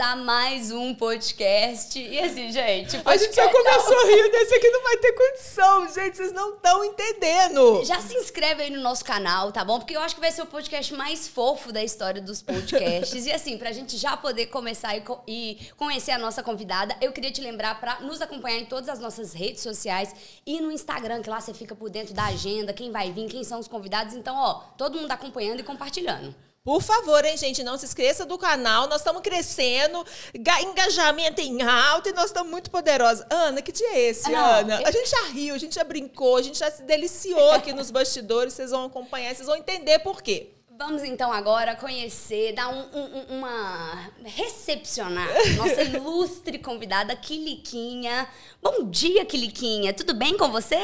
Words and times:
a 0.00 0.14
mais 0.14 0.70
um 0.70 0.94
podcast. 0.94 1.98
E 1.98 2.20
assim, 2.20 2.52
gente, 2.52 3.00
a 3.04 3.16
gente 3.16 3.34
já 3.34 3.48
começou 3.48 3.98
a 3.98 4.04
rir 4.06 4.30
desse 4.30 4.54
aqui, 4.54 4.70
não 4.70 4.82
vai 4.82 4.96
ter 4.98 5.12
condição, 5.12 5.88
gente, 5.92 6.16
vocês 6.16 6.32
não 6.32 6.54
estão 6.54 6.84
entendendo. 6.84 7.84
Já 7.84 8.00
se 8.00 8.14
inscreve 8.14 8.62
aí 8.62 8.70
no 8.70 8.80
nosso 8.80 9.04
canal, 9.04 9.50
tá 9.50 9.64
bom? 9.64 9.78
Porque 9.78 9.96
eu 9.96 10.00
acho 10.00 10.14
que 10.14 10.20
vai 10.20 10.30
ser 10.30 10.42
o 10.42 10.46
podcast 10.46 10.94
mais 10.94 11.26
fofo 11.26 11.72
da 11.72 11.82
história 11.82 12.22
dos 12.22 12.40
podcasts. 12.40 13.26
e 13.26 13.32
assim, 13.32 13.58
pra 13.58 13.72
gente 13.72 13.96
já 13.96 14.16
poder 14.16 14.46
começar 14.46 14.96
e, 14.96 15.00
co 15.00 15.20
e 15.26 15.58
conhecer 15.76 16.12
a 16.12 16.18
nossa 16.18 16.42
convidada, 16.42 16.96
eu 17.00 17.10
queria 17.10 17.32
te 17.32 17.40
lembrar 17.40 17.80
pra 17.80 18.00
nos 18.00 18.20
acompanhar 18.20 18.58
em 18.58 18.66
todas 18.66 18.88
as 18.88 19.00
nossas 19.00 19.32
redes 19.32 19.62
sociais 19.62 20.14
e 20.46 20.60
no 20.60 20.70
Instagram, 20.70 21.22
que 21.22 21.30
lá 21.30 21.40
você 21.40 21.52
fica 21.52 21.74
por 21.74 21.90
dentro 21.90 22.14
da 22.14 22.26
agenda, 22.26 22.72
quem 22.72 22.92
vai 22.92 23.10
vir, 23.10 23.28
quem 23.28 23.42
são 23.42 23.58
os 23.58 23.66
convidados. 23.66 24.14
Então, 24.14 24.36
ó, 24.36 24.54
todo 24.76 24.98
mundo 24.98 25.10
acompanhando 25.10 25.60
e 25.60 25.64
compartilhando. 25.64 26.47
Por 26.64 26.82
favor, 26.82 27.24
hein, 27.24 27.36
gente, 27.36 27.62
não 27.62 27.78
se 27.78 27.86
esqueça 27.86 28.26
do 28.26 28.36
canal. 28.36 28.88
Nós 28.88 29.00
estamos 29.00 29.22
crescendo, 29.22 30.04
engajamento 30.34 31.40
em 31.40 31.62
alta 31.62 32.10
e 32.10 32.12
nós 32.12 32.26
estamos 32.26 32.50
muito 32.50 32.70
poderosos. 32.70 33.24
Ana, 33.30 33.62
que 33.62 33.72
dia 33.72 33.88
é 33.94 34.00
esse, 34.10 34.34
ah, 34.34 34.58
Ana? 34.58 34.80
Eu... 34.80 34.86
A 34.86 34.90
gente 34.90 35.08
já 35.08 35.22
riu, 35.32 35.54
a 35.54 35.58
gente 35.58 35.74
já 35.74 35.84
brincou, 35.84 36.36
a 36.36 36.42
gente 36.42 36.58
já 36.58 36.70
se 36.70 36.82
deliciou 36.82 37.52
aqui 37.52 37.72
nos 37.72 37.90
bastidores. 37.90 38.52
Vocês 38.52 38.70
vão 38.70 38.84
acompanhar, 38.84 39.34
vocês 39.34 39.46
vão 39.46 39.56
entender 39.56 40.00
por 40.00 40.20
quê. 40.20 40.52
Vamos 40.78 41.02
então 41.02 41.32
agora 41.32 41.74
conhecer, 41.74 42.52
dar 42.52 42.68
um, 42.68 42.86
um, 42.96 43.38
uma. 43.38 44.12
recepcionar 44.24 45.26
nossa 45.56 45.82
ilustre 45.82 46.56
convidada, 46.56 47.16
Quiliquinha. 47.16 48.28
Bom 48.62 48.84
dia, 48.88 49.24
Quiliquinha. 49.24 49.92
Tudo 49.92 50.14
bem 50.14 50.36
com 50.36 50.52
você? 50.52 50.78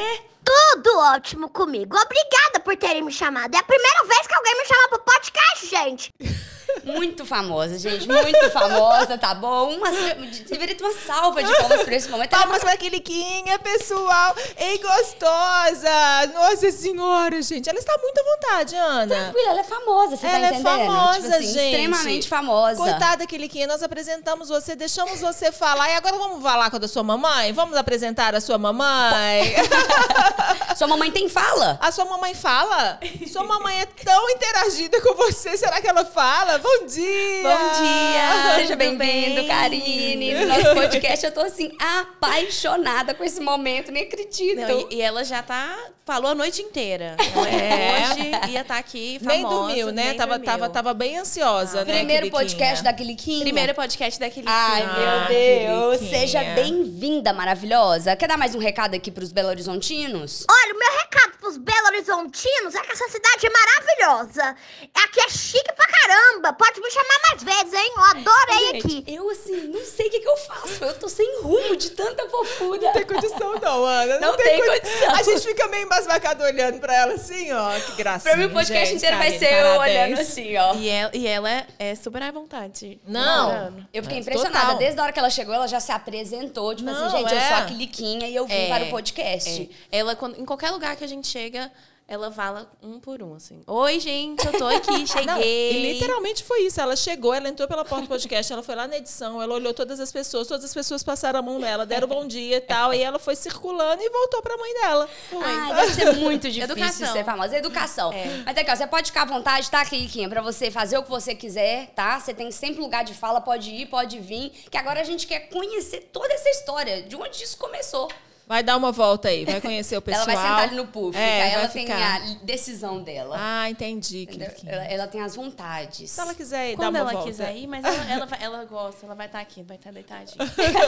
Tudo 0.45 0.99
ótimo 0.99 1.49
comigo. 1.49 1.97
Obrigada 1.97 2.59
por 2.63 2.77
terem 2.77 3.01
me 3.03 3.11
chamado. 3.11 3.53
É 3.55 3.57
a 3.57 3.63
primeira 3.63 4.03
vez 4.05 4.27
que 4.27 4.35
alguém 4.35 4.57
me 4.57 4.65
chama 4.65 4.89
pro 4.89 4.99
podcast, 4.99 5.67
gente. 5.67 6.13
Muito 6.83 7.25
famosa, 7.25 7.77
gente. 7.79 8.07
Muito 8.07 8.51
famosa, 8.51 9.17
tá 9.17 9.33
bom? 9.33 9.75
Uma, 9.75 9.89
deveria 9.91 10.75
ter 10.75 10.83
uma 10.83 10.93
salva 10.93 11.43
de 11.43 11.55
palmas 11.57 11.83
pra 11.83 11.95
esse 11.95 12.09
momento. 12.09 12.29
Palmas 12.29 12.59
pra 12.59 12.77
Quiliquinha, 12.77 13.57
pessoal. 13.59 14.35
Ei, 14.57 14.77
gostosa. 14.79 16.27
Nossa 16.33 16.71
senhora, 16.71 17.41
gente. 17.41 17.69
Ela 17.69 17.79
está 17.79 17.97
muito 17.97 18.19
à 18.19 18.23
vontade, 18.23 18.75
Ana. 18.75 19.15
Tranquila, 19.15 19.49
ela 19.51 19.59
é 19.61 19.63
famosa, 19.63 20.17
você 20.17 20.27
ela 20.27 20.39
tá 20.39 20.47
entendendo? 20.47 20.67
Ela 20.67 20.81
é 20.81 20.85
famosa, 20.85 21.21
tipo 21.21 21.35
assim, 21.35 21.53
gente. 21.53 21.65
Extremamente 21.65 22.27
famosa. 22.27 22.75
Coitada, 22.75 23.25
Quiliquinha. 23.25 23.67
Nós 23.67 23.81
apresentamos 23.81 24.49
você, 24.49 24.75
deixamos 24.75 25.21
você 25.21 25.51
falar. 25.51 25.89
E 25.89 25.95
agora 25.95 26.17
vamos 26.17 26.43
falar 26.43 26.69
com 26.69 26.77
a 26.77 26.87
sua 26.87 27.03
mamãe? 27.03 27.53
Vamos 27.53 27.77
apresentar 27.77 28.35
a 28.35 28.41
sua 28.41 28.57
mamãe? 28.57 29.55
sua 30.75 30.87
mamãe 30.87 31.11
tem 31.11 31.29
fala? 31.29 31.77
A 31.81 31.91
sua 31.91 32.05
mamãe 32.05 32.33
fala? 32.33 32.99
Sua 33.27 33.43
mamãe 33.43 33.81
é 33.81 33.85
tão 33.85 34.29
interagida 34.29 35.01
com 35.01 35.13
você. 35.15 35.57
Será 35.57 35.81
que 35.81 35.87
ela 35.87 36.05
fala? 36.05 36.57
Bom 36.57 36.85
dia! 36.85 37.43
Bom 37.43 37.81
dia! 37.81 38.55
Seja 38.55 38.75
bem-vindo, 38.75 39.45
Karine. 39.47 40.33
No 40.33 40.47
nosso 40.47 40.73
podcast, 40.73 41.25
eu 41.25 41.31
tô 41.31 41.41
assim, 41.41 41.71
apaixonada 41.79 43.13
com 43.13 43.23
esse 43.23 43.41
momento, 43.41 43.91
nem 43.91 44.03
acredito. 44.03 44.61
Não, 44.61 44.87
e, 44.89 44.95
e, 44.95 45.01
ela 45.01 45.23
já 45.23 45.41
tá. 45.41 45.75
Falou 46.05 46.31
a 46.31 46.35
noite 46.35 46.61
inteira. 46.61 47.15
É. 47.45 48.11
Hoje 48.11 48.51
ia 48.51 48.61
estar 48.61 48.73
tá 48.73 48.77
aqui 48.79 49.19
famosa. 49.19 49.35
Nem 49.35 49.43
dormiu, 49.43 49.91
né? 49.91 50.05
Nem 50.05 50.17
tava, 50.17 50.31
dormiu. 50.33 50.45
Tava, 50.45 50.69
tava 50.69 50.93
bem 50.93 51.17
ansiosa, 51.17 51.81
ah, 51.81 51.85
né? 51.85 51.97
Primeiro 51.97 52.29
podcast 52.29 52.83
da 52.83 52.91
Quiliquinha. 52.91 53.41
Primeiro 53.41 53.73
podcast 53.73 54.19
da 54.19 54.29
Quiliquinha. 54.29 54.55
Ai, 54.55 54.83
meu 54.83 55.27
Deus! 55.27 55.84
Seja 55.97 56.43
bem-vinda, 56.43 57.31
maravilhosa. 57.31 58.15
Quer 58.15 58.27
dar 58.27 58.37
mais 58.37 58.53
um 58.53 58.59
recado 58.59 58.95
aqui 58.95 59.09
pros 59.09 59.31
Belo 59.31 59.47
Horizontinos? 59.47 60.45
Olha, 60.49 60.73
o 60.73 60.77
meu 60.77 60.91
recado 60.99 61.37
pros 61.39 61.57
Belo 61.57 61.87
Horizontinos 61.87 62.75
é 62.75 62.81
que 62.81 62.91
essa 62.91 63.07
cidade 63.07 63.45
é 63.45 63.49
maravilhosa. 63.49 64.55
Aqui 64.93 65.21
é 65.21 65.29
chique 65.29 65.73
pra 65.73 65.85
caramba 65.87 66.53
pode 66.53 66.81
me 66.81 66.91
chamar 66.91 67.19
mais 67.29 67.43
vezes, 67.43 67.73
hein? 67.73 67.93
Eu 67.95 68.03
adorei 68.03 68.71
Gente, 68.73 68.85
aqui. 68.85 69.03
Eu, 69.07 69.29
assim, 69.29 69.67
não 69.67 69.85
sei 69.85 70.07
o 70.07 70.11
que, 70.11 70.19
que, 70.19 70.27
eu 70.27 70.37
faço. 70.37 70.83
Eu 70.83 70.99
tô 70.99 71.07
sem 71.07 71.41
rumo 71.41 71.75
de 71.75 71.91
tanta 71.91 72.27
fofura. 72.29 72.81
Não 72.81 72.93
tem 72.93 73.05
condição, 73.05 73.59
não, 73.59 73.85
Ana. 73.85 74.19
Não, 74.19 74.31
não 74.31 74.37
tem, 74.37 74.45
tem 74.45 74.65
condição. 74.65 75.15
A 75.15 75.23
gente 75.23 75.41
fica 75.41 75.67
meio 75.67 75.85
embasbacado 75.85 76.43
olhando 76.43 76.79
pra 76.79 76.93
ela 76.95 77.13
assim, 77.13 77.51
ó. 77.51 77.79
Que 77.79 77.93
gracinha. 77.93 78.33
Pra 78.33 78.37
mim, 78.37 78.51
o 78.51 78.53
podcast 78.53 78.87
gente, 78.87 78.97
inteiro 78.97 79.17
vai 79.17 79.37
ser 79.37 79.53
eu 79.53 79.79
olhando 79.79 80.19
assim, 80.19 80.57
ó. 80.57 80.75
E 80.75 80.89
ela, 80.89 81.11
e 81.13 81.27
ela 81.27 81.49
é, 81.49 81.67
é 81.79 81.95
super 81.95 82.21
à 82.21 82.31
vontade. 82.31 82.99
Não. 83.07 83.85
Eu 83.93 84.03
fiquei 84.03 84.19
impressionada. 84.19 84.65
Total. 84.65 84.77
Desde 84.77 84.99
a 84.99 85.03
hora 85.03 85.13
que 85.13 85.19
ela 85.19 85.29
chegou, 85.29 85.53
ela 85.53 85.67
já 85.67 85.79
se 85.85 85.91
apresentou. 85.91 86.75
Tipo 86.75 86.89
assim, 86.89 86.99
não, 86.99 87.07
assim, 87.07 87.17
gente, 87.17 87.33
é. 87.33 87.37
eu 87.37 87.41
sou 87.41 87.57
a 87.57 87.65
Quiliquinha 87.65 88.27
e 88.27 88.35
eu 88.35 88.45
vim 88.45 88.53
é. 88.53 88.67
para 88.67 88.85
o 88.85 88.89
podcast. 88.89 89.69
É. 89.91 89.97
Ela, 89.99 90.15
quando, 90.15 90.39
em 90.39 90.45
qualquer 90.45 90.71
lugar 90.71 90.95
que 90.95 91.03
a 91.03 91.07
gente 91.07 91.27
chega 91.27 91.71
ela 92.07 92.31
fala 92.31 92.71
um 92.83 92.99
por 92.99 93.23
um, 93.23 93.33
assim. 93.33 93.61
Oi, 93.65 93.99
gente, 93.99 94.45
eu 94.45 94.53
tô 94.53 94.67
aqui, 94.67 95.07
cheguei. 95.07 95.25
Não, 95.25 95.41
e 95.41 95.93
literalmente 95.93 96.43
foi 96.43 96.61
isso. 96.61 96.79
Ela 96.79 96.95
chegou, 96.95 97.33
ela 97.33 97.49
entrou 97.49 97.67
pela 97.67 97.83
porta 97.83 98.03
do 98.05 98.07
podcast, 98.07 98.53
ela 98.53 98.61
foi 98.61 98.75
lá 98.75 98.87
na 98.87 98.97
edição, 98.97 99.41
ela 99.41 99.55
olhou 99.55 99.73
todas 99.73 99.99
as 99.99 100.11
pessoas, 100.11 100.47
todas 100.47 100.63
as 100.63 100.73
pessoas 100.73 101.01
passaram 101.01 101.39
a 101.39 101.41
mão 101.41 101.57
nela, 101.57 101.83
deram 101.83 102.07
bom 102.07 102.27
dia 102.27 102.57
e 102.57 102.61
tal, 102.61 102.93
e 102.93 103.01
ela 103.01 103.17
foi 103.17 103.35
circulando 103.35 104.03
e 104.03 104.09
voltou 104.09 104.39
pra 104.43 104.55
mãe 104.55 104.73
dela. 104.75 105.09
Foi. 105.31 105.43
Ah, 105.43 105.73
deve 105.81 105.93
ser 105.95 106.11
muito 106.13 106.43
difícil 106.43 106.63
Educação. 106.63 107.11
ser 107.11 107.23
famosa. 107.23 107.57
Educação. 107.57 108.13
É. 108.13 108.43
Mas 108.45 108.55
aqui, 108.55 108.69
ó, 108.69 108.75
você 108.75 108.85
pode 108.85 109.07
ficar 109.07 109.23
à 109.23 109.25
vontade, 109.25 109.71
tá, 109.71 109.81
Riquinha, 109.81 110.29
pra 110.29 110.41
você 110.41 110.69
fazer 110.69 110.99
o 110.99 111.03
que 111.03 111.09
você 111.09 111.33
quiser, 111.33 111.87
tá? 111.95 112.19
Você 112.19 112.35
tem 112.35 112.51
sempre 112.51 112.81
lugar 112.81 113.03
de 113.03 113.15
fala, 113.15 113.41
pode 113.41 113.71
ir, 113.71 113.87
pode 113.87 114.19
vir, 114.19 114.51
que 114.69 114.77
agora 114.77 115.01
a 115.01 115.03
gente 115.03 115.25
quer 115.25 115.49
conhecer 115.49 116.09
toda 116.13 116.31
essa 116.31 116.49
história, 116.49 117.01
de 117.01 117.15
onde 117.15 117.43
isso 117.43 117.57
começou. 117.57 118.07
Vai 118.47 118.61
dar 118.61 118.77
uma 118.77 118.91
volta 118.91 119.29
aí, 119.29 119.43
vai 119.43 119.59
conhecer 119.59 119.97
o 119.97 120.01
pessoal. 120.01 120.29
ela 120.29 120.35
vai 120.35 120.49
sentar 120.49 120.63
ali 120.67 120.75
no 120.75 120.85
puff, 120.85 121.17
é, 121.17 121.53
ela 121.53 121.67
tem 121.67 121.91
a 121.91 122.19
decisão 122.43 123.01
dela. 123.01 123.35
Ah, 123.39 123.69
entendi. 123.69 124.27
Ela, 124.67 124.83
ela, 124.85 125.07
tem 125.07 125.21
as 125.21 125.35
vontades. 125.35 126.11
Se 126.11 126.21
ela 126.21 126.33
quiser 126.35 126.71
ir, 126.71 126.75
Quando 126.75 126.93
dar 126.93 126.99
uma 126.99 126.99
ela 126.99 127.11
volta. 127.13 127.27
quiser 127.27 127.57
ir, 127.57 127.65
mas 127.65 127.83
ela, 127.83 128.11
ela, 128.11 128.27
ela, 128.39 128.65
gosta, 128.65 129.03
ela 129.05 129.15
vai 129.15 129.25
estar 129.25 129.39
tá 129.39 129.41
aqui, 129.41 129.63
vai 129.63 129.77
estar 129.77 129.89
tá 129.89 129.93
deitadinha. 129.93 130.37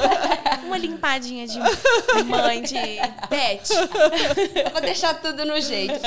uma 0.66 0.78
limpadinha 0.78 1.47
de 1.47 1.57
mãe, 2.25 2.62
de 2.62 2.75
pet. 3.28 3.73
Vou 4.72 4.81
deixar 4.81 5.16
tudo 5.16 5.44
no 5.44 5.59
jeito. 5.59 6.00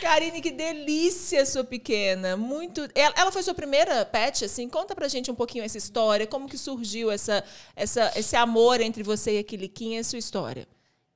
Karine, 0.00 0.40
que 0.40 0.52
delícia 0.52 1.44
sua 1.44 1.64
pequena. 1.64 2.36
Muito. 2.36 2.88
Ela, 2.94 3.14
ela 3.16 3.32
foi 3.32 3.42
sua 3.42 3.54
primeira 3.54 4.04
pet, 4.04 4.44
assim? 4.44 4.68
Conta 4.68 4.94
pra 4.94 5.08
gente 5.08 5.28
um 5.28 5.34
pouquinho 5.34 5.64
essa 5.64 5.76
história, 5.76 6.24
como 6.24 6.48
que 6.48 6.56
surgiu 6.56 7.10
essa, 7.10 7.42
essa, 7.74 8.12
esse 8.14 8.36
amor 8.36 8.80
entre 8.80 9.02
você 9.02 9.36
e 9.36 9.38
a 9.40 9.44
Quiliquinha, 9.44 10.00
a 10.00 10.04
sua 10.04 10.20
história. 10.20 10.68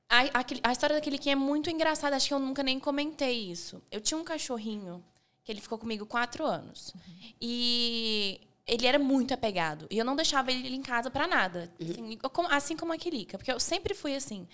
A, 0.08 0.20
a, 0.41 0.44
a 0.62 0.72
história 0.72 0.96
daquele 0.96 1.19
que 1.19 1.28
é 1.28 1.34
muito 1.34 1.69
engraçada, 1.69 2.16
acho 2.16 2.28
que 2.28 2.34
eu 2.34 2.38
nunca 2.38 2.62
nem 2.62 2.80
comentei 2.80 3.50
isso. 3.50 3.82
Eu 3.91 4.00
tinha 4.00 4.19
um 4.19 4.24
cachorrinho 4.24 5.04
que 5.44 5.52
ele 5.52 5.60
ficou 5.60 5.78
comigo 5.78 6.06
quatro 6.06 6.44
anos. 6.44 6.94
Uhum. 6.94 7.32
E 7.41 8.41
ele 8.66 8.86
era 8.86 8.98
muito 8.98 9.32
apegado. 9.34 9.86
E 9.91 9.98
eu 9.98 10.04
não 10.04 10.14
deixava 10.16 10.52
ele 10.52 10.76
em 10.76 10.82
casa 10.82 11.10
para 11.10 11.26
nada. 11.26 11.72
Uhum. 11.80 11.91
Assim, 11.91 12.19
assim, 12.50 12.76
como 12.76 12.92
a 12.92 12.98
Quilica. 12.98 13.38
Porque 13.38 13.50
eu 13.50 13.60
sempre 13.60 13.94
fui 13.94 14.14
assim. 14.14 14.46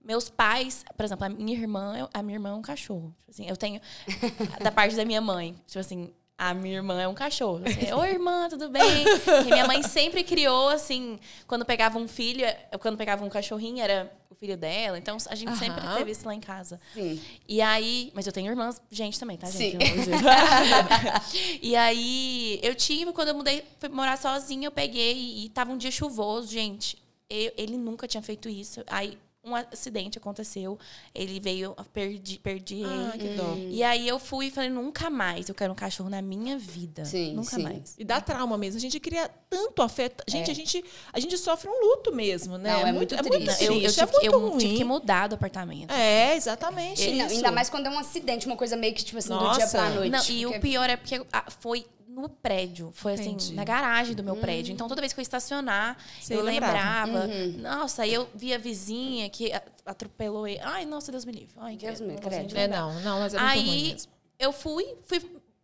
Meus 0.00 0.28
pais, 0.28 0.84
por 0.96 1.04
exemplo, 1.04 1.24
a 1.24 1.28
minha 1.28 1.58
irmã, 1.58 2.08
a 2.14 2.22
minha 2.22 2.36
irmã 2.36 2.50
é 2.50 2.54
um 2.54 2.62
cachorro. 2.62 3.14
Tipo 3.20 3.30
assim, 3.30 3.48
eu 3.48 3.56
tenho, 3.56 3.80
da 4.62 4.70
parte 4.70 4.94
da 4.94 5.04
minha 5.04 5.20
mãe, 5.20 5.52
tipo 5.66 5.80
assim, 5.80 6.12
a 6.38 6.52
minha 6.52 6.76
irmã 6.76 7.00
é 7.00 7.08
um 7.08 7.14
cachorro. 7.14 7.62
Assim, 7.64 7.92
Oi, 7.92 8.08
irmã, 8.10 8.48
tudo 8.50 8.68
bem? 8.68 9.04
Porque 9.24 9.50
minha 9.50 9.66
mãe 9.66 9.82
sempre 9.82 10.22
criou, 10.22 10.68
assim, 10.68 11.18
quando 11.46 11.64
pegava 11.64 11.98
um 11.98 12.06
filho, 12.06 12.44
quando 12.78 12.98
pegava 12.98 13.24
um 13.24 13.28
cachorrinho, 13.30 13.82
era 13.82 14.12
o 14.28 14.34
filho 14.34 14.56
dela. 14.56 14.98
Então, 14.98 15.16
a 15.28 15.34
gente 15.34 15.56
sempre 15.56 15.80
teve 15.96 16.10
isso 16.10 16.26
lá 16.26 16.34
em 16.34 16.40
casa. 16.40 16.78
Sim. 16.92 17.20
E 17.48 17.62
aí... 17.62 18.12
Mas 18.14 18.26
eu 18.26 18.32
tenho 18.32 18.50
irmãs, 18.50 18.80
gente 18.90 19.18
também, 19.18 19.38
tá, 19.38 19.46
gente? 19.50 19.82
Sim. 19.86 20.10
e 21.62 21.74
aí, 21.74 22.60
eu 22.62 22.74
tive, 22.74 23.12
quando 23.12 23.28
eu 23.28 23.34
mudei, 23.34 23.64
fui 23.78 23.88
morar 23.88 24.18
sozinha, 24.18 24.66
eu 24.66 24.72
peguei 24.72 25.44
e 25.44 25.48
tava 25.48 25.72
um 25.72 25.78
dia 25.78 25.90
chuvoso, 25.90 26.52
gente. 26.52 26.98
Eu, 27.30 27.52
ele 27.56 27.78
nunca 27.78 28.06
tinha 28.06 28.22
feito 28.22 28.46
isso. 28.46 28.84
Aí, 28.86 29.18
um 29.46 29.54
acidente 29.54 30.18
aconteceu, 30.18 30.76
ele 31.14 31.38
veio, 31.38 31.74
perdi, 31.92 32.38
perdi 32.38 32.82
ah, 32.84 33.12
ele. 33.14 33.28
Que 33.28 33.34
dó. 33.36 33.54
E 33.56 33.82
aí 33.82 34.06
eu 34.06 34.18
fui 34.18 34.46
e 34.46 34.50
falei, 34.50 34.68
nunca 34.68 35.08
mais 35.08 35.48
eu 35.48 35.54
quero 35.54 35.72
um 35.72 35.76
cachorro 35.76 36.10
na 36.10 36.20
minha 36.20 36.58
vida. 36.58 37.04
Sim, 37.04 37.34
nunca 37.34 37.54
sim. 37.54 37.62
mais. 37.62 37.94
E 37.96 38.04
dá 38.04 38.20
trauma 38.20 38.58
mesmo. 38.58 38.78
A 38.78 38.80
gente 38.80 38.98
cria 38.98 39.30
tanto 39.48 39.82
afeto. 39.82 40.24
Gente, 40.26 40.48
é. 40.48 40.52
a, 40.52 40.54
gente, 40.54 40.84
a 41.12 41.20
gente 41.20 41.38
sofre 41.38 41.70
um 41.70 41.86
luto 41.86 42.12
mesmo, 42.12 42.58
né? 42.58 42.72
Não, 42.72 42.86
é, 42.88 42.92
muito, 42.92 43.14
é 43.14 43.22
muito 43.22 43.44
triste. 43.44 43.64
Eu, 43.64 43.80
eu, 43.80 43.92
tive, 43.92 44.00
é 44.00 44.30
muito 44.30 44.54
eu 44.54 44.58
tive 44.58 44.76
que 44.76 44.84
mudar 44.84 45.28
do 45.28 45.36
apartamento. 45.36 45.92
É, 45.92 46.34
exatamente. 46.34 47.08
E, 47.08 47.14
não, 47.14 47.26
ainda 47.26 47.52
mais 47.52 47.70
quando 47.70 47.86
é 47.86 47.90
um 47.90 47.98
acidente, 47.98 48.46
uma 48.46 48.56
coisa 48.56 48.76
meio 48.76 48.94
que, 48.94 49.04
tipo 49.04 49.18
assim, 49.18 49.30
Nossa. 49.30 49.52
do 49.52 49.56
dia 49.58 49.68
pra 49.68 49.90
noite. 49.90 50.10
Não, 50.10 50.24
e 50.28 50.46
o 50.46 50.60
pior 50.60 50.90
é 50.90 50.96
porque 50.96 51.24
foi 51.60 51.86
no 52.20 52.28
prédio. 52.28 52.90
Foi 52.94 53.12
assim, 53.12 53.32
Entendi. 53.32 53.54
na 53.54 53.64
garagem 53.64 54.14
do 54.14 54.24
meu 54.24 54.34
hum. 54.34 54.40
prédio. 54.40 54.72
Então, 54.72 54.88
toda 54.88 55.00
vez 55.00 55.12
que 55.12 55.20
eu 55.20 55.22
estacionar, 55.22 55.96
Você 56.20 56.34
eu 56.34 56.42
lembrava. 56.42 57.26
Uhum. 57.26 57.58
Nossa, 57.58 58.02
aí 58.02 58.14
eu 58.14 58.26
via 58.34 58.56
a 58.56 58.58
vizinha 58.58 59.28
que 59.28 59.52
atropelou 59.84 60.46
ele. 60.46 60.60
Ai, 60.62 60.86
nossa, 60.86 61.12
Deus 61.12 61.24
me 61.24 61.32
livre. 61.32 61.54
Ai, 61.58 61.76
Deus 61.76 62.00
me 62.00 62.14
livre. 62.14 62.58
É, 62.58 62.66
não, 62.66 62.98
não, 63.00 63.20
mas 63.20 63.34
é 63.34 63.38
muito 63.38 63.52
Aí, 63.52 63.96
eu 64.38 64.52
fui, 64.52 64.96
fui 65.04 65.20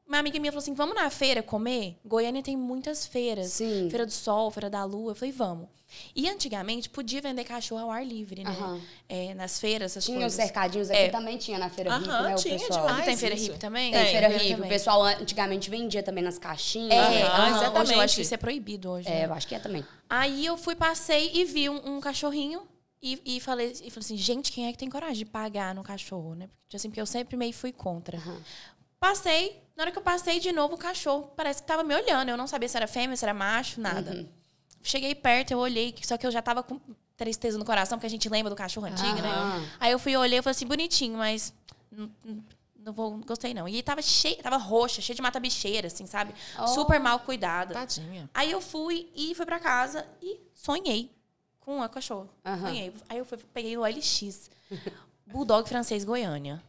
uma 0.06 0.18
amiga 0.18 0.38
minha 0.38 0.52
falou 0.52 0.62
assim: 0.62 0.74
vamos 0.74 0.94
na 0.94 1.08
feira 1.10 1.42
comer? 1.42 1.96
Goiânia 2.04 2.42
tem 2.42 2.56
muitas 2.56 3.06
feiras. 3.06 3.48
Sim. 3.52 3.88
Feira 3.90 4.04
do 4.06 4.12
Sol, 4.12 4.50
Feira 4.50 4.68
da 4.68 4.84
Lua. 4.84 5.12
Eu 5.12 5.14
falei, 5.14 5.32
vamos. 5.32 5.68
E 6.16 6.26
antigamente 6.28 6.88
podia 6.88 7.20
vender 7.20 7.44
cachorro 7.44 7.82
ao 7.82 7.90
ar 7.90 8.04
livre, 8.06 8.42
né? 8.42 8.50
Aham. 8.50 8.80
É, 9.06 9.34
nas 9.34 9.60
feiras, 9.60 9.92
essas 9.92 10.04
Tinha 10.06 10.16
os 10.16 10.22
coisas. 10.22 10.42
cercadinhos 10.42 10.90
aqui 10.90 10.98
É. 11.00 11.08
também, 11.10 11.36
tinha 11.36 11.58
na 11.58 11.68
feira 11.68 11.90
Aham, 11.90 11.98
hippie, 12.00 12.10
né? 12.22 12.34
O 12.34 12.38
tinha 12.38 12.58
pessoal. 12.58 12.86
demais. 12.86 13.04
Tem 13.04 13.16
feira 13.16 13.34
isso. 13.34 13.44
hippie 13.44 13.58
também? 13.58 13.92
Tem 13.92 14.06
feira 14.06 14.28
hippie. 14.28 14.52
O 14.52 14.56
também. 14.56 14.70
pessoal 14.70 15.02
antigamente 15.04 15.68
vendia 15.68 16.02
também 16.02 16.24
nas 16.24 16.38
caixinhas. 16.38 16.92
É? 16.92 17.22
Aham, 17.22 17.26
aham. 17.26 17.42
Hoje 17.42 17.50
eu 17.50 17.56
exatamente. 17.60 18.00
acho 18.00 18.14
que 18.16 18.22
isso 18.22 18.34
é 18.34 18.38
proibido 18.38 18.90
hoje. 18.90 19.08
É, 19.08 19.10
né? 19.10 19.24
eu 19.26 19.34
acho 19.34 19.46
que 19.46 19.54
é 19.54 19.58
também. 19.58 19.84
Aí 20.08 20.46
eu 20.46 20.56
fui, 20.56 20.74
passei 20.74 21.30
e 21.34 21.44
vi 21.44 21.68
um, 21.68 21.96
um 21.96 22.00
cachorrinho 22.00 22.62
e, 23.02 23.20
e, 23.36 23.40
falei, 23.40 23.72
e 23.72 23.90
falei 23.90 23.92
assim, 23.98 24.16
gente, 24.16 24.50
quem 24.50 24.68
é 24.68 24.72
que 24.72 24.78
tem 24.78 24.88
coragem 24.88 25.16
de 25.18 25.26
pagar 25.26 25.74
no 25.74 25.82
cachorro, 25.82 26.34
né? 26.34 26.48
Porque, 26.64 26.76
assim, 26.76 26.88
porque 26.88 27.00
eu 27.02 27.06
sempre 27.06 27.36
meio 27.36 27.52
fui 27.52 27.70
contra. 27.70 28.18
Passei, 28.98 29.61
na 29.76 29.84
hora 29.84 29.90
que 29.92 29.98
eu 29.98 30.02
passei 30.02 30.38
de 30.40 30.52
novo, 30.52 30.74
o 30.74 30.78
cachorro 30.78 31.32
parece 31.36 31.62
que 31.62 31.68
tava 31.68 31.82
me 31.82 31.94
olhando. 31.94 32.28
Eu 32.28 32.36
não 32.36 32.46
sabia 32.46 32.68
se 32.68 32.76
era 32.76 32.86
fêmea, 32.86 33.16
se 33.16 33.24
era 33.24 33.34
macho, 33.34 33.80
nada. 33.80 34.28
Cheguei 34.82 35.14
perto, 35.14 35.52
eu 35.52 35.58
olhei, 35.58 35.94
só 36.02 36.16
que 36.16 36.26
eu 36.26 36.30
já 36.30 36.42
tava 36.42 36.62
com 36.62 36.80
tristeza 37.16 37.56
no 37.56 37.64
coração, 37.64 37.98
porque 37.98 38.06
a 38.06 38.10
gente 38.10 38.28
lembra 38.28 38.50
do 38.50 38.56
cachorro 38.56 38.86
antigo, 38.86 39.20
né? 39.22 39.28
Aham. 39.28 39.68
Aí 39.78 39.92
eu 39.92 39.98
fui, 39.98 40.16
olhei 40.16 40.40
e 40.40 40.42
falei 40.42 40.56
assim, 40.56 40.66
bonitinho, 40.66 41.18
mas 41.18 41.54
não, 42.76 42.92
vou, 42.92 43.12
não 43.12 43.20
gostei 43.20 43.54
não. 43.54 43.68
E 43.68 43.82
tava 43.82 44.02
cheio, 44.02 44.36
tava 44.42 44.56
roxa, 44.56 45.00
cheio 45.00 45.14
de 45.14 45.22
mata-bicheira, 45.22 45.86
assim, 45.86 46.06
sabe? 46.06 46.34
Oh. 46.58 46.66
Super 46.66 46.98
mal 46.98 47.20
cuidada. 47.20 47.74
Tadinha. 47.74 48.28
Aí 48.34 48.50
eu 48.50 48.60
fui 48.60 49.08
e 49.14 49.34
fui 49.34 49.46
pra 49.46 49.60
casa 49.60 50.06
e 50.20 50.40
sonhei 50.52 51.10
com 51.60 51.82
a 51.82 51.88
cachorro. 51.88 52.28
Aham. 52.44 52.66
Sonhei. 52.66 52.92
Aí 53.08 53.18
eu 53.18 53.24
fui, 53.24 53.38
peguei 53.54 53.76
no 53.76 53.82
LX. 53.86 54.50
Bulldog 55.26 55.68
francês 55.68 56.04
Goiânia. 56.04 56.62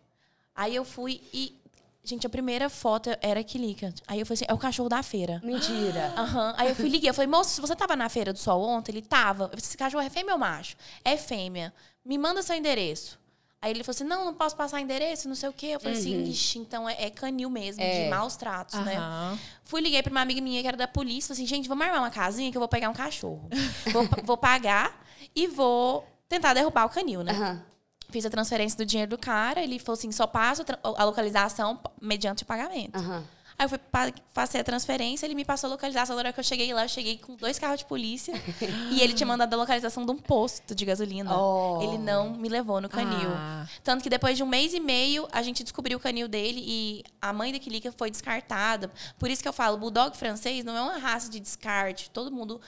Aí 0.55 0.75
eu 0.75 0.85
fui 0.85 1.21
e. 1.33 1.59
Gente, 2.05 2.27
a 2.27 2.29
primeira 2.29 2.69
foto 2.69 3.09
era 3.21 3.41
Kilica. 3.43 3.93
Aí 4.05 4.19
eu 4.19 4.25
falei 4.25 4.35
assim: 4.35 4.45
é 4.47 4.53
o 4.53 4.57
cachorro 4.57 4.89
da 4.89 5.01
feira. 5.01 5.39
Mentira. 5.43 6.13
Aham. 6.17 6.53
Aí 6.57 6.69
eu 6.69 6.75
fui 6.75 6.89
liguei. 6.89 7.09
Eu 7.09 7.13
falei, 7.13 7.27
moço, 7.29 7.61
você 7.61 7.75
tava 7.75 7.95
na 7.95 8.09
Feira 8.09 8.33
do 8.33 8.39
Sol 8.39 8.61
ontem? 8.61 8.91
Ele 8.91 9.01
tava. 9.01 9.45
Eu 9.45 9.49
falei, 9.49 9.61
esse 9.63 9.77
cachorro 9.77 10.03
é 10.03 10.09
fêmea 10.09 10.33
ou 10.33 10.39
macho? 10.39 10.75
É 11.05 11.15
fêmea. 11.15 11.73
Me 12.03 12.17
manda 12.17 12.41
seu 12.43 12.55
endereço. 12.55 13.17
Aí 13.61 13.71
ele 13.71 13.81
falou 13.85 13.95
assim: 13.95 14.03
não, 14.03 14.25
não 14.25 14.33
posso 14.33 14.53
passar 14.57 14.81
endereço, 14.81 15.29
não 15.29 15.35
sei 15.35 15.47
o 15.47 15.53
quê. 15.53 15.67
Eu 15.67 15.79
falei 15.79 15.97
assim: 15.97 16.23
ixi, 16.23 16.59
então 16.59 16.89
é, 16.89 17.05
é 17.05 17.09
canil 17.09 17.49
mesmo, 17.49 17.81
É. 17.81 18.03
de 18.03 18.09
maus 18.09 18.35
tratos, 18.35 18.77
né? 18.81 18.97
Aham. 18.97 19.39
Fui, 19.63 19.79
liguei 19.79 20.03
pra 20.03 20.11
uma 20.11 20.19
amiga 20.19 20.41
minha 20.41 20.61
que 20.61 20.67
era 20.67 20.75
da 20.75 20.89
polícia. 20.89 21.29
Falei 21.33 21.43
assim, 21.43 21.55
gente, 21.55 21.69
vamos 21.69 21.85
armar 21.85 22.01
uma 22.01 22.11
casinha 22.11 22.51
que 22.51 22.57
eu 22.57 22.59
vou 22.61 22.67
pegar 22.67 22.89
um 22.89 22.93
cachorro. 22.93 23.47
vou, 23.93 24.05
vou 24.25 24.37
pagar 24.37 25.01
e 25.33 25.47
vou 25.47 26.05
tentar 26.27 26.53
derrubar 26.53 26.85
o 26.85 26.89
canil, 26.89 27.23
né? 27.23 27.31
Aham. 27.31 27.65
Fiz 28.13 28.27
a 28.27 28.29
transferência 28.29 28.77
do 28.77 28.85
dinheiro 28.85 29.09
do 29.09 29.17
cara. 29.17 29.59
Ele 29.59 29.79
falou 29.79 29.97
assim, 29.97 30.11
só 30.11 30.27
passo 30.27 30.63
a 30.83 31.03
localização 31.03 31.79
mediante 31.99 32.43
o 32.43 32.45
pagamento. 32.45 32.95
Aham. 32.95 33.23
Aí 33.57 33.65
eu 33.65 33.69
fui 33.69 33.77
pa- 33.77 34.11
passei 34.33 34.61
a 34.61 34.63
transferência, 34.63 35.25
ele 35.27 35.35
me 35.35 35.45
passou 35.45 35.67
a 35.67 35.71
localização. 35.71 36.15
Na 36.15 36.21
hora 36.21 36.33
que 36.33 36.39
eu 36.39 36.43
cheguei 36.43 36.71
lá, 36.73 36.85
eu 36.85 36.89
cheguei 36.89 37.17
com 37.17 37.35
dois 37.35 37.57
carros 37.59 37.79
de 37.79 37.85
polícia. 37.85 38.33
e 38.91 39.01
ele 39.01 39.13
tinha 39.13 39.27
mandado 39.27 39.53
a 39.53 39.57
localização 39.57 40.05
de 40.05 40.11
um 40.11 40.17
posto 40.17 40.73
de 40.73 40.85
gasolina. 40.85 41.35
Oh. 41.35 41.79
Ele 41.81 41.97
não 41.97 42.31
me 42.31 42.49
levou 42.49 42.81
no 42.81 42.89
canil. 42.89 43.29
Ah. 43.31 43.67
Tanto 43.83 44.03
que 44.03 44.09
depois 44.09 44.37
de 44.37 44.43
um 44.43 44.47
mês 44.47 44.73
e 44.73 44.79
meio, 44.79 45.27
a 45.31 45.41
gente 45.41 45.63
descobriu 45.63 45.97
o 45.97 46.01
canil 46.01 46.27
dele 46.27 46.63
e 46.65 47.03
a 47.21 47.31
mãe 47.33 47.51
da 47.51 47.59
Kilica 47.59 47.91
foi 47.91 48.11
descartada. 48.11 48.91
Por 49.19 49.29
isso 49.29 49.41
que 49.41 49.47
eu 49.47 49.53
falo, 49.53 49.77
Bulldog 49.77 50.17
francês 50.17 50.63
não 50.63 50.75
é 50.75 50.81
uma 50.81 50.97
raça 50.97 51.29
de 51.29 51.39
descarte. 51.39 52.09
Todo 52.11 52.31
mundo... 52.31 52.59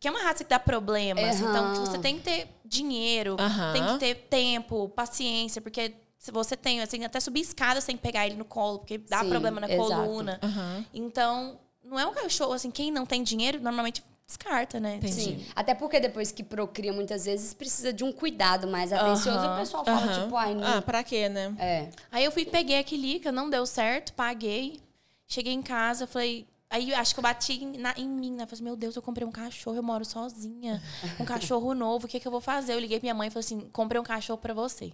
Porque 0.00 0.08
é 0.08 0.10
uma 0.10 0.22
raça 0.22 0.42
que 0.42 0.48
dá 0.48 0.58
problemas. 0.58 1.42
Aham. 1.42 1.50
Então, 1.50 1.74
você 1.84 1.98
tem 1.98 2.16
que 2.16 2.22
ter 2.22 2.48
dinheiro, 2.64 3.36
Aham. 3.38 3.72
tem 3.74 3.84
que 3.84 3.98
ter 3.98 4.14
tempo, 4.30 4.88
paciência. 4.88 5.60
Porque 5.60 5.92
se 6.18 6.32
você 6.32 6.56
tem, 6.56 6.80
assim, 6.80 7.04
até 7.04 7.20
subir 7.20 7.40
escada, 7.40 7.82
que 7.82 7.96
pegar 7.98 8.26
ele 8.26 8.36
no 8.36 8.46
colo, 8.46 8.78
porque 8.78 8.96
dá 8.96 9.22
Sim, 9.22 9.28
problema 9.28 9.60
na 9.60 9.70
exato. 9.70 9.92
coluna. 9.92 10.40
Aham. 10.42 10.86
Então, 10.94 11.60
não 11.84 12.00
é 12.00 12.06
um 12.06 12.14
cachorro, 12.14 12.54
assim, 12.54 12.70
quem 12.70 12.90
não 12.90 13.04
tem 13.04 13.22
dinheiro, 13.22 13.60
normalmente 13.60 14.02
descarta, 14.26 14.80
né? 14.80 14.96
Entendi. 14.96 15.14
Sim. 15.20 15.46
Até 15.54 15.74
porque 15.74 16.00
depois 16.00 16.32
que 16.32 16.42
procria, 16.42 16.94
muitas 16.94 17.26
vezes 17.26 17.52
precisa 17.52 17.92
de 17.92 18.02
um 18.02 18.10
cuidado 18.10 18.66
mais 18.66 18.94
atencioso. 18.94 19.44
Aham. 19.44 19.52
O 19.52 19.56
pessoal 19.58 19.84
fala, 19.84 20.06
Aham. 20.06 20.22
tipo, 20.22 20.34
ai, 20.34 20.54
não. 20.54 20.66
Ah, 20.78 20.80
pra 20.80 21.04
quê, 21.04 21.28
né? 21.28 21.54
É. 21.58 21.90
Aí 22.10 22.24
eu 22.24 22.32
fui, 22.32 22.46
peguei 22.46 22.78
a 22.78 22.82
Kilica, 22.84 23.30
não 23.30 23.50
deu 23.50 23.66
certo, 23.66 24.14
paguei. 24.14 24.80
Cheguei 25.28 25.52
em 25.52 25.60
casa, 25.60 26.06
falei. 26.06 26.46
Aí 26.70 26.90
eu 26.90 26.96
acho 26.96 27.12
que 27.14 27.18
eu 27.18 27.22
bati 27.22 27.52
em, 27.64 27.78
na- 27.78 27.94
em 27.96 28.08
mim, 28.08 28.30
né? 28.32 28.46
Falei 28.46 28.54
assim, 28.54 28.62
meu 28.62 28.76
Deus, 28.76 28.94
eu 28.94 29.02
comprei 29.02 29.26
um 29.26 29.32
cachorro, 29.32 29.76
eu 29.76 29.82
moro 29.82 30.04
sozinha. 30.04 30.80
Um 31.18 31.24
cachorro 31.24 31.74
novo, 31.74 32.06
o 32.06 32.08
que, 32.08 32.20
que 32.20 32.26
eu 32.28 32.30
vou 32.32 32.40
fazer? 32.40 32.74
Eu 32.74 32.78
liguei 32.78 32.98
pra 33.00 33.04
minha 33.06 33.14
mãe 33.14 33.26
e 33.28 33.30
falei 33.30 33.40
assim: 33.44 33.60
comprei 33.72 34.00
um 34.00 34.04
cachorro 34.04 34.38
pra 34.38 34.54
você. 34.54 34.92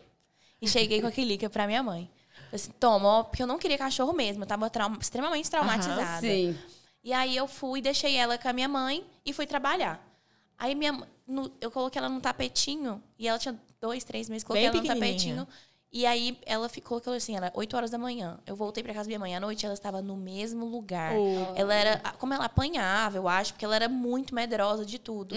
E 0.61 0.67
cheguei 0.67 1.03
com 1.03 1.07
a 1.07 1.13
Kilica 1.13 1.51
pra 1.51 1.67
minha 1.67 1.83
mãe. 1.83 2.11
Falei 2.47 2.55
assim, 2.55 2.71
toma, 2.81 3.25
porque 3.25 3.43
eu 3.43 3.47
não 3.47 3.59
queria 3.59 3.77
cachorro 3.77 4.13
mesmo, 4.15 4.43
eu 4.45 4.47
tava 4.47 4.71
trauma- 4.71 4.97
extremamente 5.01 5.51
traumatizada. 5.51 6.21
Sim. 6.21 6.59
E 7.05 7.13
aí 7.13 7.37
eu 7.37 7.47
fui, 7.47 7.83
deixei 7.83 8.17
ela 8.17 8.39
com 8.39 8.49
a 8.49 8.53
minha 8.55 8.69
mãe 8.69 9.05
e 9.25 9.33
fui 9.35 9.47
trabalhar. 9.47 10.03
Aí 10.59 10.75
minha, 10.75 10.93
no- 11.27 11.53
eu 11.61 11.71
coloquei 11.71 11.99
ela 11.99 12.09
num 12.09 12.21
tapetinho 12.21 13.03
e 13.19 13.29
ela 13.29 13.39
tinha 13.39 13.55
dois, 13.81 14.03
três 14.03 14.29
meses, 14.31 14.43
coloquei 14.45 14.71
Bem 14.71 14.81
ela 14.81 14.89
num 14.95 15.01
tapetinho. 15.01 15.49
E 15.97 16.05
aí 16.05 16.39
ela 16.45 16.69
ficou, 16.69 17.01
colocou 17.01 17.15
assim, 17.15 17.39
era 17.39 17.51
8 17.55 17.75
horas 17.75 17.91
da 17.91 17.97
manhã. 17.97 18.39
Eu 18.47 18.55
voltei 18.55 18.85
pra 18.85 18.93
casa 18.93 19.05
da 19.05 19.09
minha 19.09 19.19
mãe. 19.19 19.35
À 19.35 19.41
noite 19.41 19.65
ela 19.65 19.73
estava 19.73 20.03
no 20.03 20.15
mesmo 20.15 20.67
lugar. 20.67 21.15
Oh. 21.17 21.55
Ela 21.57 21.75
era, 21.75 21.99
como 22.19 22.35
ela 22.35 22.45
apanhava, 22.45 23.17
eu 23.17 23.27
acho, 23.27 23.55
porque 23.55 23.65
ela 23.65 23.75
era 23.75 23.89
muito 23.89 24.35
medrosa 24.35 24.85
de 24.85 24.99
tudo. 24.99 25.35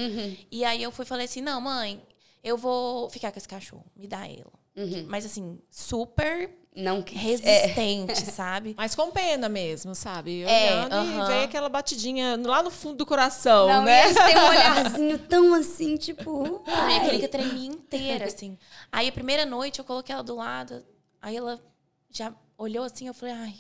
E 0.52 0.66
aí 0.66 0.84
eu 0.84 0.92
fui 0.92 1.06
falei 1.06 1.28
assim: 1.28 1.40
não, 1.40 1.62
mãe, 1.62 2.04
eu 2.44 2.58
vou 2.58 3.10
ficar 3.10 3.32
com 3.32 3.38
esse 3.38 3.48
cachorro, 3.48 3.86
me 3.96 4.06
dá 4.06 4.28
ela. 4.28 4.52
Mas 5.08 5.26
assim, 5.26 5.62
super 5.70 6.52
Não 6.76 7.02
que. 7.02 7.16
resistente, 7.16 8.22
sabe? 8.32 8.74
Mas 8.78 8.96
com 8.96 9.10
pena 9.12 9.50
mesmo, 9.50 9.94
sabe? 9.96 10.44
É, 10.44 10.76
Olhando 10.86 10.94
e 10.96 10.98
aham. 11.20 11.28
vem 11.28 11.44
aquela 11.44 11.68
batidinha 11.70 12.40
lá 12.46 12.62
no 12.64 12.70
fundo 12.70 12.96
do 12.98 13.06
coração, 13.06 13.68
Não, 13.68 13.84
né? 13.84 14.04
e 14.04 14.06
eles 14.06 14.18
têm 14.18 14.38
um 14.38 14.46
olharzinho 14.50 15.20
tão 15.20 15.54
assim, 15.56 15.98
tipo. 15.98 16.64
A 16.68 16.86
minha 16.86 17.00
ai. 17.00 17.06
clínica 17.10 17.28
tremia 17.28 17.68
inteira, 17.68 18.26
assim. 18.26 18.58
Aí 18.92 19.08
a 19.10 19.12
primeira 19.12 19.46
noite 19.46 19.80
eu 19.80 19.86
coloquei 19.86 20.14
ela 20.14 20.24
do 20.24 20.36
lado, 20.36 20.86
aí 21.22 21.36
ela 21.36 21.60
já 22.10 22.34
olhou 22.58 22.84
assim, 22.84 23.08
eu 23.08 23.14
falei, 23.14 23.36
ai, 23.36 23.56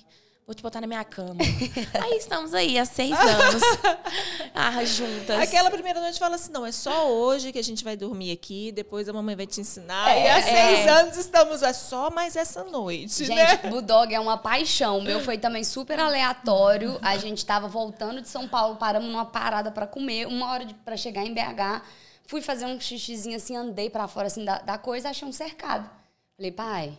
vou 0.49 0.55
te 0.55 0.63
botar 0.63 0.81
na 0.81 0.87
minha 0.87 1.03
cama. 1.03 1.35
aí 2.01 2.17
estamos 2.17 2.55
aí, 2.55 2.79
há 2.79 2.83
seis 2.83 3.11
anos. 3.11 3.61
ah, 4.55 4.83
juntas. 4.83 5.39
Aquela 5.39 5.69
primeira 5.69 6.01
noite 6.01 6.17
fala 6.17 6.37
assim: 6.37 6.51
não, 6.51 6.65
é 6.65 6.71
só 6.71 7.07
hoje 7.07 7.51
que 7.51 7.59
a 7.59 7.63
gente 7.63 7.83
vai 7.83 7.95
dormir 7.95 8.31
aqui, 8.31 8.71
depois 8.71 9.07
a 9.07 9.13
mamãe 9.13 9.35
vai 9.35 9.45
te 9.45 9.61
ensinar. 9.61 10.09
É, 10.09 10.23
e 10.23 10.27
há 10.27 10.39
é. 10.39 10.41
seis 10.41 10.87
anos 10.87 11.17
estamos, 11.17 11.61
é 11.61 11.71
só 11.71 12.09
mais 12.09 12.35
essa 12.35 12.63
noite, 12.63 13.25
Gente, 13.25 13.35
né? 13.35 13.57
Bulldog 13.69 14.11
é 14.11 14.19
uma 14.19 14.39
paixão. 14.39 14.97
O 14.97 15.03
meu 15.03 15.19
foi 15.19 15.37
também 15.37 15.63
super 15.63 15.99
aleatório. 15.99 16.97
A 17.03 17.15
gente 17.15 17.45
tava 17.45 17.67
voltando 17.67 18.19
de 18.19 18.27
São 18.27 18.47
Paulo, 18.47 18.77
paramos 18.77 19.07
numa 19.07 19.25
parada 19.25 19.69
pra 19.69 19.85
comer, 19.85 20.25
uma 20.25 20.51
hora 20.51 20.65
de, 20.65 20.73
pra 20.73 20.97
chegar 20.97 21.23
em 21.23 21.31
BH. 21.31 21.83
Fui 22.25 22.41
fazer 22.41 22.65
um 22.65 22.79
xixizinho 22.79 23.35
assim, 23.35 23.55
andei 23.55 23.87
pra 23.87 24.07
fora 24.07 24.25
assim 24.25 24.43
da, 24.43 24.57
da 24.57 24.79
coisa, 24.79 25.09
achei 25.09 25.27
um 25.27 25.31
cercado. 25.31 25.87
Falei, 26.35 26.51
pai, 26.51 26.97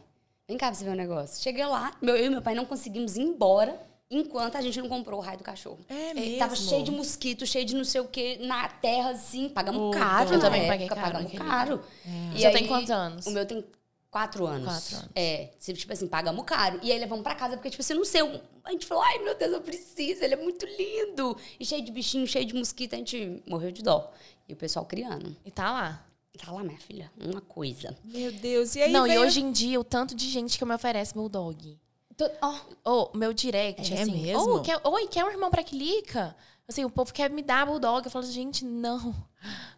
vem 0.51 0.59
cá 0.59 0.67
pra 0.67 0.75
você 0.75 0.85
ver 0.85 0.91
um 0.91 0.95
negócio. 0.95 1.41
Cheguei 1.43 1.65
lá, 1.65 1.95
meu, 2.03 2.17
eu 2.17 2.27
e 2.27 2.31
meu 2.31 2.43
pai 2.43 2.55
não 2.55 2.65
conseguimos 2.65 3.17
ir 3.17 3.23
embora 3.23 3.81
enquanto 4.11 4.57
a 4.57 4.61
gente 4.61 4.81
não 4.81 4.89
comprou 4.89 5.21
o 5.21 5.23
raio 5.23 5.39
do 5.39 5.45
cachorro. 5.45 5.79
É 5.89 6.11
Ele 6.11 6.37
Tava 6.37 6.51
mesmo? 6.51 6.69
cheio 6.69 6.83
de 6.83 6.91
mosquito, 6.91 7.47
cheio 7.47 7.65
de 7.65 7.77
não 7.77 7.85
sei 7.85 8.01
o 8.01 8.09
que, 8.09 8.39
na 8.39 8.69
terra, 8.69 9.11
assim. 9.11 9.49
Pagamos 9.49 9.81
Oh, 9.81 9.91
caro. 9.93 10.29
eu 10.31 10.39
na 10.39 10.45
também 10.45 10.61
época, 10.63 10.73
paguei 10.73 10.89
caro 10.89 11.01
Pagamos 11.01 11.33
caro. 11.33 11.81
O 12.33 12.37
E 12.37 12.41
seu 12.41 12.51
tem 12.53 12.67
quantos 12.67 12.91
anos? 12.91 13.27
O 13.27 13.31
meu 13.31 13.47
tem 13.47 13.65
quatro 14.11 14.45
anos. 14.47 14.67
Quatro 14.67 14.97
anos. 14.97 15.11
É, 15.15 15.51
tipo 15.61 15.93
assim, 15.93 16.09
pagamos 16.09 16.45
caro. 16.45 16.81
E 16.83 16.91
aí 16.91 16.99
levamos 16.99 17.23
pra 17.23 17.37
casa, 17.37 17.57
porque, 17.57 17.71
tipo 17.71 17.81
assim, 17.83 17.95
não 17.95 18.05
sei. 18.05 18.21
A 18.65 18.73
gente 18.73 18.85
falou, 18.85 19.05
ai 19.05 19.21
meu 19.21 19.37
Deus, 19.39 19.53
eu 19.53 19.61
preciso, 19.61 20.25
ele 20.25 20.35
é 20.35 20.37
muito 20.37 20.67
lindo. 20.67 21.37
E 21.61 21.65
cheio 21.65 21.85
de 21.85 21.93
bichinho, 21.93 22.27
cheio 22.27 22.45
de 22.45 22.55
mosquito, 22.55 22.95
a 22.95 22.97
gente 22.99 23.41
morreu 23.47 23.71
de 23.71 23.81
dó. 23.85 24.13
E 24.49 24.53
o 24.53 24.57
pessoal 24.57 24.85
criando. 24.85 25.37
E 25.45 25.53
tá 25.53 25.71
lá. 25.71 26.05
Tá 26.45 26.53
lá, 26.53 26.63
minha 26.65 26.79
filha, 26.79 27.11
uma 27.19 27.41
coisa. 27.41 27.97
Meu 28.05 28.33
Deus, 28.33 28.75
e 28.75 28.83
aí 28.83 28.93
não, 28.93 29.05
vem 29.05 29.15
e 29.15 29.17
a- 29.17 29.21
hoje 29.21 29.41
em 29.41 29.53
dia, 29.53 29.79
o 29.79 29.85
tanto 29.85 30.15
de 30.15 30.29
gente 30.29 30.59
que 30.59 30.65
me 30.65 30.75
oferece 30.75 31.13
Bulldog. 31.15 31.79
Tô- 32.17 32.31
ó, 32.43 32.55
Ou 32.85 33.11
meu 33.15 33.33
direct, 33.33 33.93
É 33.93 34.03
assim. 34.03 34.23
mesmo? 34.23 34.39
Ou, 34.57 34.63
quer, 34.63 34.81
oi, 34.85 35.07
quer 35.09 35.25
um 35.25 35.31
irmão 35.31 35.51
pra 35.51 35.63
Clica? 35.63 36.35
Assim, 36.69 36.85
o 36.85 36.91
povo 36.91 37.13
quer 37.13 37.29
me 37.31 37.43
dar 37.43 37.67
Bulldog. 37.67 38.05
Eu 38.07 38.11
falo, 38.11 38.25
gente, 38.27 38.65
não. 38.65 39.15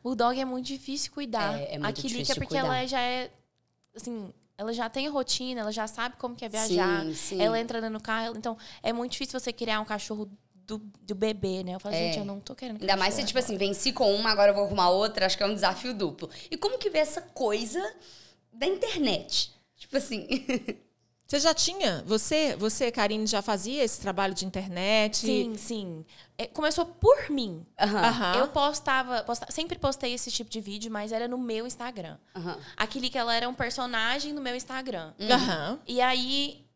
Bulldog 0.02 0.38
é 0.38 0.44
muito 0.44 0.66
difícil 0.66 1.10
cuidar. 1.12 1.58
É, 1.58 1.74
é 1.74 1.76
a 1.76 1.80
muito 1.80 1.96
Kilica, 1.96 2.18
difícil 2.18 2.34
porque 2.36 2.54
cuidar. 2.58 2.66
ela 2.76 2.86
já 2.86 3.00
é, 3.00 3.30
assim... 3.96 4.32
Ela 4.58 4.72
já 4.72 4.88
tem 4.88 5.08
rotina, 5.08 5.62
ela 5.62 5.72
já 5.72 5.86
sabe 5.88 6.14
como 6.18 6.36
quer 6.36 6.48
viajar. 6.48 7.02
Sim, 7.04 7.14
sim. 7.14 7.42
Ela 7.42 7.58
entra 7.58 7.88
no 7.90 8.00
carro. 8.00 8.36
Então, 8.36 8.56
é 8.82 8.92
muito 8.92 9.12
difícil 9.12 9.40
você 9.40 9.52
criar 9.52 9.80
um 9.80 9.84
cachorro 9.84 10.30
do, 10.78 10.82
do 11.02 11.14
bebê, 11.14 11.62
né? 11.62 11.74
Eu 11.74 11.80
falo, 11.80 11.94
gente, 11.94 12.18
eu 12.18 12.24
não 12.24 12.40
tô 12.40 12.54
querendo 12.54 12.80
Ainda 12.80 12.96
mais 12.96 13.14
se, 13.14 13.24
tipo 13.24 13.38
assim, 13.38 13.56
venci 13.56 13.92
com 13.92 14.14
uma, 14.14 14.30
agora 14.30 14.50
eu 14.50 14.54
vou 14.54 14.64
arrumar 14.64 14.88
outra, 14.90 15.26
acho 15.26 15.36
que 15.36 15.42
é 15.42 15.46
um 15.46 15.54
desafio 15.54 15.92
duplo. 15.94 16.30
E 16.50 16.56
como 16.56 16.78
que 16.78 16.88
vê 16.90 16.98
essa 16.98 17.20
coisa 17.20 17.80
da 18.52 18.66
internet? 18.66 19.52
Tipo 19.76 19.96
assim. 19.96 20.26
Você 21.24 21.40
já 21.40 21.54
tinha? 21.54 22.02
Você, 22.06 22.54
você, 22.56 22.92
Karine, 22.92 23.26
já 23.26 23.40
fazia 23.40 23.82
esse 23.82 23.98
trabalho 24.02 24.34
de 24.34 24.44
internet? 24.44 25.16
Sim, 25.16 25.54
sim. 25.56 26.04
É, 26.36 26.46
começou 26.46 26.84
por 26.84 27.30
mim. 27.30 27.66
Aham. 27.80 28.00
Aham. 28.04 28.34
Eu 28.38 28.48
postava, 28.48 29.22
posta- 29.22 29.46
sempre 29.50 29.78
postei 29.78 30.12
esse 30.12 30.30
tipo 30.30 30.50
de 30.50 30.60
vídeo, 30.60 30.90
mas 30.92 31.10
era 31.10 31.26
no 31.26 31.38
meu 31.38 31.66
Instagram. 31.66 32.18
Aham. 32.36 32.58
Aquele 32.76 33.08
que 33.08 33.16
ela 33.16 33.34
era 33.34 33.48
um 33.48 33.54
personagem 33.54 34.34
no 34.34 34.42
meu 34.42 34.54
Instagram. 34.54 35.14
Aham. 35.30 35.78
E 35.86 36.02
aí. 36.02 36.66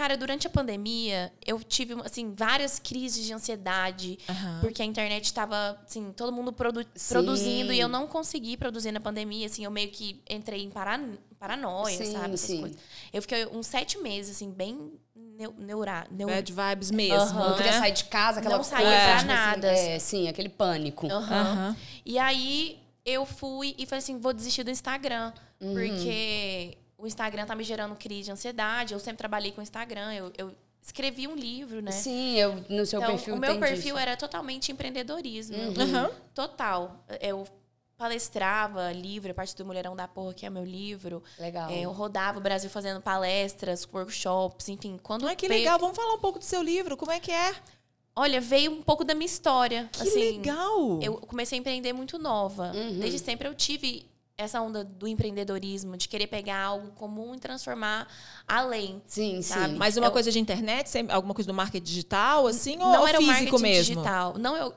Cara, 0.00 0.16
durante 0.16 0.46
a 0.46 0.50
pandemia, 0.50 1.30
eu 1.46 1.62
tive, 1.62 1.94
assim, 2.02 2.32
várias 2.32 2.78
crises 2.78 3.26
de 3.26 3.34
ansiedade, 3.34 4.18
Aham. 4.26 4.58
porque 4.62 4.80
a 4.80 4.84
internet 4.86 5.24
estava, 5.26 5.78
assim, 5.84 6.10
todo 6.16 6.32
mundo 6.32 6.54
produ- 6.54 6.86
Sim. 6.94 7.12
produzindo 7.12 7.70
e 7.70 7.78
eu 7.78 7.86
não 7.86 8.06
consegui 8.06 8.56
produzir 8.56 8.92
na 8.92 9.00
pandemia, 9.00 9.44
assim, 9.46 9.62
eu 9.62 9.70
meio 9.70 9.90
que 9.90 10.18
entrei 10.30 10.62
em 10.64 10.70
paran 10.70 11.18
paranoia, 11.38 11.96
Sim, 11.98 12.12
sabe? 12.12 12.34
Essas 12.34 12.46
sim. 12.46 12.60
coisas. 12.60 12.78
Eu 13.12 13.20
fiquei 13.20 13.44
uns 13.46 13.66
sete 13.66 13.98
meses, 13.98 14.36
assim, 14.36 14.50
bem 14.50 14.92
neu 15.14 15.54
neura, 15.58 16.06
neu 16.10 16.28
Bad 16.28 16.50
vibes 16.52 16.90
mesmo, 16.90 17.38
Aham. 17.38 17.48
Não 17.50 17.56
queria 17.56 17.72
né? 17.72 17.78
sair 17.78 17.92
de 17.92 18.04
casa, 18.04 18.40
aquela 18.40 18.56
Não 18.56 18.64
coisa. 18.64 18.76
saía 18.76 19.00
pra 19.02 19.16
tipo 19.16 19.26
nada. 19.28 19.72
Assim, 19.72 19.88
é, 19.88 19.98
sim, 19.98 20.28
aquele 20.28 20.48
pânico. 20.48 21.06
Aham. 21.12 21.40
Aham. 21.40 21.76
E 22.06 22.18
aí 22.18 22.78
eu 23.04 23.26
fui 23.26 23.74
e 23.78 23.84
falei 23.84 23.98
assim, 24.02 24.18
vou 24.18 24.32
desistir 24.32 24.62
do 24.64 24.70
Instagram. 24.70 25.32
Uhum. 25.60 25.74
Porque 25.74 26.76
o 27.00 27.06
Instagram 27.06 27.46
tá 27.46 27.54
me 27.54 27.64
gerando 27.64 27.96
crise 27.96 28.24
de 28.24 28.32
ansiedade. 28.32 28.94
Eu 28.94 29.00
sempre 29.00 29.18
trabalhei 29.18 29.52
com 29.52 29.62
Instagram. 29.62 30.12
Eu, 30.12 30.32
eu 30.36 30.54
escrevi 30.82 31.26
um 31.26 31.34
livro, 31.34 31.80
né? 31.80 31.90
Sim, 31.92 32.36
eu 32.36 32.64
no 32.68 32.84
seu 32.86 33.00
então, 33.00 33.12
perfil 33.12 33.34
o 33.34 33.38
meu 33.38 33.50
tem 33.52 33.60
perfil 33.60 33.76
disso. 33.76 33.94
Uhum. 33.94 34.00
era 34.00 34.16
totalmente 34.16 34.72
empreendedorismo. 34.72 35.56
Aham. 35.78 36.10
Total. 36.34 37.04
Eu 37.20 37.46
palestrava 37.96 38.90
livro, 38.92 39.30
a 39.30 39.34
parte 39.34 39.54
do 39.54 39.64
Mulherão 39.64 39.94
da 39.94 40.08
Porra, 40.08 40.32
que 40.32 40.46
é 40.46 40.50
meu 40.50 40.64
livro. 40.64 41.22
Legal. 41.38 41.68
É, 41.70 41.80
eu 41.82 41.92
rodava 41.92 42.38
o 42.38 42.40
Brasil 42.40 42.70
fazendo 42.70 43.00
palestras, 43.00 43.86
workshops, 43.92 44.68
enfim. 44.68 44.98
Quando 45.02 45.28
Ai, 45.28 45.36
que 45.36 45.46
veio- 45.46 45.60
legal. 45.60 45.78
Vamos 45.78 45.96
falar 45.96 46.14
um 46.14 46.18
pouco 46.18 46.38
do 46.38 46.44
seu 46.44 46.62
livro. 46.62 46.96
Como 46.96 47.12
é 47.12 47.20
que 47.20 47.30
é? 47.30 47.54
Olha, 48.16 48.40
veio 48.40 48.72
um 48.72 48.82
pouco 48.82 49.04
da 49.04 49.14
minha 49.14 49.26
história. 49.26 49.88
Que 49.92 50.02
assim, 50.02 50.18
legal. 50.18 50.98
Eu 51.02 51.18
comecei 51.18 51.58
a 51.58 51.60
empreender 51.60 51.92
muito 51.92 52.18
nova. 52.18 52.72
Uhum. 52.74 52.98
Desde 52.98 53.18
sempre 53.18 53.46
eu 53.46 53.54
tive 53.54 54.09
essa 54.40 54.60
onda 54.60 54.82
do 54.84 55.06
empreendedorismo, 55.06 55.96
de 55.96 56.08
querer 56.08 56.26
pegar 56.26 56.62
algo 56.64 56.90
comum 56.92 57.34
e 57.34 57.38
transformar 57.38 58.06
além. 58.46 59.02
Sim, 59.06 59.40
sabe? 59.42 59.72
sim. 59.72 59.76
Mas 59.78 59.96
uma 59.96 60.06
Eu- 60.08 60.12
coisa 60.12 60.30
de 60.32 60.38
internet? 60.38 60.88
Alguma 61.10 61.34
coisa 61.34 61.48
do 61.48 61.54
marketing 61.54 61.84
digital, 61.84 62.46
assim? 62.46 62.72
ou 62.78 62.92
não 62.92 63.06
era 63.06 63.18
o 63.18 63.20
físico 63.22 63.52
marketing 63.58 63.62
mesmo? 63.62 63.94
digital. 63.94 64.34
Não, 64.38 64.56
eu. 64.56 64.74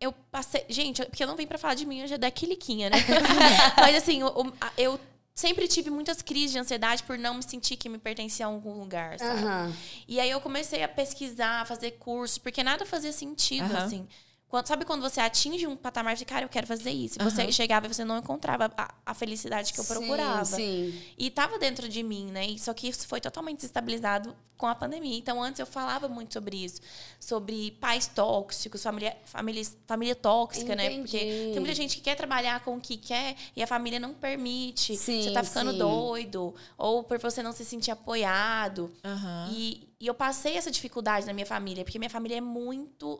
Eu 0.00 0.12
passei. 0.32 0.64
Gente, 0.68 1.00
eu- 1.00 1.06
porque 1.06 1.22
eu 1.22 1.28
não 1.28 1.36
vim 1.36 1.46
pra 1.46 1.58
falar 1.58 1.74
de 1.74 1.86
mim, 1.86 2.00
eu 2.00 2.08
já 2.08 2.16
dei 2.16 2.30
quiliquinha, 2.30 2.90
né? 2.90 2.96
Mas 3.78 3.96
assim, 3.96 4.22
o- 4.24 4.28
o- 4.46 4.52
a- 4.60 4.72
eu 4.76 4.98
sempre 5.34 5.68
tive 5.68 5.90
muitas 5.90 6.20
crises 6.20 6.50
de 6.52 6.58
ansiedade 6.58 7.04
por 7.04 7.16
não 7.16 7.34
me 7.34 7.42
sentir 7.42 7.76
que 7.76 7.88
me 7.88 7.98
pertencia 7.98 8.44
a 8.44 8.48
algum 8.48 8.72
lugar, 8.80 9.18
sabe? 9.18 9.40
Aham. 9.44 9.72
E 10.08 10.18
aí 10.18 10.28
eu 10.30 10.40
comecei 10.40 10.82
a 10.82 10.88
pesquisar, 10.88 11.60
a 11.60 11.64
fazer 11.64 11.92
curso, 11.92 12.40
porque 12.40 12.62
nada 12.64 12.84
fazia 12.84 13.12
sentido, 13.12 13.64
Aham. 13.64 13.84
assim. 13.84 14.08
Quando- 14.52 14.66
sabe 14.66 14.84
quando 14.84 15.00
você 15.00 15.18
atinge 15.18 15.66
um 15.66 15.74
patamar 15.74 16.14
de, 16.14 16.26
cara, 16.26 16.44
eu 16.44 16.48
quero 16.50 16.66
fazer 16.66 16.90
isso. 16.90 17.16
E 17.18 17.24
você 17.24 17.50
chegava 17.50 17.86
e 17.86 17.94
você 17.94 18.04
não 18.04 18.18
encontrava 18.18 18.70
a, 18.76 18.94
a 19.06 19.14
felicidade 19.14 19.72
que 19.72 19.80
eu 19.80 19.84
procurava. 19.84 20.44
Sim, 20.44 20.92
sim. 20.92 21.02
E 21.16 21.30
tava 21.30 21.58
dentro 21.58 21.88
de 21.88 22.02
mim, 22.02 22.26
né? 22.30 22.54
Só 22.58 22.74
que 22.74 22.86
isso 22.86 23.08
foi 23.08 23.18
totalmente 23.18 23.56
desestabilizado 23.56 24.36
com 24.58 24.66
a 24.66 24.74
pandemia. 24.74 25.16
Então, 25.16 25.42
antes 25.42 25.58
eu 25.58 25.64
falava 25.64 26.06
muito 26.06 26.34
sobre 26.34 26.62
isso. 26.64 26.82
Sobre 27.18 27.70
pais 27.80 28.06
tóxicos, 28.08 28.82
família, 28.82 29.16
família, 29.24 29.64
família 29.86 30.14
tóxica, 30.14 30.76
né? 30.76 30.84
Entendi. 30.92 31.00
Porque 31.00 31.18
tem 31.18 31.58
muita 31.58 31.74
gente 31.74 31.96
que 31.96 32.02
quer 32.02 32.14
trabalhar 32.14 32.62
com 32.62 32.76
o 32.76 32.80
que 32.80 32.98
quer 32.98 33.34
e 33.56 33.62
a 33.62 33.66
família 33.66 33.98
não 33.98 34.12
permite. 34.12 34.98
Sim, 34.98 35.22
você 35.22 35.30
tá 35.32 35.42
ficando 35.42 35.72
sim. 35.72 35.78
doido. 35.78 36.54
Ou 36.76 37.02
por 37.02 37.18
você 37.18 37.42
não 37.42 37.52
se 37.52 37.64
sentir 37.64 37.90
apoiado. 37.90 38.92
Aham. 39.02 39.48
E, 39.50 39.88
e 39.98 40.06
eu 40.06 40.12
passei 40.14 40.58
essa 40.58 40.70
dificuldade 40.70 41.24
na 41.24 41.32
minha 41.32 41.46
família, 41.46 41.84
porque 41.84 41.98
minha 41.98 42.10
família 42.10 42.36
é 42.36 42.40
muito, 42.42 43.18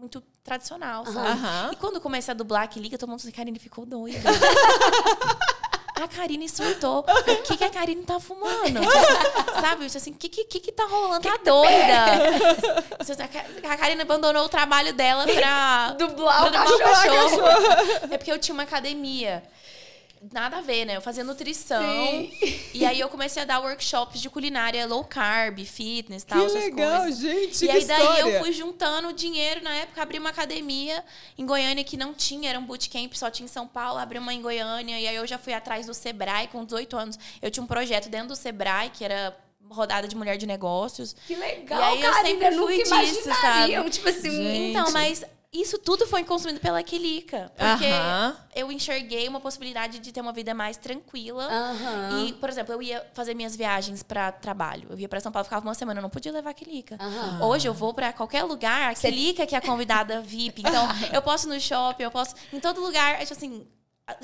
muito 0.00 0.22
tradicional, 0.42 1.04
sabe? 1.04 1.28
Aham. 1.28 1.70
E 1.72 1.76
quando 1.76 1.96
eu 1.96 2.00
comecei 2.00 2.32
a 2.32 2.34
dublar 2.34 2.66
que 2.68 2.80
liga, 2.80 2.96
todo 2.96 3.08
mundo 3.10 3.20
assim, 3.20 3.30
Karine 3.30 3.58
ficou 3.58 3.84
doida. 3.84 4.18
A 6.02 6.08
Karine 6.08 6.48
surtou. 6.48 7.00
O 7.00 7.42
que, 7.42 7.58
que 7.58 7.64
a 7.64 7.68
Karine 7.68 8.02
tá 8.04 8.18
fumando? 8.18 8.80
Sabe? 9.60 9.82
Eu 9.82 9.86
disse 9.86 9.98
assim, 9.98 10.12
o 10.12 10.14
que, 10.14 10.30
que, 10.30 10.44
que 10.44 10.58
que 10.58 10.72
tá 10.72 10.84
rolando? 10.84 11.20
Tá 11.28 11.36
doida. 11.44 12.40
Eu 12.92 12.96
disse 13.04 13.12
assim, 13.12 13.22
A 13.22 13.28
Ka- 13.28 13.44
a 13.74 13.76
Karine 13.76 14.00
abandonou 14.00 14.46
o 14.46 14.48
trabalho 14.48 14.94
dela 14.94 15.26
pra 15.26 15.90
Dublar 15.98 16.46
o 16.46 16.50
pra 16.50 16.64
dublar 16.64 17.04
cachorro. 17.04 17.42
É 18.10 18.16
porque 18.16 18.32
eu 18.32 18.38
tinha 18.38 18.54
uma 18.54 18.62
academia. 18.62 19.42
Nada 20.32 20.58
a 20.58 20.60
ver, 20.60 20.84
né? 20.84 20.96
Eu 20.96 21.00
fazia 21.00 21.24
nutrição. 21.24 21.82
Sim. 21.82 22.30
E 22.74 22.84
aí 22.84 23.00
eu 23.00 23.08
comecei 23.08 23.40
a 23.42 23.46
dar 23.46 23.58
workshops 23.60 24.20
de 24.20 24.28
culinária 24.28 24.86
low 24.86 25.02
carb, 25.02 25.58
fitness, 25.64 26.24
tal, 26.24 26.40
Que 26.40 26.44
essas 26.46 26.62
legal, 26.64 27.00
coisas. 27.02 27.20
gente. 27.20 27.64
E 27.64 27.70
aí 27.70 27.84
daí 27.86 28.00
história. 28.02 28.20
eu 28.34 28.40
fui 28.40 28.52
juntando 28.52 29.12
dinheiro. 29.14 29.62
Na 29.62 29.74
época 29.74 30.02
abri 30.02 30.18
uma 30.18 30.28
academia 30.30 31.02
em 31.38 31.46
Goiânia 31.46 31.82
que 31.82 31.96
não 31.96 32.12
tinha, 32.12 32.50
era 32.50 32.58
um 32.58 32.64
bootcamp, 32.66 33.14
só 33.14 33.30
tinha 33.30 33.46
em 33.46 33.48
São 33.48 33.66
Paulo, 33.66 33.98
abri 33.98 34.18
uma 34.18 34.34
em 34.34 34.42
Goiânia. 34.42 35.00
E 35.00 35.08
aí 35.08 35.16
eu 35.16 35.26
já 35.26 35.38
fui 35.38 35.54
atrás 35.54 35.86
do 35.86 35.94
Sebrae 35.94 36.48
com 36.48 36.64
18 36.66 36.96
anos. 36.98 37.18
Eu 37.40 37.50
tinha 37.50 37.64
um 37.64 37.66
projeto 37.66 38.10
dentro 38.10 38.28
do 38.28 38.36
Sebrae, 38.36 38.90
que 38.90 39.02
era 39.04 39.34
rodada 39.70 40.06
de 40.06 40.14
mulher 40.16 40.36
de 40.36 40.46
negócios. 40.46 41.16
Que 41.26 41.34
legal, 41.34 41.80
E 41.80 41.82
aí 41.84 42.02
eu 42.02 42.10
cara. 42.12 42.26
sempre 42.26 42.46
ainda 42.46 42.62
fui 42.62 42.82
disso, 42.82 43.30
sabe? 43.40 43.90
Tipo 43.90 44.08
assim, 44.08 44.30
Gente. 44.30 44.70
Então, 44.70 44.90
mas 44.90 45.24
isso 45.52 45.78
tudo 45.78 46.06
foi 46.06 46.22
consumido 46.22 46.60
pela 46.60 46.80
Quilica. 46.82 47.50
Porque 47.56 47.86
Aham. 47.86 48.36
eu 48.54 48.70
enxerguei 48.70 49.26
uma 49.26 49.40
possibilidade 49.40 49.98
de 49.98 50.12
ter 50.12 50.20
uma 50.20 50.32
vida 50.32 50.54
mais 50.54 50.76
tranquila. 50.76 51.44
Aham. 51.44 52.24
E, 52.24 52.32
por 52.34 52.48
exemplo, 52.48 52.72
eu 52.72 52.80
ia 52.80 53.04
fazer 53.14 53.34
minhas 53.34 53.56
viagens 53.56 54.02
para 54.02 54.30
trabalho. 54.30 54.86
Eu 54.90 54.98
ia 54.98 55.08
para 55.08 55.20
São 55.20 55.32
Paulo, 55.32 55.44
ficava 55.44 55.66
uma 55.66 55.74
semana, 55.74 55.98
eu 55.98 56.02
não 56.02 56.10
podia 56.10 56.30
levar 56.30 56.50
a 56.50 56.54
Quilica. 56.54 56.96
Aham. 57.00 57.46
Hoje 57.46 57.66
eu 57.66 57.74
vou 57.74 57.92
para 57.92 58.12
qualquer 58.12 58.44
lugar, 58.44 58.92
a 58.92 58.94
Quilica 58.94 59.44
que 59.44 59.56
é 59.56 59.58
a 59.58 59.60
convidada 59.60 60.20
VIP. 60.20 60.60
Então, 60.60 60.86
eu 61.12 61.20
posso 61.20 61.48
ir 61.48 61.54
no 61.54 61.60
shopping, 61.60 62.04
eu 62.04 62.10
posso. 62.12 62.34
Em 62.52 62.60
todo 62.60 62.80
lugar, 62.80 63.14
é 63.20 63.24
tipo 63.24 63.32
assim. 63.32 63.66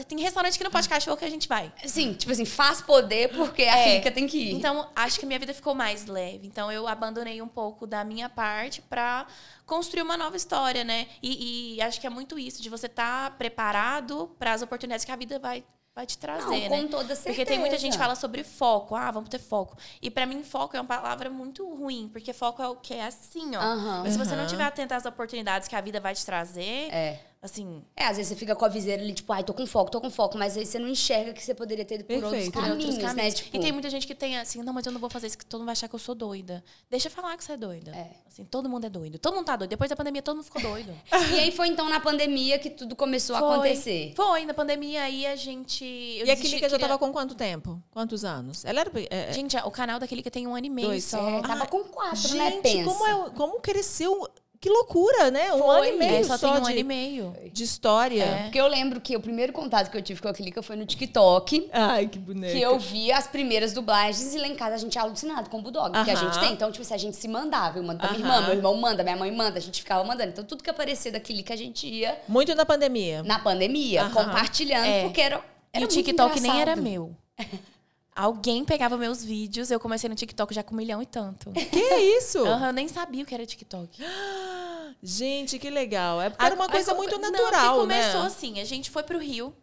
Tem 0.08 0.18
restaurante 0.20 0.58
que 0.58 0.64
não 0.64 0.70
pode 0.70 0.88
cachorro 0.88 1.16
que 1.16 1.24
a 1.24 1.30
gente 1.30 1.46
vai. 1.46 1.72
Sim, 1.84 2.12
tipo 2.14 2.32
assim, 2.32 2.44
faz 2.44 2.80
poder 2.80 3.28
porque 3.36 3.62
a 3.62 3.76
É. 3.78 3.96
Rica 3.96 4.10
tem 4.10 4.26
que 4.26 4.36
ir. 4.36 4.52
Então, 4.54 4.88
acho 4.96 5.20
que 5.20 5.24
minha 5.26 5.38
vida 5.38 5.54
ficou 5.54 5.74
mais 5.74 6.06
leve. 6.06 6.46
Então, 6.48 6.72
eu 6.72 6.88
abandonei 6.88 7.40
um 7.40 7.46
pouco 7.48 7.86
da 7.86 8.02
minha 8.02 8.28
parte 8.28 8.82
para 8.82 9.26
construir 9.64 10.02
uma 10.02 10.16
nova 10.16 10.36
história, 10.36 10.82
né? 10.82 11.06
E, 11.22 11.76
e 11.76 11.82
acho 11.82 12.00
que 12.00 12.06
é 12.06 12.10
muito 12.10 12.36
isso, 12.38 12.60
de 12.62 12.68
você 12.68 12.86
estar 12.86 13.36
preparado 13.38 14.34
para 14.38 14.52
as 14.52 14.62
oportunidades 14.62 15.04
que 15.04 15.12
a 15.12 15.16
vida 15.16 15.38
vai, 15.38 15.62
vai 15.94 16.04
te 16.04 16.18
trazer, 16.18 16.44
Não, 16.68 16.76
né? 16.76 16.82
com 16.82 16.88
toda 16.88 17.14
certeza. 17.14 17.24
Porque 17.28 17.44
tem 17.46 17.58
muita 17.60 17.78
gente 17.78 17.92
que 17.92 17.98
fala 17.98 18.16
sobre 18.16 18.42
foco. 18.42 18.96
Ah, 18.96 19.10
vamos 19.12 19.28
ter 19.28 19.38
foco. 19.38 19.76
E 20.02 20.10
para 20.10 20.26
mim, 20.26 20.42
foco 20.42 20.76
é 20.76 20.80
uma 20.80 20.86
palavra 20.86 21.30
muito 21.30 21.64
ruim, 21.72 22.08
porque 22.12 22.32
foco 22.32 22.60
é 22.60 22.66
o 22.68 22.74
que 22.76 22.92
é 22.94 23.04
assim, 23.06 23.54
ó. 23.54 23.60
Aham. 23.60 24.02
Mas 24.02 24.14
se 24.14 24.18
você 24.18 24.34
não 24.34 24.48
tiver 24.48 24.64
atento 24.64 24.94
às 24.94 25.06
oportunidades 25.06 25.68
que 25.68 25.76
a 25.76 25.80
vida 25.80 26.00
vai 26.00 26.12
te 26.14 26.26
trazer, 26.26 26.88
É. 26.92 27.20
assim, 27.46 27.82
É, 27.96 28.04
às 28.04 28.16
vezes 28.16 28.28
você 28.28 28.36
fica 28.36 28.54
com 28.54 28.64
a 28.64 28.68
viseira 28.68 29.02
ali, 29.02 29.12
tipo, 29.14 29.32
ai, 29.32 29.42
tô 29.42 29.54
com 29.54 29.66
foco, 29.66 29.90
tô 29.90 30.00
com 30.00 30.10
foco, 30.10 30.36
mas 30.36 30.56
aí 30.56 30.66
você 30.66 30.78
não 30.78 30.88
enxerga 30.88 31.32
que 31.32 31.42
você 31.42 31.54
poderia 31.54 31.84
ter 31.84 31.96
ido 31.96 32.04
por 32.04 32.14
outros 32.14 32.30
Perfeito. 32.32 32.52
por 32.52 32.62
caminhos, 32.62 32.84
outros 32.84 33.02
né? 33.02 33.08
caminhos. 33.08 33.34
Tipo, 33.34 33.56
E 33.56 33.60
tem 33.60 33.72
muita 33.72 33.88
gente 33.90 34.06
que 34.06 34.14
tem 34.14 34.36
assim, 34.38 34.62
não, 34.62 34.72
mas 34.72 34.84
eu 34.86 34.92
não 34.92 35.00
vou 35.00 35.08
fazer 35.10 35.26
isso, 35.28 35.38
que 35.38 35.46
todo 35.46 35.60
mundo 35.60 35.66
vai 35.66 35.72
achar 35.72 35.88
que 35.88 35.94
eu 35.94 35.98
sou 35.98 36.14
doida. 36.14 36.62
Deixa 36.90 37.08
eu 37.08 37.12
falar 37.12 37.36
que 37.36 37.44
você 37.44 37.52
é 37.52 37.56
doida. 37.56 37.90
É. 37.92 38.10
Assim, 38.26 38.44
todo 38.44 38.68
mundo 38.68 38.86
é 38.86 38.90
doido. 38.90 39.18
Todo 39.18 39.34
mundo 39.34 39.46
tá 39.46 39.56
doido. 39.56 39.70
Depois 39.70 39.88
da 39.88 39.96
pandemia, 39.96 40.20
todo 40.22 40.36
mundo 40.36 40.44
ficou 40.44 40.60
doido. 40.62 40.92
E 41.36 41.38
aí 41.40 41.50
foi 41.52 41.68
então 41.68 41.88
na 41.88 42.00
pandemia 42.00 42.58
que 42.58 42.70
tudo 42.70 42.94
começou 42.94 43.34
a 43.36 43.40
Foi. 43.40 43.52
acontecer. 43.54 44.12
Foi, 44.14 44.44
na 44.44 44.54
pandemia 44.54 45.02
aí 45.02 45.26
a 45.26 45.34
gente. 45.36 45.84
eu 45.84 46.26
E 46.26 46.30
a 46.30 46.34
desisti- 46.34 46.42
Quilica 46.48 46.68
já 46.68 46.76
queria- 46.76 46.88
tava 46.88 46.98
com 46.98 47.12
quanto 47.12 47.34
tempo? 47.34 47.82
Quantos 47.90 48.24
anos? 48.24 48.64
Ela 48.64 48.80
era. 48.80 48.90
é, 49.10 49.30
é, 49.30 49.32
Gente, 49.32 49.56
o 49.56 49.70
canal 49.70 49.98
da 49.98 50.06
Quilica 50.06 50.30
tem 50.30 50.46
um 50.46 50.54
ano 50.54 50.66
e 50.66 50.70
meio 50.70 50.88
Dois. 50.88 51.04
só. 51.04 51.18
É, 51.28 51.42
tava 51.42 51.64
Ah, 51.64 51.66
com 51.66 51.84
quatro, 51.84 52.34
né? 52.34 52.50
gente, 52.52 52.62
Pensa. 52.62 52.84
como, 52.90 53.06
é, 53.06 53.30
como 53.30 53.60
cresceu. 53.60 54.28
Que 54.60 54.68
loucura, 54.70 55.30
né? 55.30 55.52
Um 55.52 55.58
Foi. 55.58 55.76
ano 55.76 55.84
e 55.96 55.98
meio 55.98 56.14
É, 56.16 56.22
só, 56.24 56.36
só, 56.38 56.48
tem 56.52 56.60
um 56.60 56.64
de, 56.64 56.70
ano 56.72 56.80
e 56.80 56.84
meio. 56.84 57.36
de 57.52 57.62
história. 57.64 58.22
É. 58.24 58.42
Porque 58.44 58.60
eu 58.60 58.66
lembro 58.66 59.00
que 59.00 59.14
o 59.16 59.20
primeiro 59.20 59.52
contato 59.52 59.90
que 59.90 59.96
eu 59.96 60.02
tive 60.02 60.20
com 60.22 60.28
a 60.28 60.32
Clica 60.34 60.62
foi 60.62 60.76
no 60.76 60.86
TikTok. 60.86 61.68
Ai, 61.72 62.06
que 62.08 62.18
boneca. 62.18 62.52
Que 62.54 62.60
eu 62.62 62.78
vi 62.78 63.12
as 63.12 63.26
primeiras 63.26 63.72
dublagens 63.72 64.34
e 64.34 64.38
lá 64.38 64.46
em 64.48 64.54
casa 64.54 64.76
a 64.76 64.78
gente 64.78 64.96
é 64.96 65.00
alucinado 65.00 65.50
com 65.50 65.58
o 65.58 65.62
Bulldog. 65.62 65.92
Que 66.04 66.10
a 66.10 66.14
gente 66.14 66.38
tem. 66.40 66.52
Então, 66.52 66.70
tipo 66.72 66.82
assim, 66.82 66.94
a 66.94 66.98
gente 66.98 67.16
se 67.16 67.28
mandava. 67.28 67.78
Eu 67.78 67.82
mando 67.82 68.00
pra 68.00 68.10
minha 68.12 68.24
Aham. 68.24 68.34
irmã, 68.36 68.46
meu 68.46 68.56
irmão 68.56 68.74
manda, 68.76 69.02
minha 69.02 69.16
mãe 69.16 69.30
manda, 69.30 69.58
a 69.58 69.62
gente 69.62 69.80
ficava 69.82 70.02
mandando. 70.04 70.30
Então, 70.30 70.44
tudo 70.44 70.62
que 70.64 70.70
aparecia 70.70 71.12
da 71.12 71.20
Clica 71.20 71.52
a 71.54 71.56
gente 71.56 71.86
ia 71.86 72.18
Muito 72.26 72.54
na 72.54 72.64
pandemia. 72.64 73.22
na 73.22 73.38
pandemia, 73.38 74.02
Aham. 74.02 74.10
compartilhando, 74.24 74.86
É. 74.86 75.02
porque 75.02 75.20
era. 75.20 75.36
E 75.36 75.78
era 75.78 75.86
o 75.86 75.88
muito 75.88 75.94
TikTok 75.94 76.40
nem 76.40 76.60
era 76.60 76.74
meu. 76.74 77.14
Alguém 78.16 78.64
pegava 78.64 78.96
meus 78.96 79.22
vídeos, 79.22 79.70
eu 79.70 79.78
comecei 79.78 80.08
no 80.08 80.16
TikTok 80.16 80.54
já 80.54 80.62
com 80.62 80.72
um 80.74 80.78
milhão 80.78 81.02
e 81.02 81.06
tanto. 81.06 81.52
Que 81.52 81.94
isso? 82.18 82.38
Aham, 82.46 82.68
eu 82.68 82.72
nem 82.72 82.88
sabia 82.88 83.22
o 83.22 83.26
que 83.26 83.34
era 83.34 83.44
TikTok. 83.44 84.02
Gente, 85.02 85.58
que 85.58 85.68
legal. 85.70 86.20
É 86.20 86.30
porque 86.30 86.44
era 86.44 86.54
uma 86.54 86.64
A- 86.64 86.70
coisa 86.70 86.92
a- 86.92 86.94
muito 86.94 87.18
não, 87.18 87.30
natural, 87.30 87.74
que 87.74 87.80
começou 87.80 88.20
né? 88.22 88.26
assim, 88.26 88.60
a 88.60 88.64
gente 88.64 88.90
foi 88.90 89.02
pro 89.02 89.18
Rio 89.18 89.54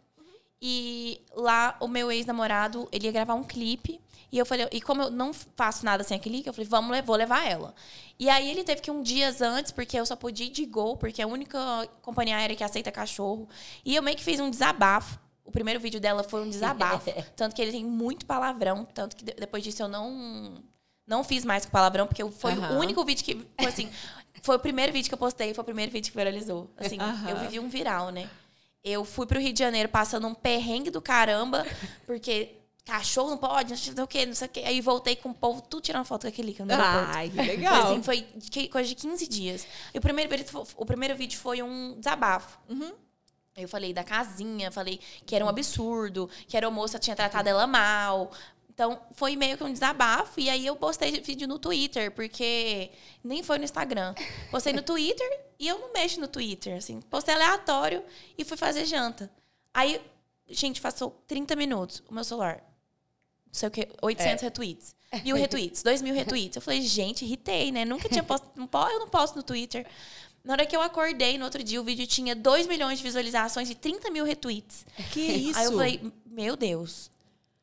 e 0.62 1.20
lá 1.34 1.76
o 1.80 1.88
meu 1.88 2.10
ex-namorado, 2.10 2.88
ele 2.92 3.06
ia 3.06 3.12
gravar 3.12 3.34
um 3.34 3.42
clipe 3.42 4.00
e 4.32 4.38
eu 4.38 4.46
falei, 4.46 4.66
e 4.72 4.80
como 4.80 5.02
eu 5.02 5.10
não 5.10 5.32
faço 5.32 5.84
nada 5.84 6.02
sem 6.02 6.16
aquele, 6.16 6.42
eu 6.46 6.52
falei, 6.52 6.68
vamos, 6.68 6.98
vou 7.04 7.16
levar 7.16 7.46
ela. 7.46 7.74
E 8.18 8.28
aí 8.28 8.50
ele 8.50 8.64
teve 8.64 8.80
que 8.80 8.90
ir 8.90 8.92
um 8.92 9.02
dias 9.02 9.40
antes, 9.40 9.70
porque 9.72 9.98
eu 9.98 10.06
só 10.06 10.16
podia 10.16 10.46
ir 10.46 10.50
de 10.50 10.64
Gol, 10.64 10.96
porque 10.96 11.20
é 11.20 11.24
a 11.24 11.28
única 11.28 11.58
companhia 12.02 12.36
aérea 12.36 12.56
que 12.56 12.64
aceita 12.64 12.90
cachorro. 12.90 13.48
E 13.84 13.94
eu 13.94 14.02
meio 14.02 14.16
que 14.16 14.24
fiz 14.24 14.40
um 14.40 14.48
desabafo. 14.50 15.18
O 15.44 15.52
primeiro 15.52 15.78
vídeo 15.78 16.00
dela 16.00 16.22
foi 16.24 16.42
um 16.42 16.48
desabafo. 16.48 17.10
tanto 17.36 17.54
que 17.54 17.60
ele 17.62 17.72
tem 17.72 17.84
muito 17.84 18.24
palavrão, 18.26 18.84
tanto 18.84 19.14
que 19.16 19.24
de- 19.24 19.34
depois 19.34 19.62
disso 19.62 19.82
eu 19.82 19.88
não 19.88 20.62
não 21.06 21.22
fiz 21.22 21.44
mais 21.44 21.66
com 21.66 21.70
palavrão, 21.70 22.06
porque 22.06 22.24
foi 22.30 22.52
Aham. 22.52 22.76
o 22.76 22.78
único 22.80 23.04
vídeo 23.04 23.22
que 23.22 23.34
foi 23.60 23.66
assim, 23.68 23.90
foi 24.42 24.56
o 24.56 24.58
primeiro 24.58 24.90
vídeo 24.90 25.08
que 25.08 25.14
eu 25.14 25.18
postei, 25.18 25.52
foi 25.52 25.60
o 25.60 25.64
primeiro 25.64 25.92
vídeo 25.92 26.10
que 26.10 26.16
viralizou. 26.16 26.70
Assim, 26.78 26.98
Aham. 26.98 27.28
eu 27.28 27.36
vivi 27.40 27.60
um 27.60 27.68
viral, 27.68 28.08
né? 28.10 28.28
Eu 28.82 29.04
fui 29.04 29.26
pro 29.26 29.38
Rio 29.38 29.52
de 29.52 29.58
Janeiro 29.58 29.88
passando 29.90 30.26
um 30.26 30.34
perrengue 30.34 30.90
do 30.90 31.02
caramba, 31.02 31.66
porque 32.06 32.52
cachorro 32.86 33.30
não 33.30 33.36
pode, 33.38 33.70
não 33.70 33.76
sei 33.76 33.94
o 34.02 34.06
quê, 34.06 34.24
não 34.26 34.34
sei 34.34 34.46
o 34.46 34.50
quê. 34.50 34.60
Aí 34.64 34.80
voltei 34.80 35.14
com 35.16 35.30
o 35.30 35.34
povo 35.34 35.60
tudo 35.62 35.82
tirando 35.82 36.04
foto 36.06 36.22
com 36.22 36.28
aquele 36.28 36.52
que 36.54 36.62
no 36.62 36.70
aeroporto. 36.72 37.10
Ai, 37.16 37.28
que 37.30 37.36
Foi 37.36 37.44
legal. 37.46 37.92
assim, 37.92 38.02
foi 38.02 38.26
coisa 38.68 38.88
de 38.88 38.94
15 38.94 39.26
dias. 39.26 39.66
E 39.92 39.98
o 39.98 40.00
primeiro, 40.00 40.30
o 40.76 40.86
primeiro 40.86 41.14
vídeo 41.16 41.38
foi 41.38 41.62
um 41.62 41.96
desabafo. 41.98 42.58
Eu 43.56 43.68
falei 43.68 43.92
da 43.92 44.02
casinha, 44.02 44.70
falei 44.70 44.98
que 45.24 45.34
era 45.36 45.44
um 45.44 45.48
absurdo, 45.48 46.28
que 46.48 46.56
a 46.56 46.70
moça 46.70 46.98
tinha 46.98 47.14
tratado 47.14 47.48
ela 47.48 47.66
mal. 47.66 48.32
Então, 48.68 49.00
foi 49.12 49.36
meio 49.36 49.56
que 49.56 49.62
um 49.62 49.72
desabafo. 49.72 50.40
E 50.40 50.50
aí 50.50 50.66
eu 50.66 50.74
postei 50.74 51.20
vídeo 51.20 51.46
no 51.46 51.58
Twitter, 51.60 52.10
porque 52.10 52.90
nem 53.22 53.42
foi 53.44 53.58
no 53.58 53.64
Instagram. 53.64 54.12
Postei 54.50 54.72
no 54.72 54.82
Twitter 54.82 55.26
e 55.60 55.68
eu 55.68 55.78
não 55.78 55.92
mexo 55.92 56.20
no 56.20 56.26
Twitter, 56.26 56.76
assim. 56.76 57.00
Postei 57.02 57.34
aleatório 57.34 58.02
e 58.36 58.44
fui 58.44 58.56
fazer 58.56 58.84
janta. 58.86 59.30
Aí, 59.72 60.00
gente, 60.48 60.80
passou 60.80 61.22
30 61.28 61.54
minutos 61.54 62.02
o 62.08 62.14
meu 62.14 62.24
celular. 62.24 62.56
Não 63.46 63.54
sei 63.54 63.68
o 63.68 63.70
quê, 63.70 63.88
800 64.02 64.42
retweets. 64.42 64.96
Mil 65.22 65.36
retweets, 65.38 65.82
2 65.84 66.02
mil 66.02 66.12
retweets. 66.12 66.56
Eu 66.56 66.62
falei, 66.62 66.82
gente, 66.82 67.24
irritei, 67.24 67.70
né? 67.70 67.84
Nunca 67.84 68.08
tinha 68.08 68.24
posto. 68.24 68.50
Não 68.56 68.66
po- 68.66 68.88
eu 68.88 68.98
não 68.98 69.08
posto 69.08 69.36
no 69.36 69.44
Twitter. 69.44 69.86
Na 70.44 70.52
hora 70.52 70.66
que 70.66 70.76
eu 70.76 70.82
acordei, 70.82 71.38
no 71.38 71.46
outro 71.46 71.64
dia, 71.64 71.80
o 71.80 71.84
vídeo 71.84 72.06
tinha 72.06 72.36
2 72.36 72.66
milhões 72.66 72.98
de 72.98 73.04
visualizações 73.04 73.70
e 73.70 73.74
30 73.74 74.10
mil 74.10 74.26
retweets. 74.26 74.84
Que 75.10 75.20
isso? 75.20 75.58
Aí 75.58 75.64
eu 75.64 75.72
falei, 75.72 76.12
meu 76.26 76.54
Deus. 76.54 77.10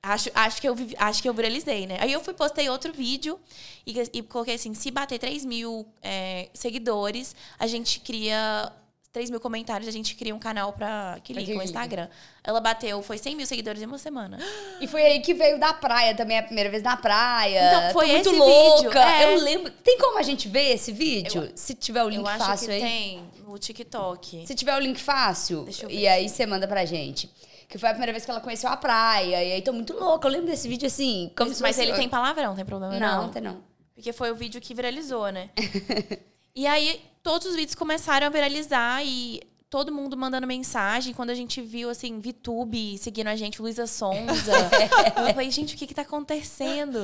Acho, 0.04 0.32
acho, 0.34 0.60
que 0.60 0.68
eu, 0.68 0.76
acho 0.98 1.22
que 1.22 1.30
eu 1.30 1.34
viralizei, 1.34 1.86
né? 1.86 1.98
Aí 2.00 2.12
eu 2.12 2.20
fui, 2.22 2.34
postei 2.34 2.68
outro 2.68 2.92
vídeo 2.92 3.40
e, 3.86 3.94
e 4.14 4.24
coloquei 4.24 4.56
assim: 4.56 4.74
se 4.74 4.90
bater 4.90 5.20
3 5.20 5.46
mil 5.46 5.86
é, 6.02 6.50
seguidores, 6.56 7.36
a 7.60 7.68
gente 7.68 8.00
cria. 8.00 8.74
3 9.14 9.30
mil 9.30 9.42
comentários, 9.42 9.90
a 9.90 9.92
gente 9.92 10.16
cria 10.16 10.34
um 10.34 10.40
canal 10.40 10.72
pra 10.72 11.20
que 11.22 11.34
liga 11.34 11.60
o. 11.60 11.62
Instagram. 11.62 12.08
Ela 12.44 12.62
bateu, 12.62 13.02
foi 13.02 13.18
100 13.18 13.36
mil 13.36 13.46
seguidores 13.46 13.82
em 13.82 13.86
uma 13.86 13.98
semana. 13.98 14.38
E 14.80 14.88
foi 14.88 15.02
aí 15.04 15.20
que 15.20 15.34
veio 15.34 15.60
da 15.60 15.74
praia 15.74 16.16
também, 16.16 16.40
a 16.40 16.44
primeira 16.44 16.70
vez 16.70 16.82
na 16.82 16.96
praia. 16.96 17.62
Então, 17.68 17.94
foi 17.94 18.08
Tô 18.08 18.14
muito 18.14 18.32
louca. 18.32 19.00
é. 19.00 19.34
Eu 19.34 19.42
lembro. 19.42 19.70
Tem 19.84 19.98
como 19.98 20.18
a 20.18 20.22
gente 20.22 20.48
ver 20.48 20.74
esse 20.74 20.94
vídeo? 20.94 21.52
Se 21.56 21.74
tiver 21.74 22.04
o 22.04 22.10
link 22.10 22.20
eu 22.20 22.28
acho 22.28 22.46
fácil 22.46 22.68
que 22.68 22.74
aí. 22.74 22.82
tem 22.82 23.24
no 23.46 23.60
TikTok. 23.60 24.48
Se 24.48 24.56
tiver 24.56 24.76
o 24.76 24.80
link 24.80 25.00
fácil, 25.00 25.64
Deixa 25.64 25.86
eu 25.86 25.90
e 25.90 26.08
aí 26.08 26.30
você 26.30 26.46
manda 26.46 26.66
pra 26.68 26.86
gente. 26.86 27.30
Que 27.68 27.78
foi 27.78 27.90
a 27.90 27.92
primeira 27.92 28.14
vez 28.14 28.24
que 28.24 28.32
ela 28.32 28.40
conheceu 28.40 28.70
a 28.70 28.78
praia. 28.78 29.44
E 29.44 29.52
aí 29.54 29.62
tô 29.62 29.74
muito 29.74 29.94
louca. 29.94 30.26
Eu 30.28 30.32
lembro 30.32 30.48
desse 30.48 30.68
vídeo 30.70 30.88
assim. 30.88 31.32
Como 31.38 31.52
Mas 31.60 31.78
ele 31.80 31.94
tem 31.94 32.08
palavrão, 32.08 32.56
tem 32.56 32.66
problema 32.66 32.98
Não, 32.98 33.24
não. 33.24 33.30
tem 33.30 33.42
não. 33.42 33.62
Porque 33.94 34.14
foi 34.14 34.32
o 34.32 34.36
vídeo 34.36 34.60
que 34.62 34.74
viralizou, 34.74 35.30
né? 35.30 35.50
e 36.56 36.66
aí, 36.66 37.02
todos 37.24 37.48
os 37.48 37.56
vídeos 37.56 37.76
começaram 37.76 38.28
a 38.28 38.30
viralizar 38.30 39.04
e 39.04 39.42
todo 39.70 39.92
mundo 39.92 40.18
mandando 40.18 40.46
mensagem. 40.46 41.14
Quando 41.14 41.30
a 41.30 41.36
gente 41.36 41.62
viu, 41.62 41.90
assim, 41.90 42.20
VTube 42.20 42.98
seguindo 42.98 43.28
a 43.28 43.36
gente, 43.36 43.62
Luísa 43.62 43.88
Sonza. 43.88 44.52
eu 45.28 45.34
falei, 45.34 45.50
gente, 45.50 45.76
o 45.76 45.78
que 45.78 45.88
que 45.88 45.94
tá 45.94 46.02
acontecendo? 46.02 47.04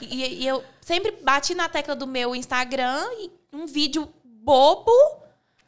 E, 0.00 0.42
e 0.42 0.46
eu 0.46 0.64
sempre 0.80 1.10
bati 1.10 1.54
na 1.54 1.68
tecla 1.68 1.96
do 1.96 2.06
meu 2.06 2.34
Instagram 2.34 3.04
e 3.18 3.30
um 3.52 3.66
vídeo 3.66 4.08
bobo. 4.24 4.92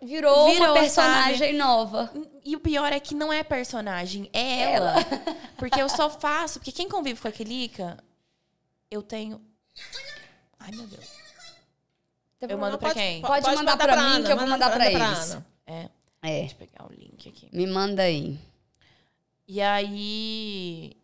Virou, 0.00 0.52
Virou, 0.52 0.68
uma 0.68 0.74
personagem 0.74 1.54
nova. 1.54 2.12
E 2.44 2.54
o 2.54 2.60
pior 2.60 2.92
é 2.92 3.00
que 3.00 3.14
não 3.14 3.32
é 3.32 3.42
personagem, 3.42 4.30
é 4.32 4.74
ela. 4.74 4.94
Porque 5.56 5.80
eu 5.80 5.88
só 5.88 6.08
faço. 6.08 6.60
Porque 6.60 6.70
quem 6.70 6.88
convive 6.88 7.20
com 7.20 7.26
a 7.26 7.32
Kilica, 7.32 7.96
eu 8.90 9.02
tenho. 9.02 9.40
Ai, 10.60 10.70
meu 10.70 10.86
Deus. 10.86 11.25
Eu 12.40 12.58
mando 12.58 12.78
pra 12.78 12.88
Pode- 12.90 13.00
quem? 13.00 13.22
Pode 13.22 13.54
mandar 13.54 13.76
pra 13.76 13.96
mim, 13.96 14.24
que 14.24 14.32
eu 14.32 14.36
vou 14.36 14.46
mandar 14.46 14.70
pra 14.70 14.90
eles. 14.90 15.32
Ana. 15.32 15.46
É. 15.66 15.88
É, 16.22 16.40
Deixa 16.40 16.54
eu 16.54 16.58
pegar 16.58 16.84
o 16.86 16.92
link 16.92 17.28
aqui. 17.28 17.48
me 17.52 17.66
manda 17.66 18.02
aí. 18.02 18.38
E 19.48 19.60
aí. 19.60 20.96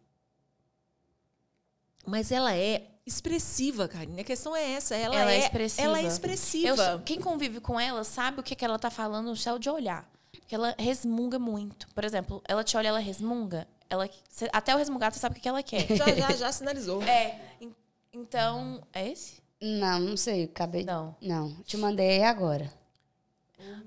Mas 2.06 2.32
ela 2.32 2.54
é 2.54 2.88
expressiva, 3.06 3.86
Karine. 3.88 4.20
A 4.20 4.24
questão 4.24 4.54
é 4.54 4.72
essa. 4.72 4.94
Ela, 4.96 5.14
Ela 5.14 5.32
é 5.32 5.36
é, 5.36 5.38
expressiva. 5.38 5.82
Ela 5.86 6.00
é 6.00 6.04
expressiva. 6.04 6.82
Eu 6.92 7.00
quem 7.00 7.20
convive 7.20 7.60
com 7.60 7.78
ela 7.78 8.02
sabe 8.04 8.40
o 8.40 8.42
que, 8.42 8.54
que 8.56 8.64
ela 8.64 8.78
tá 8.78 8.90
falando 8.90 9.26
no 9.28 9.36
céu 9.36 9.58
de 9.58 9.70
olhar. 9.70 10.08
Porque 10.32 10.54
ela 10.54 10.74
resmunga 10.78 11.38
muito. 11.38 11.86
Por 11.94 12.04
exemplo, 12.04 12.42
ela 12.48 12.64
te 12.64 12.76
olha, 12.76 12.88
ela 12.88 12.98
resmunga. 12.98 13.66
Ela, 13.88 14.08
até 14.52 14.74
o 14.74 14.78
resmungado 14.78 15.14
você 15.14 15.20
sabe 15.20 15.32
o 15.32 15.36
que, 15.36 15.42
que 15.42 15.48
ela 15.48 15.62
quer. 15.62 15.86
Já, 15.96 16.06
já, 16.14 16.32
já 16.32 16.52
sinalizou. 16.52 17.02
é. 17.04 17.38
en- 17.60 17.74
Então. 18.12 18.82
É 18.92 19.08
esse? 19.08 19.41
Não, 19.62 20.00
não 20.00 20.16
sei, 20.16 20.44
acabei. 20.44 20.84
Não. 20.84 21.14
Não, 21.22 21.54
te 21.64 21.76
mandei 21.76 22.22
agora. 22.24 22.70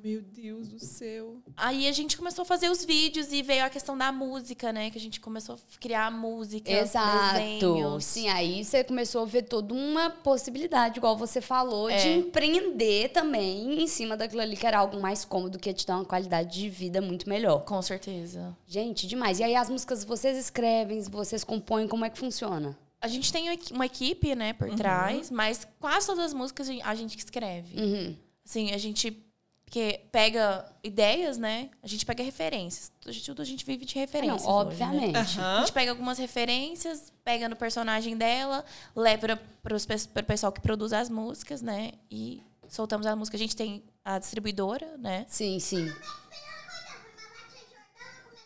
Meu 0.01 0.21
Deus 0.21 0.67
do 0.69 0.79
céu. 0.79 1.37
Aí 1.57 1.87
a 1.87 1.91
gente 1.91 2.15
começou 2.15 2.43
a 2.43 2.45
fazer 2.45 2.69
os 2.69 2.85
vídeos 2.85 3.33
e 3.33 3.41
veio 3.41 3.65
a 3.65 3.69
questão 3.69 3.97
da 3.97 4.11
música, 4.11 4.71
né? 4.71 4.89
Que 4.91 4.97
a 4.97 5.01
gente 5.01 5.19
começou 5.19 5.55
a 5.55 5.57
criar 5.79 6.11
música, 6.11 6.71
Exato. 6.71 7.33
desenhos. 7.33 8.05
Sim, 8.05 8.29
aí 8.29 8.63
você 8.63 8.83
começou 8.83 9.23
a 9.23 9.25
ver 9.25 9.41
toda 9.43 9.73
uma 9.73 10.09
possibilidade, 10.11 10.99
igual 10.99 11.17
você 11.17 11.41
falou, 11.41 11.89
de 11.89 11.95
É. 12.07 12.15
empreender 12.17 13.09
também 13.09 13.81
em 13.81 13.87
cima 13.87 14.15
daquilo 14.15 14.41
ali, 14.41 14.55
que 14.55 14.65
era 14.67 14.77
algo 14.77 15.01
mais 15.01 15.25
cômodo, 15.25 15.57
que 15.59 15.69
ia 15.69 15.73
te 15.73 15.85
dar 15.87 15.95
uma 15.97 16.05
qualidade 16.05 16.53
de 16.57 16.69
vida 16.69 17.01
muito 17.01 17.27
melhor. 17.27 17.65
Com 17.65 17.81
certeza. 17.81 18.55
Gente, 18.67 19.07
demais. 19.07 19.39
E 19.39 19.43
aí 19.43 19.55
as 19.55 19.69
músicas 19.69 20.03
vocês 20.05 20.37
escrevem, 20.37 21.01
vocês 21.01 21.43
compõem, 21.43 21.87
como 21.87 22.05
é 22.05 22.09
que 22.09 22.17
funciona? 22.19 22.77
A 23.05 23.07
gente 23.07 23.31
tem 23.31 23.47
uma 23.71 23.85
equipe, 23.85 24.33
né, 24.33 24.53
por 24.53 24.67
trás, 24.75 25.29
mas 25.29 25.67
quase 25.79 26.07
todas 26.07 26.25
as 26.25 26.33
músicas 26.33 26.67
a 26.83 26.95
gente 26.95 27.15
que 27.15 27.23
escreve. 27.23 27.79
Uhum. 27.79 28.15
Assim, 28.43 28.71
a 28.71 28.79
gente 28.79 29.11
porque 29.63 30.01
pega 30.11 30.65
ideias, 30.83 31.37
né? 31.37 31.69
A 31.83 31.87
gente 31.87 32.03
pega 32.03 32.23
referências. 32.23 32.91
A 33.05 33.11
gente, 33.11 33.25
tudo 33.25 33.41
a 33.41 33.45
gente 33.45 33.63
vive 33.63 33.85
de 33.85 33.95
Não, 33.95 34.01
referências. 34.01 34.41
hoje, 34.41 34.47
né? 34.47 34.53
obviamente. 34.53 35.39
A 35.39 35.59
gente 35.59 35.71
pega 35.71 35.91
algumas 35.91 36.17
referências, 36.17 37.11
pega 37.23 37.47
no 37.47 37.55
personagem 37.55 38.15
dela, 38.17 38.65
leva 38.95 39.39
para 39.61 39.75
o 39.75 40.23
pessoal 40.25 40.51
que 40.51 40.61
produz 40.61 40.93
as 40.93 41.09
músicas, 41.09 41.61
né? 41.61 41.91
E 42.09 42.41
soltamos 42.67 43.05
a 43.05 43.15
música. 43.15 43.37
A 43.37 43.39
gente 43.39 43.55
tem 43.55 43.83
a 44.03 44.17
distribuidora, 44.17 44.97
né? 44.97 45.25
Sim, 45.27 45.59
sim. 45.59 45.93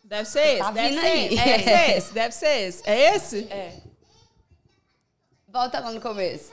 Deve 0.03 0.25
ser 0.27 0.39
esse, 0.39 0.59
Tá 0.59 0.71
deve 0.71 0.99
ser 0.99 1.15
esse, 1.15 1.35
deve 1.35 1.63
ser 1.63 1.97
esse, 1.97 2.13
deve 2.13 2.33
ser 2.33 2.67
esse. 2.67 2.89
É 2.89 3.15
esse? 3.15 3.37
É. 3.51 3.81
Volta 5.51 5.79
lá 5.79 5.91
no 5.91 5.99
começo. 5.99 6.51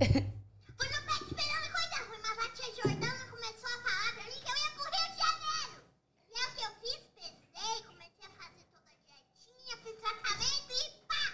Fui 0.00 0.08
no 0.08 1.00
pé 1.06 1.14
esperando 1.22 1.68
coisa 1.70 1.96
ruim, 2.08 2.18
mas 2.22 2.38
a 2.38 2.48
tia 2.50 2.74
Jordana 2.74 3.24
começou 3.30 3.70
a 3.70 3.82
falar 3.86 4.14
pra 4.14 4.24
mim 4.24 4.40
que 4.42 4.50
eu 4.50 4.56
ia 4.56 4.70
pro 4.74 4.82
Rio 4.82 5.08
de 5.12 5.18
Janeiro. 5.22 5.78
E 6.28 6.34
é 6.34 6.46
o 6.48 6.50
que 6.50 6.62
eu 6.66 6.72
fiz, 6.82 7.00
pesei, 7.14 7.84
comecei 7.86 8.26
a 8.26 8.30
fazer 8.42 8.64
toda 8.72 8.90
a 8.90 8.98
dietinha, 9.06 9.76
fiz 9.84 9.94
tratamento 10.00 10.72
e 10.72 10.90
pá! 11.06 11.24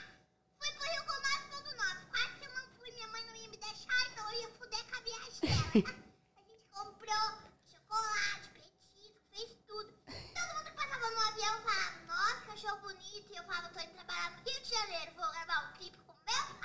Fui 0.59 0.71
pro 0.73 0.85
Rio 0.85 1.03
com 1.09 1.17
nove 1.17 1.45
tudo 1.49 1.71
novo. 1.81 2.01
Quase 2.11 2.33
que 2.39 2.45
eu 2.45 2.53
não 2.53 2.69
fui, 2.77 2.91
minha 2.93 3.09
mãe 3.09 3.25
não 3.25 3.37
ia 3.37 3.49
me 3.49 3.57
deixar, 3.57 4.01
então 4.13 4.31
eu 4.31 4.41
ia 4.41 4.49
fuder 4.51 4.85
com 4.85 4.97
a 4.97 5.01
viagem 5.01 5.41
dela, 5.41 5.73
tá? 5.73 5.95
A 6.37 6.43
gente 6.45 6.67
comprou 6.69 7.27
chocolate, 7.73 8.49
petisco, 8.53 9.21
fez 9.33 9.57
tudo. 9.67 9.89
Todo 10.05 10.55
mundo 10.55 10.71
que 10.71 10.77
passava 10.77 11.11
no 11.11 11.21
avião 11.29 11.57
falava, 11.63 11.99
nossa, 12.05 12.41
cachorro 12.53 12.81
bonito. 12.83 13.33
E 13.33 13.37
eu 13.37 13.45
falava, 13.45 13.71
tô 13.71 13.81
indo 13.81 13.95
trabalhar 13.95 14.31
no 14.33 14.45
Rio 14.45 14.61
de 14.61 14.69
Janeiro, 14.69 15.13
vou 15.17 15.33
gravar 15.33 15.71
um 15.71 15.73
clipe 15.79 15.97
com 16.05 16.13
meu. 16.13 16.58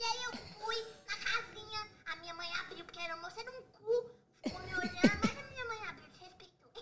E 0.00 0.02
aí 0.02 0.22
eu 0.22 0.32
fui 0.54 0.76
na 1.06 1.14
casinha, 1.14 1.86
a 2.06 2.16
minha 2.16 2.32
mãe 2.32 2.50
abriu, 2.54 2.82
porque 2.86 2.98
era 3.00 3.16
moça 3.16 3.38
era 3.38 3.50
um 3.50 3.62
cu, 3.64 4.10
ficou 4.42 4.62
me 4.62 4.74
olhando, 4.74 5.20
mas 5.22 5.38
a 5.38 5.42
minha 5.42 5.64
mãe 5.66 5.78
abriu, 5.88 6.08
respeitou. 6.18 6.72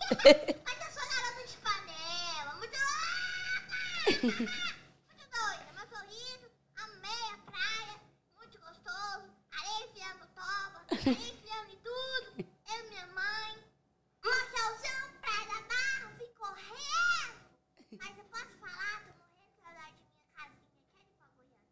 mas 0.65 0.79
eu 0.87 0.93
sou 0.93 1.03
garota 1.11 1.47
de 1.49 1.57
panela, 1.57 2.55
muito 2.55 2.79
louca! 2.79 3.77
muito 5.09 5.25
doida, 5.35 5.73
meu 5.75 5.87
sorriso, 5.89 6.49
amei 6.77 7.25
a 7.33 7.39
praia, 7.51 8.01
muito 8.37 8.57
gostoso, 8.61 9.25
areia 9.51 9.87
enfiando 9.87 10.21
no 10.21 10.27
toba, 10.29 10.87
areia 10.93 11.33
enfiando 11.33 11.71
em 11.73 11.79
tudo, 11.79 12.47
eu 12.71 12.87
e 12.87 12.89
minha 12.89 13.07
mãe. 13.09 13.65
Marcelzão, 14.23 15.11
praia 15.21 15.47
da 15.47 15.61
barra, 15.63 16.13
vim 16.19 16.33
correndo. 16.39 17.35
Mas 17.99 18.17
eu 18.17 18.25
posso 18.27 18.53
falar, 18.61 19.03
tô 19.03 19.13
morrendo 19.19 19.51
de 19.57 19.61
saudade 19.61 19.97
de 19.97 20.05
minha 20.07 20.29
casinha, 20.37 20.79
quero 20.95 21.09
ir 21.09 21.15
pra 21.19 21.27
Goiânia. 21.35 21.69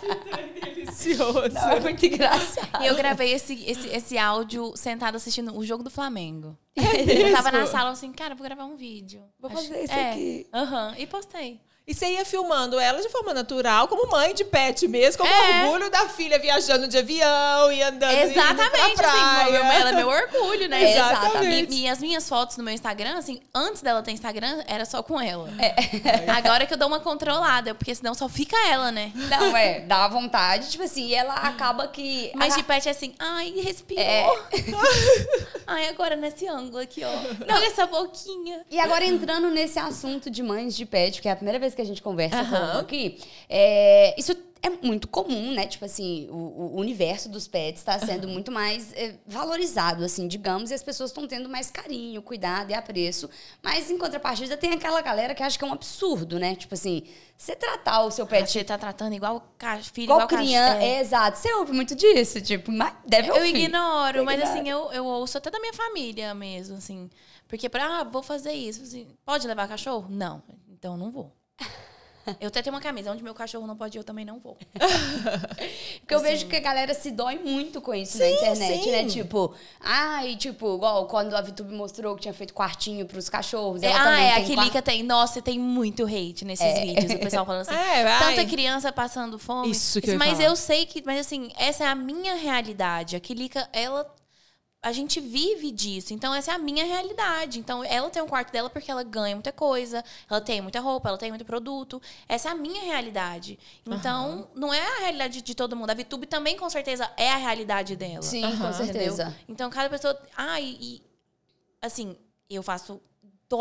Fui 0.00 0.08
no 0.08 0.60
Delicioso. 0.74 1.54
Não, 1.54 1.70
é 1.70 1.80
muito 1.80 2.06
engraçado. 2.06 2.82
E 2.82 2.86
eu 2.86 2.94
gravei 2.94 3.32
esse, 3.32 3.54
esse, 3.64 3.88
esse 3.88 4.18
áudio 4.18 4.72
sentado 4.76 5.16
assistindo 5.16 5.56
o 5.56 5.64
jogo 5.64 5.82
do 5.82 5.90
Flamengo. 5.90 6.56
É 6.76 7.28
Eu 7.28 7.32
tava 7.32 7.50
na 7.52 7.66
sala 7.66 7.90
assim, 7.90 8.12
cara, 8.12 8.34
vou 8.34 8.44
gravar 8.44 8.64
um 8.64 8.76
vídeo. 8.76 9.22
Vou 9.38 9.50
Acho- 9.50 9.62
fazer 9.62 9.84
isso 9.84 9.92
é, 9.92 10.10
aqui. 10.10 10.46
Aham, 10.52 10.94
e 10.98 11.06
postei. 11.06 11.60
E 11.86 11.92
você 11.94 12.06
ia 12.10 12.24
filmando 12.24 12.78
ela 12.78 13.00
de 13.02 13.08
forma 13.08 13.34
natural, 13.34 13.88
como 13.88 14.08
mãe 14.10 14.32
de 14.34 14.44
pet 14.44 14.86
mesmo, 14.86 15.18
como 15.24 15.32
É. 15.32 15.64
orgulho 15.64 15.90
da 15.90 16.08
filha 16.08 16.38
viajando 16.38 16.86
de 16.86 16.96
avião 16.96 17.72
e 17.72 17.82
andando 17.82 18.12
indo 18.12 18.30
Exatamente, 18.30 18.94
pra 18.94 19.08
praia. 19.10 19.42
assim, 19.42 19.52
meu- 19.52 19.64
ela 19.64 19.90
é 19.90 19.92
meu 19.92 20.08
orgulho, 20.08 20.68
né? 20.68 20.92
Exatamente. 20.92 21.74
E, 21.74 21.80
e 21.82 21.88
as 21.88 21.98
minhas 21.98 22.28
fotos 22.28 22.56
no 22.56 22.62
meu 22.62 22.72
Instagram, 22.72 23.18
assim, 23.18 23.40
antes 23.52 23.82
dela 23.82 24.00
ter 24.00 24.12
Instagram, 24.12 24.62
era 24.68 24.84
só 24.84 25.02
com 25.02 25.20
ela. 25.20 25.50
É. 25.58 25.74
Agora 26.30 26.66
que 26.66 26.74
eu 26.74 26.78
dou 26.78 26.86
uma 26.86 27.00
controlada, 27.00 27.74
porque 27.74 27.92
senão 27.94 28.14
só 28.14 28.28
fica 28.28 28.56
ela, 28.68 28.92
né? 28.92 29.10
Não, 29.14 29.56
é, 29.56 29.80
dá 29.80 30.06
vontade, 30.06 30.70
tipo 30.70 30.84
assim, 30.84 31.06
e 31.08 31.14
ela 31.14 31.34
acaba 31.34 31.88
que. 31.88 32.30
Mas 32.36 32.54
a- 32.54 32.56
de 32.58 32.62
pet 32.62 32.86
é 32.86 32.92
assim, 32.92 33.12
ai, 33.18 33.50
respirou. 33.60 34.02
É. 34.04 34.26
Ai, 35.66 35.88
agora 35.88 36.16
nesse 36.16 36.46
ângulo 36.46 36.78
aqui, 36.82 37.02
ó. 37.04 37.08
Olha 37.54 37.66
essa 37.66 37.86
boquinha. 37.86 38.62
E 38.70 38.78
agora 38.80 39.04
entrando 39.04 39.48
nesse 39.50 39.78
assunto 39.78 40.28
de 40.28 40.42
mães 40.42 40.74
de 40.76 40.84
pet, 40.84 41.22
que 41.22 41.28
é 41.28 41.32
a 41.32 41.36
primeira 41.36 41.58
vez 41.58 41.71
que 41.76 41.82
a 41.82 41.86
gente 41.86 42.02
conversa 42.02 42.44
com 42.44 42.78
aqui, 42.78 43.18
é, 43.48 44.14
isso 44.18 44.32
é 44.64 44.70
muito 44.70 45.08
comum, 45.08 45.52
né? 45.54 45.66
Tipo 45.66 45.84
assim, 45.84 46.28
o, 46.30 46.36
o 46.36 46.76
universo 46.80 47.28
dos 47.28 47.48
pets 47.48 47.80
está 47.80 47.98
sendo 47.98 48.28
muito 48.28 48.52
mais 48.52 48.92
é, 48.92 49.16
valorizado, 49.26 50.04
assim, 50.04 50.28
digamos, 50.28 50.70
e 50.70 50.74
as 50.74 50.82
pessoas 50.84 51.10
estão 51.10 51.26
tendo 51.26 51.48
mais 51.48 51.68
carinho, 51.68 52.22
cuidado 52.22 52.70
e 52.70 52.74
apreço. 52.74 53.28
Mas 53.60 53.90
em 53.90 53.98
contrapartida 53.98 54.56
tem 54.56 54.70
aquela 54.72 55.00
galera 55.02 55.34
que 55.34 55.42
acha 55.42 55.58
que 55.58 55.64
é 55.64 55.66
um 55.66 55.72
absurdo, 55.72 56.38
né? 56.38 56.54
Tipo 56.54 56.74
assim, 56.74 57.02
você 57.36 57.56
tratar 57.56 58.04
o 58.04 58.10
seu 58.12 58.24
pet 58.24 58.48
Você 58.48 58.62
tá 58.62 58.78
tratando 58.78 59.14
igual 59.14 59.44
filho, 59.92 60.04
igual 60.04 60.28
criança. 60.28 60.76
é. 60.78 60.98
É, 60.98 61.00
exato. 61.00 61.38
Você 61.38 61.52
ouve 61.54 61.72
muito 61.72 61.96
disso, 61.96 62.40
tipo, 62.40 62.70
mas 62.70 62.94
deve 63.04 63.30
Eu 63.30 63.34
ouvir. 63.34 63.56
ignoro, 63.64 64.18
Eu 64.18 64.24
mas 64.24 64.38
ignoro. 64.38 64.58
assim, 64.60 64.68
eu, 64.68 64.92
eu 64.92 65.04
ouço 65.04 65.38
até 65.38 65.50
da 65.50 65.58
minha 65.58 65.72
família 65.74 66.32
mesmo, 66.34 66.76
assim. 66.76 67.10
Porque 67.48 67.68
pra, 67.68 67.98
ah, 68.00 68.04
vou 68.04 68.22
fazer 68.22 68.52
isso. 68.52 68.80
assim, 68.82 69.08
pode 69.24 69.44
levar 69.48 69.66
cachorro? 69.66 70.06
Não. 70.08 70.40
Então 70.70 70.96
não 70.96 71.10
vou. 71.10 71.32
Eu 72.40 72.48
até 72.48 72.62
tenho 72.62 72.74
uma 72.74 72.80
camisa, 72.80 73.10
onde 73.10 73.22
meu 73.22 73.34
cachorro 73.34 73.66
não 73.66 73.76
pode 73.76 73.96
ir, 73.96 74.00
eu 74.00 74.04
também 74.04 74.24
não 74.24 74.38
vou. 74.38 74.56
Porque 76.00 76.14
eu 76.14 76.20
vejo 76.20 76.46
que 76.46 76.54
a 76.54 76.60
galera 76.60 76.94
se 76.94 77.10
dói 77.10 77.38
muito 77.38 77.80
com 77.80 77.92
isso 77.94 78.18
na 78.18 78.28
internet, 78.28 78.84
sim. 78.84 78.90
né? 78.92 79.04
Tipo, 79.06 79.54
ai, 79.80 80.36
tipo, 80.36 80.76
igual 80.76 81.06
quando 81.06 81.34
a 81.34 81.40
VTube 81.40 81.74
mostrou 81.74 82.14
que 82.14 82.22
tinha 82.22 82.34
feito 82.34 82.54
quartinho 82.54 83.06
pros 83.06 83.28
cachorros. 83.28 83.82
É, 83.82 83.86
ela 83.86 84.00
ah, 84.00 84.04
também 84.04 84.24
é, 84.24 84.34
tem 84.34 84.42
a 84.42 84.46
quarto. 84.46 84.60
Kilica 84.60 84.82
tem. 84.82 85.02
Nossa, 85.02 85.42
tem 85.42 85.58
muito 85.58 86.04
hate 86.04 86.44
nesses 86.44 86.78
vídeos. 86.78 87.12
O 87.12 87.18
pessoal 87.18 87.44
falando 87.44 87.62
assim. 87.62 87.72
É, 87.82 88.04
vai. 88.04 88.36
Tanta 88.36 88.48
criança 88.48 88.92
passando 88.92 89.38
fome. 89.38 89.70
Isso 89.70 90.00
que 90.00 90.10
eu 90.10 90.12
ia 90.12 90.18
Mas 90.18 90.34
falar. 90.34 90.44
eu 90.44 90.56
sei 90.56 90.86
que. 90.86 91.02
Mas 91.04 91.20
assim, 91.20 91.50
essa 91.58 91.84
é 91.84 91.86
a 91.86 91.94
minha 91.94 92.34
realidade. 92.34 93.16
A 93.16 93.20
Kilica, 93.20 93.68
ela. 93.72 94.08
A 94.82 94.90
gente 94.90 95.20
vive 95.20 95.70
disso. 95.70 96.12
Então, 96.12 96.34
essa 96.34 96.50
é 96.50 96.54
a 96.54 96.58
minha 96.58 96.84
realidade. 96.84 97.60
Então, 97.60 97.84
ela 97.84 98.10
tem 98.10 98.20
um 98.20 98.26
quarto 98.26 98.50
dela 98.50 98.68
porque 98.68 98.90
ela 98.90 99.04
ganha 99.04 99.36
muita 99.36 99.52
coisa, 99.52 100.04
ela 100.28 100.40
tem 100.40 100.60
muita 100.60 100.80
roupa, 100.80 101.08
ela 101.08 101.16
tem 101.16 101.30
muito 101.30 101.44
produto. 101.44 102.02
Essa 102.28 102.48
é 102.48 102.52
a 102.52 102.54
minha 102.56 102.82
realidade. 102.82 103.60
Então, 103.86 104.48
não 104.56 104.74
é 104.74 104.80
a 104.80 105.00
realidade 105.02 105.40
de 105.40 105.54
todo 105.54 105.76
mundo. 105.76 105.90
A 105.90 105.94
VTube 105.94 106.26
também, 106.26 106.56
com 106.56 106.68
certeza, 106.68 107.08
é 107.16 107.30
a 107.30 107.36
realidade 107.36 107.94
dela. 107.94 108.22
Sim, 108.22 108.42
com 108.42 108.64
Aham. 108.64 108.72
certeza. 108.72 109.22
Entendeu? 109.22 109.44
Então, 109.48 109.70
cada 109.70 109.88
pessoa. 109.88 110.20
Ah, 110.36 110.60
e, 110.60 110.76
e, 110.80 111.02
assim, 111.80 112.16
eu 112.50 112.62
faço 112.62 113.00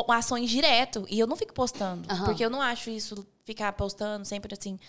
ações 0.10 0.50
direto 0.50 1.06
e 1.08 1.20
eu 1.20 1.28
não 1.28 1.36
fico 1.36 1.54
postando. 1.54 2.12
Aham. 2.12 2.26
Porque 2.26 2.44
eu 2.44 2.50
não 2.50 2.62
acho 2.62 2.90
isso 2.90 3.28
ficar 3.46 3.72
postando 3.74 4.26
sempre 4.26 4.54
assim. 4.60 4.80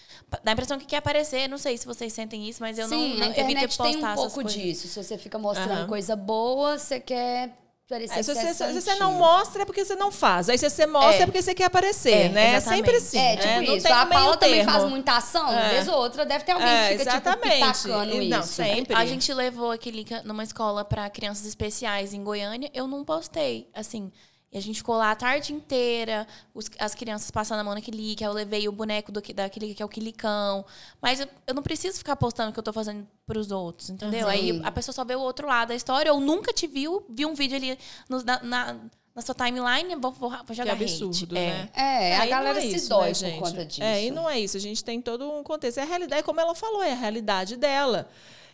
Dá 0.42 0.50
a 0.50 0.52
impressão 0.52 0.78
que 0.78 0.86
quer 0.86 0.98
aparecer. 0.98 1.48
Não 1.48 1.58
sei 1.58 1.76
se 1.78 1.86
vocês 1.86 2.12
sentem 2.12 2.48
isso, 2.48 2.60
mas 2.62 2.78
eu 2.78 2.88
Sim, 2.88 3.18
não, 3.18 3.26
não 3.28 3.34
evito 3.36 3.60
postar 3.62 3.84
tem 3.84 3.96
um 3.96 4.14
pouco 4.14 4.30
coisas. 4.34 4.52
disso. 4.52 4.88
Se 4.88 5.02
você 5.02 5.16
fica 5.18 5.38
mostrando 5.38 5.72
Aham. 5.72 5.86
coisa 5.86 6.14
boa, 6.16 6.78
você 6.78 7.00
quer 7.00 7.50
parecer 7.88 8.20
É, 8.20 8.22
se, 8.22 8.34
você 8.34 8.54
se 8.54 8.72
você 8.80 8.94
não 8.94 9.14
mostra 9.14 9.62
é 9.62 9.64
porque 9.66 9.84
você 9.84 9.94
não 9.94 10.10
faz. 10.10 10.48
Aí 10.48 10.56
se 10.56 10.68
você 10.70 10.86
mostra 10.86 11.16
é, 11.16 11.22
É. 11.22 11.26
porque 11.26 11.42
você 11.42 11.54
quer 11.54 11.64
aparecer, 11.64 12.10
É, 12.26 12.28
né? 12.30 12.52
É 12.52 12.56
exatamente. 12.56 12.76
sempre 12.86 12.96
assim. 12.96 13.18
É, 13.18 13.36
tipo 13.36 13.46
né? 13.48 13.60
Não 13.60 13.76
isso. 13.76 13.86
tem 13.86 13.92
A 13.92 14.06
Paula 14.06 14.36
também 14.38 14.64
faz 14.64 14.84
muita 14.88 15.16
ação, 15.16 15.52
É. 15.52 15.68
vez 15.70 15.88
ou 15.88 15.94
outra, 15.96 16.24
deve 16.24 16.42
ter 16.44 16.52
alguém 16.52 16.68
É, 16.68 16.92
que 16.92 16.98
fica, 17.00 17.10
exatamente. 17.10 17.82
tipo, 17.82 17.88
E- 17.88 18.20
isso. 18.20 18.28
não, 18.30 18.42
sempre. 18.42 18.94
A 18.96 19.04
gente 19.04 19.34
levou 19.34 19.70
aquele 19.72 20.06
numa 20.24 20.42
escola 20.42 20.84
para 20.86 21.10
crianças 21.10 21.44
especiais 21.44 22.14
em 22.14 22.24
Goiânia. 22.24 22.70
Eu 22.72 22.86
não 22.86 23.04
postei, 23.04 23.68
assim. 23.74 24.10
E 24.52 24.58
a 24.58 24.60
gente 24.60 24.76
ficou 24.76 24.96
lá 24.96 25.10
a 25.12 25.16
tarde 25.16 25.52
inteira, 25.54 26.26
os- 26.54 26.68
as 26.78 26.94
crianças 26.94 27.30
passando 27.30 27.60
a 27.60 27.64
mão 27.64 27.72
naquele 27.74 28.14
que 28.14 28.22
eu 28.24 28.32
levei 28.32 28.68
o 28.68 28.72
boneco 28.72 29.10
do, 29.10 29.22
que- 29.22 29.32
daquele 29.32 29.74
que 29.74 29.82
é 29.82 29.86
o 29.86 29.88
quilicão. 29.88 30.62
Mas 31.00 31.20
eu, 31.20 31.28
eu 31.46 31.54
não 31.54 31.62
preciso 31.62 31.96
ficar 31.96 32.16
postando 32.16 32.50
o 32.50 32.52
que 32.52 32.58
eu 32.58 32.62
tô 32.62 32.72
fazendo 32.72 33.06
pros 33.26 33.50
outros, 33.50 33.88
entendeu? 33.88 34.28
Aí 34.28 34.60
a 34.62 34.70
pessoa 34.70 34.92
só 34.94 35.04
vê 35.04 35.14
o 35.16 35.20
outro 35.20 35.46
lado 35.48 35.68
da 35.68 35.74
história, 35.74 36.12
ou 36.12 36.20
nunca 36.20 36.52
te 36.52 36.66
viu, 36.66 37.02
viu 37.08 37.30
um 37.30 37.34
vídeo 37.34 37.56
ali 37.56 37.78
no- 38.10 38.22
na, 38.22 38.42
na, 38.42 38.76
na 39.14 39.22
sua 39.22 39.34
timeline, 39.34 39.96
vou, 39.96 40.12
vou, 40.12 40.28
vou 40.28 40.44
Que 40.44 40.54
jogar 40.54 40.72
absurdo, 40.72 41.14
hate. 41.16 41.32
né? 41.32 41.68
É, 41.74 42.16
a 42.18 42.26
e 42.26 42.28
galera 42.28 42.52
não 42.54 42.60
é 42.66 42.70
se 42.70 42.76
isso, 42.76 42.88
dói 42.90 43.06
né, 43.08 43.12
por 43.14 43.14
gente? 43.20 43.38
conta 43.40 43.64
disso. 43.64 43.82
É, 43.82 44.04
e 44.04 44.10
não 44.10 44.28
é 44.28 44.38
isso. 44.38 44.58
A 44.58 44.60
gente 44.60 44.84
tem 44.84 45.00
todo 45.00 45.30
um 45.30 45.42
contexto. 45.42 45.78
É 45.78 45.82
a 45.82 45.86
realidade, 45.86 46.22
como 46.24 46.38
ela 46.40 46.54
falou, 46.54 46.82
é 46.82 46.92
a 46.92 46.96
realidade 46.96 47.56
dela. 47.56 48.06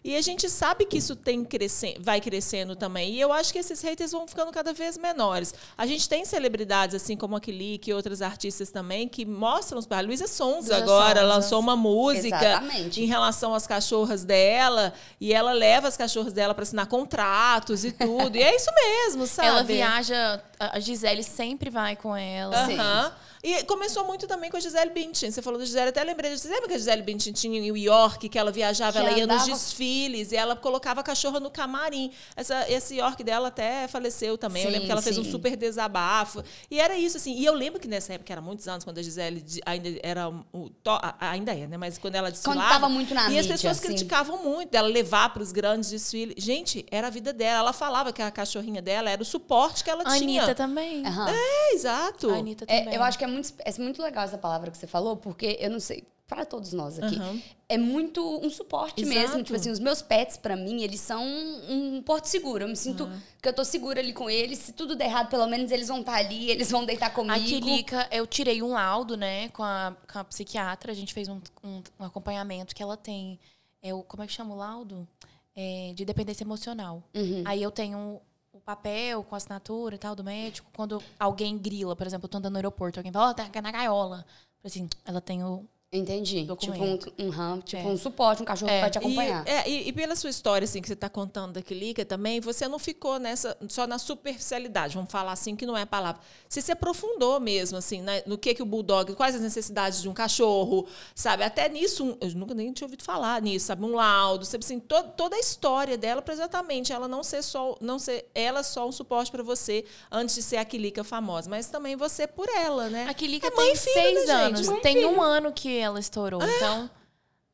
E 0.04 0.16
a 0.16 0.20
gente 0.20 0.48
sabe 0.48 0.84
que 0.84 0.98
isso 0.98 1.16
tem 1.16 1.44
crescendo, 1.44 2.02
vai 2.02 2.20
crescendo 2.20 2.76
também. 2.76 3.14
E 3.14 3.20
eu 3.20 3.32
acho 3.32 3.52
que 3.52 3.58
esses 3.58 3.80
haters 3.82 4.12
vão 4.12 4.26
ficando 4.26 4.52
cada 4.52 4.72
vez 4.72 4.96
menores. 4.96 5.54
A 5.76 5.86
gente 5.86 6.08
tem 6.08 6.24
celebridades, 6.24 6.94
assim 6.94 7.16
como 7.16 7.36
a 7.36 7.40
Kilick 7.40 7.90
e 7.90 7.94
outras 7.94 8.22
artistas 8.22 8.70
também, 8.70 9.08
que 9.08 9.24
mostram 9.24 9.78
os. 9.78 9.88
A 9.90 10.00
Luísa 10.00 10.26
Luísa 10.26 10.76
agora 10.76 11.20
Sonza. 11.20 11.34
lançou 11.34 11.60
uma 11.60 11.76
música 11.76 12.36
Exatamente. 12.36 13.02
em 13.02 13.06
relação 13.06 13.54
às 13.54 13.66
cachorras 13.66 14.24
dela. 14.24 14.92
E 15.20 15.32
ela 15.32 15.52
leva 15.52 15.88
as 15.88 15.96
cachorras 15.96 16.32
dela 16.32 16.54
para 16.54 16.62
assinar 16.62 16.86
contratos 16.86 17.84
e 17.84 17.92
tudo. 17.92 18.36
e 18.36 18.42
é 18.42 18.54
isso 18.54 18.70
mesmo, 18.74 19.26
sabe? 19.26 19.48
Ela 19.48 19.62
viaja, 19.64 20.42
a 20.58 20.78
Gisele 20.78 21.22
sempre 21.22 21.70
vai 21.70 21.96
com 21.96 22.14
ela. 22.14 22.56
Aham. 22.56 23.12
E 23.42 23.62
começou 23.64 24.04
muito 24.04 24.26
também 24.26 24.50
com 24.50 24.56
a 24.56 24.60
Gisele 24.60 24.90
Bündchen. 24.90 25.30
Você 25.30 25.40
falou 25.40 25.58
da 25.58 25.64
Gisele, 25.64 25.90
até 25.90 26.02
lembrei. 26.02 26.36
Você 26.36 26.48
lembra 26.48 26.68
que 26.68 26.74
a 26.74 26.78
Gisele 26.78 27.02
Bündchen 27.02 27.32
tinha 27.32 27.58
em 27.58 27.62
New 27.62 27.76
York, 27.76 28.28
que 28.28 28.38
ela 28.38 28.50
viajava, 28.50 28.92
Que 28.92 28.98
ela 29.06 29.10
ia 29.16 29.26
nos 29.26 29.36
andava- 29.42 29.50
desfiles 29.52 30.32
e 30.32 30.36
ela 30.36 30.56
colocava 30.56 31.00
a 31.00 31.04
cachorra 31.04 31.38
no 31.38 31.50
camarim. 31.50 32.10
Essa, 32.34 32.68
esse 32.70 32.96
York 32.96 33.22
dela 33.22 33.48
até 33.48 33.86
faleceu 33.86 34.36
também. 34.36 34.62
eu 34.62 34.68
Sim, 34.68 34.72
lembro 34.72 34.86
que 34.86 34.92
ela 34.92 35.02
fez 35.02 35.16
um 35.18 35.24
sim. 35.24 35.30
super 35.30 35.56
desabafo. 35.56 36.42
E 36.70 36.80
era 36.80 36.96
isso, 36.98 37.16
assim. 37.16 37.34
E 37.36 37.44
eu 37.44 37.54
lembro 37.54 37.78
que 37.80 37.86
nessa 37.86 38.12
época, 38.14 38.32
era 38.32 38.40
muitos 38.40 38.66
anos, 38.66 38.82
quando 38.84 38.98
a 38.98 39.02
Gisele 39.02 39.44
ainda 39.64 39.88
era 40.02 40.28
o 40.28 40.68
to- 40.82 40.90
a- 40.90 41.14
ainda 41.20 41.52
é, 41.54 41.66
né? 41.66 41.76
Mas 41.76 41.96
quando 41.96 42.16
ela 42.16 42.30
desfilava... 42.30 42.68
tava 42.68 42.88
muito 42.88 43.14
na 43.14 43.30
E 43.30 43.38
as 43.38 43.46
pessoas 43.46 43.78
assim. 43.78 43.86
criticavam 43.88 44.42
muito 44.42 44.70
dela 44.70 44.88
levar 44.88 45.32
para 45.32 45.42
os 45.42 45.52
grandes 45.52 45.90
desfiles. 45.90 46.34
Gente, 46.42 46.84
era 46.90 47.06
a 47.06 47.10
vida 47.10 47.32
dela. 47.32 47.58
Ela 47.60 47.72
falava 47.72 48.12
que 48.12 48.20
a 48.20 48.30
cachorrinha 48.30 48.82
dela 48.82 49.08
era 49.10 49.22
o 49.22 49.24
suporte 49.24 49.84
que 49.84 49.90
ela 49.90 50.02
A 50.02 50.18
tinha. 50.18 50.42
Anitta 50.42 50.54
também. 50.54 51.06
Aham. 51.06 51.28
É, 51.30 51.74
exato. 51.74 52.30
A 52.30 52.36
Anitta 52.38 52.64
É, 52.66 52.80
também. 52.80 52.94
eu 52.94 53.02
acho 53.02 53.16
que 53.18 53.24
é 53.24 53.26
muito, 53.28 53.37
é 53.64 53.82
muito 53.82 54.02
legal 54.02 54.24
essa 54.24 54.38
palavra 54.38 54.70
que 54.70 54.78
você 54.78 54.86
falou, 54.86 55.16
porque 55.16 55.56
eu 55.60 55.70
não 55.70 55.80
sei, 55.80 56.04
para 56.28 56.44
todos 56.44 56.74
nós 56.74 56.98
aqui, 56.98 57.16
Aham. 57.16 57.40
é 57.70 57.78
muito 57.78 58.22
um 58.44 58.50
suporte 58.50 59.00
Exato. 59.00 59.18
mesmo. 59.18 59.42
Tipo 59.42 59.56
assim, 59.56 59.70
os 59.70 59.78
meus 59.78 60.02
pets, 60.02 60.36
pra 60.36 60.54
mim, 60.54 60.82
eles 60.82 61.00
são 61.00 61.24
um 61.24 62.02
porto 62.02 62.26
seguro. 62.26 62.64
Eu 62.64 62.68
me 62.68 62.76
sinto 62.76 63.10
que 63.40 63.48
eu 63.48 63.52
tô 63.52 63.64
segura 63.64 63.98
ali 63.98 64.12
com 64.12 64.28
eles. 64.28 64.58
Se 64.58 64.72
tudo 64.74 64.94
der 64.94 65.06
errado, 65.06 65.30
pelo 65.30 65.46
menos 65.46 65.72
eles 65.72 65.88
vão 65.88 66.00
estar 66.00 66.16
ali, 66.16 66.50
eles 66.50 66.70
vão 66.70 66.84
deitar 66.84 67.14
comigo. 67.14 67.34
A 67.34 67.40
Kilica, 67.40 68.06
eu 68.12 68.26
tirei 68.26 68.62
um 68.62 68.72
laudo, 68.72 69.16
né, 69.16 69.48
com 69.48 69.62
a, 69.62 69.96
com 70.12 70.18
a 70.18 70.24
psiquiatra. 70.24 70.92
A 70.92 70.94
gente 70.94 71.14
fez 71.14 71.28
um, 71.28 71.40
um, 71.64 71.82
um 71.98 72.04
acompanhamento 72.04 72.74
que 72.74 72.82
ela 72.82 72.96
tem. 72.96 73.40
É 73.80 73.94
o, 73.94 74.02
como 74.02 74.22
é 74.22 74.26
que 74.26 74.32
chama 74.32 74.54
o 74.54 74.58
laudo? 74.58 75.08
É, 75.56 75.92
de 75.94 76.04
dependência 76.04 76.44
emocional. 76.44 77.02
Uhum. 77.14 77.42
Aí 77.46 77.62
eu 77.62 77.70
tenho 77.70 78.20
papel 78.68 79.24
com 79.24 79.34
assinatura 79.34 79.94
e 79.94 79.98
tal 79.98 80.14
do 80.14 80.22
médico. 80.22 80.70
Quando 80.74 81.02
alguém 81.18 81.56
grila, 81.56 81.96
por 81.96 82.06
exemplo, 82.06 82.26
eu 82.26 82.28
tô 82.28 82.36
andando 82.36 82.52
no 82.52 82.58
aeroporto, 82.58 82.98
alguém 82.98 83.10
fala, 83.10 83.30
ó, 83.30 83.34
tá 83.34 83.48
na 83.62 83.72
gaiola. 83.72 84.26
Assim, 84.62 84.86
ela 85.06 85.22
tem 85.22 85.42
o. 85.42 85.66
Entendi. 85.90 86.44
Documento. 86.44 87.10
Tipo, 87.10 87.22
um, 87.22 87.52
um, 87.54 87.60
tipo 87.62 87.82
É. 87.82 87.86
um 87.90 87.96
suporte, 87.96 88.42
um 88.42 88.44
cachorro 88.44 88.68
que 88.70 88.76
É. 88.76 88.80
vai 88.82 88.90
te 88.90 88.96
E, 88.96 88.98
acompanhar. 88.98 89.48
é, 89.48 89.66
e, 89.66 89.88
e 89.88 89.92
pela 89.92 90.14
sua 90.14 90.28
história, 90.28 90.66
assim, 90.66 90.82
que 90.82 90.86
você 90.86 90.92
está 90.92 91.08
contando 91.08 91.54
da 91.54 91.62
Kilica 91.62 92.04
também, 92.04 92.40
você 92.40 92.68
não 92.68 92.78
ficou 92.78 93.18
nessa 93.18 93.56
só 93.70 93.86
na 93.86 93.98
superficialidade, 93.98 94.94
vamos 94.94 95.10
falar 95.10 95.32
assim, 95.32 95.56
que 95.56 95.64
não 95.64 95.74
é 95.74 95.82
a 95.82 95.86
palavra. 95.86 96.20
Você 96.46 96.60
se 96.60 96.70
aprofundou 96.70 97.40
mesmo, 97.40 97.78
assim, 97.78 98.02
né, 98.02 98.22
no 98.26 98.36
que 98.36 98.52
que 98.54 98.62
o 98.62 98.66
bulldog, 98.66 99.14
quais 99.14 99.34
as 99.34 99.40
necessidades 99.40 100.02
de 100.02 100.10
um 100.10 100.12
cachorro, 100.12 100.86
sabe? 101.14 101.42
Até 101.42 101.70
nisso, 101.70 102.04
um- 102.04 102.18
eu 102.20 102.30
nunca 102.32 102.52
nem 102.52 102.70
tinha 102.70 102.84
ouvido 102.86 103.02
falar 103.02 103.40
nisso, 103.40 103.64
sabe? 103.68 103.82
Um 103.82 103.94
laudo, 103.94 104.44
sabe 104.44 104.62
assim, 104.64 104.78
to- 104.78 105.04
toda 105.16 105.36
a 105.36 105.40
história 105.40 105.96
dela 105.96 106.20
para 106.20 106.34
exatamente 106.34 106.92
ela 106.92 107.08
não 107.08 107.22
ser 107.22 107.42
só, 107.42 107.74
não 107.80 107.98
ser 107.98 108.28
ela 108.34 108.62
só 108.62 108.86
um 108.86 108.92
suporte 108.92 109.30
para 109.30 109.42
você 109.42 109.86
antes 110.12 110.34
de 110.34 110.42
ser 110.42 110.58
a 110.58 110.66
Kilica 110.66 111.02
famosa, 111.02 111.48
mas 111.48 111.68
também 111.68 111.96
você 111.96 112.26
por 112.26 112.46
ela, 112.50 112.90
né? 112.90 113.06
A 113.08 113.14
Kilica 113.14 113.46
É 113.46 113.50
tem 113.50 113.72
e 113.72 113.76
filho, 113.76 113.94
seis 113.94 114.26
né, 114.26 114.34
anos. 114.34 114.68
Mãe 114.68 114.76
e 114.78 114.80
tem 114.82 114.94
filho. 114.96 115.08
um 115.10 115.22
ano 115.22 115.50
que 115.50 115.77
ela 115.78 115.98
estourou. 116.00 116.42
Então, 116.42 116.90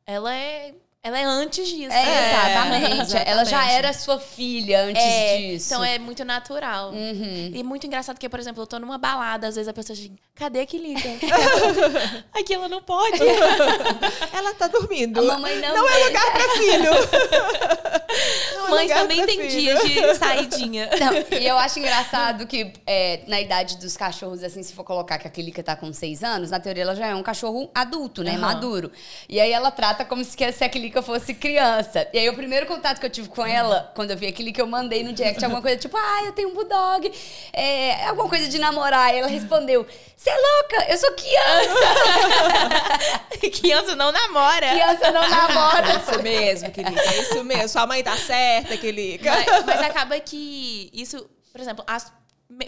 ela 0.07 0.35
é. 0.35 0.75
Ela 1.03 1.19
é 1.19 1.25
antes 1.25 1.69
disso. 1.69 1.93
É, 1.93 2.31
exatamente. 2.31 2.93
exatamente. 3.03 3.29
Ela 3.31 3.45
já 3.45 3.71
era 3.71 3.93
sua 3.93 4.19
filha 4.19 4.85
antes 4.85 5.03
É, 5.03 5.37
disso. 5.37 5.67
Então 5.67 5.85
é 5.85 5.99
muito 5.99 6.25
natural. 6.25 6.93
E 6.95 7.63
muito 7.63 7.87
engraçado 7.87 8.19
que, 8.19 8.27
por 8.27 8.41
exemplo, 8.41 8.63
eu 8.63 8.67
tô 8.67 8.79
numa 8.79 8.97
balada, 8.97 9.47
às 9.49 9.55
vezes 9.55 9.69
a 9.69 9.73
pessoa 9.75 9.95
diz, 9.95 10.11
cadê 10.35 10.61
a 10.61 10.67
Kilica? 10.67 11.09
Aqui 12.35 12.55
ela 12.55 12.69
não 12.69 12.83
pode. 12.83 13.19
Ela 14.35 14.53
tá 14.55 14.67
dormindo. 14.69 15.21
A 15.21 15.23
mamãe 15.23 15.57
não 15.61 15.75
Não 15.77 15.89
é 15.89 16.05
lugar 16.07 16.33
pra 16.33 16.49
filho. 16.51 16.91
Não 18.55 18.67
é 18.69 18.71
Mães 18.71 18.83
lugar 18.83 19.01
também 19.03 19.17
pra 19.19 19.27
tem 19.27 19.51
filho. 19.51 19.51
dia 19.83 20.13
de 20.13 20.15
saidinha. 20.19 20.89
Não, 21.01 21.39
e 21.39 21.47
eu 21.47 21.59
acho 21.59 21.81
engraçado 21.81 22.47
que 22.47 22.73
é, 22.87 23.21
na 23.27 23.41
idade 23.41 23.77
dos 23.77 23.97
cachorros, 23.97 24.43
assim, 24.45 24.63
se 24.63 24.73
for 24.73 24.85
colocar 24.85 25.19
que 25.19 25.27
a 25.27 25.31
Kilica 25.31 25.63
tá 25.65 25.75
com 25.75 25.93
seis 25.93 26.23
anos, 26.23 26.51
na 26.51 26.61
teoria 26.61 26.85
ela 26.85 26.95
já 26.95 27.09
é 27.09 27.15
um 27.15 27.23
cachorro 27.25 27.69
adulto, 27.75 28.23
né? 28.23 28.33
Aham. 28.33 28.41
Maduro. 28.41 28.93
E 29.29 29.41
aí 29.41 29.51
ela 29.53 29.71
trata 29.73 30.05
como 30.05 30.25
se, 30.25 30.37
que- 30.37 30.51
se 30.53 30.63
a 30.63 30.69
Kilica 30.69 31.03
fosse 31.03 31.35
criança. 31.35 32.09
E 32.13 32.19
aí 32.19 32.29
o 32.29 32.35
primeiro 32.35 32.67
contato 32.67 33.01
que 33.01 33.07
eu 33.07 33.11
tive 33.11 33.29
com 33.29 33.45
ela, 33.45 33.91
quando 33.97 34.13
eu 34.13 34.17
vi 34.17 34.29
a 34.29 34.33
Kilica, 34.33 34.63
eu 34.63 34.67
mandei 34.67 35.03
no 35.03 35.13
direct 35.13 35.45
alguma 35.45 35.61
coisa 35.61 35.77
tipo, 35.77 35.97
ah, 35.97 36.23
eu 36.25 36.33
tenho 36.33 36.51
um 36.51 36.55
bulldog. 36.55 37.13
É, 37.53 38.07
alguma 38.07 38.29
coisa 38.29 38.47
de 38.49 38.59
namorar. 38.61 39.13
E 39.13 39.19
ela 39.19 39.29
respondeu, 39.29 39.85
você 40.25 40.31
é 40.31 40.37
louca, 40.37 40.91
eu 40.91 40.97
sou 40.97 41.13
criança. 41.13 41.85
Criança 43.61 43.95
não 43.95 44.11
namora. 44.11 44.71
criança 44.71 45.11
não 45.11 45.29
namora. 45.29 46.01
Isso 46.01 46.23
mesmo. 46.23 46.69
É 46.69 47.21
isso 47.21 47.45
mesmo. 47.45 47.69
Sua 47.69 47.87
mãe 47.87 48.03
tá 48.03 48.17
certa, 48.17 48.75
Kilica. 48.79 49.31
Mas, 49.31 49.65
mas 49.67 49.81
acaba 49.83 50.19
que 50.21 50.89
isso, 50.95 51.29
por 51.53 51.61
exemplo, 51.61 51.85
as 51.87 52.11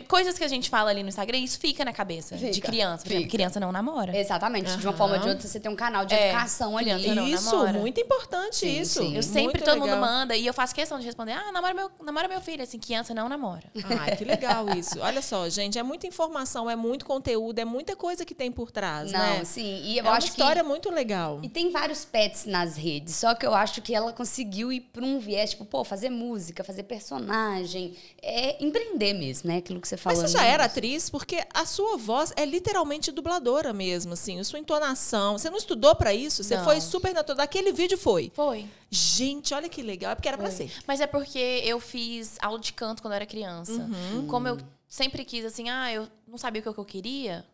coisas 0.08 0.36
que 0.38 0.44
a 0.44 0.48
gente 0.48 0.68
fala 0.70 0.90
ali 0.90 1.02
no 1.02 1.08
Instagram, 1.08 1.38
isso 1.38 1.58
fica 1.60 1.84
na 1.84 1.92
cabeça 1.92 2.36
de 2.36 2.52
Fica, 2.52 2.66
criança. 2.68 3.02
Por 3.04 3.10
exemplo, 3.10 3.24
fica. 3.26 3.36
criança 3.36 3.60
não 3.60 3.70
namora. 3.70 4.16
Exatamente. 4.16 4.76
De 4.76 4.86
uma 4.86 4.92
forma 4.96 5.16
ou 5.16 5.20
de 5.20 5.28
outra, 5.28 5.46
você 5.46 5.60
tem 5.60 5.70
um 5.70 5.76
canal 5.76 6.04
de 6.06 6.14
É, 6.14 6.30
educação 6.30 6.76
ali. 6.76 6.90
criança 6.90 7.14
não 7.14 7.28
Isso, 7.28 7.50
namora. 7.52 7.72
muito 7.74 8.00
importante 8.00 8.56
Sim, 8.56 8.80
isso. 8.80 9.00
sim. 9.00 9.14
Eu 9.16 9.22
sempre, 9.22 9.42
Muito 9.42 9.64
todo 9.64 9.74
mundo 9.78 9.84
legal. 9.86 10.00
manda, 10.00 10.36
e 10.36 10.46
eu 10.46 10.54
faço 10.54 10.74
questão 10.74 10.98
de 10.98 11.04
responder, 11.06 11.32
ah, 11.32 11.52
namora 11.52 11.74
meu, 11.74 11.90
namora 12.02 12.26
meu 12.28 12.40
filho. 12.40 12.62
Assim, 12.62 12.78
criança 12.78 13.14
não 13.14 13.28
namora. 13.28 13.64
Ai, 14.00 14.16
que 14.16 14.24
legal 14.24 14.68
isso. 14.76 14.98
Olha 15.00 15.20
só, 15.22 15.48
gente, 15.48 15.78
é 15.78 15.82
muita 15.82 16.06
informação, 16.06 16.68
é 16.70 16.74
muito 16.76 17.04
conteúdo, 17.04 17.58
é 17.58 17.64
muita 17.64 17.94
coisa 17.94 18.24
que 18.24 18.34
tem 18.34 18.50
por 18.50 18.70
trás, 18.70 19.12
Não, 19.12 19.18
né? 19.18 19.44
sim. 19.44 19.82
E 19.84 19.98
eu 19.98 20.04
é 20.04 20.08
uma 20.08 20.16
acho 20.16 20.28
história 20.28 20.62
que. 20.62 20.68
muito 20.68 20.90
legal. 20.90 21.40
E 21.42 21.48
tem 21.48 21.70
vários 21.70 22.04
pets 22.04 22.46
nas 22.46 22.76
redes, 22.76 23.14
só 23.16 23.34
que 23.34 23.46
eu 23.46 23.54
acho 23.54 23.82
que 23.82 23.94
ela 23.94 24.12
conseguiu 24.12 24.72
ir 24.72 24.80
para 24.80 25.04
um 25.04 25.18
viés, 25.18 25.50
tipo, 25.50 25.64
pô, 25.64 25.84
fazer 25.84 26.08
música, 26.10 26.64
fazer 26.64 26.82
personagem, 26.84 27.94
é 28.22 28.62
empreender 28.64 29.12
mesmo, 29.12 29.48
né? 29.50 29.60
Aquilo 29.66 29.80
que 29.80 29.88
você 29.88 29.96
falou. 29.96 30.20
Mas 30.20 30.30
você 30.30 30.38
já 30.38 30.44
era 30.44 30.64
atriz? 30.64 31.10
Porque 31.10 31.44
a 31.52 31.66
sua 31.66 31.96
voz 31.96 32.32
é 32.36 32.44
literalmente 32.44 33.10
dubladora 33.10 33.72
mesmo, 33.72 34.12
assim. 34.12 34.38
A 34.38 34.44
sua 34.44 34.58
entonação. 34.58 35.36
Você 35.36 35.50
não 35.50 35.58
estudou 35.58 35.94
pra 35.96 36.14
isso? 36.14 36.44
Você 36.44 36.56
Não. 36.56 36.64
foi 36.64 36.80
super 36.80 37.12
natural. 37.12 37.38
Daquele 37.38 37.72
vídeo 37.72 37.98
foi. 37.98 38.30
Foi. 38.34 38.66
Gente, 38.90 39.52
olha 39.52 39.68
que 39.68 39.82
legal. 39.82 40.12
É 40.12 40.14
porque 40.14 40.28
era 40.28 40.38
pra 40.38 40.50
ser. 40.50 40.72
Mas 40.86 41.00
é 41.00 41.06
porque 41.06 41.62
eu 41.64 41.80
fiz 41.80 42.36
aula 42.40 42.58
de 42.60 42.72
canto 42.72 43.02
quando 43.02 43.12
eu 43.12 43.16
era 43.16 43.26
criança. 43.26 43.72
Uhum. 43.72 44.26
Como 44.28 44.46
eu 44.46 44.56
sempre 44.88 45.24
quis, 45.24 45.44
assim, 45.44 45.68
ah, 45.68 45.92
eu 45.92 46.08
não 46.28 46.38
sabia 46.38 46.60
o 46.60 46.72
que 46.72 46.80
eu 46.80 46.84
queria. 46.84 47.44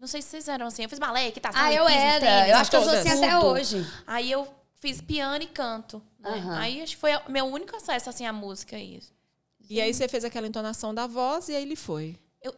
Não 0.00 0.06
sei 0.06 0.22
se 0.22 0.28
vocês 0.28 0.48
eram 0.48 0.66
assim. 0.68 0.82
Eu 0.84 0.88
fiz 0.88 0.98
balé, 0.98 1.30
que 1.30 1.40
tá 1.40 1.50
Ah, 1.52 1.72
eu 1.74 1.86
era. 1.88 2.48
eu 2.48 2.56
acho 2.56 2.70
que 2.70 2.76
eu 2.76 2.82
sou 2.84 2.92
assim 2.92 3.10
até 3.10 3.38
hoje. 3.38 3.86
Aí 4.06 4.30
eu 4.30 4.46
fiz 4.80 5.00
piano 5.00 5.42
e 5.42 5.46
canto. 5.46 6.00
né? 6.18 6.30
Aham. 6.30 6.58
Aí 6.58 6.80
acho 6.80 6.94
que 6.94 7.00
foi 7.00 7.14
o 7.16 7.22
meu 7.30 7.44
único 7.46 7.76
acesso 7.76 8.08
assim 8.08 8.24
à 8.24 8.32
música 8.32 8.78
isso. 8.78 9.12
E 9.70 9.80
aí 9.80 9.94
você 9.94 10.08
fez 10.08 10.24
aquela 10.24 10.46
entonação 10.48 10.92
da 10.92 11.06
voz 11.06 11.48
e 11.48 11.54
aí 11.54 11.62
ele 11.62 11.76
foi. 11.76 12.16
Eu, 12.42 12.52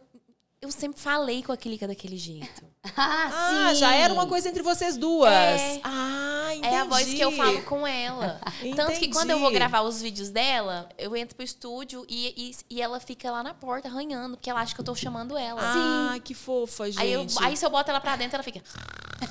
eu 0.61 0.71
sempre 0.71 0.99
falei 0.99 1.43
com 1.43 1.51
a 1.51 1.57
Clica 1.57 1.87
daquele 1.87 2.17
jeito. 2.17 2.63
Ah, 2.97 3.29
Ah, 3.33 3.69
sim. 3.69 3.75
já 3.79 3.95
era 3.95 4.13
uma 4.13 4.27
coisa 4.27 4.49
entre 4.49 4.61
vocês 4.61 4.97
duas. 4.97 5.31
É. 5.31 5.79
Ah, 5.85 6.49
entendi. 6.53 6.75
É 6.75 6.79
a 6.79 6.83
voz 6.83 7.05
que 7.13 7.21
eu 7.21 7.31
falo 7.31 7.61
com 7.63 7.87
ela. 7.87 8.41
Tanto 8.75 8.99
que 8.99 9.07
quando 9.07 9.29
eu 9.29 9.39
vou 9.39 9.49
gravar 9.51 9.83
os 9.83 10.01
vídeos 10.01 10.29
dela, 10.29 10.89
eu 10.97 11.15
entro 11.15 11.33
pro 11.33 11.45
estúdio 11.45 12.05
e, 12.09 12.51
e, 12.69 12.75
e 12.75 12.81
ela 12.81 12.99
fica 12.99 13.31
lá 13.31 13.41
na 13.41 13.53
porta 13.53 13.87
arranhando, 13.87 14.35
porque 14.35 14.49
ela 14.49 14.59
acha 14.59 14.75
que 14.75 14.81
eu 14.81 14.85
tô 14.85 14.93
chamando 14.93 15.37
ela. 15.37 15.61
Ah, 15.63 16.19
que 16.19 16.33
fofa, 16.33 16.91
gente. 16.91 16.99
Aí, 17.01 17.13
eu, 17.13 17.25
aí 17.39 17.55
se 17.55 17.65
eu 17.65 17.69
boto 17.69 17.89
ela 17.89 18.01
pra 18.01 18.17
dentro, 18.17 18.35
ela 18.35 18.43
fica. 18.43 18.61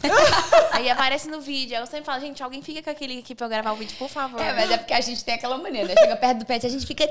aí 0.73 0.91
aparece 0.91 1.29
no 1.29 1.41
vídeo. 1.41 1.77
Aí 1.77 1.83
eu 1.83 1.87
sempre 1.87 2.05
falo, 2.05 2.21
gente, 2.21 2.43
alguém 2.43 2.63
fica 2.63 2.83
com 2.83 2.91
aquele 2.91 3.19
aqui 3.19 3.35
pra 3.35 3.47
eu 3.47 3.51
gravar 3.51 3.73
o 3.73 3.77
vídeo, 3.77 3.97
por 3.99 4.09
favor. 4.09 4.41
É, 4.41 4.53
mas 4.53 4.71
é 4.71 4.79
porque 4.79 4.95
a 4.95 5.01
gente 5.01 5.25
tem 5.25 5.35
aquela 5.35 5.59
mania, 5.59 5.85
né? 5.85 5.95
Chega 5.99 6.17
perto 6.17 6.39
do 6.39 6.47
pet, 6.47 6.67
a 6.67 6.69
gente 6.69 6.87
fica 6.87 7.05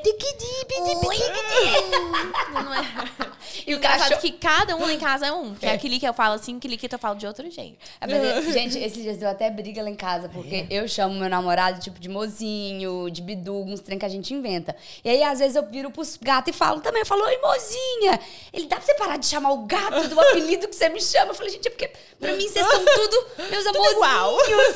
Não 2.54 2.74
é? 2.74 3.32
E 3.66 3.76
o 3.76 3.80
cachorro... 3.80 4.20
que 4.22 4.32
cada 4.32 4.76
um 4.76 4.90
em 4.90 4.98
casa 4.98 5.28
é 5.28 5.32
um. 5.32 5.52
Porque 5.52 5.66
aquele 5.66 6.00
que 6.00 6.08
eu 6.08 6.14
falo 6.14 6.36
assim, 6.36 6.58
aquele 6.58 6.78
que 6.78 6.94
eu 6.94 7.00
falo 7.00 7.16
de 7.16 7.28
outro 7.28 7.50
jeito. 7.50 7.78
É, 8.00 8.08
mas, 8.08 8.24
é, 8.24 8.42
gente, 8.54 8.78
esses 8.78 9.02
dias 9.02 9.18
deu 9.18 9.30
até 9.30 9.50
briga 9.50 9.84
lá 9.84 9.90
em 9.90 9.96
casa, 9.96 10.30
porque 10.30 10.66
eu 10.70 10.88
chamo 10.88 11.16
meu 11.16 11.30
namorado, 11.30 11.80
tipo, 11.80 12.00
de 12.00 12.10
mozinho, 12.10 13.10
de 13.10 13.22
bidu, 13.22 13.64
uns 13.64 13.80
trem 13.80 14.00
que 14.00 14.06
a 14.06 14.10
gente 14.10 14.34
inventa. 14.34 14.76
E 15.04 15.10
aí, 15.10 15.24
às 15.24 15.40
vezes, 15.40 15.56
eu 15.56 15.66
viro 15.66 15.92
pros 15.92 16.18
gatos 16.18 16.54
e 16.54 16.58
falo 16.58 16.82
também, 16.82 17.02
eu 17.02 17.06
falo, 17.06 17.24
oi, 17.24 17.38
mozinha! 17.38 18.20
Ele, 18.54 18.68
dá 18.68 18.78
pra 18.78 18.86
você 18.86 18.94
parar 18.96 19.18
de 19.18 19.26
chamar 19.26 19.52
o 19.52 19.66
gato 19.66 20.08
do 20.08 20.20
apelido 20.20 20.68
que 20.68 20.76
você 20.76 20.90
me 20.90 21.02
chama? 21.02 21.32
Eu 21.32 21.36
falei, 21.36 21.52
gente, 21.52 21.68
é 21.68 21.72
porque 21.72 21.92
pra 22.20 22.34
mim 22.34 22.48
vocês 22.48 22.66
são 22.72 23.74
tudo 23.74 23.80
meus 23.82 23.92
igual. 23.94 24.30
amorzinhos. 24.40 24.76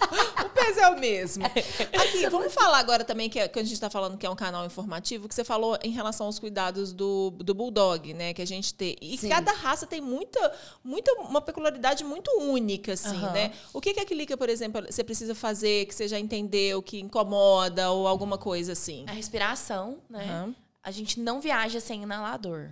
O 0.44 0.48
peso 0.52 0.80
é 0.80 0.88
o 0.90 0.98
mesmo. 0.98 1.44
Aqui, 1.46 2.28
vamos 2.28 2.52
falar 2.52 2.78
agora 2.78 3.04
também, 3.04 3.30
que, 3.30 3.38
é- 3.38 3.46
que 3.48 3.58
a 3.58 3.62
gente 3.62 3.72
está 3.74 3.88
falando 3.88 4.18
que 4.18 4.26
é 4.26 4.30
um 4.30 4.34
canal 4.36 4.64
informativo, 4.66 5.28
que 5.28 5.34
você 5.34 5.44
falou 5.44 5.78
em 5.82 5.90
relação 5.90 6.26
aos 6.26 6.38
cuidados 6.38 6.92
do, 6.92 7.30
do 7.30 7.54
Bulldog, 7.54 8.12
né? 8.14 8.34
Que 8.34 8.42
a 8.42 8.46
gente 8.46 8.74
tem. 8.74 8.96
E 9.00 9.16
Sim. 9.16 9.28
cada 9.28 9.52
raça 9.52 9.86
tem 9.86 10.00
muita, 10.00 10.52
muita, 10.82 11.12
uma 11.20 11.40
peculiaridade 11.40 12.02
muito 12.04 12.30
única, 12.40 12.92
assim, 12.94 13.16
Aham. 13.16 13.30
né? 13.32 13.52
O 13.72 13.80
que, 13.80 13.94
que 13.94 14.00
a 14.00 14.04
Clica, 14.04 14.36
por 14.36 14.48
exemplo, 14.48 14.82
você 14.90 15.04
precisa 15.04 15.34
fazer 15.34 15.86
que 15.86 15.94
você 15.94 16.08
já 16.08 16.18
entendeu, 16.18 16.82
que 16.82 16.98
incomoda 17.00 17.90
ou 17.90 18.06
alguma 18.08 18.36
coisa 18.36 18.72
assim? 18.72 19.04
A 19.08 19.12
respiração, 19.12 19.98
né? 20.10 20.24
Aham. 20.24 20.54
A 20.82 20.90
gente 20.90 21.20
não 21.20 21.40
viaja 21.40 21.78
sem 21.80 22.02
inalador. 22.02 22.70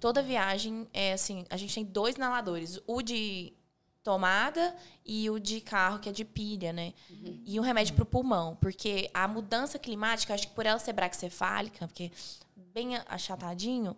Toda 0.00 0.22
viagem 0.22 0.88
é 0.94 1.12
assim, 1.12 1.44
a 1.50 1.56
gente 1.58 1.74
tem 1.74 1.84
dois 1.84 2.14
inaladores, 2.16 2.80
o 2.86 3.02
de 3.02 3.52
tomada 4.08 4.74
e 5.04 5.28
o 5.28 5.38
de 5.38 5.60
carro, 5.60 5.98
que 5.98 6.08
é 6.08 6.12
de 6.12 6.24
pilha, 6.24 6.72
né? 6.72 6.94
E 7.44 7.60
um 7.60 7.62
remédio 7.62 7.94
pro 7.94 8.06
pulmão, 8.06 8.56
porque 8.58 9.10
a 9.12 9.28
mudança 9.28 9.78
climática, 9.78 10.32
acho 10.32 10.48
que 10.48 10.54
por 10.54 10.64
ela 10.64 10.78
ser 10.78 10.94
braxcefálica, 10.94 11.86
porque 11.86 12.10
bem 12.72 12.96
achatadinho, 13.06 13.94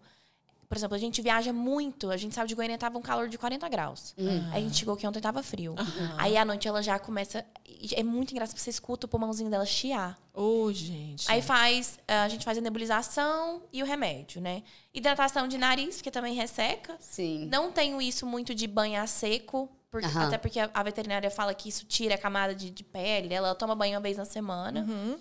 por 0.68 0.76
exemplo, 0.76 0.96
a 0.96 0.98
gente 0.98 1.22
viaja 1.22 1.52
muito, 1.52 2.10
a 2.10 2.16
gente 2.16 2.34
saiu 2.34 2.46
de 2.46 2.54
Goiânia 2.56 2.78
tava 2.78 2.96
um 2.98 3.02
calor 3.02 3.28
de 3.28 3.36
40 3.38 3.68
graus. 3.68 4.14
Aí 4.52 4.62
a 4.62 4.64
gente 4.64 4.78
chegou 4.78 4.94
aqui 4.94 5.06
ontem 5.06 5.20
tava 5.20 5.44
frio. 5.44 5.76
Aí 6.16 6.36
à 6.36 6.44
noite 6.44 6.66
ela 6.66 6.82
já 6.82 6.98
começa, 6.98 7.44
é 7.92 8.02
muito 8.02 8.32
engraçado, 8.32 8.56
você 8.56 8.70
escuta 8.70 9.06
o 9.06 9.08
pulmãozinho 9.08 9.50
dela 9.50 9.66
chiar. 9.66 10.18
Ô, 10.34 10.72
gente. 10.72 11.30
Aí 11.30 11.42
faz, 11.42 11.98
a 12.06 12.28
gente 12.28 12.44
faz 12.44 12.58
a 12.58 12.60
nebulização 12.60 13.62
e 13.72 13.82
o 13.82 13.86
remédio, 13.86 14.40
né? 14.40 14.62
Hidratação 14.94 15.48
de 15.48 15.58
nariz, 15.58 15.96
porque 15.96 16.10
também 16.10 16.34
resseca. 16.34 16.96
Sim. 17.00 17.46
Não 17.46 17.72
tenho 17.72 18.00
isso 18.00 18.24
muito 18.24 18.54
de 18.54 18.68
banhar 18.68 19.06
seco, 19.08 19.68
porque- 19.90 20.06
Aham. 20.06 20.26
até 20.28 20.38
porque 20.38 20.60
a, 20.60 20.70
a 20.72 20.82
veterinária 20.82 21.30
fala 21.30 21.52
que 21.54 21.68
isso 21.68 21.84
tira 21.86 22.14
a 22.14 22.18
camada 22.18 22.54
de, 22.54 22.70
de 22.70 22.84
pele. 22.84 23.32
Ela 23.34 23.54
toma 23.54 23.74
banho 23.74 23.94
uma 23.94 24.00
vez 24.00 24.16
na 24.16 24.24
semana. 24.24 24.80
Uhum. 24.88 25.18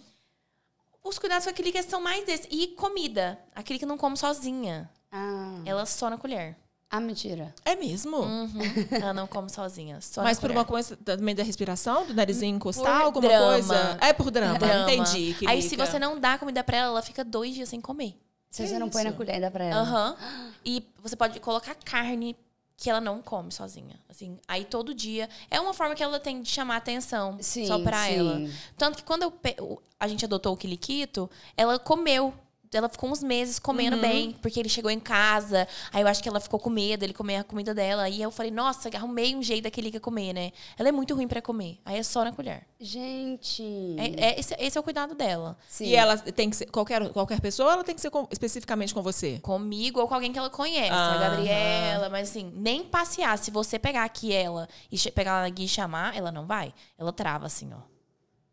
Os 1.04 1.18
cuidados 1.18 1.46
com 1.46 1.50
a 1.50 1.54
Clica 1.54 1.82
são 1.84 2.02
mais 2.02 2.26
desses. 2.26 2.48
E 2.52 2.68
comida. 2.68 3.40
A 3.56 3.64
Clica 3.64 3.86
não 3.86 3.98
come 3.98 4.18
sozinha. 4.18 4.90
Ah, 5.12 5.62
Ela 5.66 5.86
só 5.86 6.10
na 6.10 6.18
colher. 6.18 6.56
ah, 6.92 7.00
mentira. 7.00 7.54
É 7.66 7.76
mesmo? 7.76 8.18
Uhum. 8.18 8.50
Ela 8.92 9.14
não 9.14 9.26
come 9.26 9.50
sozinha. 9.50 10.02
Só 10.02 10.22
Mas 10.22 10.38
por 10.38 10.48
colher. 10.50 10.58
uma 10.58 10.66
coisa 10.66 10.96
também 10.98 11.34
da 11.34 11.42
respiração, 11.44 12.06
do 12.06 12.14
narizinho 12.14 12.56
encostar, 12.56 12.98
Por 13.00 13.06
alguma 13.06 13.28
drama. 13.28 13.46
coisa? 13.54 13.98
É 14.02 14.14
por 14.14 14.30
drama, 14.30 14.60
Drama. 14.60 14.92
entendi. 14.92 15.36
Aí 15.48 15.62
se 15.62 15.76
você 15.76 15.98
não 15.98 16.20
dá 16.20 16.38
comida 16.38 16.64
pra 16.64 16.78
ela, 16.78 16.88
ela 16.90 17.02
fica 17.02 17.24
dois 17.24 17.56
dias 17.56 17.70
sem 17.70 17.80
comer. 17.82 18.16
Se 18.52 18.64
Que 18.64 18.70
você 18.70 18.78
não 18.80 18.90
põe 18.90 19.04
na 19.04 19.10
isso? 19.10 19.18
colher, 19.18 19.40
dá 19.40 19.50
pra 19.50 19.64
ela. 19.64 19.82
Aham. 19.82 20.18
E 20.66 20.84
você 21.02 21.16
pode 21.16 21.40
colocar 21.40 21.76
carne 21.76 22.36
que 22.80 22.90
ela 22.90 23.02
não 23.02 23.22
come 23.22 23.52
sozinha. 23.52 24.00
Assim, 24.08 24.40
aí 24.48 24.64
todo 24.64 24.94
dia. 24.94 25.30
É 25.52 25.60
uma 25.60 25.74
forma 25.74 25.94
que 25.94 26.02
ela 26.02 26.20
tem 26.20 26.42
de 26.42 26.50
chamar 26.50 26.78
atenção 26.78 27.38
Sim, 27.42 27.68
só 27.68 27.78
pra 27.80 28.06
sim. 28.06 28.16
ela. 28.16 28.42
Tanto 28.78 28.98
que 28.98 29.04
quando 29.04 29.24
eu 29.58 29.82
a 30.00 30.08
gente 30.08 30.24
adotou 30.24 30.54
o 30.54 30.58
Quiliquito, 30.58 31.30
ela 31.58 31.78
comeu. 31.78 32.34
Ela 32.72 32.88
ficou 32.88 33.10
uns 33.10 33.24
meses 33.24 33.58
comendo 33.58 33.96
Uhum. 33.96 34.02
bem, 34.02 34.32
porque 34.42 34.60
ele 34.60 34.70
chegou 34.70 34.92
em 34.92 35.00
casa. 35.00 35.68
Aí 35.92 36.02
eu 36.02 36.08
acho 36.08 36.22
que 36.22 36.30
ela 36.30 36.40
ficou 36.40 36.60
com 36.60 36.70
medo, 36.70 37.04
ele 37.04 37.14
comer 37.14 37.38
a 37.38 37.44
comida 37.44 37.74
dela. 37.74 38.04
Aí 38.04 38.22
eu 38.22 38.30
falei, 38.30 38.52
nossa, 38.52 38.90
arrumei 38.96 39.36
um 39.36 39.42
jeito 39.42 39.64
da 39.64 39.72
Quilica 39.72 40.00
comer, 40.00 40.34
né? 40.34 40.52
Ela 40.78 40.90
é 40.90 40.92
muito 40.92 41.16
ruim 41.16 41.28
pra 41.28 41.42
comer. 41.42 41.80
Aí 41.84 41.98
é 41.98 42.04
só 42.04 42.24
na 42.24 42.32
colher. 42.32 42.68
Gente. 42.80 43.64
É, 43.98 44.26
é- 44.28 44.40
esse, 44.40 44.56
esse 44.60 44.78
é 44.78 44.82
o 44.82 44.84
cuidado 44.84 45.16
dela. 45.16 45.58
Sim. 45.68 45.86
E 45.86 45.96
ela 45.96 46.18
tem 46.18 46.50
que 46.50 46.56
ser. 46.56 46.68
Qualquer, 46.68 47.10
qualquer 47.10 47.42
pessoa, 47.42 47.74
ela 47.74 47.84
tem 47.84 47.96
que 47.96 48.02
ser 48.02 48.10
com- 48.12 48.28
especificamente 48.32 48.94
com 48.94 49.02
você? 49.02 49.40
comigo 49.42 50.00
ou 50.00 50.08
com 50.08 50.14
alguém 50.14 50.32
que 50.32 50.38
ela 50.38 50.50
conhece, 50.50 50.92
a 50.92 50.96
Aham. 50.96 51.20
Gabriela, 51.20 52.10
mas 52.10 52.30
assim, 52.30 52.52
nem 52.56 52.84
passear. 52.84 53.38
Se 53.38 53.50
você 53.50 53.80
pegar 53.80 54.04
aqui 54.04 54.32
ela 54.32 54.68
e 54.92 54.98
pegar 55.12 55.32
ela 55.32 55.42
na 55.42 55.50
guia 55.50 55.66
e 55.66 55.70
chamar, 55.70 56.16
ela 56.16 56.32
não 56.32 56.46
vai. 56.46 56.74
Ela 56.98 57.12
trava 57.12 57.46
assim, 57.48 57.70
ó. 57.74 57.80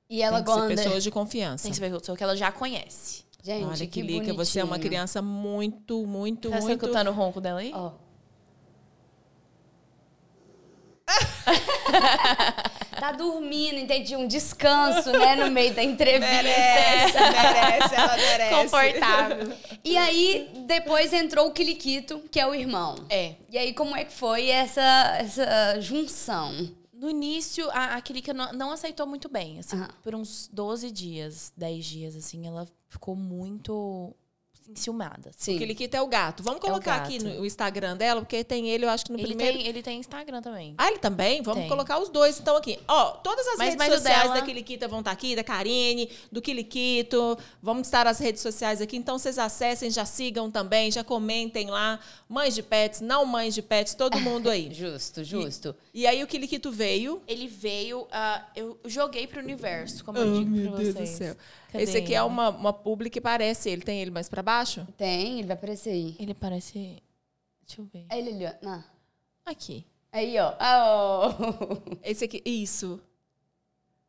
E 0.09 0.23
ela 0.23 0.41
tem 0.43 0.55
que 0.55 0.61
ser 0.61 0.77
pessoas 0.85 1.03
de 1.03 1.11
confiança. 1.11 1.65
Tem 1.65 1.73
que 1.73 1.79
ser 1.79 1.91
pessoa 1.91 2.17
que 2.17 2.23
ela 2.23 2.37
já 2.37 2.51
conhece. 2.53 3.26
Gente, 3.47 3.65
Olha 3.65 3.77
que 3.77 3.87
que 3.87 4.03
lica, 4.03 4.35
você 4.35 4.59
é 4.59 4.65
uma 4.65 4.77
criança 4.77 5.23
muito, 5.23 6.05
muito, 6.05 6.51
Tá 6.51 6.61
muito. 6.61 6.73
escutando 6.85 7.11
o 7.11 7.13
ronco 7.13 7.41
dela 7.41 7.61
aí? 7.61 7.71
Ó. 7.73 7.93
tá 11.07 12.73
tá 12.99 13.13
dormindo, 13.13 13.79
entendi, 13.79 14.17
um 14.17 14.27
descanso, 14.27 15.13
né, 15.13 15.37
no 15.37 15.49
meio 15.49 15.73
da 15.73 15.85
entrevista. 15.85 16.43
Merece, 16.43 17.19
merece, 17.21 17.95
ela 17.95 18.17
merece. 18.17 18.55
Confortável. 18.57 19.53
E 19.85 19.97
aí, 19.97 20.51
depois 20.67 21.13
entrou 21.13 21.47
o 21.47 21.53
Kiliquito, 21.53 22.21
que 22.29 22.41
é 22.41 22.47
o 22.49 22.53
irmão. 22.53 22.97
É. 23.09 23.35
E 23.49 23.57
aí, 23.57 23.73
como 23.73 23.95
é 23.95 24.05
que 24.05 24.13
foi 24.13 24.49
essa, 24.51 25.19
essa 25.21 25.81
junção? 25.81 26.69
No 26.99 27.11
início, 27.11 27.69
a, 27.71 27.97
a 27.97 28.01
Kirika 28.01 28.33
não, 28.33 28.53
não 28.53 28.71
aceitou 28.73 29.07
muito 29.07 29.29
bem. 29.29 29.59
Assim, 29.59 29.77
Aham. 29.77 29.89
Por 30.03 30.15
uns 30.15 30.49
12 30.53 30.91
dias, 30.91 31.53
10 31.57 31.85
dias, 31.85 32.17
assim, 32.17 32.47
ela 32.47 32.67
ficou 32.89 33.15
muito 33.15 34.15
enciumada. 34.69 35.31
Sim. 35.37 35.57
O 35.57 35.59
Kiliquito 35.59 35.97
é 35.97 36.03
o 36.03 36.07
gato. 36.07 36.43
Vamos 36.43 36.61
colocar 36.61 36.97
aqui 36.97 37.19
gato. 37.19 37.35
no 37.35 37.41
o 37.43 37.47
Instagram 37.47 37.97
dela, 37.97 38.21
porque 38.21 38.43
tem 38.45 38.69
ele, 38.69 38.85
eu 38.85 38.91
acho 38.91 39.05
que 39.05 39.13
no 39.13 39.19
Ele, 39.19 39.27
primeiro. 39.29 39.59
tem, 39.59 39.67
ele 39.67 39.83
tem 39.83 39.99
Instagram 40.01 40.43
também. 40.43 40.75
Ah, 40.79 40.89
ele 40.89 40.99
também? 40.99 41.43
Vamos 41.43 41.61
Tem. 41.61 41.69
colocar 41.69 41.99
os 41.99 42.09
dois, 42.09 42.39
então, 42.41 42.57
aqui. 42.57 42.79
Ó, 42.89 43.11
todas 43.13 43.47
as 43.49 43.57
Mas- 43.59 43.69
redes 43.71 43.77
mas 43.79 43.95
sociais 43.95 44.23
dela- 44.23 44.35
da 44.35 44.43
Kiliquita 44.43 44.89
vão 44.89 44.99
estar 45.01 45.11
aqui, 45.13 45.35
da 45.37 45.45
Karine, 45.45 46.11
do 46.31 46.41
Kiliquito. 46.43 47.39
Vamos 47.63 47.87
estar 47.87 48.07
as 48.07 48.19
redes 48.19 48.43
sociais 48.43 48.81
aqui. 48.81 48.97
Então, 48.97 49.19
vocês 49.19 49.39
acessem, 49.39 49.91
já 49.91 50.05
sigam 50.05 50.51
também, 50.51 50.91
já 50.91 51.03
comentem 51.05 51.69
lá. 51.71 51.99
Mães 52.29 52.55
de 52.55 52.63
pets, 52.63 53.01
não 53.01 53.25
mães 53.25 53.55
de 53.55 53.63
pets, 53.63 53.95
todo 53.95 54.19
mundo 54.21 54.51
aí. 54.51 54.73
Justo, 54.75 55.23
justo. 55.25 55.75
E 55.95 56.07
aí, 56.07 56.23
o 56.23 56.27
Kiliquito 56.27 56.71
veio. 56.71 57.23
Ele 57.27 57.47
veio. 57.47 58.07
ah, 58.11 58.45
eu 58.55 58.79
joguei 58.85 59.27
pro 59.27 59.41
universo, 59.41 60.05
como 60.05 60.19
Oh, 60.19 60.23
eu 60.23 60.39
digo 60.39 60.51
meu 60.51 60.71
pra 60.73 60.81
Deus 60.81 60.95
vocês. 60.95 61.11
do 61.11 61.17
céu. 61.17 61.37
Cadê 61.77 61.83
Esse 61.83 61.99
aqui 61.99 62.15
é 62.15 62.19
ele? 62.19 62.27
uma, 62.27 62.49
uma 62.51 62.73
publi 62.73 63.11
que 63.11 63.21
parece 63.21 63.71
ele. 63.71 63.83
Tem 63.83 64.01
ele 64.01 64.11
mais 64.11 64.29
pra 64.29 64.43
baixo? 64.43 64.87
Tem, 64.97 65.39
ele 65.39 65.47
vai 65.47 65.57
aparecer 65.57 65.91
aí. 65.91 66.17
Ele 66.19 66.35
parece. 66.35 67.03
Deixa 67.67 67.81
eu 67.81 67.85
ver. 67.93 68.07
Aí 68.09 68.21
ele 68.21 68.31
ali, 68.31 68.47
ó. 68.47 68.67
Não. 68.67 68.85
Aqui. 69.45 69.85
Aí, 70.13 70.37
ó. 70.39 70.55
Ó. 70.59 71.35
Esse 72.03 72.25
aqui, 72.25 72.43
isso. 72.45 73.01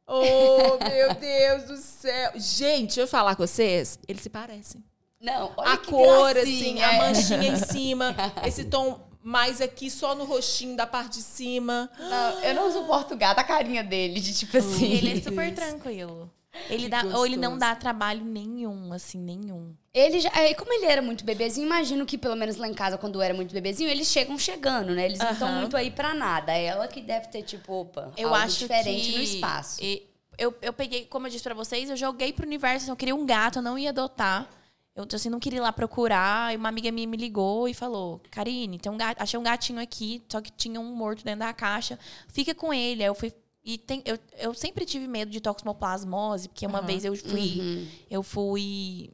Oh, 0.06 0.77
meu 0.88 1.13
Deus 1.15 1.63
do 1.65 1.77
céu. 1.77 2.32
Gente, 2.36 2.88
deixa 2.88 3.01
eu 3.01 3.08
falar 3.08 3.36
com 3.36 3.45
vocês. 3.45 3.99
Eles 4.08 4.21
se 4.21 4.30
parecem. 4.30 4.82
Não, 5.19 5.51
olha 5.58 5.73
a 5.73 5.77
que 5.77 5.89
cor, 5.89 6.38
assim, 6.38 6.82
a 6.82 6.93
manchinha 6.93 7.51
em 7.51 7.56
cima, 7.58 8.15
esse 8.45 8.65
tom 8.65 9.08
mais 9.23 9.60
aqui 9.60 9.89
só 9.89 10.15
no 10.15 10.23
rostinho 10.23 10.77
da 10.77 10.88
parte 10.88 11.17
de 11.17 11.23
cima. 11.23 11.89
Não, 11.99 12.43
eu 12.43 12.53
não 12.56 12.71
suporto 12.71 13.15
o 13.15 13.17
gato, 13.17 13.39
a 13.39 13.43
carinha 13.43 13.84
dele, 13.84 14.19
de 14.21 14.34
tipo 14.34 14.56
assim. 14.58 14.93
Ele 14.93 15.17
é 15.17 15.21
super 15.21 15.53
tranquilo. 15.53 16.32
Ele 16.69 16.89
dá, 16.89 17.03
ou 17.15 17.25
ele 17.25 17.37
não 17.37 17.57
dá 17.57 17.75
trabalho 17.75 18.23
nenhum, 18.23 18.91
assim, 18.93 19.17
nenhum. 19.19 19.73
Ele 19.93 20.19
já, 20.19 20.29
é, 20.35 20.53
como 20.53 20.71
ele 20.73 20.85
era 20.85 21.01
muito 21.01 21.23
bebezinho, 21.25 21.65
imagino 21.65 22.05
que 22.05 22.17
pelo 22.17 22.35
menos 22.35 22.57
lá 22.57 22.67
em 22.67 22.73
casa, 22.73 22.97
quando 22.97 23.21
era 23.21 23.33
muito 23.33 23.53
bebezinho, 23.53 23.89
eles 23.89 24.07
chegam 24.07 24.37
chegando, 24.37 24.93
né? 24.93 25.05
Eles 25.05 25.19
não 25.19 25.31
estão 25.31 25.51
muito 25.53 25.75
aí 25.77 25.89
pra 25.91 26.13
nada. 26.13 26.51
Ela 26.51 26.87
que 26.87 27.01
deve 27.01 27.27
ter, 27.27 27.43
tipo, 27.43 27.73
opa, 27.73 28.11
Eu 28.17 28.33
acho 28.35 28.59
diferente 28.59 29.11
no 29.15 29.21
espaço. 29.21 29.79
e- 29.83 30.07
Eu, 30.37 30.53
eu 30.61 30.71
peguei, 30.71 31.05
como 31.05 31.25
eu 31.25 31.31
disse 31.31 31.43
pra 31.43 31.55
vocês, 31.55 31.89
eu 31.89 31.97
joguei 31.97 32.31
pro 32.31 32.45
universo, 32.45 32.83
assim, 32.83 32.91
eu 32.91 32.95
queria 32.95 33.15
um 33.15 33.25
gato, 33.25 33.57
eu 33.57 33.63
não 33.63 33.77
ia 33.77 33.89
adotar. 33.89 34.47
Eu 34.95 35.05
assim, 35.13 35.29
não 35.29 35.39
queria 35.39 35.57
ir 35.57 35.61
lá 35.61 35.71
procurar. 35.71 36.53
E 36.53 36.57
uma 36.57 36.69
amiga 36.69 36.91
minha 36.91 37.07
me 37.07 37.17
ligou 37.17 37.67
e 37.67 37.73
falou: 37.73 38.19
Karine, 38.31 38.79
tem 38.79 38.91
um 38.91 38.97
gato, 38.97 39.21
achei 39.21 39.39
um 39.39 39.43
gatinho 39.43 39.79
aqui, 39.79 40.23
só 40.27 40.41
que 40.41 40.51
tinha 40.51 40.79
um 40.79 40.95
morto 40.95 41.23
dentro 41.23 41.39
da 41.41 41.53
caixa. 41.53 41.97
Fica 42.27 42.53
com 42.55 42.73
ele. 42.73 43.03
Aí 43.03 43.09
eu 43.09 43.13
fui. 43.15 43.31
E 43.67 43.77
tem, 43.77 44.01
eu, 44.06 44.17
eu 44.38 44.53
sempre 44.53 44.86
tive 44.86 45.10
medo 45.10 45.30
de 45.30 45.41
toxoplasmose, 45.41 46.47
porque 46.47 46.65
uma 46.65 46.77
Aham. 46.77 46.88
vez 46.88 47.03
eu 47.03 47.13
fui. 47.17 47.60
Uhum. 47.60 47.88
Eu 48.10 48.23
fui. 48.23 49.12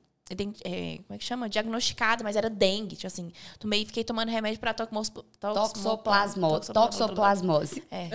é, 0.64 0.98
como 0.98 1.16
é 1.16 1.18
que 1.18 1.24
chama? 1.24 1.50
Diagnosticada, 1.50 2.24
mas 2.24 2.36
era 2.36 2.52
dengue. 2.52 2.96
Tipo 2.96 3.08
assim, 3.08 3.32
tomei, 3.58 3.84
fiquei 3.84 4.04
tomando 4.04 4.30
remédio 4.30 4.60
pra 4.60 4.72
toxmos, 4.72 5.12
Toxoplasmose. 5.40 6.72
Toxoplasmose. 6.72 7.84
é. 7.90 8.10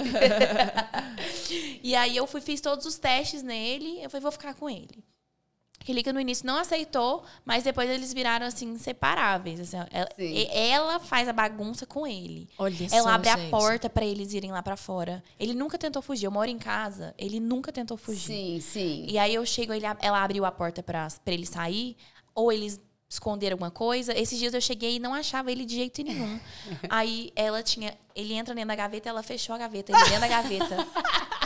e 1.83 1.96
aí 1.96 2.16
eu 2.16 2.24
fui, 2.24 2.40
fiz 2.40 2.61
todos 2.61 2.87
os 2.87 2.98
testes 2.98 3.42
nele, 3.42 4.01
eu 4.01 4.09
falei, 4.09 4.22
vou 4.22 4.31
ficar 4.31 4.55
com 4.55 4.70
ele. 4.70 5.03
Aquele 5.88 6.12
no 6.12 6.20
início 6.20 6.46
não 6.46 6.59
aceitou, 6.59 7.24
mas 7.46 7.64
depois 7.64 7.88
eles 7.88 8.12
viraram 8.12 8.46
assim, 8.46 8.66
inseparáveis. 8.72 9.59
assim, 9.61 9.79
ela, 9.90 10.09
ela 10.53 11.01
faz 11.01 11.29
a 11.29 11.33
bagunça 11.33 11.87
com 11.87 12.07
ele. 12.07 12.46
Olha 12.59 12.88
Ela 12.92 13.03
só, 13.03 13.09
abre 13.09 13.31
a 13.31 13.37
gente. 13.38 13.51
porta 13.51 13.88
pra 13.88 14.05
eles 14.05 14.35
irem 14.35 14.53
lá 14.53 14.62
pra 14.62 14.77
fora. 14.77 15.24
Ele 15.40 15.55
nunca 15.55 15.79
tentou 15.79 16.03
fugir. 16.03 16.27
Eu 16.27 16.31
moro 16.31 16.51
em 16.51 16.59
casa, 16.59 17.14
ele 17.16 17.40
nunca 17.40 17.72
tentou 17.72 17.96
fugir. 17.96 18.27
Sim, 18.35 18.61
sim. 18.61 19.07
E 19.09 19.18
aí 19.18 19.35
eu 19.35 19.46
chego, 19.46 19.72
ele, 19.72 19.87
ela 20.01 20.22
abriu 20.22 20.44
a 20.44 20.53
porta 20.53 20.83
pra, 20.83 21.09
pra 21.24 21.33
ele 21.33 21.46
sair, 21.46 21.96
ou 22.35 22.53
eles 22.53 22.79
esconderam 23.09 23.55
alguma 23.55 23.70
coisa. 23.70 24.12
Esses 24.12 24.38
dias 24.38 24.53
eu 24.53 24.61
cheguei 24.61 24.96
e 24.96 24.98
não 24.98 25.14
achava 25.14 25.51
ele 25.51 25.64
de 25.64 25.74
jeito 25.74 26.03
nenhum. 26.03 26.38
aí 26.90 27.33
ela 27.35 27.62
tinha. 27.62 27.96
Ele 28.14 28.35
entra 28.35 28.55
dentro 28.55 28.68
da 28.68 28.77
gaveta, 28.77 29.09
ela 29.09 29.22
fechou 29.22 29.55
a 29.55 29.59
gaveta, 29.59 29.92
ele 29.92 30.05
dentro 30.05 30.20
da 30.20 30.29
gaveta. 30.29 30.77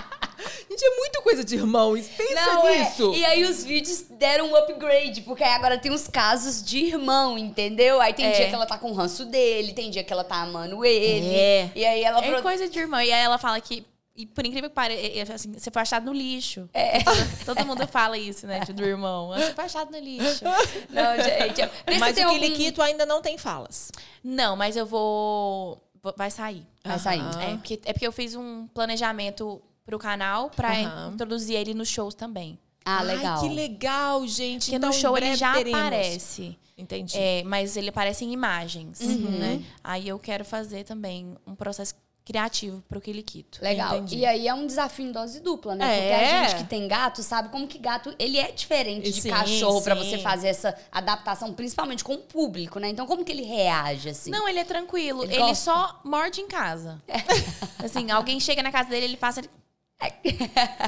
Gente, 0.72 0.84
é 0.84 0.96
muito 0.96 1.22
coisa 1.22 1.44
de 1.44 1.54
irmão. 1.54 1.92
Pensa 1.94 2.34
Não, 2.46 2.66
é. 2.66 2.78
nisso. 2.78 3.12
E 3.14 3.24
aí 3.24 3.44
os 3.44 3.62
vídeos 3.62 4.02
deram 4.10 4.50
um 4.50 4.56
upgrade, 4.56 5.20
porque 5.22 5.44
aí 5.44 5.52
agora 5.52 5.76
tem 5.78 5.92
uns 5.92 6.08
casos 6.08 6.62
de 6.64 6.78
irmão, 6.78 7.36
entendeu? 7.36 8.00
Aí 8.00 8.14
tem 8.14 8.26
É. 8.26 8.32
dia 8.32 8.48
que 8.48 8.54
ela 8.54 8.64
tá 8.66 8.78
com 8.78 8.90
o 8.90 8.94
ranço 8.94 9.26
dele, 9.26 9.72
tem 9.74 9.90
dia 9.90 10.02
que 10.02 10.12
ela 10.12 10.24
tá 10.24 10.36
amando 10.36 10.82
ele. 10.84 11.34
É. 11.34 11.70
E 11.74 11.84
aí 11.84 12.02
ela... 12.02 12.24
É 12.24 12.30
pro- 12.32 12.42
coisa 12.42 12.68
de 12.68 12.78
irmã. 12.78 13.04
E 13.04 13.12
aí 13.12 13.20
ela 13.22 13.36
fala 13.38 13.60
que. 13.60 13.84
E 14.14 14.26
por 14.26 14.44
incrível 14.46 14.68
que 14.68 14.74
pareça, 14.74 15.34
assim, 15.34 15.52
você 15.52 15.70
foi 15.70 15.80
achado 15.82 16.04
no 16.06 16.12
lixo. 16.12 16.68
É. 16.74 16.98
Todo 17.46 17.64
mundo 17.66 17.86
fala 17.88 18.16
isso, 18.18 18.46
né? 18.46 18.60
Do 18.60 18.84
irmão. 18.84 19.28
Você 19.28 19.54
foi 19.54 19.64
achado 19.64 19.90
no 19.90 19.98
lixo. 19.98 20.44
Não, 20.90 21.16
gente... 21.16 21.70
Mas 21.98 22.16
o 22.18 22.22
algum- 22.22 22.82
ainda 22.82 23.06
não 23.06 23.22
tem 23.22 23.38
falas. 23.38 23.90
Não, 24.22 24.54
mas 24.56 24.76
eu 24.76 24.84
vou. 24.86 25.82
Vai 26.16 26.30
sair. 26.30 26.66
Vai 26.84 26.98
sair. 26.98 27.20
Aham. 27.20 27.42
É 27.42 27.56
porque, 27.56 27.80
é 27.86 27.92
porque 27.92 28.06
eu 28.06 28.12
fiz 28.12 28.34
um 28.34 28.66
planejamento 28.74 29.62
pro 29.84 29.98
canal 29.98 30.50
pra 30.50 30.70
Aham. 30.72 31.12
introduzir 31.14 31.56
ele 31.56 31.74
nos 31.74 31.88
shows 31.88 32.14
também. 32.14 32.58
Ah, 32.84 33.02
legal. 33.02 33.40
Ai, 33.40 33.48
que 33.48 33.54
legal, 33.54 34.26
gente. 34.26 34.64
Porque 34.66 34.76
então, 34.76 34.90
no 34.90 34.94
show 34.94 35.16
ele 35.16 35.34
já 35.36 35.52
teremos. 35.54 35.78
aparece. 35.80 36.58
Entendi. 36.76 37.16
É, 37.16 37.42
mas 37.44 37.76
ele 37.76 37.90
aparece 37.90 38.24
em 38.24 38.32
imagens, 38.32 39.00
Uhum. 39.00 39.30
né? 39.38 39.62
Aí 39.84 40.08
eu 40.08 40.18
quero 40.18 40.44
fazer 40.44 40.82
também 40.84 41.36
um 41.46 41.54
processo 41.54 41.94
criativo 42.24 42.82
pro 42.88 43.00
Kiliquito. 43.00 43.58
Legal. 43.62 43.96
Entendi. 43.96 44.18
E 44.18 44.26
aí 44.26 44.46
é 44.48 44.54
um 44.54 44.64
desafio 44.66 45.04
em 45.06 45.12
dose 45.12 45.40
dupla, 45.40 45.74
né? 45.74 45.84
Porque 45.86 46.08
É. 46.08 46.40
a 46.40 46.48
gente 46.48 46.56
que 46.62 46.64
tem 46.68 46.86
gato 46.88 47.20
sabe 47.22 47.48
como 47.50 47.66
que 47.68 47.78
gato, 47.78 48.14
ele 48.18 48.38
é 48.38 48.50
diferente 48.52 49.10
de 49.10 49.20
Sim, 49.22 49.30
cachorro 49.30 49.82
pra 49.82 49.96
sim. 49.96 50.02
você 50.08 50.18
fazer 50.18 50.48
essa 50.48 50.76
adaptação, 50.90 51.52
principalmente 51.52 52.02
com 52.04 52.14
o 52.14 52.18
público, 52.18 52.78
né? 52.78 52.88
Então 52.88 53.06
como 53.06 53.24
que 53.24 53.30
ele 53.32 53.42
reage 53.42 54.08
assim? 54.08 54.30
Não, 54.30 54.48
ele 54.48 54.60
é 54.60 54.64
tranquilo. 54.64 55.24
Ele 55.24 55.34
Ele, 55.34 55.54
só 55.54 56.00
morde 56.04 56.40
em 56.40 56.46
casa. 56.48 57.00
Assim, 57.84 58.10
alguém 58.12 58.38
chega 58.38 58.62
na 58.62 58.70
casa 58.70 58.88
dele, 58.88 59.04
ele 59.06 59.16
passa. 59.16 59.40
Ele... 59.40 59.50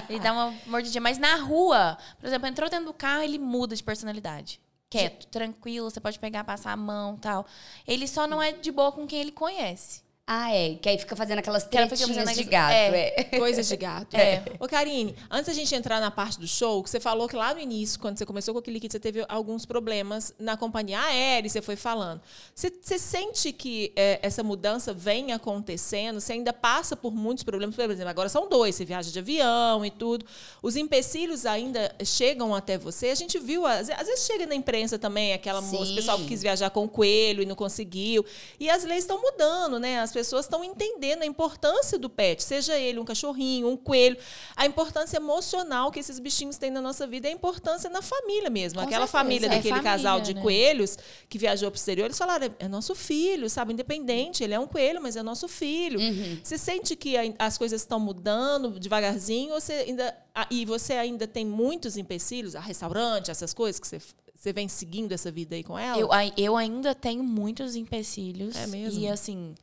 ele 0.08 0.20
dá 0.20 0.32
uma 0.32 0.54
mordidinha. 0.66 1.00
Mas 1.00 1.18
na 1.18 1.36
rua, 1.36 1.98
por 2.18 2.26
exemplo, 2.26 2.46
entrou 2.48 2.68
dentro 2.68 2.86
do 2.86 2.92
carro, 2.92 3.22
ele 3.22 3.38
muda 3.38 3.74
de 3.74 3.82
personalidade. 3.82 4.60
Quieto, 4.88 5.26
tranquilo, 5.26 5.90
você 5.90 5.98
pode 5.98 6.18
pegar, 6.20 6.44
passar 6.44 6.70
a 6.70 6.76
mão 6.76 7.16
tal. 7.16 7.44
Ele 7.86 8.06
só 8.06 8.28
não 8.28 8.40
é 8.40 8.52
de 8.52 8.70
boa 8.70 8.92
com 8.92 9.06
quem 9.06 9.20
ele 9.20 9.32
conhece. 9.32 10.03
Ah, 10.26 10.50
é. 10.54 10.76
Que 10.76 10.88
aí 10.88 10.98
fica 10.98 11.14
fazendo 11.14 11.40
aquelas 11.40 11.64
tretinhas 11.64 12.32
de 12.34 12.44
gato. 12.44 12.72
é. 12.72 13.14
É. 13.16 13.38
Coisas 13.38 13.68
de 13.68 13.76
gato. 13.76 14.16
É. 14.16 14.42
Ô, 14.58 14.66
Karine, 14.66 15.14
antes 15.30 15.46
da 15.48 15.52
gente 15.52 15.74
entrar 15.74 16.00
na 16.00 16.10
parte 16.10 16.40
do 16.40 16.46
show, 16.48 16.82
que 16.82 16.88
você 16.88 16.98
falou 16.98 17.28
que 17.28 17.36
lá 17.36 17.52
no 17.52 17.60
início, 17.60 18.00
quando 18.00 18.16
você 18.16 18.24
começou 18.24 18.54
com 18.54 18.60
aquele 18.60 18.80
kit, 18.80 18.90
você 18.90 18.98
teve 18.98 19.22
alguns 19.28 19.66
problemas 19.66 20.34
na 20.38 20.56
companhia 20.56 20.98
aérea, 20.98 21.46
e 21.46 21.50
você 21.50 21.60
foi 21.60 21.76
falando. 21.76 22.22
Você, 22.54 22.72
você 22.80 22.98
sente 22.98 23.52
que 23.52 23.92
é, 23.94 24.18
essa 24.22 24.42
mudança 24.42 24.94
vem 24.94 25.32
acontecendo? 25.32 26.18
Você 26.20 26.32
ainda 26.32 26.54
passa 26.54 26.96
por 26.96 27.14
muitos 27.14 27.44
problemas? 27.44 27.76
Por 27.76 27.90
exemplo, 27.90 28.08
agora 28.08 28.30
são 28.30 28.48
dois, 28.48 28.74
você 28.74 28.84
viaja 28.86 29.10
de 29.10 29.18
avião 29.18 29.84
e 29.84 29.90
tudo. 29.90 30.24
Os 30.62 30.74
empecilhos 30.74 31.44
ainda 31.44 31.94
chegam 32.02 32.54
até 32.54 32.78
você? 32.78 33.08
A 33.10 33.14
gente 33.14 33.38
viu, 33.38 33.66
às, 33.66 33.90
às 33.90 34.06
vezes 34.06 34.24
chega 34.24 34.46
na 34.46 34.54
imprensa 34.54 34.98
também, 34.98 35.34
aquela 35.34 35.60
moça, 35.60 35.92
o 35.92 35.94
pessoal 35.94 36.16
que 36.16 36.28
quis 36.28 36.40
viajar 36.40 36.70
com 36.70 36.84
o 36.84 36.88
coelho 36.88 37.42
e 37.42 37.46
não 37.46 37.54
conseguiu. 37.54 38.24
E 38.58 38.70
as 38.70 38.84
leis 38.84 39.00
estão 39.04 39.20
mudando, 39.20 39.78
né? 39.78 40.00
As 40.00 40.13
pessoas 40.14 40.46
estão 40.46 40.64
entendendo 40.64 41.22
a 41.22 41.26
importância 41.26 41.98
do 41.98 42.08
pet, 42.08 42.42
seja 42.42 42.78
ele 42.78 42.98
um 42.98 43.04
cachorrinho, 43.04 43.68
um 43.68 43.76
coelho, 43.76 44.16
a 44.56 44.64
importância 44.64 45.16
emocional 45.18 45.90
que 45.90 46.00
esses 46.00 46.18
bichinhos 46.18 46.56
têm 46.56 46.70
na 46.70 46.80
nossa 46.80 47.06
vida, 47.06 47.28
a 47.28 47.30
importância 47.30 47.90
na 47.90 48.00
família 48.00 48.48
mesmo. 48.48 48.78
Com 48.78 48.86
Aquela 48.86 49.06
certeza. 49.06 49.24
família 49.24 49.46
É 49.46 49.50
daquele 49.50 49.74
família, 49.74 49.90
casal 49.90 50.20
de 50.20 50.32
né? 50.32 50.40
coelhos 50.40 50.96
que 51.28 51.36
viajou 51.36 51.70
para 51.70 51.76
o 51.76 51.78
exterior, 51.78 52.06
eles 52.06 52.18
falaram: 52.18 52.54
é 52.58 52.68
nosso 52.68 52.94
filho, 52.94 53.50
sabe? 53.50 53.72
Independente, 53.72 54.42
ele 54.42 54.54
é 54.54 54.58
um 54.58 54.66
coelho, 54.66 55.02
mas 55.02 55.16
é 55.16 55.22
nosso 55.22 55.48
filho. 55.48 55.98
Uhum. 55.98 56.38
Você 56.42 56.56
sente 56.56 56.96
que 56.96 57.14
as 57.38 57.58
coisas 57.58 57.82
estão 57.82 57.98
mudando 57.98 58.78
devagarzinho, 58.78 59.52
ou 59.54 59.60
você 59.60 59.72
ainda, 59.72 60.16
ah, 60.34 60.46
e 60.50 60.64
você 60.64 60.94
ainda 60.94 61.26
tem 61.26 61.44
muitos 61.44 61.96
empecilhos, 61.96 62.54
a 62.54 62.60
restaurante, 62.60 63.30
essas 63.30 63.52
coisas 63.52 63.80
que 63.80 63.86
você, 63.86 64.00
você 64.34 64.52
vem 64.52 64.68
seguindo 64.68 65.12
essa 65.12 65.30
vida 65.30 65.56
aí 65.56 65.64
com 65.64 65.78
ela? 65.78 65.98
Eu, 65.98 66.08
eu 66.36 66.56
ainda 66.56 66.94
tenho 66.94 67.24
muitos 67.24 67.76
empecilhos. 67.76 68.54
É 68.56 68.66
mesmo? 68.66 69.00
E 69.00 69.08
assim, 69.08 69.54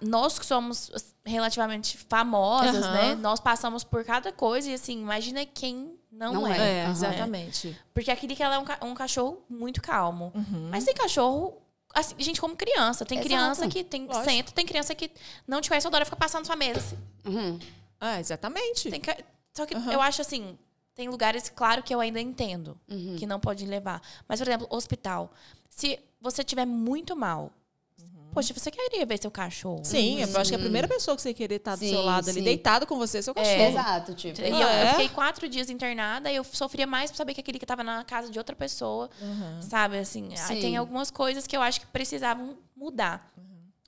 nós 0.00 0.38
que 0.38 0.46
somos 0.46 0.90
relativamente 1.24 1.98
famosas, 1.98 2.84
Aham. 2.84 2.92
né? 2.92 3.14
Nós 3.16 3.40
passamos 3.40 3.84
por 3.84 4.04
cada 4.04 4.32
coisa 4.32 4.70
e 4.70 4.74
assim, 4.74 5.00
imagina 5.00 5.44
quem 5.44 5.98
não, 6.10 6.32
Não 6.34 6.46
é. 6.48 6.56
é. 6.80 6.82
Aham. 6.84 6.90
exatamente. 6.92 7.78
Porque 7.92 8.10
aquele 8.10 8.34
que 8.36 8.42
ela 8.42 8.54
é 8.54 8.58
um, 8.58 8.64
ca- 8.64 8.78
um 8.82 8.94
cachorro 8.94 9.42
muito 9.48 9.82
calmo. 9.82 10.32
Uhum. 10.34 10.68
Mas 10.70 10.84
tem 10.84 10.94
cachorro, 10.94 11.60
assim, 11.92 12.14
gente, 12.18 12.40
como 12.40 12.56
criança. 12.56 13.04
Tem 13.04 13.18
Exato. 13.18 13.28
criança 13.28 13.68
que 13.68 13.82
tem, 13.84 14.06
Lógico. 14.06 14.24
senta, 14.24 14.52
tem 14.52 14.64
criança 14.64 14.94
que 14.94 15.10
não 15.46 15.60
te 15.60 15.68
conhece 15.68 15.86
toda 15.86 15.96
hora, 15.96 16.04
fica 16.04 16.16
passando 16.16 16.42
na 16.42 16.46
sua 16.46 16.56
mesa. 16.56 16.78
assim. 16.80 16.98
Uhum. 17.26 17.58
Ah, 18.00 18.20
exatamente. 18.20 18.90
Tem 18.90 19.00
que- 19.00 19.24
só 19.52 19.66
que 19.66 19.74
eu 19.74 20.00
acho 20.00 20.20
assim, 20.22 20.56
tem 20.94 21.08
lugares, 21.08 21.48
claro, 21.48 21.82
que 21.82 21.94
eu 21.94 22.00
ainda 22.00 22.20
entendo 22.20 22.78
Uhum. 22.88 23.16
que 23.18 23.26
não 23.26 23.38
pode 23.40 23.66
levar. 23.66 24.00
Mas, 24.28 24.40
por 24.40 24.48
exemplo, 24.48 24.66
hospital. 24.70 25.32
Se 25.68 25.98
você 26.20 26.42
tiver 26.44 26.64
muito 26.66 27.14
mal, 27.16 27.50
poxa, 28.34 28.52
você 28.52 28.70
queria 28.70 29.06
ver 29.06 29.18
seu 29.18 29.30
cachorro. 29.30 29.78
Uhum. 29.78 29.84
Sim, 29.84 30.20
eu 30.20 30.40
acho 30.40 30.50
que 30.50 30.56
a 30.56 30.58
primeira 30.58 30.86
pessoa 30.88 31.14
que 31.16 31.22
você 31.22 31.32
querer 31.32 31.56
estar 31.56 31.76
do 31.76 31.78
Sim, 31.78 31.90
seu 31.90 32.02
lado 32.02 32.28
ali, 32.28 32.40
sim. 32.40 32.44
deitado 32.44 32.86
com 32.86 32.98
você, 32.98 33.18
é 33.18 33.22
seu 33.22 33.32
cachorro. 33.34 33.62
Exato, 33.62 34.14
tipo. 34.14 34.40
E 34.40 34.48
eu, 34.50 34.56
É? 34.68 34.84
eu 34.84 34.88
fiquei 34.90 35.08
quatro 35.08 35.48
dias 35.48 35.70
internada 35.70 36.30
e 36.30 36.36
eu 36.36 36.44
sofria 36.44 36.86
mais 36.86 37.10
por 37.10 37.16
saber 37.16 37.32
que 37.34 37.40
aquele 37.40 37.58
que 37.58 37.64
tava 37.66 37.82
na 37.84 38.02
casa 38.04 38.30
de 38.30 38.38
outra 38.38 38.54
pessoa, 38.56 39.08
sabe? 39.60 39.98
Assim, 39.98 40.34
Sim. 40.36 40.60
tem 40.60 40.76
algumas 40.76 41.10
coisas 41.10 41.46
que 41.46 41.56
eu 41.56 41.62
acho 41.62 41.80
que 41.80 41.86
precisavam 41.86 42.58
mudar. 42.76 43.32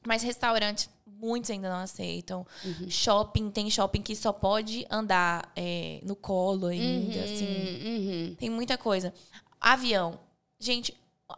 Mas 0.07 0.23
restaurantes, 0.23 0.89
muitos 1.05 1.51
ainda 1.51 1.69
não 1.69 1.79
aceitam. 1.81 2.47
Shopping, 2.89 3.51
tem 3.51 3.69
shopping 3.69 4.03
que 4.03 4.15
só 4.15 4.33
pode 4.33 4.87
andar 4.89 5.51
é, 5.57 5.99
no 6.05 6.15
colo 6.15 6.67
ainda, 6.69 7.25
assim. 7.25 7.47
Uhum. 7.85 8.35
Tem 8.39 8.49
muita 8.49 8.79
coisa. 8.79 9.13
Avião. 9.61 10.19
Gente, 10.61 10.95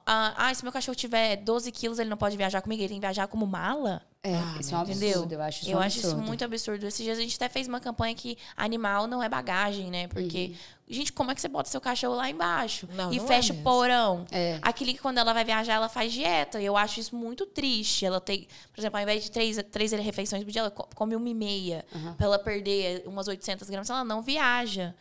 ah, 0.06 0.34
ah, 0.36 0.54
se 0.54 0.62
meu 0.62 0.72
cachorro 0.72 0.94
tiver 0.94 1.36
12 1.36 1.72
quilos, 1.72 1.98
ele 1.98 2.10
não 2.10 2.16
pode 2.16 2.36
viajar 2.36 2.60
comigo, 2.60 2.82
ele 2.82 2.88
tem 2.88 2.98
que 2.98 3.06
viajar 3.06 3.26
como 3.26 3.46
mala? 3.46 4.02
É, 4.22 4.32
isso 4.60 4.74
é 4.74 4.78
um 4.78 4.80
absurdo. 4.82 5.04
Entendeu? 5.04 5.38
Eu 5.38 5.42
acho 5.42 5.60
isso 5.62 5.70
eu 5.70 5.78
um 5.78 5.80
acho 5.80 5.98
isso 6.00 6.16
muito 6.18 6.44
absurdo. 6.44 6.84
Esses 6.86 7.02
dias 7.02 7.16
a 7.18 7.20
gente 7.22 7.36
até 7.36 7.48
fez 7.48 7.66
uma 7.68 7.80
campanha 7.80 8.14
que 8.14 8.36
animal 8.56 9.06
não 9.06 9.22
é 9.22 9.28
bagagem, 9.28 9.90
né? 9.90 10.02
Uhum. 10.02 10.08
Porque, 10.08 10.54
gente, 10.88 11.12
como 11.12 11.30
é 11.30 11.34
que 11.34 11.40
você 11.40 11.48
bota 11.48 11.70
seu 11.70 11.80
cachorro 11.80 12.16
lá 12.16 12.28
embaixo? 12.28 12.86
Não, 12.94 13.12
e 13.12 13.16
não 13.16 13.24
é 13.24 13.28
fecha 13.28 13.52
o 13.52 13.56
mesmo. 13.56 13.64
porão? 13.70 14.26
É. 14.30 14.58
Aquele 14.60 14.92
que 14.92 14.98
quando 14.98 15.18
ela 15.18 15.32
vai 15.32 15.44
viajar, 15.44 15.74
ela 15.74 15.88
faz 15.88 16.12
dieta. 16.12 16.60
E 16.60 16.66
eu 16.66 16.76
acho 16.76 17.00
isso 17.00 17.14
muito 17.16 17.46
triste. 17.46 18.04
Ela 18.04 18.20
tem, 18.20 18.46
por 18.74 18.80
exemplo, 18.80 18.98
ao 18.98 19.02
invés 19.02 19.22
de 19.24 19.30
três, 19.30 19.56
três 19.70 19.92
refeições 19.92 20.42
por 20.44 20.50
dia, 20.50 20.60
ela 20.62 20.70
co- 20.70 20.88
come 20.94 21.14
uma 21.16 21.28
e 21.28 21.34
meia. 21.34 21.84
Pra 22.16 22.26
ela 22.26 22.38
perder 22.38 23.04
umas 23.06 23.28
800 23.28 23.70
gramas, 23.70 23.88
ela 23.88 24.04
não 24.04 24.20
viaja. 24.20 24.94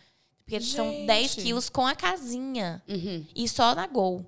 Porque 0.46 0.62
são 0.62 0.90
Gente. 0.92 1.08
10 1.08 1.36
quilos 1.36 1.70
com 1.70 1.86
a 1.86 1.94
casinha. 1.96 2.82
Uhum. 2.88 3.26
E 3.36 3.50
só 3.50 3.76
na 3.76 3.86
Gol. 3.88 4.26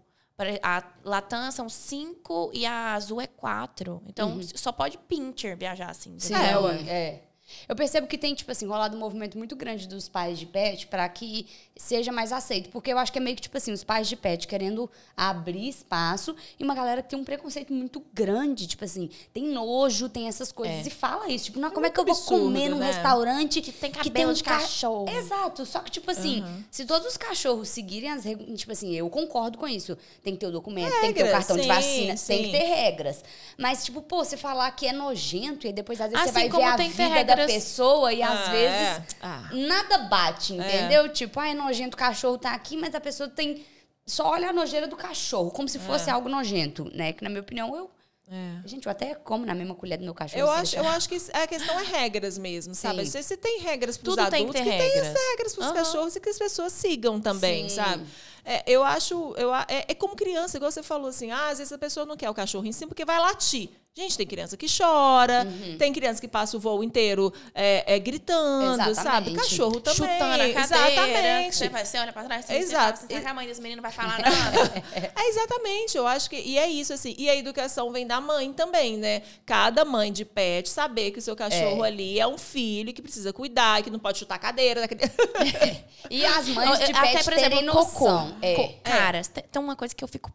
A 0.64 0.84
Latam 1.04 1.52
são 1.52 1.68
5 1.68 2.52
e 2.54 2.66
a 2.66 2.94
Azul 2.94 3.20
é 3.20 3.28
4. 3.28 4.02
Então, 4.08 4.40
só 4.56 4.72
pode 4.72 4.98
Pincher 4.98 5.58
viajar 5.58 5.90
assim. 5.90 6.18
Sim, 6.18 6.34
É, 6.36 6.54
é, 6.88 6.90
é. 6.90 7.24
Eu 7.68 7.76
percebo 7.76 8.08
que 8.08 8.18
tem, 8.18 8.34
tipo 8.34 8.52
assim, 8.52 8.66
rolado 8.68 8.96
um 8.96 9.00
movimento 9.00 9.38
muito 9.38 9.56
grande 9.56 9.88
dos 9.88 10.08
pais 10.10 10.38
de 10.40 10.46
pet 10.46 10.88
para 10.88 11.08
que 11.10 11.48
seja 11.78 12.12
mais 12.12 12.32
aceito. 12.32 12.70
Porque 12.70 12.92
eu 12.92 12.98
acho 12.98 13.12
que 13.12 13.18
é 13.18 13.22
meio 13.22 13.36
que, 13.36 13.42
tipo 13.42 13.58
assim, 13.58 13.72
os 13.72 13.84
pais 13.84 14.08
de 14.08 14.16
pet 14.16 14.48
querendo 14.48 14.90
abrir 15.16 15.68
espaço 15.68 16.36
e 16.60 16.64
uma 16.64 16.76
galera 16.76 17.02
que 17.02 17.10
tem 17.10 17.20
um 17.20 17.24
preconceito 17.24 17.74
muito 17.74 18.04
grande. 18.14 18.68
Tipo 18.68 18.86
assim, 18.86 19.10
tem 19.34 19.46
nojo, 19.48 20.10
tem 20.10 20.28
essas 20.28 20.52
coisas. 20.52 20.86
E 20.86 20.90
fala 20.90 21.28
isso. 21.30 21.46
Tipo, 21.46 21.60
não, 21.60 21.72
como 21.72 21.86
é 21.86 21.90
que 21.90 22.00
eu 22.00 22.06
vou 22.06 22.14
absurdo, 22.16 22.44
comer 22.46 22.70
num 22.70 22.78
né? 22.80 22.88
restaurante 22.92 23.62
Que 23.62 23.72
tem 23.72 23.92
que 23.92 23.98
cabelo 23.98 24.14
tem 24.14 24.26
um 24.28 24.34
de 24.34 24.44
ca- 24.44 24.60
cachorro. 24.60 25.10
Exato. 25.10 25.66
Só 25.66 25.80
que, 25.80 25.92
tipo 25.92 26.10
assim, 26.12 26.44
se 26.72 26.86
todos 26.86 27.08
os 27.08 27.18
cachorros 27.18 27.70
seguirem 27.70 28.10
as 28.12 28.24
regras. 28.24 28.60
Tipo 28.60 28.72
assim, 28.72 28.94
eu 28.96 29.10
concordo 29.10 29.58
com 29.58 29.68
isso. 29.68 29.98
Tem 30.24 30.34
que 30.34 30.40
ter 30.40 30.48
o 30.48 30.52
documento, 30.52 30.92
tem 31.02 31.14
que 31.14 31.20
ter 31.20 31.24
o 31.24 31.26
Regras, 31.26 31.32
cartão 31.48 31.56
de 31.58 31.64
sim, 31.64 31.68
vacina, 31.68 32.16
tem 32.16 32.38
que 32.44 32.46
sim. 32.46 32.52
ter 32.52 32.64
regras. 32.64 33.24
Mas, 33.58 33.84
tipo, 33.86 34.02
pô, 34.02 34.24
você 34.24 34.38
falar 34.38 34.70
que 34.72 34.86
é 34.88 34.94
nojento 34.94 35.68
e 35.68 35.72
depois 35.72 36.00
às 36.02 36.10
vezes 36.12 36.24
Assim 36.24 36.34
você 36.34 36.50
vai 36.50 36.50
ver 36.50 36.64
a 36.64 36.78
que 36.78 36.90
vida 36.90 37.24
da 37.24 37.39
regras- 37.48 37.64
pessoa 37.64 38.14
e 38.14 38.22
às 38.22 38.48
Ah, 38.48 38.52
vezes 38.52 38.78
é. 38.88 39.04
Ah. 39.22 39.50
nada 39.52 39.98
bate, 40.00 40.54
entendeu? 40.54 41.10
Tipo, 41.12 41.40
ai, 41.40 41.52
é 41.52 41.54
nojento, 41.54 41.96
o 41.96 41.98
cachorro 42.00 42.38
tá 42.38 42.52
aqui, 42.54 42.76
mas 42.78 42.94
a 42.96 43.00
pessoa 43.02 43.28
tem. 43.30 43.66
Só 44.06 44.28
olha 44.30 44.50
a 44.50 44.54
nojeira 44.54 44.88
do 44.88 44.96
cachorro, 44.96 45.52
como 45.52 45.68
se 45.70 45.78
fosse 45.80 46.10
algo 46.10 46.28
nojento, 46.30 46.90
né? 46.96 47.14
Que 47.14 47.24
na 47.24 47.30
minha 47.30 47.42
opinião, 47.42 47.76
eu. 47.76 47.92
É. 48.32 48.68
Gente, 48.68 48.86
eu 48.86 48.92
até 48.92 49.16
como 49.16 49.44
na 49.44 49.56
mesma 49.56 49.74
colher 49.74 49.98
do 49.98 50.04
meu 50.04 50.14
cachorro. 50.14 50.40
Eu 50.42 50.48
se 50.48 50.54
acho, 50.54 50.76
eu 50.78 50.88
acho 50.88 51.10
que 51.10 51.18
a 51.34 51.48
questão 51.48 51.80
é 51.80 51.84
regras 51.84 52.38
mesmo, 52.38 52.76
sabe? 52.76 53.04
Sim. 53.06 53.12
Se, 53.12 53.24
se 53.24 53.38
tem 53.38 53.60
regras 53.62 53.98
para 53.98 54.10
os 54.10 54.16
Tudo 54.16 54.30
tem 54.30 54.44
que 54.48 54.50
adultos, 54.50 54.62
ter 54.62 54.64
que 54.64 54.78
tem 54.78 54.88
regras. 55.02 55.08
as 55.16 55.30
regras 55.30 55.56
para 55.56 55.62
os 55.62 55.68
Aham. 55.68 55.74
cachorros 55.76 56.16
e 56.16 56.20
que 56.20 56.30
as 56.30 56.38
pessoas 56.38 56.72
sigam 56.74 57.20
também, 57.20 57.68
Sim. 57.68 57.76
sabe? 57.78 58.06
É, 58.46 58.64
eu 58.68 58.84
acho, 58.84 59.34
eu, 59.36 59.54
é, 59.54 59.66
é 59.88 59.94
como 59.96 60.16
criança, 60.16 60.58
igual 60.58 60.72
você 60.72 60.84
falou 60.84 61.10
assim, 61.10 61.32
ah, 61.32 61.50
às 61.50 61.58
vezes 61.58 61.74
a 61.74 61.78
pessoa 61.80 62.06
não 62.06 62.16
quer 62.16 62.30
o 62.30 62.34
cachorro 62.34 62.66
em 62.68 62.72
cima 62.72 62.90
porque 62.90 63.04
vai 63.06 63.18
latir. 63.20 63.70
Gente, 63.98 64.16
tem 64.18 64.26
criança 64.28 64.56
que 64.56 64.68
chora, 64.70 65.46
Uhum. 65.46 65.78
tem 65.78 65.92
criança 65.92 66.22
que 66.22 66.28
passa 66.28 66.56
o 66.56 66.60
voo 66.60 66.82
inteiro 66.84 67.34
é, 67.54 67.96
é, 67.96 68.00
gritando, 68.00 68.78
sabe? 68.78 68.92
Exatamente. 68.92 69.36
Cachorro 69.36 69.82
também. 69.82 69.98
Chutando 69.98 70.14
a 70.24 70.54
cadeira. 70.54 70.60
Exatamente. 70.62 71.56
Você, 71.58 71.70
vai, 71.70 71.86
você 71.86 71.98
olha 71.98 72.14
pra 72.14 72.24
trás, 72.24 72.46
você 72.46 72.54
Exato. 72.54 73.00
Você 73.00 73.08
fala, 73.08 73.10
"Será 73.10 73.22
que 73.22 73.28
a 73.28 73.34
mãe 73.34 73.48
desse 73.48 73.62
menino 73.62 73.82
não 73.82 73.90
vai 73.90 73.92
falar 73.92 74.20
nada? 74.22 74.84
É 75.16 75.28
exatamente, 75.30 75.98
eu 75.98 76.08
acho 76.08 76.30
que. 76.30 76.38
E 76.38 76.58
é 76.58 76.70
isso, 76.70 76.94
assim. 76.94 77.14
E 77.18 77.30
a 77.30 77.36
educação 77.36 77.92
vem 77.92 78.08
da 78.08 78.22
mãe 78.22 78.54
também, 78.54 78.96
né? 78.96 79.22
Cada 79.46 79.84
mãe 79.84 80.14
de 80.14 80.24
pet 80.24 80.70
saber 80.70 81.12
que 81.12 81.20
o 81.20 81.22
seu 81.22 81.36
cachorro 81.36 81.84
ali 81.84 82.20
é 82.20 82.28
um 82.28 82.38
filho 82.38 82.94
que 82.94 83.02
precisa 83.02 83.34
cuidar, 83.34 83.84
que 83.84 83.90
não 83.90 84.00
pode 84.00 84.20
chutar 84.20 84.36
a 84.36 84.40
cadeira. 84.40 84.88
E 86.10 86.26
as 86.26 86.48
mães 86.48 86.78
de 86.80 86.86
Até, 86.86 87.02
pet 87.02 87.24
por 87.26 87.34
terem 87.34 87.46
exemplo, 87.60 87.66
noção. 87.74 87.92
cocô. 88.32 88.36
É. 88.42 88.74
Cara, 88.84 89.22
tem 89.52 89.62
uma 89.62 89.76
coisa 89.76 89.94
que 89.94 90.02
eu 90.04 90.08
fico 90.08 90.32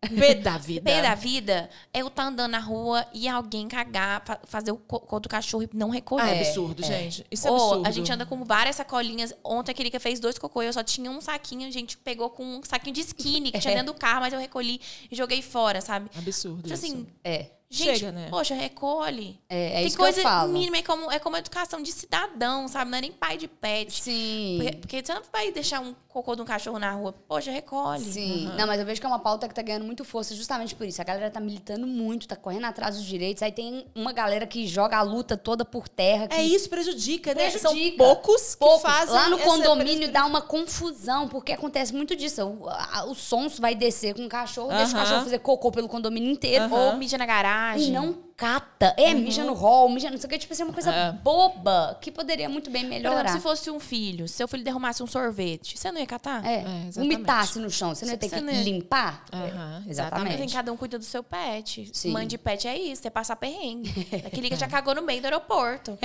Pé 0.00 0.34
da 0.36 0.56
vida. 0.56 0.82
pé 0.84 1.02
da 1.02 1.14
vida. 1.16 1.68
É 1.92 2.00
eu 2.02 2.06
estar 2.06 2.24
andando 2.26 2.52
na 2.52 2.60
rua 2.60 3.04
e 3.12 3.26
alguém 3.28 3.66
cagar, 3.66 4.22
fa- 4.24 4.38
fazer 4.44 4.70
o 4.70 4.76
cocô 4.76 5.18
do 5.18 5.28
cachorro 5.28 5.64
e 5.64 5.70
não 5.74 5.90
recolher. 5.90 6.22
Ah, 6.22 6.30
é 6.30 6.40
absurdo, 6.40 6.84
gente. 6.84 7.26
Isso 7.30 7.48
é 7.48 7.50
Ou 7.50 7.56
absurdo. 7.56 7.86
a 7.88 7.90
gente 7.90 8.12
anda 8.12 8.24
com 8.24 8.44
várias 8.44 8.76
sacolinhas. 8.76 9.34
Ontem 9.42 9.72
aquele 9.72 9.90
que 9.90 9.98
fez 9.98 10.20
dois 10.20 10.38
cocô, 10.38 10.62
eu 10.62 10.72
só 10.72 10.84
tinha 10.84 11.10
um 11.10 11.20
saquinho, 11.20 11.66
a 11.66 11.70
gente 11.72 11.96
pegou 11.98 12.30
com 12.30 12.44
um 12.44 12.62
saquinho 12.62 12.94
de 12.94 13.00
skinny 13.00 13.50
que 13.50 13.58
tinha 13.58 13.74
dentro 13.76 13.92
do 13.92 13.98
carro, 13.98 14.20
mas 14.20 14.32
eu 14.32 14.38
recolhi 14.38 14.80
e 15.10 15.16
joguei 15.16 15.42
fora, 15.42 15.80
sabe? 15.80 16.08
Absurdo. 16.16 16.64
Isso. 16.66 16.74
assim, 16.74 17.06
É. 17.24 17.46
gente, 17.70 17.98
Chega, 17.98 18.12
né? 18.12 18.28
poxa, 18.30 18.54
recolhe. 18.54 19.38
É, 19.48 19.66
é 19.66 19.72
Tem 19.78 19.86
isso 19.86 19.96
que 19.96 20.02
eu 20.02 20.06
coisa 20.06 20.22
falo. 20.22 20.52
mínima, 20.52 20.78
é 20.78 20.82
como, 20.82 21.10
é 21.12 21.18
como 21.18 21.36
educação 21.36 21.82
de 21.82 21.92
cidadão, 21.92 22.66
sabe? 22.68 22.90
Não 22.90 22.98
é 22.98 23.00
nem 23.02 23.12
pai 23.12 23.36
de 23.36 23.46
pet. 23.48 23.92
Sim. 24.02 24.58
Porque, 24.60 24.76
porque 24.78 25.02
você 25.04 25.14
não 25.14 25.22
vai 25.32 25.52
deixar 25.52 25.80
um 25.80 25.94
cocô 26.08 26.34
de 26.34 26.42
um 26.42 26.44
cachorro 26.44 26.78
na 26.78 26.90
rua. 26.92 27.12
Poxa, 27.28 27.50
recolhe. 27.50 28.02
Sim. 28.04 28.50
Não, 28.56 28.66
mas 28.66 28.80
eu 28.80 28.86
vejo 28.86 29.00
que 29.00 29.06
é 29.06 29.08
uma 29.08 29.18
pauta 29.18 29.46
que 29.48 29.54
tá 29.54 29.62
ganhando 29.62 29.84
muito 29.84 30.04
força 30.04 30.34
justamente 30.34 30.74
por 30.74 30.86
isso. 30.86 31.00
A 31.00 31.04
galera 31.04 31.30
tá 31.30 31.40
militando 31.40 31.86
muito, 31.86 32.26
tá 32.26 32.34
correndo 32.36 32.64
atrás 32.64 32.96
dos 32.96 33.04
direitos. 33.04 33.42
Aí 33.42 33.52
tem 33.52 33.86
uma 33.94 34.12
galera 34.12 34.46
que 34.46 34.66
joga 34.66 34.96
a 34.96 35.02
luta 35.02 35.36
toda 35.36 35.64
por 35.64 35.88
terra. 35.88 36.26
Que 36.28 36.36
É 36.36 36.42
isso, 36.42 36.68
prejudica, 36.70 37.34
né? 37.34 37.50
São 37.50 37.72
Prejudica. 37.72 37.98
poucos 38.04 38.54
que 38.54 38.58
Poucos. 38.60 38.82
fazem. 38.82 39.14
Lá 39.14 39.28
no 39.28 39.38
condomínio 39.38 40.10
dá 40.10 40.24
uma 40.24 40.40
confusão, 40.40 41.28
porque 41.28 41.52
acontece 41.52 41.94
muito 41.94 42.16
disso. 42.16 42.44
O, 42.44 42.68
a- 42.68 43.04
o 43.06 43.14
sonso 43.14 43.60
vai 43.60 43.74
descer 43.74 44.14
com 44.14 44.24
o 44.24 44.28
cachorro, 44.28 44.68
deixa 44.68 44.92
o 44.92 44.94
cachorro 44.94 45.22
fazer 45.22 45.38
cocô 45.40 45.70
pelo 45.70 45.88
condomínio 45.88 46.30
inteiro. 46.30 46.72
Ou 46.72 46.96
mija 46.96 47.18
na 47.18 47.26
garagem. 47.26 47.57
E 47.88 47.90
não 47.90 48.27
cata. 48.38 48.94
É, 48.96 49.12
mija 49.12 49.44
no 49.44 49.52
hall, 49.52 49.88
mija 49.90 50.08
não 50.10 50.16
sei 50.16 50.26
o 50.26 50.30
que. 50.30 50.38
Tipo 50.38 50.52
assim, 50.54 50.62
é 50.62 50.64
uma 50.64 50.72
coisa 50.72 50.90
É. 50.94 51.12
boba 51.12 51.98
que 52.00 52.10
poderia 52.12 52.48
muito 52.48 52.70
bem 52.70 52.84
Por 52.86 52.92
exemplo, 52.94 53.10
melhorar. 53.10 53.32
se 53.32 53.40
fosse 53.40 53.68
um 53.70 53.80
filho, 53.80 54.28
se 54.28 54.34
seu 54.34 54.46
filho 54.48 54.62
derrumasse 54.62 55.02
um 55.02 55.06
sorvete, 55.08 55.76
você 55.76 55.90
não 55.90 56.00
ia 56.00 56.06
catar? 56.06 56.44
É, 56.46 56.54
É, 56.58 56.58
exatamente. 56.86 56.98
vomitasse 57.16 57.58
no 57.58 57.68
chão, 57.68 57.94
você 57.94 58.04
não 58.06 58.12
ia 58.12 58.18
ter 58.18 58.28
Você 58.28 58.36
que 58.36 58.40
não 58.42 58.52
limpar? 58.62 59.24
Aham, 59.32 59.42
É, 59.86 59.90
exatamente. 59.90 60.28
exatamente. 60.28 60.52
Cada 60.54 60.72
um 60.72 60.76
cuida 60.76 60.98
do 60.98 61.04
seu 61.04 61.22
pet. 61.22 61.90
Sim. 61.92 62.12
Mãe 62.12 62.26
de 62.28 62.38
pet 62.38 62.68
é 62.68 62.78
isso, 62.78 63.04
é 63.06 63.10
passar 63.10 63.34
perrengue. 63.36 63.92
Aquele 64.24 64.48
que 64.48 64.56
já 64.56 64.68
cagou 64.68 64.94
no 64.94 65.02
meio 65.02 65.20
do 65.20 65.24
aeroporto. 65.24 65.98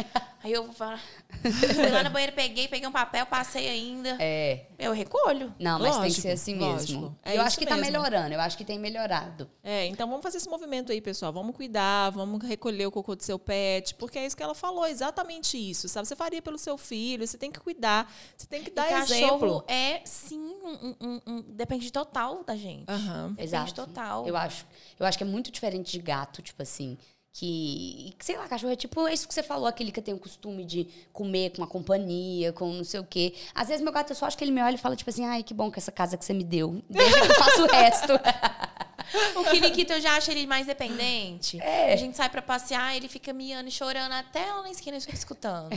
Aí 0.43 0.51
eu 0.51 0.63
vou 0.65 0.73
falar. 0.73 0.99
Fui 1.75 1.89
lá 1.89 2.03
no 2.03 2.09
banheiro, 2.09 2.33
peguei, 2.33 2.67
peguei 2.67 2.87
um 2.87 2.91
papel, 2.91 3.25
passei 3.27 3.69
ainda. 3.69 4.17
É. 4.19 4.65
Eu 4.79 4.91
recolho. 4.91 5.53
Não, 5.59 5.79
mas 5.79 5.91
tem 5.91 5.91
que 5.93 5.99
Lógico, 6.07 6.21
ser 6.21 6.31
assim 6.31 6.53
mesmo. 6.55 6.71
lógico. 6.71 7.15
É 7.23 7.29
eu 7.31 7.35
isso 7.35 7.41
acho 7.43 7.57
que 7.59 7.65
tá 7.65 7.75
mesmo. 7.77 7.91
melhorando, 7.91 8.33
eu 8.33 8.41
acho 8.41 8.57
que 8.57 8.65
tem 8.65 8.79
melhorado. 8.79 9.49
É, 9.63 9.85
então 9.85 10.07
vamos 10.09 10.23
fazer 10.23 10.37
esse 10.37 10.49
movimento 10.49 10.91
aí, 10.91 10.99
pessoal. 10.99 11.31
Vamos 11.31 11.55
cuidar, 11.55 12.09
vamos 12.09 12.22
recolher 12.41 12.85
o 12.87 12.91
cocô 12.91 13.15
do 13.15 13.23
seu 13.23 13.37
pet, 13.39 13.95
porque 13.95 14.17
é 14.19 14.25
isso 14.25 14.35
que 14.37 14.43
ela 14.43 14.55
falou, 14.55 14.85
exatamente 14.87 15.57
isso, 15.57 15.87
sabe? 15.89 16.07
Você 16.07 16.15
faria 16.15 16.41
pelo 16.41 16.57
seu 16.57 16.77
filho, 16.77 17.25
você 17.25 17.37
tem 17.37 17.51
que 17.51 17.59
cuidar, 17.59 18.11
você 18.37 18.47
tem 18.47 18.63
que 18.63 18.69
E 18.69 18.73
dar 18.73 18.87
cachorro 18.89 19.15
exemplo. 19.45 19.63
é, 19.67 20.01
sim, 20.05 20.39
um, 20.39 20.95
um- 21.01 21.21
um- 21.27 21.41
depende 21.49 21.91
total 21.91 22.43
da 22.43 22.55
gente. 22.55 22.89
Aham. 22.89 23.29
Depende 23.29 23.43
Exato. 23.43 23.73
total. 23.73 24.27
Eu 24.27 24.35
acho, 24.37 24.65
eu 24.99 25.05
acho 25.05 25.17
que 25.17 25.23
é 25.23 25.27
muito 25.27 25.51
diferente 25.51 25.91
de 25.91 25.99
gato, 25.99 26.41
tipo 26.41 26.61
assim. 26.61 26.97
Que, 27.35 28.13
sei 28.19 28.37
lá, 28.37 28.47
cachorro 28.47 28.73
é 28.73 28.75
tipo 28.75 29.09
isso 29.09 29.27
que 29.27 29.33
você 29.33 29.41
falou, 29.41 29.65
aquele 29.65 29.91
que 29.91 29.99
tem 30.03 30.13
o 30.13 30.19
costume 30.19 30.63
de 30.63 30.87
comer 31.11 31.49
com 31.55 31.63
a 31.63 31.67
companhia, 31.67 32.53
com 32.53 32.71
não 32.71 32.83
sei 32.83 32.99
o 32.99 33.03
quê. 33.03 33.33
Às 33.55 33.69
vezes 33.69 33.83
meu 33.83 33.91
gato, 33.91 34.11
eu 34.11 34.15
só 34.15 34.27
acho 34.27 34.37
que 34.37 34.43
ele 34.43 34.51
me 34.51 34.61
olha 34.61 34.75
e 34.75 34.77
fala, 34.77 34.95
tipo 34.95 35.09
assim, 35.09 35.25
ai, 35.25 35.41
que 35.41 35.51
bom 35.51 35.71
que 35.71 35.79
essa 35.79 35.91
casa 35.91 36.15
que 36.15 36.23
você 36.23 36.31
me 36.31 36.43
deu. 36.43 36.83
Deixa 36.87 37.21
que 37.21 37.31
eu 37.31 37.35
faço 37.35 37.63
o 37.63 37.67
resto. 37.67 38.13
O 39.35 39.43
Kiliquito 39.51 39.93
eu 39.93 40.01
já 40.01 40.15
acho 40.15 40.31
ele 40.31 40.45
mais 40.47 40.65
dependente. 40.67 41.59
É. 41.61 41.93
A 41.93 41.95
gente 41.95 42.15
sai 42.17 42.29
pra 42.29 42.41
passear, 42.41 42.95
ele 42.95 43.07
fica 43.07 43.31
miando 43.33 43.67
e 43.69 43.71
chorando 43.71 44.11
até 44.13 44.45
lá 44.45 44.61
na 44.63 44.71
esquina 44.71 44.97
escutando. 44.97 45.69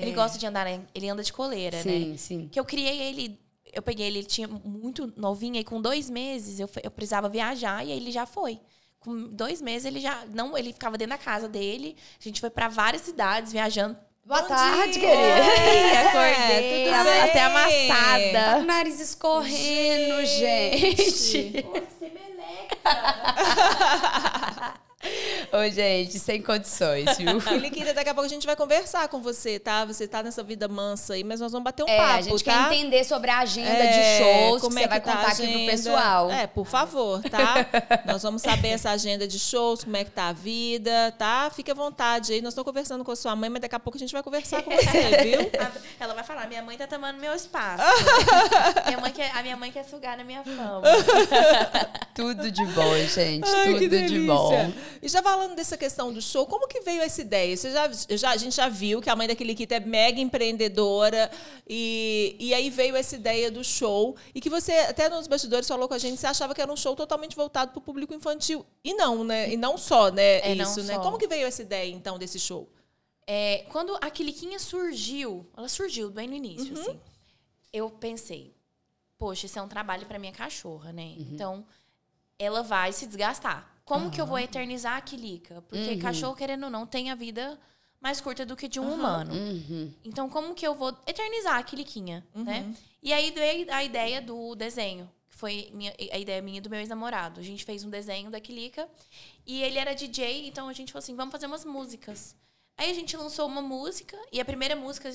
Ele 0.00 0.12
gosta 0.12 0.38
de 0.38 0.46
andar, 0.46 0.64
né? 0.64 0.80
ele 0.94 1.08
anda 1.08 1.22
de 1.22 1.32
coleira, 1.32 1.76
né? 1.78 1.82
É. 1.82 1.84
sim, 2.00 2.16
sim. 2.16 2.48
Que 2.50 2.58
eu 2.58 2.64
criei 2.64 3.02
ele, 3.02 3.38
eu 3.72 3.82
peguei 3.82 4.06
ele, 4.06 4.18
ele 4.18 4.26
tinha 4.26 4.46
muito 4.48 5.12
novinho, 5.16 5.56
e 5.56 5.64
com 5.64 5.80
dois 5.80 6.08
meses 6.08 6.60
eu, 6.60 6.68
eu 6.82 6.90
precisava 6.90 7.28
viajar 7.28 7.84
e 7.84 7.92
aí 7.92 7.96
ele 7.98 8.10
já 8.12 8.26
foi. 8.26 8.60
Com 9.00 9.28
dois 9.28 9.60
meses 9.60 9.84
ele 9.84 10.00
já. 10.00 10.24
Não, 10.32 10.56
ele 10.56 10.72
ficava 10.72 10.96
dentro 10.96 11.16
da 11.16 11.22
casa 11.22 11.46
dele. 11.46 11.94
A 12.18 12.24
gente 12.24 12.40
foi 12.40 12.48
pra 12.48 12.68
várias 12.68 13.02
cidades 13.02 13.52
viajando. 13.52 13.96
Boa 14.26 14.40
Bom 14.40 14.48
tarde, 14.48 14.92
dia. 14.94 15.00
querida. 15.02 15.70
Ei, 15.70 15.96
acordei, 15.98 16.84
bem? 16.84 16.94
até 16.94 17.32
Tá 17.40 17.46
amassada. 17.46 18.54
com 18.54 18.60
o 18.60 18.64
nariz 18.64 18.98
escorrendo, 18.98 20.24
gente. 20.24 21.66
so. 22.84 24.30
Ô, 25.52 25.70
gente, 25.70 26.18
sem 26.18 26.40
condições, 26.42 27.16
viu? 27.16 27.40
Kiliquita, 27.42 27.94
daqui 27.94 28.08
a 28.10 28.14
pouco 28.14 28.26
a 28.26 28.28
gente 28.28 28.46
vai 28.46 28.56
conversar 28.56 29.06
com 29.08 29.20
você, 29.20 29.58
tá? 29.58 29.84
Você 29.84 30.06
tá 30.08 30.22
nessa 30.22 30.42
vida 30.42 30.66
mansa 30.68 31.14
aí, 31.14 31.22
mas 31.24 31.40
nós 31.40 31.52
vamos 31.52 31.64
bater 31.64 31.84
um 31.84 31.88
É, 31.88 31.96
papo, 31.96 32.12
a 32.12 32.20
gente 32.22 32.44
tá? 32.44 32.52
quer 32.68 32.74
entender 32.74 33.04
sobre 33.04 33.30
a 33.30 33.38
agenda 33.38 33.68
É, 33.68 33.86
de 33.86 34.24
shows 34.24 34.54
que 34.56 34.60
como 34.62 34.72
você 34.72 34.84
é 34.84 34.88
vai 34.88 35.00
tá 35.00 35.12
contar 35.12 35.28
aqui 35.28 35.46
pro 35.52 35.66
pessoal. 35.66 36.30
É, 36.30 36.46
por 36.46 36.66
favor, 36.66 37.22
tá? 37.22 37.66
Nós 38.06 38.22
vamos 38.22 38.42
saber 38.42 38.68
essa 38.68 38.90
agenda 38.90 39.26
de 39.28 39.38
shows, 39.38 39.84
como 39.84 39.96
é 39.96 40.04
que 40.04 40.10
tá 40.10 40.28
a 40.28 40.32
vida, 40.32 41.12
tá? 41.18 41.50
Fique 41.54 41.70
à 41.70 41.74
vontade 41.74 42.32
aí. 42.32 42.40
Nós 42.40 42.52
estamos 42.52 42.66
conversando 42.66 43.04
com 43.04 43.12
a 43.12 43.16
sua 43.16 43.36
mãe, 43.36 43.48
mas 43.50 43.60
daqui 43.62 43.74
a 43.74 43.78
pouco 43.78 43.96
a 43.96 44.00
gente 44.00 44.12
vai 44.12 44.22
conversar 44.22 44.62
com 44.62 44.70
você, 44.70 45.22
viu? 45.22 45.50
Ela 46.00 46.14
vai 46.14 46.24
falar, 46.24 46.46
minha 46.48 46.62
mãe 46.62 46.76
tá 46.76 46.86
tomando 46.86 47.18
meu 47.18 47.34
espaço. 47.34 47.82
minha 48.86 48.98
mãe 48.98 49.12
quer, 49.12 49.30
a 49.36 49.42
minha 49.42 49.56
mãe 49.56 49.70
quer 49.70 49.84
sugar 49.84 50.16
na 50.16 50.24
minha 50.24 50.42
fama. 50.42 50.82
Tudo 52.14 52.50
de 52.50 52.64
bom, 52.66 52.96
gente. 53.06 53.48
Ai, 53.48 53.66
tudo 53.66 53.78
que 53.78 53.88
de 53.88 54.20
bom. 54.20 54.72
E 55.02 55.08
já 55.08 55.22
falando 55.22 55.54
dessa 55.54 55.76
questão 55.76 56.12
do 56.12 56.20
show, 56.20 56.46
como 56.46 56.68
que 56.68 56.80
veio 56.80 57.02
essa 57.02 57.20
ideia? 57.20 57.56
Você 57.56 57.70
já, 57.70 57.90
já, 58.10 58.30
a 58.30 58.36
gente 58.36 58.56
já 58.56 58.68
viu 58.68 59.00
que 59.00 59.10
a 59.10 59.16
mãe 59.16 59.28
da 59.28 59.34
Kiliquita 59.34 59.76
é 59.76 59.80
mega 59.80 60.20
empreendedora 60.20 61.30
e, 61.68 62.36
e 62.38 62.54
aí 62.54 62.70
veio 62.70 62.96
essa 62.96 63.14
ideia 63.16 63.50
do 63.50 63.64
show 63.64 64.16
e 64.34 64.40
que 64.40 64.50
você 64.50 64.72
até 64.72 65.08
nos 65.08 65.26
bastidores 65.26 65.68
falou 65.68 65.88
com 65.88 65.94
a 65.94 65.98
gente, 65.98 66.18
você 66.18 66.26
achava 66.26 66.54
que 66.54 66.60
era 66.60 66.72
um 66.72 66.76
show 66.76 66.94
totalmente 66.94 67.36
voltado 67.36 67.72
para 67.72 67.78
o 67.78 67.82
público 67.82 68.14
infantil. 68.14 68.64
E 68.82 68.94
não, 68.94 69.24
né? 69.24 69.52
E 69.52 69.56
não 69.56 69.76
só, 69.76 70.10
né? 70.10 70.40
É, 70.40 70.54
não 70.54 70.64
isso, 70.64 70.82
né? 70.82 70.94
só. 70.94 71.00
Como 71.00 71.18
que 71.18 71.26
veio 71.26 71.46
essa 71.46 71.62
ideia, 71.62 71.92
então, 71.92 72.18
desse 72.18 72.38
show? 72.38 72.68
É, 73.26 73.64
quando 73.70 73.96
a 74.00 74.10
Quiliquinha 74.10 74.58
surgiu, 74.58 75.46
ela 75.56 75.68
surgiu 75.68 76.10
bem 76.10 76.28
no 76.28 76.34
início, 76.34 76.78
assim. 76.78 77.00
Eu 77.72 77.90
pensei, 77.90 78.54
poxa, 79.18 79.46
isso 79.46 79.58
é 79.58 79.62
um 79.62 79.68
trabalho 79.68 80.06
pra 80.06 80.18
minha 80.18 80.32
cachorra, 80.32 80.92
né? 80.92 81.14
Então, 81.18 81.64
ela 82.38 82.62
vai 82.62 82.92
se 82.92 83.06
desgastar. 83.06 83.73
Como 83.84 84.10
que 84.10 84.20
eu 84.20 84.26
vou 84.26 84.38
eternizar 84.38 84.96
a 84.96 85.00
Quilica? 85.00 85.62
Porque 85.68 85.96
cachorro, 85.98 86.34
querendo 86.34 86.64
ou 86.64 86.70
não, 86.70 86.86
tem 86.86 87.10
a 87.10 87.14
vida 87.14 87.58
mais 88.00 88.20
curta 88.20 88.44
do 88.44 88.56
que 88.56 88.66
de 88.68 88.80
um 88.80 88.92
humano. 88.92 89.34
Uhum. 89.34 89.92
Então, 90.04 90.28
como 90.28 90.54
que 90.54 90.66
eu 90.66 90.74
vou 90.74 90.96
eternizar 91.06 91.56
a 91.56 91.62
Quiliquinha, 91.62 92.26
né? 92.34 92.74
E 93.02 93.12
aí 93.12 93.30
veio 93.30 93.66
a 93.72 93.84
ideia 93.84 94.20
do 94.22 94.54
desenho, 94.54 95.10
que 95.28 95.36
foi 95.36 95.70
minha- 95.72 95.94
a 96.12 96.18
ideia 96.18 96.40
minha 96.42 96.60
do 96.60 96.70
meu 96.70 96.80
ex-namorado. 96.80 97.40
A 97.40 97.42
gente 97.42 97.64
fez 97.64 97.84
um 97.84 97.90
desenho 97.90 98.30
da 98.30 98.40
Quilica 98.40 98.88
e 99.46 99.62
ele 99.62 99.78
era 99.78 99.94
DJ, 99.94 100.46
então 100.48 100.68
a 100.68 100.72
gente 100.72 100.92
falou 100.92 101.02
assim, 101.02 101.14
vamos 101.14 101.32
fazer 101.32 101.46
umas 101.46 101.64
músicas. 101.64 102.34
Aí 102.76 102.90
a 102.90 102.94
gente 102.94 103.16
lançou 103.16 103.46
uma 103.46 103.62
música 103.62 104.16
e 104.32 104.40
a 104.40 104.44
primeira 104.44 104.74
música 104.74 105.10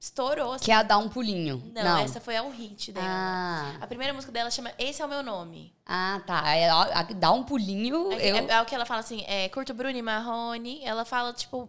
estourou. 0.00 0.52
Assim. 0.52 0.64
Que 0.64 0.72
é 0.72 0.74
a 0.76 0.82
dar 0.82 0.98
um 0.98 1.08
pulinho. 1.08 1.62
Não, 1.74 1.98
essa 1.98 2.20
foi 2.20 2.38
o 2.40 2.50
hit 2.50 2.92
dela. 2.92 3.06
Ah, 3.08 3.72
A 3.80 3.86
primeira 3.86 4.12
música 4.14 4.32
dela 4.32 4.50
chama 4.50 4.70
Esse 4.78 5.02
é 5.02 5.04
o 5.04 5.08
meu 5.08 5.22
nome. 5.22 5.74
ah, 5.86 6.20
tá. 6.26 6.54
É, 6.54 6.68
a- 6.68 7.00
a- 7.00 7.02
Dá 7.02 7.32
um 7.32 7.42
pulinho. 7.42 8.12
É, 8.12 8.30
eu... 8.30 8.36
é- 8.36 8.46
é 8.52 8.62
o 8.62 8.64
que 8.64 8.74
ela 8.74 8.86
fala 8.86 9.00
assim, 9.00 9.24
é, 9.26 9.48
curto 9.48 9.74
Bruno 9.74 9.96
e 9.96 10.02
Marrone. 10.02 10.80
Ela 10.84 11.04
fala, 11.04 11.32
tipo, 11.32 11.68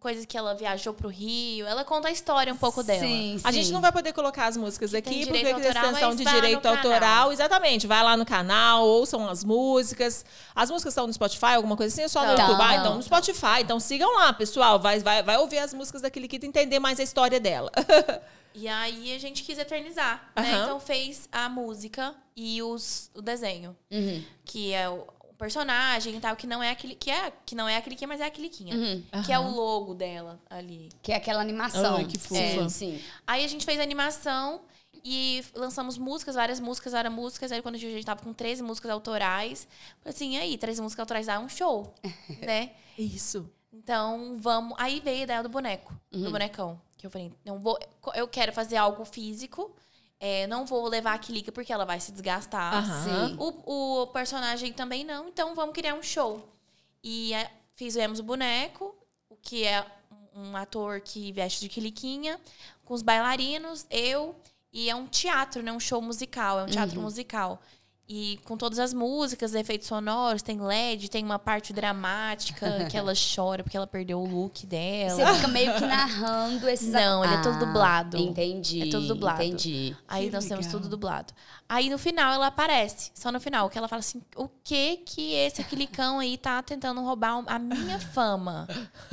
coisas 0.00 0.24
que 0.24 0.36
ela 0.36 0.54
viajou 0.54 0.94
pro 0.94 1.08
Rio. 1.08 1.66
Ela 1.66 1.84
conta 1.84 2.08
a 2.08 2.10
história 2.10 2.52
um 2.52 2.56
pouco 2.56 2.82
dela. 2.82 3.00
Sim, 3.00 3.38
A 3.44 3.52
sim. 3.52 3.58
gente 3.58 3.72
não 3.72 3.80
vai 3.80 3.92
poder 3.92 4.12
colocar 4.12 4.46
as 4.46 4.56
músicas 4.56 4.94
aqui, 4.94 5.26
porque 5.26 5.44
tem 5.44 5.60
extensão 5.60 6.16
de 6.16 6.24
direito 6.24 6.62
canal. 6.62 6.78
autoral. 6.78 7.32
Exatamente. 7.32 7.86
Vai 7.86 8.02
lá 8.02 8.16
no 8.16 8.24
canal, 8.24 8.86
ouçam 8.86 9.28
as 9.28 9.44
músicas. 9.44 10.24
As 10.54 10.70
músicas 10.70 10.92
estão 10.92 11.06
no 11.06 11.12
Spotify, 11.12 11.54
alguma 11.54 11.76
coisa 11.76 11.92
assim, 11.92 12.02
é 12.02 12.08
só 12.08 12.22
no 12.22 12.32
Não. 12.32 12.40
YouTube. 12.40 12.62
Ah, 12.62 12.76
então 12.76 12.94
no 12.96 13.02
Spotify. 13.02 13.60
Então 13.60 13.78
sigam 13.78 14.12
lá, 14.16 14.32
pessoal. 14.32 14.80
Vai, 14.80 14.98
vai, 15.00 15.22
vai 15.22 15.36
ouvir 15.36 15.58
as 15.58 15.74
músicas 15.74 16.02
daquele 16.02 16.26
que 16.26 16.40
entender 16.44 16.78
mais 16.78 16.98
a 16.98 17.02
história 17.02 17.38
dela. 17.38 17.70
E 18.52 18.66
aí 18.66 19.14
a 19.14 19.18
gente 19.20 19.44
quis 19.44 19.58
eternizar, 19.58 20.28
né? 20.34 20.62
Então 20.64 20.80
fez 20.80 21.28
a 21.30 21.48
música 21.48 22.14
e 22.34 22.60
os, 22.62 23.08
o 23.14 23.22
desenho. 23.22 23.76
Uhum. 23.90 24.24
Que 24.44 24.72
é 24.72 24.88
o 24.88 25.06
personagem 25.40 26.14
e 26.16 26.20
tal, 26.20 26.36
que 26.36 26.46
não 26.46 26.62
é 26.62 26.70
aquele. 26.70 26.94
Que, 26.94 27.10
é, 27.10 27.32
que 27.46 27.54
não 27.54 27.66
é 27.66 27.76
aquele 27.78 27.96
que 27.96 28.06
mas 28.06 28.20
é 28.20 28.26
aquele 28.26 28.48
que 28.50 28.62
Uhum. 28.64 29.02
Que 29.24 29.32
é 29.32 29.38
o 29.38 29.48
logo 29.50 29.94
dela 29.94 30.38
ali. 30.50 30.90
Que 31.02 31.12
é 31.12 31.16
aquela 31.16 31.40
animação. 31.40 31.96
Ai, 31.96 32.04
que 32.04 32.18
fofa. 32.18 32.40
É, 32.40 32.68
sim. 32.68 33.00
Aí 33.26 33.42
a 33.42 33.48
gente 33.48 33.64
fez 33.64 33.80
a 33.80 33.82
animação 33.82 34.60
e 35.02 35.42
lançamos 35.54 35.96
músicas, 35.96 36.34
várias 36.34 36.60
músicas, 36.60 36.92
várias 36.92 37.12
músicas. 37.12 37.50
Aí 37.52 37.62
quando 37.62 37.76
a 37.76 37.78
gente 37.78 38.04
tava 38.04 38.22
com 38.22 38.34
13 38.34 38.62
músicas 38.62 38.90
autorais, 38.90 39.66
assim, 40.04 40.36
aí, 40.36 40.58
13 40.58 40.82
músicas 40.82 41.00
autorais 41.00 41.26
dá 41.26 41.40
um 41.40 41.48
show, 41.48 41.94
né? 42.42 42.72
Isso. 42.98 43.50
Então, 43.72 44.36
vamos. 44.38 44.74
Aí 44.78 45.00
veio 45.00 45.20
a 45.20 45.22
ideia 45.22 45.42
do 45.42 45.48
boneco, 45.48 45.94
Uhum. 46.12 46.22
do 46.24 46.30
bonecão. 46.30 46.80
Que 46.98 47.06
eu 47.06 47.10
falei, 47.10 47.32
não 47.46 47.58
vou. 47.58 47.78
Eu 48.14 48.28
quero 48.28 48.52
fazer 48.52 48.76
algo 48.76 49.06
físico. 49.06 49.74
É, 50.20 50.46
não 50.46 50.66
vou 50.66 50.86
levar 50.86 51.14
a 51.14 51.18
Kilica 51.18 51.50
porque 51.50 51.72
ela 51.72 51.86
vai 51.86 51.98
se 51.98 52.12
desgastar. 52.12 52.84
Sim. 52.84 53.36
O, 53.38 54.02
o 54.02 54.06
personagem 54.08 54.70
também 54.70 55.02
não, 55.02 55.28
então 55.28 55.54
vamos 55.54 55.74
criar 55.74 55.94
um 55.94 56.02
show. 56.02 56.46
E 57.02 57.32
é, 57.32 57.50
fizemos 57.74 58.20
o 58.20 58.22
boneco, 58.22 58.94
o 59.30 59.36
que 59.36 59.64
é 59.64 59.84
um 60.36 60.54
ator 60.54 61.00
que 61.00 61.32
veste 61.32 61.60
de 61.60 61.68
Quiliquinha, 61.70 62.38
com 62.84 62.92
os 62.92 63.00
bailarinos, 63.00 63.86
eu, 63.90 64.36
e 64.70 64.90
é 64.90 64.94
um 64.94 65.06
teatro, 65.06 65.62
né? 65.62 65.72
Um 65.72 65.80
show 65.80 66.02
musical, 66.02 66.60
é 66.60 66.64
um 66.64 66.66
teatro 66.66 67.00
musical. 67.00 67.60
E 68.12 68.40
com 68.44 68.56
todas 68.56 68.80
as 68.80 68.92
músicas, 68.92 69.54
efeitos 69.54 69.86
sonoros, 69.86 70.42
tem 70.42 70.60
LED, 70.60 71.08
tem 71.08 71.24
uma 71.24 71.38
parte 71.38 71.72
dramática 71.72 72.86
que 72.90 72.96
ela 72.96 73.12
chora 73.14 73.62
porque 73.62 73.76
ela 73.76 73.86
perdeu 73.86 74.20
o 74.20 74.26
look 74.26 74.66
dela. 74.66 75.14
Você 75.14 75.34
fica 75.34 75.46
meio 75.46 75.72
que 75.74 75.86
narrando 75.86 76.68
esses... 76.68 76.88
Não, 76.90 77.24
ele 77.24 77.34
é 77.34 77.40
todo 77.40 77.54
Ah, 77.54 77.58
dublado. 77.58 78.16
Entendi. 78.16 78.88
É 78.88 78.90
todo 78.90 79.06
dublado. 79.06 79.40
Entendi. 79.44 79.96
Aí 80.08 80.26
Que 80.26 80.32
nós 80.32 80.44
temos 80.44 80.66
legal. 80.66 80.80
tudo 80.80 80.90
dublado. 80.90 81.32
Aí 81.68 81.88
no 81.88 81.98
final 81.98 82.32
ela 82.32 82.48
aparece, 82.48 83.12
só 83.14 83.30
no 83.30 83.38
final, 83.38 83.70
que 83.70 83.78
ela 83.78 83.86
fala 83.86 84.00
assim: 84.00 84.20
o 84.34 84.48
que 84.64 84.96
que 85.06 85.34
esse 85.34 85.62
quilicão 85.62 86.18
aí 86.18 86.36
tá 86.36 86.60
tentando 86.64 87.00
roubar 87.00 87.44
a 87.46 87.60
minha 87.60 88.00
fama? 88.00 88.66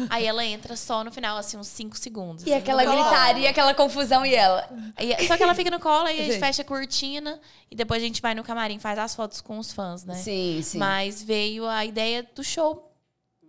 aí 0.10 0.26
ela 0.26 0.44
entra 0.44 0.76
só 0.76 1.04
no 1.04 1.12
final, 1.12 1.38
assim, 1.38 1.56
uns 1.56 1.68
5 1.68 1.96
segundos. 2.00 2.44
E 2.48 2.52
assim. 2.52 2.60
aquela 2.60 2.84
gritaria, 2.84 3.48
aquela 3.52 3.76
confusão 3.76 4.26
e 4.26 4.34
ela... 4.34 4.68
Aí- 4.96 5.28
só 5.28 5.38
que 5.38 5.44
ela 5.44 5.54
fica 5.54 5.70
no 5.70 5.80
colo, 5.80 6.08
aí 6.08 6.20
a 6.20 6.24
gente 6.24 6.40
fecha 6.40 6.64
a 6.64 6.66
cortina 6.66 7.40
e 7.70 7.76
depois 7.76 8.02
a 8.02 8.06
gente 8.08 8.24
vai 8.24 8.34
no 8.34 8.44
camarim, 8.44 8.80
faz 8.88 9.00
as 9.00 9.16
fotos 9.16 9.42
com 9.42 9.60
os 9.60 9.74
fãs, 9.74 10.06
né? 10.06 10.16
Sim, 10.16 10.62
sim. 10.64 10.78
Mas 10.78 11.22
veio 11.22 11.68
a 11.68 11.84
ideia 11.84 12.24
do 12.24 12.42
show 12.42 12.90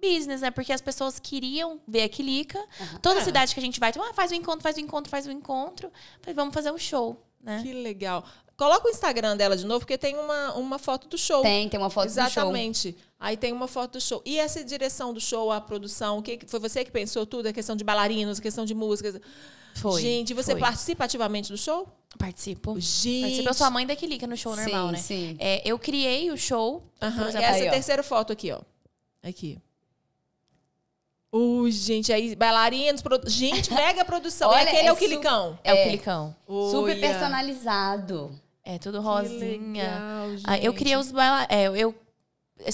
business, 0.00 0.40
né? 0.40 0.50
Porque 0.50 0.72
as 0.72 0.80
pessoas 0.80 1.20
queriam 1.20 1.80
ver 1.86 2.02
a 2.02 2.08
Quilica. 2.08 2.58
Toda 3.00 3.20
cidade 3.20 3.54
que 3.54 3.60
a 3.60 3.62
gente 3.62 3.78
vai, 3.78 3.90
então, 3.90 4.02
ah, 4.02 4.12
faz 4.12 4.32
o 4.32 4.34
encontro, 4.34 4.62
faz 4.62 4.76
o 4.76 4.80
encontro, 4.80 5.08
faz 5.08 5.26
o 5.26 5.30
encontro. 5.30 5.92
Falei, 6.20 6.34
vamos 6.34 6.52
fazer 6.52 6.72
um 6.72 6.78
show, 6.78 7.24
né? 7.40 7.60
Que 7.62 7.72
legal. 7.72 8.24
Coloca 8.58 8.88
o 8.88 8.90
Instagram 8.90 9.36
dela 9.36 9.56
de 9.56 9.64
novo, 9.64 9.78
porque 9.78 9.96
tem 9.96 10.16
uma, 10.16 10.52
uma 10.54 10.80
foto 10.80 11.06
do 11.06 11.16
show. 11.16 11.42
Tem, 11.42 11.68
tem 11.68 11.78
uma 11.78 11.88
foto 11.88 12.08
do 12.08 12.12
show. 12.12 12.24
Exatamente. 12.24 12.96
Aí 13.16 13.36
tem 13.36 13.52
uma 13.52 13.68
foto 13.68 13.92
do 13.92 14.00
show. 14.00 14.20
E 14.24 14.36
essa 14.36 14.64
direção 14.64 15.14
do 15.14 15.20
show, 15.20 15.52
a 15.52 15.60
produção, 15.60 16.18
o 16.18 16.22
que 16.22 16.40
foi 16.44 16.58
você 16.58 16.84
que 16.84 16.90
pensou 16.90 17.24
tudo? 17.24 17.46
A 17.46 17.52
questão 17.52 17.76
de 17.76 17.84
bailarinos, 17.84 18.40
a 18.40 18.42
questão 18.42 18.64
de 18.64 18.74
músicas. 18.74 19.20
Foi. 19.76 20.02
Gente, 20.02 20.34
você 20.34 20.50
foi. 20.52 20.60
participa 20.60 21.04
ativamente 21.04 21.52
do 21.52 21.56
show? 21.56 21.88
Participo. 22.18 22.74
Gente. 22.80 23.20
Participo. 23.20 23.48
Eu 23.48 23.54
sou 23.54 23.66
a 23.68 23.70
mãe 23.70 23.86
da 23.86 23.94
no 24.26 24.36
show 24.36 24.56
normal, 24.56 24.86
sim, 24.88 24.92
né? 24.92 24.98
sim. 24.98 25.36
É, 25.38 25.62
eu 25.64 25.78
criei 25.78 26.32
o 26.32 26.36
show. 26.36 26.82
Aham, 27.00 27.26
E 27.30 27.36
essa 27.36 27.62
Aí, 27.62 27.68
ó. 27.68 27.70
terceira 27.70 28.02
foto 28.02 28.32
aqui, 28.32 28.50
ó. 28.50 28.60
Aqui. 29.22 29.56
Ui, 31.30 31.70
gente, 31.70 32.12
aí 32.12 32.34
bailarinos, 32.34 33.02
produ... 33.02 33.30
gente, 33.30 33.72
mega 33.72 34.04
produção. 34.04 34.50
Olha, 34.50 34.64
e 34.64 34.68
aquele 34.68 34.82
é, 34.82 34.86
é 34.86 34.92
o 34.92 34.96
Quilicão. 34.96 35.58
É, 35.62 35.72
o 35.72 35.76
É. 35.76 35.84
Quilicão. 35.84 36.34
Super 36.48 36.96
Olha. 36.96 37.00
personalizado. 37.00 38.47
É 38.64 38.78
tudo 38.78 39.00
rosinha. 39.00 39.84
legal, 39.84 40.28
Ah, 40.44 40.58
eu 40.58 40.72
criei 40.74 40.96
os 40.96 41.10
bailarinos. 41.10 41.48
É, 41.50 41.64
eu, 41.64 41.94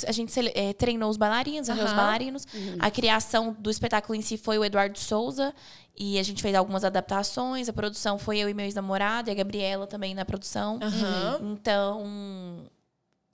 a 0.08 0.12
gente 0.12 0.32
é, 0.54 0.72
treinou 0.72 1.08
os 1.10 1.16
bailarinos, 1.16 1.68
arranjou 1.68 1.88
os 1.88 1.92
bailarinos. 1.96 2.46
A 2.80 2.90
criação 2.90 3.54
do 3.58 3.70
espetáculo 3.70 4.14
em 4.16 4.22
si 4.22 4.36
foi 4.36 4.58
o 4.58 4.64
Eduardo 4.64 4.98
Souza. 4.98 5.54
E 5.96 6.18
a 6.18 6.22
gente 6.24 6.42
fez 6.42 6.54
algumas 6.56 6.84
adaptações. 6.84 7.68
A 7.68 7.72
produção 7.72 8.18
foi 8.18 8.38
eu 8.38 8.48
e 8.48 8.54
meu 8.54 8.64
ex-namorado, 8.64 9.30
e 9.30 9.32
a 9.32 9.34
Gabriela 9.34 9.86
também 9.86 10.14
na 10.14 10.24
produção. 10.24 10.80
Então, 11.40 12.66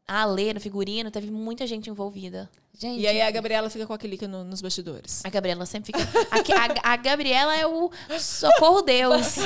a 0.07 0.23
Alê 0.23 0.53
no 0.53 0.61
figurino, 0.61 1.11
teve 1.11 1.31
muita 1.31 1.67
gente 1.67 1.89
envolvida. 1.89 2.51
Gente, 2.79 3.01
E 3.01 3.07
aí 3.07 3.21
a 3.21 3.31
Gabriela 3.31 3.69
fica 3.69 3.87
com 3.87 3.93
a 3.93 3.99
Quilica 3.99 4.27
no- 4.27 4.43
nos 4.43 4.63
bastidores. 4.63 5.21
A 5.25 5.29
Gabriela 5.29 5.67
sempre 5.67 5.93
fica. 5.93 6.09
A, 6.31 6.37
a- 6.91 6.95
a 6.95 6.97
Gabriela 6.97 7.55
é 7.55 7.67
o 7.67 7.91
socorro 8.19 8.81
Deus. 8.81 9.35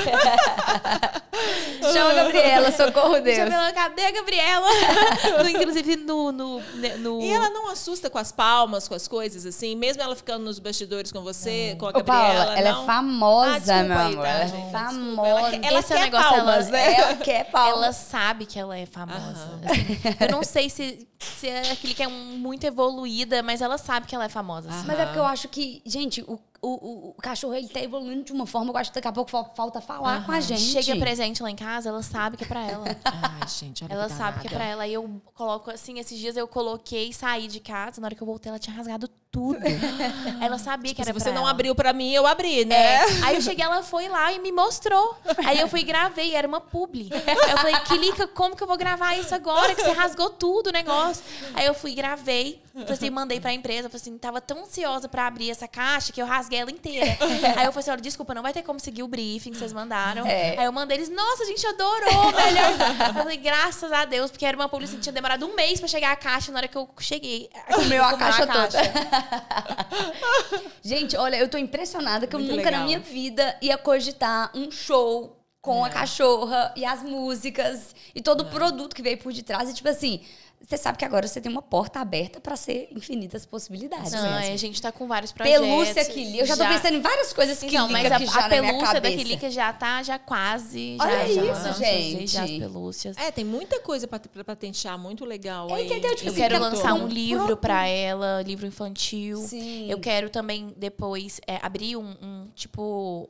chama 1.91 2.11
a 2.11 2.13
Gabriela, 2.13 2.71
socorro 2.71 3.19
Deus. 3.19 3.37
Gabriela, 3.37 3.71
cadê 3.73 4.05
a 4.05 4.11
Gabriela? 4.11 4.67
No- 5.43 5.49
Inclusive 5.49 5.95
no. 5.97 6.31
no, 6.31 6.61
no... 6.99 7.21
E 7.21 7.29
ela 7.29 7.49
não 7.49 7.67
assusta 7.69 8.09
com 8.09 8.17
as 8.17 8.31
palmas, 8.31 8.87
com 8.87 8.95
as 8.95 9.07
coisas, 9.07 9.45
assim? 9.45 9.75
Mesmo 9.75 10.01
ela 10.01 10.15
ficando 10.15 10.45
nos 10.45 10.59
bastidores 10.59 11.11
com 11.11 11.21
você, 11.21 11.75
com 11.79 11.87
a 11.87 11.89
Ô, 11.89 11.93
Gabriela, 11.93 12.45
Paula, 12.45 12.57
ela 12.59 12.71
não? 12.71 12.83
é 12.83 12.85
famosa, 12.85 13.75
Ah, 13.75 13.83
meu 13.83 13.97
aí, 13.97 14.13
amor. 14.13 14.23
tá, 14.23 14.29
ela 14.29 14.47
gente? 14.47 14.55
é 14.55 14.61
Desculpa. 14.61 14.79
famosa. 14.79 15.27
Ela 15.29 15.49
quer- 15.51 15.65
ela 15.67 15.79
Esse 15.79 15.93
é 15.93 15.95
o 15.95 15.99
quer 15.99 16.11
palmas, 16.11 16.35
palmas, 16.37 16.69
né? 16.69 16.93
Ela 16.93 17.13
quer 17.15 17.43
palmas. 17.51 17.73
Ela 17.75 17.91
sabe 17.93 18.45
que 18.45 18.57
ela 18.59 18.77
é 18.77 18.85
famosa. 18.85 19.19
assim. 19.65 20.23
Eu 20.25 20.31
não 20.31 20.43
sei 20.43 20.69
se, 20.69 21.05
se 21.19 21.49
é 21.49 21.71
aquele 21.71 21.93
que 21.93 22.03
é 22.03 22.07
um- 22.07 22.11
muito 22.37 22.63
evoluída, 22.65 23.14
mas 23.43 23.61
ela 23.61 23.77
sabe 23.77 24.07
que 24.07 24.15
ela 24.15 24.25
é 24.25 24.29
famosa. 24.29 24.69
assim. 24.69 24.87
Mas 24.87 24.99
é 24.99 25.05
porque 25.05 25.19
eu 25.19 25.25
acho 25.25 25.47
que, 25.47 25.81
gente, 25.85 26.21
o, 26.23 26.39
o, 26.61 27.09
o 27.09 27.13
cachorro 27.21 27.53
ele 27.53 27.67
tá 27.69 27.79
evoluindo 27.79 28.23
de 28.23 28.31
uma 28.33 28.47
forma, 28.47 28.71
eu 28.71 28.77
acho 28.77 28.89
que 28.91 28.95
daqui 28.95 29.07
a 29.07 29.11
pouco 29.11 29.29
fal- 29.29 29.53
falta 29.55 29.79
falar 29.79 30.25
com 30.25 30.31
a 30.31 30.39
gente. 30.39 30.61
Chega 30.61 30.99
presente 30.99 31.43
lá 31.43 31.49
em 31.51 31.55
casa, 31.55 31.89
ela 31.89 32.01
sabe 32.01 32.35
que 32.37 32.43
é 32.43 32.47
pra 32.47 32.61
ela. 32.65 32.85
Ai, 33.05 33.47
gente, 33.47 33.83
olha 33.83 33.93
Ela 33.93 34.07
que 34.07 34.13
sabe 34.13 34.39
que 34.41 34.47
é 34.47 34.49
pra 34.49 34.63
ela. 34.65 34.83
Aí 34.83 34.93
eu 34.93 35.21
coloco 35.35 35.69
assim, 35.69 35.99
esses 35.99 36.17
dias 36.17 36.35
eu 36.35 36.47
coloquei, 36.47 37.13
saí 37.13 37.47
de 37.47 37.59
casa, 37.59 38.01
na 38.01 38.07
hora 38.07 38.15
que 38.15 38.21
eu 38.23 38.27
voltei, 38.27 38.49
ela 38.49 38.57
tinha 38.59 38.75
rasgado 38.75 39.07
tudo. 39.31 39.59
Ela 40.39 40.57
sabia 40.57 40.93
que 40.93 41.01
Tipo, 41.01 41.03
Se 41.03 41.09
era 41.09 41.19
você 41.19 41.25
pra 41.25 41.33
não 41.33 41.41
ela. 41.41 41.51
abriu 41.51 41.75
pra 41.75 41.91
mim, 41.91 42.11
eu 42.13 42.25
abri, 42.25 42.63
né? 42.63 42.75
É. 42.75 43.05
Aí 43.25 43.35
eu 43.35 43.41
cheguei, 43.41 43.65
ela 43.65 43.83
foi 43.83 44.07
lá 44.07 44.31
e 44.31 44.39
me 44.39 44.49
mostrou. 44.49 45.17
Aí 45.45 45.59
eu 45.59 45.67
fui 45.67 45.81
e 45.81 45.83
gravei, 45.83 46.33
era 46.35 46.47
uma 46.47 46.61
publi. 46.61 47.09
Eu 47.11 47.57
falei, 47.57 47.75
Kilica, 47.81 48.27
como 48.29 48.55
que 48.55 48.63
eu 48.63 48.67
vou 48.67 48.77
gravar 48.77 49.13
isso 49.17 49.35
agora? 49.35 49.75
Que 49.75 49.81
você 49.83 49.91
rasgou 49.91 50.29
tudo 50.29 50.67
o 50.67 50.71
negócio. 50.71 51.21
Aí 51.53 51.65
eu 51.65 51.73
fui 51.73 51.91
e 51.91 51.95
gravei. 51.95 52.63
Falei 52.81 52.93
assim, 52.93 53.09
mandei 53.09 53.39
pra 53.39 53.53
empresa. 53.53 53.89
Falei 53.89 54.01
assim, 54.01 54.17
tava 54.17 54.41
tão 54.41 54.63
ansiosa 54.63 55.07
pra 55.07 55.27
abrir 55.27 55.49
essa 55.49 55.65
caixa 55.65 56.11
que 56.11 56.21
eu 56.21 56.25
rasguei 56.25 56.59
ela 56.59 56.69
inteira. 56.69 57.17
Aí 57.55 57.65
eu 57.65 57.71
falei 57.71 57.79
assim, 57.79 57.91
olha, 57.91 58.01
desculpa, 58.01 58.33
não 58.33 58.41
vai 58.41 58.51
ter 58.51 58.63
como 58.63 58.79
seguir 58.81 59.01
o 59.01 59.07
briefing 59.07 59.51
que 59.51 59.57
vocês 59.57 59.71
mandaram. 59.71 60.27
É. 60.27 60.59
Aí 60.59 60.65
eu 60.65 60.73
mandei 60.73 60.97
eles, 60.97 61.09
nossa, 61.09 61.43
a 61.43 61.45
gente 61.45 61.65
adorou, 61.65 62.33
melhor. 62.33 62.73
Eu 63.07 63.13
falei, 63.13 63.37
graças 63.37 63.91
a 63.91 64.03
Deus, 64.03 64.29
porque 64.29 64.45
era 64.45 64.57
uma 64.57 64.67
publi 64.67 64.85
assim, 64.85 64.99
tinha 64.99 65.13
demorado 65.13 65.45
um 65.45 65.55
mês 65.55 65.79
pra 65.79 65.87
chegar 65.87 66.11
a 66.11 66.15
caixa. 66.15 66.51
Na 66.51 66.59
hora 66.59 66.67
que 66.67 66.77
eu 66.77 66.89
cheguei, 66.99 67.49
Comeu 67.73 68.03
a 68.03 68.11
comeu 68.11 68.19
caixa 68.19 68.45
toda. 68.45 68.79
Gente, 70.83 71.15
olha, 71.15 71.37
eu 71.37 71.47
tô 71.47 71.57
impressionada 71.57 72.27
que 72.27 72.35
eu 72.35 72.39
Muito 72.39 72.55
nunca 72.55 72.71
na 72.71 72.83
legal. 72.83 72.85
minha 72.85 72.99
vida 72.99 73.57
ia 73.61 73.77
cogitar 73.77 74.51
um 74.53 74.69
show 74.69 75.41
com 75.61 75.83
a 75.83 75.89
cachorra 75.89 76.71
e 76.75 76.85
as 76.85 77.01
músicas 77.01 77.95
e 78.13 78.21
todo 78.21 78.41
o 78.41 78.45
produto 78.45 78.95
que 78.95 79.01
veio 79.01 79.17
por 79.17 79.33
detrás. 79.33 79.69
E 79.69 79.73
tipo 79.73 79.89
assim, 79.89 80.21
você 80.61 80.77
sabe 80.77 80.97
que 80.97 81.05
agora 81.05 81.27
você 81.27 81.39
tem 81.39 81.51
uma 81.51 81.61
porta 81.61 81.99
aberta 81.99 82.39
pra 82.39 82.55
ser 82.55 82.87
infinitas 82.91 83.45
possibilidades. 83.45 84.11
Não, 84.11 84.23
mesmo. 84.23 84.53
a 84.53 84.57
gente 84.57 84.81
tá 84.81 84.91
com 84.91 85.07
vários 85.07 85.31
projetos. 85.31 85.61
Pelúcia 85.61 86.05
Kili. 86.05 86.39
Eu 86.39 86.45
já 86.45 86.57
tô 86.57 86.65
pensando 86.65 86.95
em 86.95 87.01
várias 87.01 87.31
coisas 87.33 87.59
que 87.59 87.67
Então, 87.67 87.87
mas 87.89 88.11
a, 88.11 88.17
já 88.17 88.45
a 88.45 88.49
pelúcia 88.49 88.99
da. 89.01 89.11
Kilica 89.11 89.51
já 89.51 89.71
tá 89.71 90.01
já 90.01 90.17
quase. 90.17 90.97
Olha 90.99 91.11
já, 91.11 91.17
já 91.19 91.25
isso, 91.27 91.39
vamos 91.41 91.57
fazer 91.59 92.27
já 92.27 92.43
as 92.43 92.49
gente. 92.49 92.59
pelúcias. 92.59 93.17
É, 93.17 93.29
tem 93.31 93.45
muita 93.45 93.79
coisa 93.79 94.07
pra, 94.07 94.17
pra 94.19 94.43
patentear 94.43 94.97
muito 94.97 95.23
legal 95.23 95.69
É, 95.69 95.75
aí. 95.75 95.85
entendeu? 95.85 96.15
Tipo 96.15 96.29
Eu 96.29 96.31
assim, 96.31 96.41
quero 96.41 96.55
que 96.55 96.61
ela 96.61 96.69
lançar 96.69 96.89
não 96.89 97.05
um 97.05 97.07
livro 97.07 97.55
pra 97.57 97.87
ela, 97.87 98.41
livro 98.41 98.65
infantil. 98.65 99.37
Sim. 99.37 99.89
Eu 99.89 99.99
quero 99.99 100.29
também 100.31 100.73
depois 100.75 101.39
é, 101.47 101.59
abrir 101.61 101.95
um, 101.95 102.15
um, 102.21 102.47
tipo 102.55 103.29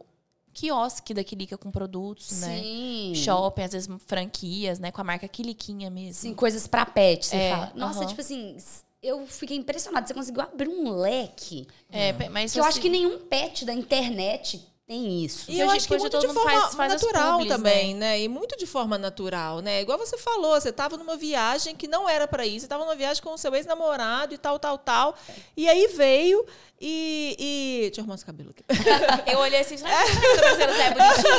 quiosque 0.56 1.14
da 1.14 1.24
Kilica 1.24 1.58
com 1.58 1.70
produtos, 1.70 2.40
né? 2.40 2.60
Sim. 2.62 3.14
Shopping, 3.16 3.62
às 3.64 3.74
vezes 3.74 3.90
franquias, 4.08 4.80
né? 4.80 4.90
Com 4.92 5.02
a 5.02 5.04
marca 5.04 5.28
Kiliquinha 5.28 5.90
mesmo. 5.92 6.14
Sim, 6.22 6.34
coisas 6.34 6.66
pra 6.66 6.86
pet, 6.86 7.26
você 7.26 7.36
É, 7.36 7.52
fala. 7.52 7.72
Nossa, 7.76 8.00
aham. 8.00 8.08
tipo 8.08 8.22
assim, 8.22 8.56
eu 9.04 9.28
fiquei 9.28 9.58
impressionada. 9.58 10.08
Você 10.08 10.14
conseguiu 10.14 10.42
abrir 10.42 10.70
um 10.70 10.90
leque. 10.98 11.68
É, 11.92 12.14
mas 12.30 12.54
Que 12.54 12.60
eu 12.60 12.64
acho 12.64 12.80
que 12.80 12.90
nenhum 12.90 13.20
pet 13.20 13.66
da 13.66 13.74
internet 13.74 14.66
tem 14.88 15.24
isso. 15.26 15.50
E 15.50 15.60
eu 15.60 15.68
Hoje- 15.68 15.78
acho 15.78 15.88
que 15.88 15.94
hoje 15.96 16.02
muito 16.02 16.12
todo 16.14 16.28
de 16.28 16.34
forma 16.34 16.52
faz- 16.62 16.76
faz 16.76 16.94
natural 16.94 17.32
publis, 17.40 17.48
também, 17.52 17.96
né? 17.96 18.20
E 18.22 18.28
muito 18.28 18.56
de 18.58 18.68
forma 18.68 18.98
natural, 18.98 19.60
né? 19.62 19.82
Igual 19.82 19.98
você 19.98 20.18
falou, 20.18 20.60
você 20.60 20.72
tava 20.72 20.96
numa 20.96 21.18
viagem 21.18 21.76
que 21.76 21.88
não 21.88 22.08
era 22.08 22.28
pra 22.28 22.46
isso, 22.46 22.62
você 22.62 22.68
tava 22.68 22.84
numa 22.86 22.96
viagem 22.96 23.22
com 23.24 23.34
o 23.34 23.38
seu 23.38 23.54
ex-namorado 23.56 24.34
e 24.34 24.38
tal, 24.38 24.60
tal, 24.60 24.78
tal. 24.78 25.16
E 25.58 25.68
aí 25.68 25.88
veio 25.88 26.46
e. 26.80 27.36
e... 27.40 27.82
Deixa 27.88 28.02
eu 28.02 28.04
arrumar 28.04 28.16
esse 28.16 28.26
cabelo 28.26 28.52
aqui. 28.52 28.64
Eu 29.32 29.40
olhei 29.40 29.62
assim, 29.62 29.78
tá 29.78 29.88
parecendo 29.88 30.74
Zé 30.74 30.90
bonitinho? 30.92 31.36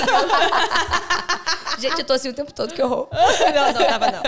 Gente, 1.78 1.98
eu 2.00 2.06
tô 2.06 2.14
assim 2.14 2.30
o 2.30 2.32
tempo 2.32 2.54
todo 2.54 2.72
que 2.72 2.82
horror. 2.82 3.06
não, 3.12 3.72
não, 3.72 3.86
tava 3.86 4.10
não. 4.10 4.22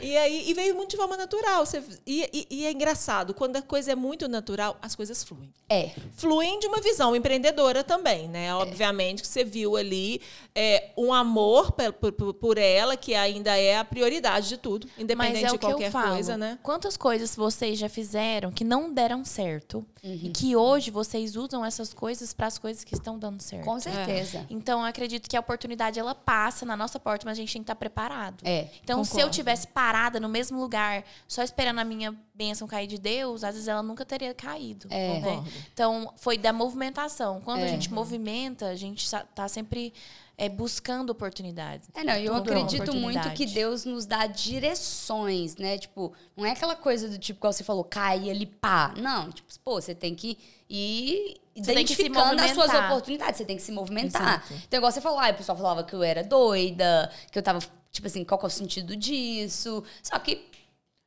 E 0.00 0.16
aí 0.16 0.50
e 0.50 0.54
veio 0.54 0.74
muito 0.74 0.90
de 0.90 0.96
forma 0.96 1.16
natural. 1.16 1.64
Você, 1.64 1.80
e, 2.04 2.28
e- 2.32 2.46
e 2.50 2.66
é 2.66 2.72
engraçado, 2.72 3.32
quando 3.32 3.56
a 3.56 3.62
coisa 3.62 3.92
é 3.92 3.94
muito 3.94 4.26
natural, 4.26 4.76
as 4.82 4.96
coisas 4.96 5.22
fluem. 5.22 5.48
É. 5.70 5.90
fluem 6.16 6.58
de 6.58 6.66
uma 6.66 6.80
visão 6.80 7.14
empreendedora 7.14 7.84
também, 7.84 8.26
né? 8.26 8.52
Obviamente 8.62 9.22
que 9.22 9.28
você 9.28 9.44
viu 9.44 9.76
ali 9.76 10.20
é, 10.54 10.90
um 10.96 11.12
amor 11.12 11.72
por, 11.72 12.12
por- 12.12 12.34
por 12.34 12.58
ela, 12.58 12.96
que 12.96 13.14
ainda 13.14 13.56
é 13.56 13.76
a 13.78 13.84
prioridade 13.84 14.48
de 14.48 14.56
tudo, 14.56 14.86
independente 14.98 15.34
Mas 15.34 15.42
é 15.44 15.46
de 15.52 15.58
qualquer 15.58 15.90
coisa, 16.14 16.36
né? 16.36 16.58
Quantas 16.62 16.96
coisas 16.96 17.34
vocês 17.36 17.78
já 17.78 17.88
fizeram 17.88 18.50
que 18.52 18.64
não 18.64 18.92
deram 18.92 19.24
certo 19.24 19.84
Uhum. 20.02 20.20
e 20.24 20.30
que 20.30 20.54
hoje 20.56 20.90
vocês 20.90 21.34
usam 21.36 21.64
essas 21.64 21.92
coisas 21.92 22.32
para 22.32 22.46
as 22.46 22.56
coisas 22.58 22.84
que 22.84 22.94
estão 22.94 23.18
dando 23.18 23.40
certo? 23.42 23.64
Com 23.64 23.78
certeza. 23.80 24.46
Então, 24.48 24.80
eu 24.80 24.86
acredito 24.86 25.28
que 25.28 25.36
a 25.36 25.40
oportunidade 25.40 25.98
ela 25.98 26.14
passa 26.14 26.64
na 26.64 26.76
nossa 26.76 26.98
porta, 27.00 27.24
mas 27.26 27.36
a 27.36 27.40
gente 27.40 27.52
tem 27.52 27.62
que 27.62 27.64
estar 27.64 27.74
preparado. 27.74 28.42
É. 28.44 28.68
Então, 28.82 29.02
se 29.04 29.12
eu 29.12 29.16
concordo. 29.16 29.34
tivesse 29.36 29.66
parada 29.68 30.20
no 30.20 30.28
mesmo 30.28 30.60
lugar, 30.60 31.04
só 31.26 31.42
esperando 31.42 31.78
a 31.80 31.84
minha 31.84 32.14
bênção 32.34 32.68
cair 32.68 32.86
de 32.86 32.98
Deus, 32.98 33.42
às 33.42 33.54
vezes 33.54 33.68
ela 33.68 33.82
nunca 33.82 34.04
teria 34.04 34.32
caído. 34.34 34.86
É. 34.90 35.08
né? 35.08 35.20
Concordo. 35.20 35.50
Então, 35.72 36.12
foi 36.16 36.38
da 36.38 36.52
movimentação. 36.52 37.40
Quando 37.40 37.62
a 37.62 37.66
É. 37.66 37.68
gente 37.68 37.92
movimenta, 37.92 38.66
a 38.66 38.76
gente 38.76 39.08
sa- 39.08 39.24
tá 39.34 39.48
sempre 39.48 39.92
é, 40.38 40.48
buscando 40.48 41.10
oportunidades. 41.10 41.88
É, 41.92 42.04
não, 42.04 42.14
eu 42.14 42.34
Tudo 42.34 42.52
acredito 42.52 42.94
muito 42.94 43.28
que 43.32 43.44
Deus 43.44 43.84
nos 43.84 44.06
dá 44.06 44.24
direções, 44.28 45.56
né? 45.56 45.76
Tipo, 45.76 46.12
não 46.36 46.46
é 46.46 46.52
aquela 46.52 46.76
coisa 46.76 47.08
do 47.08 47.18
tipo, 47.18 47.40
igual 47.40 47.52
você 47.52 47.64
falou, 47.64 47.82
cair 47.82 48.30
ali, 48.30 48.46
pá. 48.46 48.94
Não, 48.96 49.32
tipo, 49.32 49.52
pô, 49.64 49.80
você 49.80 49.96
tem 49.96 50.14
que 50.14 50.38
ir 50.70 51.40
Você 51.56 51.72
identificando 51.72 52.40
as 52.40 52.52
suas 52.52 52.72
oportunidades, 52.72 53.38
você 53.38 53.44
tem 53.44 53.56
que 53.56 53.62
se 53.62 53.72
movimentar. 53.72 54.44
Exato. 54.46 54.62
Então, 54.68 54.78
igual 54.78 54.92
você 54.92 55.00
falou, 55.00 55.18
ah, 55.18 55.30
o 55.30 55.34
pessoal 55.34 55.58
falava 55.58 55.82
que 55.82 55.92
eu 55.92 56.04
era 56.04 56.22
doida, 56.22 57.10
que 57.32 57.38
eu 57.38 57.42
tava, 57.42 57.58
tipo 57.90 58.06
assim, 58.06 58.24
qual 58.24 58.38
que 58.38 58.46
é 58.46 58.48
o 58.48 58.50
sentido 58.50 58.94
disso? 58.94 59.82
Só 60.00 60.20
que 60.20 60.46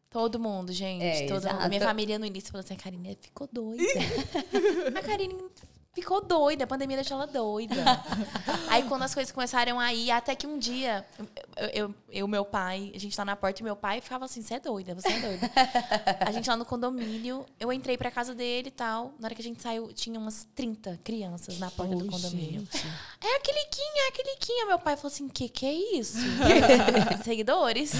Todo 0.09 0.37
mundo, 0.37 0.73
gente. 0.73 1.05
É, 1.05 1.25
todo 1.25 1.47
mundo. 1.47 1.69
Minha 1.69 1.79
família 1.79 2.19
no 2.19 2.25
início 2.25 2.51
falou 2.51 2.65
assim: 2.65 2.73
a 2.73 2.77
Karine 2.77 3.17
ficou 3.21 3.47
doida. 3.49 3.81
a 4.93 5.01
Karine 5.01 5.35
ficou 5.93 6.23
doida, 6.23 6.63
a 6.63 6.67
pandemia 6.67 6.97
deixou 6.97 7.17
ela 7.17 7.27
doida. 7.27 7.75
aí 8.69 8.83
quando 8.83 9.03
as 9.03 9.13
coisas 9.13 9.31
começaram 9.31 9.79
a 9.79 9.93
ir, 9.93 10.09
até 10.11 10.35
que 10.35 10.47
um 10.47 10.57
dia, 10.57 11.05
eu, 11.57 11.67
eu, 11.67 11.95
eu, 12.09 12.27
meu 12.27 12.45
pai, 12.45 12.91
a 12.95 12.99
gente 12.99 13.15
tá 13.15 13.25
na 13.25 13.35
porta 13.35 13.61
e 13.61 13.63
meu 13.63 13.75
pai 13.75 13.99
ficava 13.99 14.25
assim: 14.25 14.41
você 14.41 14.55
é 14.55 14.59
doida, 14.59 14.95
você 14.95 15.09
é 15.09 15.19
doida. 15.19 15.51
a 16.25 16.31
gente 16.31 16.49
lá 16.49 16.55
no 16.55 16.65
condomínio, 16.65 17.45
eu 17.59 17.73
entrei 17.73 17.97
pra 17.97 18.09
casa 18.09 18.33
dele 18.33 18.69
e 18.69 18.71
tal. 18.71 19.13
Na 19.19 19.27
hora 19.27 19.35
que 19.35 19.41
a 19.41 19.43
gente 19.43 19.61
saiu, 19.61 19.91
tinha 19.93 20.17
umas 20.17 20.47
30 20.55 20.99
crianças 21.03 21.59
na 21.59 21.69
porta 21.69 21.95
do 21.95 22.05
condomínio. 22.05 22.61
gente. 22.61 22.87
É 23.21 23.35
aquele 23.35 23.65
Quinha, 23.65 24.05
é 24.05 24.07
aquele 24.07 24.35
Quinha. 24.37 24.65
Meu 24.67 24.79
pai 24.79 24.95
falou 24.95 25.11
assim: 25.11 25.27
que 25.27 25.49
que 25.49 25.65
é 25.65 25.97
isso? 25.97 26.17
Seguidores. 27.23 27.93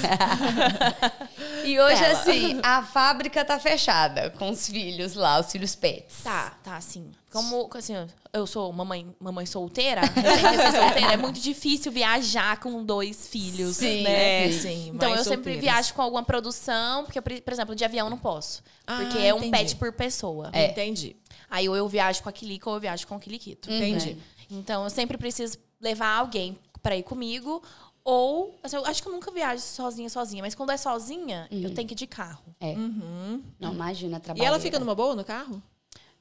E 1.66 1.80
hoje, 1.80 2.02
Dela. 2.02 2.20
assim, 2.20 2.60
a 2.64 2.84
fábrica 2.84 3.44
tá 3.44 3.60
fechada 3.60 4.30
com 4.32 4.50
os 4.50 4.68
filhos 4.68 5.14
lá, 5.14 5.40
os 5.40 5.52
filhos 5.52 5.76
pets. 5.76 6.24
Tá, 6.24 6.58
tá, 6.64 6.78
assim. 6.78 7.12
Como, 7.32 7.70
assim, 7.76 7.94
eu 8.34 8.46
sou 8.46 8.72
mamãe, 8.74 9.08
mamãe 9.20 9.46
solteira, 9.46 10.02
recém-solteira, 10.02 11.14
é 11.14 11.18
muito 11.18 11.40
difícil 11.40 11.92
viajar 11.92 12.60
com 12.60 12.84
dois 12.84 13.28
filhos, 13.28 13.78
Sim, 13.78 14.04
né? 14.04 14.48
é, 14.48 14.52
sim. 14.52 14.90
Então, 14.94 15.10
eu 15.12 15.18
sempre 15.24 15.36
solteiras. 15.54 15.62
viajo 15.62 15.94
com 15.94 16.02
alguma 16.02 16.24
produção, 16.24 17.06
porque, 17.06 17.22
por 17.22 17.54
exemplo, 17.54 17.74
de 17.76 17.86
avião 17.86 18.08
eu 18.08 18.10
não 18.10 18.18
posso. 18.18 18.62
Ah, 18.86 18.98
porque 19.02 19.18
é 19.20 19.34
um 19.34 19.38
entendi. 19.38 19.52
pet 19.52 19.76
por 19.78 19.94
pessoa. 19.94 20.50
É. 20.52 20.72
Entendi. 20.72 21.16
Aí 21.50 21.68
ou 21.70 21.76
eu 21.76 21.88
viajo 21.88 22.22
com 22.22 22.30
a 22.30 22.32
Kilico 22.32 22.70
ou 22.70 22.76
eu 22.76 22.82
viajo 22.82 23.08
com 23.08 23.16
o 23.16 23.20
Kiliquito. 23.20 23.72
Entendi. 23.72 24.14
né? 24.16 24.22
Então, 24.50 24.84
eu 24.84 24.90
sempre 24.90 25.18
preciso 25.18 25.58
levar 25.80 26.18
alguém 26.18 26.58
pra 26.84 26.96
ir 26.98 27.04
comigo. 27.04 27.62
Ou, 28.04 28.58
assim, 28.64 28.76
eu 28.76 28.86
acho 28.86 29.02
que 29.02 29.08
eu 29.08 29.14
nunca 29.14 29.32
viajo 29.32 29.62
sozinha, 29.62 30.10
sozinha. 30.10 30.42
Mas 30.42 30.56
quando 30.56 30.72
é 30.72 30.78
sozinha, 30.78 31.48
eu 31.52 31.74
tenho 31.74 31.88
que 31.88 31.94
ir 31.94 31.98
de 31.98 32.08
carro. 32.08 32.44
É. 32.60 32.74
Uhum. 32.74 33.42
Não, 33.60 33.72
imagina, 33.74 34.18
E 34.18 34.20
trabalhar. 34.20 34.48
ela 34.48 34.60
fica 34.60 34.80
numa 34.80 34.96
boa 34.96 35.16
no 35.16 35.24
carro? 35.24 35.62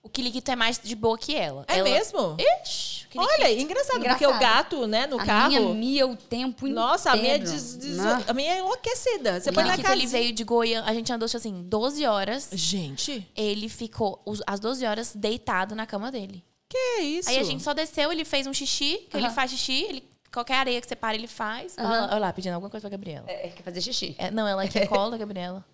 O 0.03 0.09
Kiliquito 0.09 0.51
é 0.51 0.57
mais 0.57 0.79
de 0.83 0.95
boa 0.95 1.19
que 1.19 1.35
ela. 1.35 1.65
É 1.69 1.79
ela... 1.79 1.89
mesmo? 1.89 2.37
Ixi, 2.65 3.07
Olha, 3.17 3.53
engraçado, 3.53 4.01
porque 4.01 4.25
Engraçado. 4.25 4.37
o 4.37 4.39
gato, 4.41 4.87
né, 4.87 5.07
no 5.07 5.21
a 5.21 5.25
carro. 5.27 5.49
minha 5.49 5.75
mia 5.75 6.07
o 6.07 6.17
tempo 6.17 6.67
inteiro. 6.67 6.75
Nossa, 6.89 7.11
a 7.11 7.17
minha, 7.17 7.35
é 7.35 7.39
des- 7.39 7.77
des- 7.77 7.97
Né? 7.99 8.25
a 8.27 8.33
minha 8.33 8.53
é 8.55 8.59
enlouquecida. 8.61 9.41
Você 9.41 9.51
O 9.51 9.53
põe 9.53 9.65
na 9.65 9.77
casa. 9.77 9.93
ele 9.93 10.07
veio 10.07 10.33
de 10.33 10.43
Goiânia. 10.45 10.89
A 10.89 10.95
gente 10.95 11.13
andou, 11.13 11.27
assim, 11.27 11.63
12 11.65 12.07
horas. 12.07 12.49
Gente, 12.53 13.29
Ele 13.37 13.69
ficou 13.69 14.23
as 14.47 14.59
12 14.61 14.87
horas 14.87 15.13
deitado 15.15 15.75
na 15.75 15.87
cama 15.87 16.11
dele. 16.11 16.43
que 16.69 16.77
é 16.79 17.01
isso? 17.03 17.29
Aí 17.29 17.39
a 17.39 17.43
gente 17.43 17.63
só 17.63 17.75
desceu, 17.75 18.11
ele 18.13 18.25
fez 18.25 18.47
um 18.47 18.55
xixi, 18.55 19.07
que 19.11 19.17
ele 19.17 19.29
faz 19.31 19.51
xixi, 19.51 19.83
ele, 19.89 20.05
qualquer 20.33 20.55
areia 20.55 20.81
que 20.81 20.87
você 20.87 20.95
para, 20.97 21.17
ele 21.17 21.27
faz. 21.27 21.75
Olha 21.77 21.89
lá, 21.89 22.07
olha 22.13 22.19
lá, 22.21 22.33
pedindo 22.33 22.55
alguma 22.55 22.71
coisa 22.71 22.83
pra 22.83 22.91
Gabriela. 22.97 23.27
É, 23.29 23.49
quer 23.49 23.63
fazer 23.65 23.81
xixi. 23.83 24.15
É, 24.17 24.31
não, 24.31 24.47
ela 24.47 24.63
aqui 24.63 24.81
cola, 24.87 25.19
Gabriela. 25.19 25.65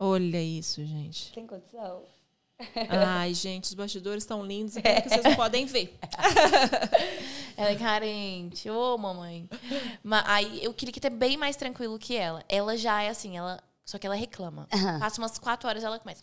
Olha 0.00 0.40
isso, 0.42 0.82
gente. 0.86 1.30
Tem 1.32 1.46
condição? 1.46 2.02
Ai, 2.88 3.34
gente, 3.34 3.64
os 3.64 3.74
bastidores 3.74 4.24
estão 4.24 4.44
lindos 4.44 4.76
e 4.76 4.82
pena 4.82 5.00
que 5.00 5.08
vocês 5.08 5.22
não 5.22 5.36
podem 5.36 5.64
ver. 5.66 5.96
Ela 7.56 7.70
é 7.70 7.76
carente, 7.76 8.68
ô 8.70 8.96
mamãe. 8.96 9.48
Mas 10.02 10.24
aí 10.26 10.64
eu 10.64 10.72
queria 10.72 10.92
que 10.92 11.00
ter 11.00 11.10
bem 11.10 11.36
mais 11.36 11.56
tranquilo 11.56 11.98
que 11.98 12.16
ela. 12.16 12.44
Ela 12.48 12.76
já 12.76 13.02
é 13.02 13.08
assim, 13.08 13.36
ela. 13.36 13.60
Só 13.84 13.98
que 13.98 14.06
ela 14.06 14.14
reclama. 14.14 14.68
Aham. 14.72 14.98
Passa 15.00 15.20
umas 15.20 15.38
quatro 15.38 15.68
horas 15.68 15.82
ela 15.82 15.98
começa. 15.98 16.22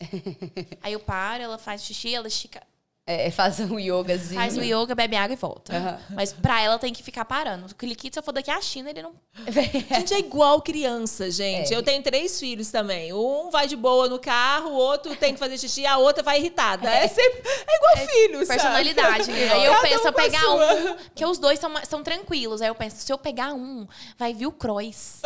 aí 0.82 0.92
eu 0.92 1.00
paro, 1.00 1.42
ela 1.42 1.56
faz 1.56 1.82
xixi, 1.82 2.14
ela 2.14 2.28
estica. 2.28 2.62
É, 3.04 3.32
faz 3.32 3.58
um 3.58 3.80
yogazinho. 3.80 4.40
Faz 4.40 4.56
o 4.56 4.62
yoga, 4.62 4.94
bebe 4.94 5.16
água 5.16 5.34
e 5.34 5.36
volta. 5.36 5.76
Aham. 5.76 5.98
Mas 6.10 6.32
pra 6.32 6.62
ela 6.62 6.78
tem 6.78 6.92
que 6.92 7.02
ficar 7.02 7.24
parando. 7.24 7.66
O 7.66 7.74
Cliquito, 7.74 8.14
se 8.14 8.20
eu 8.20 8.22
for 8.22 8.30
daqui 8.30 8.48
à 8.48 8.60
China, 8.60 8.90
ele 8.90 9.02
não. 9.02 9.12
Gente, 9.92 10.14
é 10.14 10.20
igual 10.20 10.62
criança, 10.62 11.28
gente. 11.28 11.74
É. 11.74 11.76
Eu 11.76 11.82
tenho 11.82 12.00
três 12.02 12.38
filhos 12.38 12.70
também. 12.70 13.12
Um 13.12 13.50
vai 13.50 13.66
de 13.66 13.74
boa 13.74 14.08
no 14.08 14.20
carro, 14.20 14.70
o 14.70 14.74
outro 14.74 15.16
tem 15.16 15.32
que 15.32 15.40
fazer 15.40 15.58
xixi, 15.58 15.84
a 15.84 15.96
outra 15.98 16.22
vai 16.22 16.38
irritada. 16.38 16.88
É, 16.88 17.08
sempre. 17.08 17.42
É 17.44 17.76
igual 17.76 18.08
filho, 18.08 18.46
sabe? 18.46 18.60
Personalidade, 18.60 19.30
né? 19.32 19.50
Aí 19.52 19.64
eu 19.64 19.72
Cada 19.72 19.82
penso, 19.82 19.98
um 19.98 20.02
se 20.02 20.08
eu 20.08 20.12
pegar 20.12 20.40
sua. 20.40 20.74
um, 20.74 20.96
que 21.12 21.26
os 21.26 21.38
dois 21.38 21.58
são, 21.58 21.74
são 21.84 22.02
tranquilos. 22.04 22.62
Aí 22.62 22.68
eu 22.68 22.74
penso, 22.74 22.96
se 22.98 23.12
eu 23.12 23.18
pegar 23.18 23.52
um, 23.52 23.84
vai 24.16 24.32
vir 24.32 24.46
o 24.46 24.52
Croix. 24.52 25.20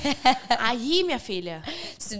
Aí, 0.58 1.04
minha 1.04 1.20
filha. 1.20 1.62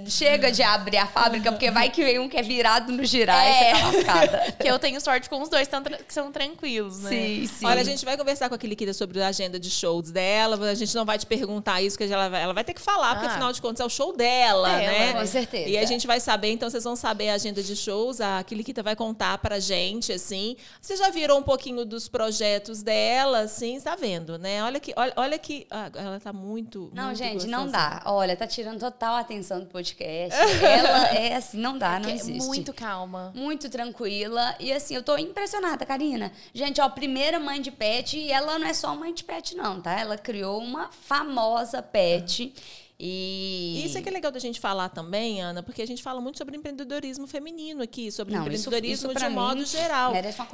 Chega 0.07 0.53
de 0.53 0.63
abrir 0.63 0.99
a 0.99 1.07
fábrica, 1.07 1.51
porque 1.51 1.71
vai 1.71 1.91
que 1.91 2.05
vem 2.05 2.19
um 2.21 2.29
que 2.29 2.37
é 2.37 2.43
virado 2.43 2.93
no 2.93 3.05
girar 3.05 3.45
e 3.45 3.53
você 3.53 3.81
tá 3.81 3.91
lascada. 3.91 4.53
Que 4.61 4.69
eu 4.69 4.79
tenho 4.79 5.01
sorte 5.11 5.29
com 5.29 5.43
os 5.43 5.49
dois 5.49 5.67
tão 5.67 5.83
tra- 5.83 5.99
que 5.99 6.13
são 6.15 6.31
tranquilos, 6.31 7.01
né? 7.01 7.11
Sim, 7.11 7.47
sim. 7.47 7.67
Olha, 7.67 7.81
a 7.81 7.85
gente 7.85 8.05
vai 8.05 8.17
conversar 8.17 8.49
com 8.49 8.55
a 8.55 8.59
Kiliquita 8.59 8.93
sobre 8.93 9.21
a 9.23 9.29
agenda 9.29 9.59
de 9.59 9.69
shows 9.71 10.11
dela. 10.11 10.57
A 10.71 10.75
gente 10.75 10.95
não 10.95 11.05
vai 11.05 11.19
te 11.19 11.27
perguntar 11.27 11.83
isso, 11.83 11.97
porque 11.99 12.13
ela 12.13 12.29
vai, 12.29 12.43
ela 12.43 12.53
vai 12.55 12.63
ter 12.65 12.75
que 12.75 12.81
falar, 12.81 13.15
porque 13.15 13.27
Ah. 13.27 13.31
afinal 13.33 13.53
de 13.53 13.61
contas 13.61 13.81
é 13.81 13.85
o 13.85 13.89
show 13.89 14.17
dela, 14.17 14.71
É, 14.81 14.87
né? 14.87 15.13
com 15.21 15.27
certeza. 15.27 15.69
E 15.69 15.77
a 15.77 15.85
gente 15.85 16.07
vai 16.07 16.21
saber, 16.21 16.51
então 16.53 16.71
vocês 16.71 16.85
vão 16.85 16.95
saber 16.97 17.31
a 17.31 17.35
agenda 17.35 17.63
de 17.63 17.75
shows. 17.75 18.21
A 18.21 18.43
Kiliquita 18.45 18.83
vai 18.83 18.95
contar 18.95 19.37
pra 19.39 19.59
gente, 19.59 20.13
assim. 20.13 20.57
Vocês 20.81 20.99
já 20.99 21.11
viram 21.11 21.39
um 21.39 21.43
pouquinho 21.43 21.85
dos 21.85 22.09
projetos 22.09 22.83
dela, 22.83 23.41
assim, 23.41 23.81
tá 23.81 23.97
vendo, 23.97 24.39
né? 24.39 24.63
Olha 24.63 24.79
que, 24.79 24.93
olha, 24.97 25.13
olha 25.17 25.39
que. 25.39 25.67
ah, 25.71 25.91
ela 25.95 26.21
tá 26.21 26.33
muito. 26.33 26.91
Não, 26.95 27.07
muito 27.07 27.19
gente, 27.19 27.47
não 27.47 27.65
gostosa. 27.65 27.89
dá. 27.91 28.03
Olha, 28.07 28.37
tá 28.37 28.47
tirando 28.47 28.79
total 28.79 29.17
atenção 29.17 29.59
do 29.61 29.67
podcast. 29.67 30.39
Ela 30.63 31.09
é 31.17 31.35
assim, 31.35 31.59
não 31.59 31.77
dá, 31.77 31.99
não 31.99 32.07
Que 32.07 32.11
é 32.13 32.15
existe. 32.15 32.47
muito 32.47 32.73
calma. 32.73 33.33
Muito 33.35 33.69
tranquila. 33.69 34.55
E 34.61 34.73
assim, 34.73 34.90
eu 34.95 35.03
tô 35.03 35.17
impressionada, 35.17 35.85
Karina. 35.87 36.33
Gente, 36.53 36.81
ó, 36.81 36.89
primeira 36.89 37.39
mãe 37.39 37.61
de 37.61 37.71
pet, 37.71 38.19
e 38.19 38.31
ela 38.31 38.59
não 38.59 38.67
é 38.67 38.75
só 38.75 38.95
mãe 38.95 39.13
de 39.13 39.25
pet, 39.25 39.57
não, 39.57 39.81
tá? 39.81 39.99
Ela 39.99 40.17
criou 40.19 40.61
uma 40.61 40.91
famosa 40.91 41.83
pet. 41.83 42.53
E 43.03 43.83
Isso 43.87 43.97
é 43.97 44.03
que 44.03 44.09
é 44.11 44.13
legal 44.13 44.31
da 44.31 44.39
gente 44.39 44.61
falar 44.61 44.91
também, 44.91 45.41
Ana, 45.41 45.63
porque 45.63 45.81
a 45.81 45.87
gente 45.87 46.03
fala 46.03 46.21
muito 46.21 46.37
sobre 46.37 46.55
empreendedorismo 46.55 47.27
feminino 47.27 47.83
aqui, 47.83 48.13
sobre 48.13 48.35
Não, 48.35 48.43
isso- 48.43 48.69
empreendedorismo 48.69 49.11
isso 49.11 49.19
pra 49.19 49.29
de 49.29 49.35
modo 49.35 49.65
geral. 49.65 50.13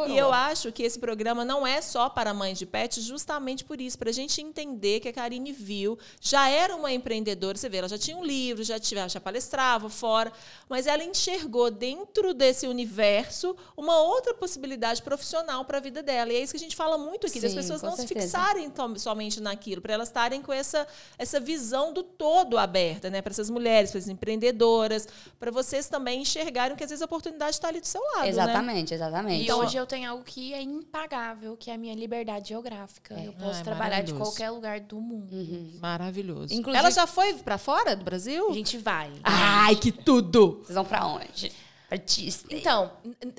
E 0.08 0.16
eu 0.16 0.32
acho 0.32 0.70
que 0.70 0.84
esse 0.84 0.96
programa 0.96 1.44
não 1.44 1.66
é 1.66 1.80
só 1.82 2.08
para 2.08 2.32
mães 2.32 2.56
de 2.56 2.64
pet, 2.64 3.00
justamente 3.00 3.64
por 3.64 3.80
isso, 3.80 3.98
para 3.98 4.10
a 4.10 4.12
gente 4.12 4.40
entender 4.40 5.00
que 5.00 5.08
a 5.08 5.12
Karine 5.12 5.50
viu, 5.50 5.98
já 6.20 6.48
era 6.48 6.76
uma 6.76 6.92
empreendedora, 6.92 7.58
você 7.58 7.68
vê, 7.68 7.78
ela 7.78 7.88
já 7.88 7.98
tinha 7.98 8.16
um 8.16 8.24
livro, 8.24 8.62
já, 8.62 8.78
tinha, 8.78 9.08
já 9.08 9.20
palestrava 9.20 9.88
fora, 9.90 10.32
mas 10.68 10.86
ela 10.86 11.02
enxergou 11.02 11.68
dentro 11.68 12.32
desse 12.32 12.68
universo 12.68 13.56
uma 13.76 13.98
outra 13.98 14.32
possibilidade 14.34 15.02
profissional 15.02 15.64
para 15.64 15.78
a 15.78 15.80
vida 15.80 16.00
dela. 16.00 16.32
E 16.32 16.36
é 16.36 16.40
isso 16.42 16.52
que 16.52 16.58
a 16.58 16.60
gente 16.60 16.76
fala 16.76 16.96
muito 16.96 17.26
aqui, 17.26 17.40
das 17.40 17.50
Sim, 17.50 17.56
pessoas 17.56 17.80
com 17.80 17.88
não 17.88 17.96
se 17.96 18.06
certeza. 18.06 18.38
fixarem 18.38 18.70
tom- 18.70 18.96
somente 18.96 19.40
naquilo, 19.40 19.82
para 19.82 19.94
elas 19.94 20.06
estarem 20.08 20.40
com 20.40 20.52
essa, 20.52 20.86
essa 21.18 21.40
visão 21.40 21.92
do 21.92 22.04
todo 22.04 22.35
aberta, 22.58 23.08
né? 23.10 23.22
Para 23.22 23.30
essas 23.32 23.48
mulheres, 23.50 23.90
para 23.90 23.98
essas 23.98 24.10
empreendedoras, 24.10 25.08
para 25.38 25.50
vocês 25.50 25.88
também 25.88 26.22
enxergarem 26.22 26.76
que 26.76 26.84
às 26.84 26.90
vezes 26.90 27.02
a 27.02 27.04
oportunidade 27.06 27.52
está 27.52 27.68
ali 27.68 27.80
do 27.80 27.86
seu 27.86 28.00
lado. 28.02 28.22
Né? 28.22 28.28
Exatamente, 28.28 28.94
exatamente. 28.94 29.40
E 29.40 29.44
Então, 29.44 29.60
hoje 29.60 29.76
eu 29.76 29.86
tenho 29.86 30.10
algo 30.10 30.22
que 30.24 30.52
é 30.54 30.62
impagável, 30.62 31.56
que 31.56 31.70
é 31.70 31.74
a 31.74 31.78
minha 31.78 31.94
liberdade 31.94 32.48
geográfica. 32.48 33.14
Eu 33.14 33.32
posso 33.32 33.58
Ai, 33.58 33.64
trabalhar 33.64 34.02
de 34.02 34.12
qualquer 34.14 34.50
lugar 34.50 34.80
do 34.80 35.00
mundo. 35.00 35.36
Maravilhoso. 35.80 36.52
Inclusive- 36.54 36.78
Ela 36.78 36.90
já 36.90 37.06
foi 37.06 37.34
para 37.34 37.58
fora 37.58 37.94
do 37.96 38.04
Brasil? 38.04 38.50
A 38.50 38.52
gente 38.52 38.78
vai. 38.78 39.10
Ai, 39.22 39.76
que 39.76 39.90
tudo! 39.92 40.60
Vocês 40.62 40.74
vão 40.74 40.84
pra 40.84 41.06
onde? 41.06 41.52
Pra 41.88 41.96
Disney. 41.98 42.58
Então, 42.58 42.90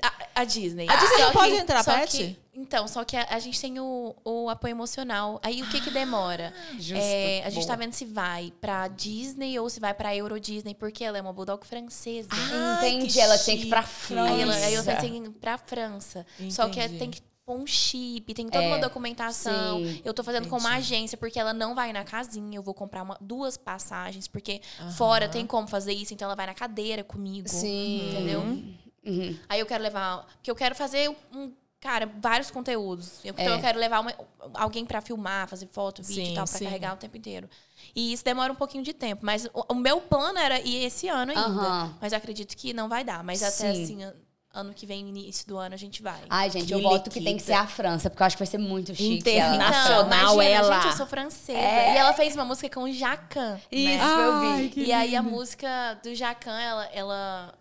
a, 0.02 0.40
a 0.40 0.44
Disney. 0.44 0.86
A 0.88 0.96
Disney 0.96 1.16
Só 1.18 1.24
não 1.26 1.32
pode 1.32 1.54
entrar, 1.54 1.84
Pet? 1.84 2.38
Então, 2.54 2.88
só 2.88 3.04
que 3.04 3.16
a, 3.16 3.26
a 3.30 3.38
gente 3.38 3.60
tem 3.60 3.78
o, 3.78 4.16
o 4.24 4.48
apoio 4.48 4.72
emocional. 4.72 5.38
Aí 5.44 5.62
o 5.62 5.68
que 5.68 5.80
que 5.80 5.90
demora? 5.90 6.52
Justo. 6.72 6.94
É, 6.96 7.42
a 7.44 7.50
gente 7.50 7.66
Boa. 7.66 7.76
tá 7.76 7.76
vendo 7.76 7.92
se 7.92 8.04
vai 8.04 8.52
pra 8.60 8.88
Disney 8.88 9.58
ou 9.60 9.68
se 9.70 9.78
vai 9.78 9.94
pra 9.94 10.16
Euro 10.16 10.40
Disney, 10.40 10.74
porque 10.74 11.04
ela 11.04 11.18
é 11.18 11.20
uma 11.20 11.32
bulldog 11.32 11.64
francesa. 11.66 12.28
Ai, 12.32 12.88
Entendi, 12.94 13.20
ela 13.20 13.38
tinha 13.38 13.56
que 13.56 13.64
ir 13.64 13.68
pra. 13.68 13.82
França. 13.82 14.32
Aí, 14.32 14.40
ela, 14.42 14.54
aí 14.54 14.74
eu 14.74 14.82
pensei 14.82 15.08
em 15.10 15.24
ir 15.26 15.30
pra 15.30 15.56
França. 15.58 16.26
Só 16.50 16.68
que 16.68 16.80
é- 16.80 16.84
Entendi. 16.86 16.98
tem 16.98 17.10
que 17.10 17.20
um 17.56 17.66
chip, 17.66 18.34
tem 18.34 18.46
toda 18.46 18.64
É, 18.64 18.68
uma 18.68 18.78
documentação. 18.78 19.78
sim. 19.78 20.00
Eu 20.04 20.12
tô 20.12 20.22
fazendo 20.24 20.48
com 20.48 20.56
uma 20.58 20.74
agência, 20.76 21.16
porque 21.16 21.38
ela 21.38 21.52
não 21.54 21.74
vai 21.74 21.92
na 21.92 22.04
casinha. 22.04 22.56
Eu 22.58 22.62
vou 22.62 22.74
comprar 22.74 23.02
uma- 23.02 23.18
duas 23.20 23.56
passagens, 23.56 24.26
porque 24.28 24.60
fora 24.96 25.28
tem 25.28 25.46
como 25.46 25.66
fazer 25.68 25.92
isso, 25.92 26.12
então 26.14 26.26
ela 26.26 26.34
vai 26.36 26.46
na 26.46 26.54
cadeira 26.54 27.02
comigo. 27.04 27.48
Sim. 27.48 28.10
Entendeu? 28.10 28.40
Uhum. 28.40 29.38
Aí 29.48 29.60
eu 29.60 29.66
quero 29.66 29.82
levar. 29.82 30.26
Porque 30.36 30.50
eu 30.50 30.54
quero 30.56 30.74
fazer 30.74 31.08
um. 31.32 31.52
Cara, 31.80 32.10
vários 32.20 32.50
conteúdos. 32.50 33.20
Eu- 33.24 33.32
Então 33.38 33.52
É. 33.52 33.56
eu 33.56 33.60
quero 33.60 33.78
levar 33.78 34.00
uma- 34.00 34.12
alguém 34.54 34.84
pra 34.84 35.00
filmar, 35.00 35.46
fazer 35.48 35.68
foto, 35.70 36.02
vídeo 36.02 36.24
Sim, 36.26 36.32
e 36.32 36.34
tal, 36.34 36.44
pra 36.44 36.58
sim. 36.58 36.64
carregar 36.64 36.94
o 36.94 36.96
tempo 36.96 37.16
inteiro. 37.16 37.48
E 37.94 38.12
isso 38.12 38.24
demora 38.24 38.52
um 38.52 38.56
pouquinho 38.56 38.82
de 38.82 38.92
tempo. 38.92 39.24
Mas 39.24 39.44
o, 39.54 39.64
o 39.72 39.74
meu 39.76 40.00
plano 40.00 40.36
era 40.40 40.58
ir 40.60 40.84
esse 40.84 41.06
ano 41.08 41.30
ainda. 41.30 41.40
Aham. 41.46 41.96
Mas 42.00 42.12
acredito 42.12 42.56
que 42.56 42.72
não 42.74 42.88
vai 42.88 43.04
dar. 43.04 43.22
Mas 43.22 43.44
até 43.44 43.72
Sim. 43.72 43.82
assim, 43.84 44.12
ano 44.52 44.72
que 44.74 44.86
vem, 44.86 45.08
início 45.08 45.46
do 45.46 45.56
ano, 45.56 45.74
a 45.74 45.78
gente 45.78 46.02
vai. 46.02 46.20
Ai, 46.28 46.50
gente, 46.50 46.72
eu 46.72 46.78
Que 46.78 46.84
voto 46.84 47.10
que 47.10 47.20
tem 47.20 47.36
que 47.36 47.42
ser 47.42 47.52
a 47.52 47.66
França, 47.66 48.08
porque 48.10 48.22
eu 48.22 48.26
acho 48.26 48.36
que 48.36 48.42
vai 48.42 48.46
ser 48.50 48.58
muito 48.58 48.94
chique. 48.94 49.18
Interna- 49.18 49.54
ela. 49.54 49.70
nacional, 49.70 50.34
imagina, 50.34 50.44
ela. 50.44 50.74
Gente, 50.76 50.90
eu 50.92 50.96
sou 50.96 51.06
francesa. 51.06 51.58
É. 51.58 51.94
E 51.94 51.96
ela 51.96 52.12
fez 52.14 52.34
uma 52.34 52.44
música 52.44 52.68
com 52.68 52.84
o 52.84 52.92
Jacan. 52.92 53.60
Isso, 53.70 54.04
né? 54.04 54.26
eu 54.26 54.56
vi. 54.56 54.68
que 54.70 54.84
E 54.84 54.92
aí 54.92 55.14
a 55.14 55.22
música 55.22 55.94
do 56.02 56.14
Jacan, 56.14 56.58
ela, 56.58 56.84
ela. 56.86 57.54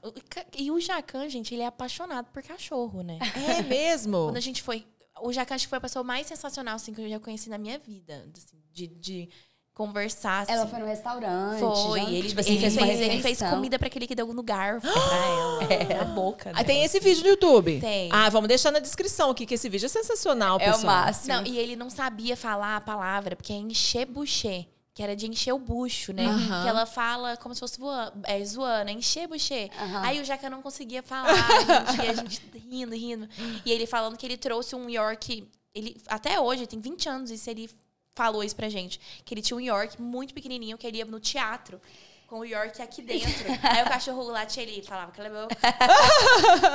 E 0.57 0.71
o 0.71 0.79
Jacan, 0.79 1.29
gente, 1.29 1.53
ele 1.53 1.63
é 1.63 1.67
apaixonado 1.67 2.27
por 2.31 2.41
cachorro, 2.41 3.03
né? 3.03 3.19
É 3.59 3.61
mesmo? 3.61 4.25
Quando 4.25 4.38
a 4.38 4.41
gente 4.41 4.61
foi. 4.61 4.85
O 5.21 5.33
Jacan 5.33 5.55
acho 5.55 5.65
que 5.65 5.69
foi 5.69 5.79
a 5.79 5.81
pessoa 5.81 6.03
mais 6.03 6.27
sensacional 6.27 6.75
assim, 6.75 6.93
que 6.93 7.01
eu 7.01 7.09
já 7.09 7.19
conheci 7.19 7.49
na 7.49 7.57
minha 7.57 7.79
vida. 7.79 8.29
assim, 8.35 8.57
de, 8.71 8.88
de 8.88 9.29
conversar. 9.78 10.41
Assim. 10.41 10.53
Ela 10.53 10.65
foi 10.65 10.80
no 10.80 10.88
restaurante. 10.88 11.59
Foi, 11.59 12.01
ele, 12.01 12.30
tipo 12.30 12.41
assim, 12.41 12.53
ele 12.53 12.59
fez, 12.61 12.75
fez, 12.75 12.99
ele 12.99 13.21
fez 13.21 13.39
comida 13.43 13.78
pra 13.78 13.88
aquele 13.88 14.07
que 14.07 14.15
deu 14.15 14.34
no 14.34 14.41
garfo 14.41 14.82
pra 14.91 15.86
ela. 15.93 15.99
Na 15.99 16.05
boca. 16.05 16.49
Ah, 16.49 16.57
né? 16.57 16.63
tem 16.63 16.84
esse 16.84 16.99
vídeo 16.99 17.21
no 17.21 17.30
YouTube? 17.30 17.80
Tem. 17.80 18.09
Ah, 18.11 18.28
vamos 18.30 18.47
deixar 18.47 18.71
na 18.71 18.80
descrição 18.80 19.30
aqui, 19.30 19.45
que 19.45 19.53
esse 19.53 19.69
vídeo 19.69 19.86
é 19.86 19.89
sensacional, 19.89 20.57
É 20.59 20.69
o 20.69 20.73
pessoal. 20.73 20.95
máximo. 21.05 21.36
Não, 21.36 21.45
e 21.45 21.59
ele 21.59 21.75
não 21.75 21.91
sabia 21.91 22.36
falar 22.36 22.78
a 22.78 22.82
palavra, 22.82 23.36
porque 23.36 23.53
é 23.53 23.57
encher 23.57 24.07
buchê. 24.07 24.65
Que 24.95 25.03
era 25.03 25.15
de 25.15 25.28
encher 25.28 25.53
o 25.53 25.59
bucho, 25.59 26.11
né? 26.11 26.25
Aham. 26.25 26.63
Que 26.63 26.69
ela 26.69 26.86
fala 26.88 27.38
como 27.38 27.53
se 27.53 27.59
fosse 27.59 27.80
voando, 27.80 28.13
é, 28.23 28.43
zoando, 28.43 28.89
é 28.89 28.93
encher 28.93 29.28
buchê. 29.28 29.69
Aham. 29.80 30.01
Aí 30.03 30.19
o 30.19 30.25
Jaca 30.25 30.49
não 30.49 30.59
conseguia 30.59 31.03
falar, 31.03 31.36
gente, 31.38 32.03
e 32.03 32.09
a 32.09 32.13
gente 32.15 32.41
rindo, 32.67 32.95
rindo. 32.95 33.30
E 33.63 33.71
ele 33.71 33.86
falando 33.86 34.17
que 34.17 34.25
ele 34.25 34.38
trouxe 34.38 34.75
um 34.75 34.89
York. 34.89 35.47
Ele, 35.75 36.01
até 36.07 36.39
hoje, 36.39 36.65
tem 36.65 36.80
20 36.82 37.09
anos, 37.09 37.30
isso 37.30 37.47
ele 37.47 37.69
falou 38.18 38.43
isso 38.43 38.55
pra 38.55 38.68
gente. 38.68 38.99
Que 39.24 39.34
ele 39.34 39.41
tinha 39.41 39.55
um 39.55 39.61
York 39.61 40.01
muito 40.01 40.34
pequenininho, 40.34 40.78
que 40.78 40.86
ele 40.88 40.97
ia 40.97 41.05
no 41.05 41.20
teatro. 41.20 41.80
Com 42.28 42.39
o 42.39 42.43
York 42.45 42.82
aqui 42.82 43.01
dentro. 43.01 43.45
Aí 43.63 43.84
o 43.84 43.88
cachorro 43.88 44.24
latia, 44.24 44.61
ele 44.63 44.82
falava 44.82 45.13
que 45.13 45.22
levou. 45.22 45.47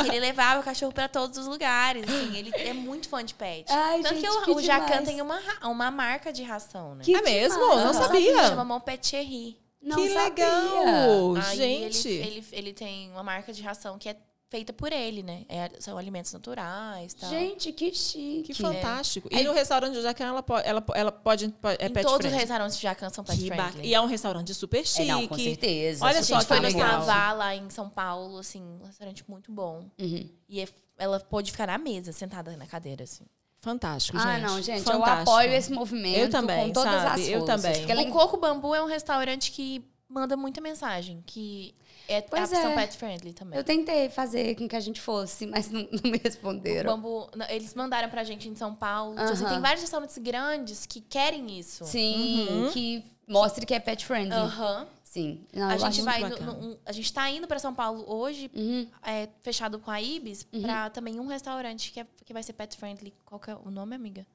ele 0.07 0.21
levava 0.21 0.61
o 0.61 0.63
cachorro 0.63 0.93
pra 0.93 1.09
todos 1.09 1.37
os 1.37 1.47
lugares. 1.47 2.05
Assim, 2.09 2.35
ele 2.39 2.51
é 2.57 2.73
muito 2.73 3.07
fã 3.09 3.23
de 3.23 3.35
pet. 3.35 3.71
Ai, 3.71 4.01
Tanto 4.01 4.15
gente, 4.15 4.25
que 4.25 4.31
o, 4.31 4.43
que 4.45 4.51
o 4.53 4.63
Jacan 4.63 5.05
tem 5.05 5.21
uma, 5.21 5.39
uma 5.65 5.91
marca 5.91 6.33
de 6.33 6.43
ração, 6.43 6.95
né? 6.95 7.05
Que 7.05 7.15
É 7.15 7.21
mesmo? 7.21 7.61
demais. 7.61 7.85
Não 7.85 7.93
sabia. 7.93 8.47
Chama 8.49 8.65
Mon 8.65 8.81
Petcherie. 8.81 9.59
Não 9.83 9.97
que 9.97 10.09
sabia. 10.11 10.47
legal! 10.47 11.35
Aí 11.37 11.57
gente. 11.57 12.09
Ele, 12.09 12.27
ele, 12.29 12.47
ele 12.53 12.73
tem 12.73 13.11
uma 13.11 13.23
marca 13.23 13.53
de 13.53 13.61
ração 13.63 13.99
que 13.99 14.09
é 14.09 14.17
feita 14.53 14.71
por 14.71 14.93
ele, 14.93 15.23
né? 15.23 15.47
É- 15.49 15.71
são 15.81 15.97
alimentos 15.97 16.31
naturais 16.31 17.13
e 17.13 17.17
tal. 17.17 17.31
Gente, 17.31 17.73
que 17.73 17.95
chique. 17.95 18.43
Que 18.53 18.55
fantástico. 18.55 19.27
E 19.33 19.43
no 19.43 19.55
restaurante 19.55 19.95
do 19.95 20.03
Jacan, 20.03 20.27
ela 20.27 20.43
pode, 20.43 20.69
ela, 20.69 20.85
ela 20.95 21.11
pode 21.11 21.47
é 21.47 21.49
em 21.87 21.91
pet 21.91 22.03
todos 22.05 22.19
friendly. 22.19 22.29
os 22.29 22.35
restaurantes 22.35 22.77
de 22.77 22.83
Jacan 22.83 23.09
são 23.09 23.25
pet 23.25 23.39
Que 23.39 23.47
friendly. 23.47 23.87
E 23.89 23.95
é 23.95 24.01
um 24.01 24.05
restaurante 24.07 24.53
super 24.53 24.87
chique. 24.87 25.09
É, 25.09 25.13
não, 25.13 25.27
com 25.27 25.37
certeza. 25.37 26.05
Olha 26.05 26.19
a 26.19 26.23
só 26.23 26.35
gente 26.39 26.47
foi 26.47 26.61
no. 26.61 26.71
Savá, 26.71 27.33
lá 27.33 27.57
em 27.57 27.71
São 27.71 27.89
Paulo, 27.89 28.37
assim, 28.39 28.63
um 28.63 28.85
restaurante 28.85 29.25
muito 29.27 29.51
bom. 29.51 29.87
Uhum. 29.99 30.29
E 30.47 30.61
é- 30.61 30.69
ela 30.99 31.19
pôde 31.19 31.51
ficar 31.51 31.67
na 31.69 31.79
mesa, 31.79 32.13
sentada 32.13 32.55
na 32.55 32.67
cadeira, 32.67 33.05
assim. 33.05 33.25
Fantástico, 33.59 34.19
Ah, 34.19 34.35
gente. 34.35 34.43
não, 34.43 34.61
gente, 34.61 34.83
Fantástico. 34.83 35.09
eu 35.31 35.35
apoio 35.35 35.53
esse 35.55 35.73
movimento 35.73 36.19
Eu 36.19 36.29
também, 36.31 36.67
com 36.67 36.73
todas 36.73 36.93
sabe? 37.03 37.23
as 37.23 37.29
Eu 37.29 37.39
forças. 37.41 37.63
também. 37.63 37.79
Porque 37.79 37.93
ela 37.93 38.03
O 38.03 38.11
Coco 38.11 38.37
Bambu 38.37 38.75
é 38.75 38.83
um 38.83 38.87
restaurante 38.87 39.51
que 39.53 39.83
manda 40.09 40.37
muita 40.37 40.61
mensagem, 40.61 41.23
que 41.25 41.75
é 42.09 42.21
Pois 42.21 42.53
a 42.53 42.57
opção 42.57 42.71
é. 42.73 42.75
pet 42.75 42.97
friendly 42.97 43.33
também. 43.33 43.59
Eu 43.59 43.65
tentei 43.65 44.09
fazer 44.09 44.55
com 44.57 44.69
que 44.69 44.77
a 44.77 44.81
gente 44.81 45.01
fosse, 45.01 45.47
mas 45.47 45.71
não, 45.71 45.83
não 45.91 46.11
me 46.11 46.19
O 46.19 46.21
responderam. 46.23 46.95
Bambu, 46.97 47.29
não, 47.37 47.47
eles 47.49 47.75
mandaram 47.75 48.09
pra 48.09 48.25
gente 48.25 48.49
em 48.49 48.55
São 48.55 48.75
Paulo. 48.75 49.17
Tipo 49.17 49.31
assim, 49.33 49.45
Aham. 49.45 49.53
tem 49.55 49.61
vários 49.63 49.81
restaurantes 49.83 50.19
grandes 50.19 50.87
que 50.87 51.01
querem 51.01 51.59
isso. 51.59 51.85
Sim, 51.85 52.47
Uhum. 52.51 52.71
que 52.73 53.05
mostre 53.27 53.65
que 53.67 53.75
é 53.75 53.81
pet 53.81 54.05
friendly. 54.05 54.33
Aham. 54.35 54.87
Sim. 55.05 55.45
Não, 55.53 55.69
A 55.69 55.77
gente 55.77 56.01
vai. 56.01 56.21
no- 56.21 56.39
no- 56.39 56.79
a 56.87 56.93
gente 56.93 57.13
tá 57.13 57.29
indo 57.31 57.47
pra 57.47 57.59
São 57.59 57.75
Paulo 57.75 58.03
hoje, 58.07 58.51
Uhum. 58.55 58.89
é, 59.03 59.29
fechado 59.43 59.79
com 59.79 59.91
a 59.91 60.01
Ibis, 60.01 60.43
pra 60.63 60.89
também 60.89 61.21
um 61.21 61.27
restaurante 61.27 61.93
que, 61.93 62.01
é- 62.01 62.07
que 62.25 62.33
vai 62.33 62.43
ser 62.43 62.55
pet 62.55 62.75
friendly. 62.79 63.13
Qual 63.27 63.39
que 63.39 63.51
é 63.51 63.55
o 63.55 63.71
nome, 63.71 63.95
amiga? 63.95 64.27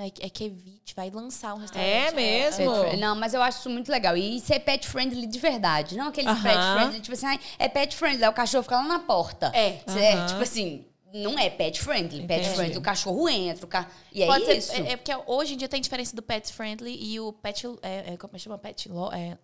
É, 0.00 0.06
é 0.26 0.30
que 0.30 0.44
Evite 0.44 0.94
vai 0.94 1.10
lançar 1.10 1.54
um 1.54 1.58
restaurante. 1.58 1.90
É 1.90 2.12
mesmo? 2.12 2.64
Pet 2.70 2.78
friendly. 2.80 3.00
Não, 3.00 3.16
mas 3.16 3.34
eu 3.34 3.42
acho 3.42 3.58
isso 3.58 3.68
muito 3.70 3.90
legal. 3.90 4.16
E 4.16 4.38
ser 4.40 4.60
pet 4.60 4.86
friendly 4.86 5.26
de 5.26 5.38
verdade. 5.40 5.96
Não 5.96 6.06
aqueles 6.08 6.30
Aham. 6.30 6.42
pet 6.42 6.58
friendly, 6.72 7.00
tipo 7.00 7.14
assim, 7.14 7.38
é 7.58 7.68
pet 7.68 7.96
friendly, 7.96 8.22
aí 8.22 8.30
o 8.30 8.32
cachorro 8.32 8.62
fica 8.62 8.76
lá 8.76 8.84
na 8.86 8.98
porta. 9.00 9.50
É. 9.54 9.80
Cê 9.88 9.98
é, 9.98 10.12
Aham. 10.14 10.26
tipo 10.26 10.42
assim, 10.42 10.84
não 11.12 11.36
é 11.36 11.50
pet 11.50 11.80
friendly. 11.80 12.24
Pet 12.26 12.40
Entendi. 12.40 12.54
friendly, 12.56 12.78
o 12.78 12.80
cachorro 12.80 13.28
entra, 13.28 13.64
o 13.64 13.68
ca... 13.68 13.88
e 14.12 14.22
é 14.22 14.26
Pode 14.26 14.44
ser- 14.44 14.56
isso. 14.58 14.72
é, 14.72 14.92
é 14.92 14.96
porque 14.96 15.12
hoje 15.26 15.54
em 15.54 15.56
dia 15.56 15.68
tem 15.68 15.80
diferença 15.80 16.14
do 16.14 16.22
pet 16.22 16.52
friendly 16.52 16.96
e 16.96 17.18
o 17.18 17.32
pet. 17.32 17.66
É, 17.82 18.12
é, 18.12 18.16
como 18.16 18.30
é 18.34 18.36
que 18.38 18.44
chama? 18.44 18.56
Pet. 18.56 18.88
Lo, 18.88 19.12
é, 19.12 19.36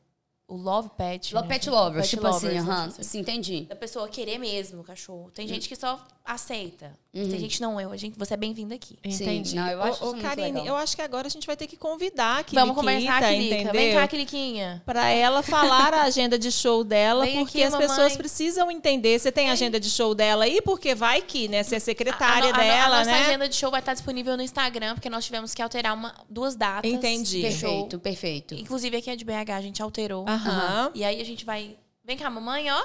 o 0.46 0.54
love 0.56 0.90
pet. 0.96 1.34
Lo- 1.34 1.40
né? 1.40 1.48
Pet 1.48 1.68
lovers, 1.68 2.06
Pet 2.06 2.10
tipo 2.16 2.26
assim, 2.28 2.46
lovers, 2.46 2.68
aham. 2.68 2.82
né? 2.82 2.88
Tipo 2.90 3.00
assim. 3.00 3.10
Sim, 3.10 3.18
entendi. 3.20 3.60
Da 3.62 3.74
pessoa 3.74 4.08
querer 4.08 4.38
mesmo 4.38 4.82
o 4.82 4.84
cachorro. 4.84 5.30
Tem 5.32 5.48
gente 5.48 5.68
que 5.68 5.74
só 5.74 5.98
aceita. 6.24 6.92
Uhum. 7.12 7.28
Tem 7.28 7.38
gente 7.38 7.60
não, 7.60 7.78
eu, 7.80 7.92
a 7.92 7.96
gente, 7.96 8.18
você 8.18 8.32
é 8.34 8.36
bem-vindo 8.36 8.72
aqui. 8.74 8.98
Entendi. 9.04 9.54
não, 9.54 9.68
eu 9.68 9.82
acho 9.82 10.04
muito 10.06 10.22
Karine, 10.22 10.46
legal. 10.52 10.66
eu 10.66 10.76
acho 10.76 10.96
que 10.96 11.02
agora 11.02 11.26
a 11.26 11.30
gente 11.30 11.46
vai 11.46 11.56
ter 11.56 11.66
que 11.66 11.76
convidar 11.76 12.40
a 12.40 12.44
Vamos 12.54 12.74
Kiliquita, 12.74 12.74
conversar, 12.74 13.28
Kilica. 13.28 13.54
entendeu? 13.56 13.72
Vem 13.72 13.94
cá, 13.94 14.08
Kiliquinha. 14.08 14.82
Pra 14.86 15.10
ela 15.10 15.42
falar 15.42 15.92
a 15.92 16.02
agenda 16.04 16.38
de 16.38 16.50
show 16.50 16.82
dela, 16.82 17.24
Vem 17.26 17.36
porque 17.44 17.58
aqui, 17.58 17.62
as 17.66 17.72
mamãe. 17.72 17.86
pessoas 17.88 18.16
precisam 18.16 18.70
entender. 18.70 19.18
Você 19.18 19.30
tem 19.30 19.50
a 19.50 19.52
agenda 19.52 19.78
de 19.78 19.90
show 19.90 20.14
dela 20.14 20.44
aí? 20.44 20.62
Porque 20.62 20.94
vai 20.94 21.20
que, 21.20 21.46
né? 21.46 21.62
Você 21.62 21.76
é 21.76 21.78
secretária 21.78 22.50
a, 22.50 22.54
a 22.54 22.56
no- 22.56 22.64
dela, 22.64 22.96
a 22.96 22.98
nossa 23.00 23.10
né? 23.10 23.26
agenda 23.26 23.48
de 23.48 23.54
show 23.54 23.70
vai 23.70 23.80
estar 23.80 23.92
disponível 23.92 24.34
no 24.36 24.42
Instagram, 24.42 24.94
porque 24.94 25.10
nós 25.10 25.24
tivemos 25.26 25.54
que 25.54 25.60
alterar 25.60 25.92
uma, 25.94 26.14
duas 26.30 26.56
datas. 26.56 26.90
Entendi. 26.90 27.42
show. 27.52 27.70
Perfeito, 27.70 27.98
perfeito. 28.00 28.54
Inclusive 28.54 28.96
aqui 28.96 29.10
é 29.10 29.16
de 29.16 29.24
BH, 29.24 29.50
a 29.54 29.60
gente 29.60 29.82
alterou. 29.82 30.24
Aham. 30.26 30.90
E 30.94 31.04
aí 31.04 31.20
a 31.20 31.24
gente 31.24 31.44
vai. 31.44 31.76
Vem 32.02 32.16
cá, 32.16 32.28
mamãe, 32.30 32.70
ó. 32.70 32.82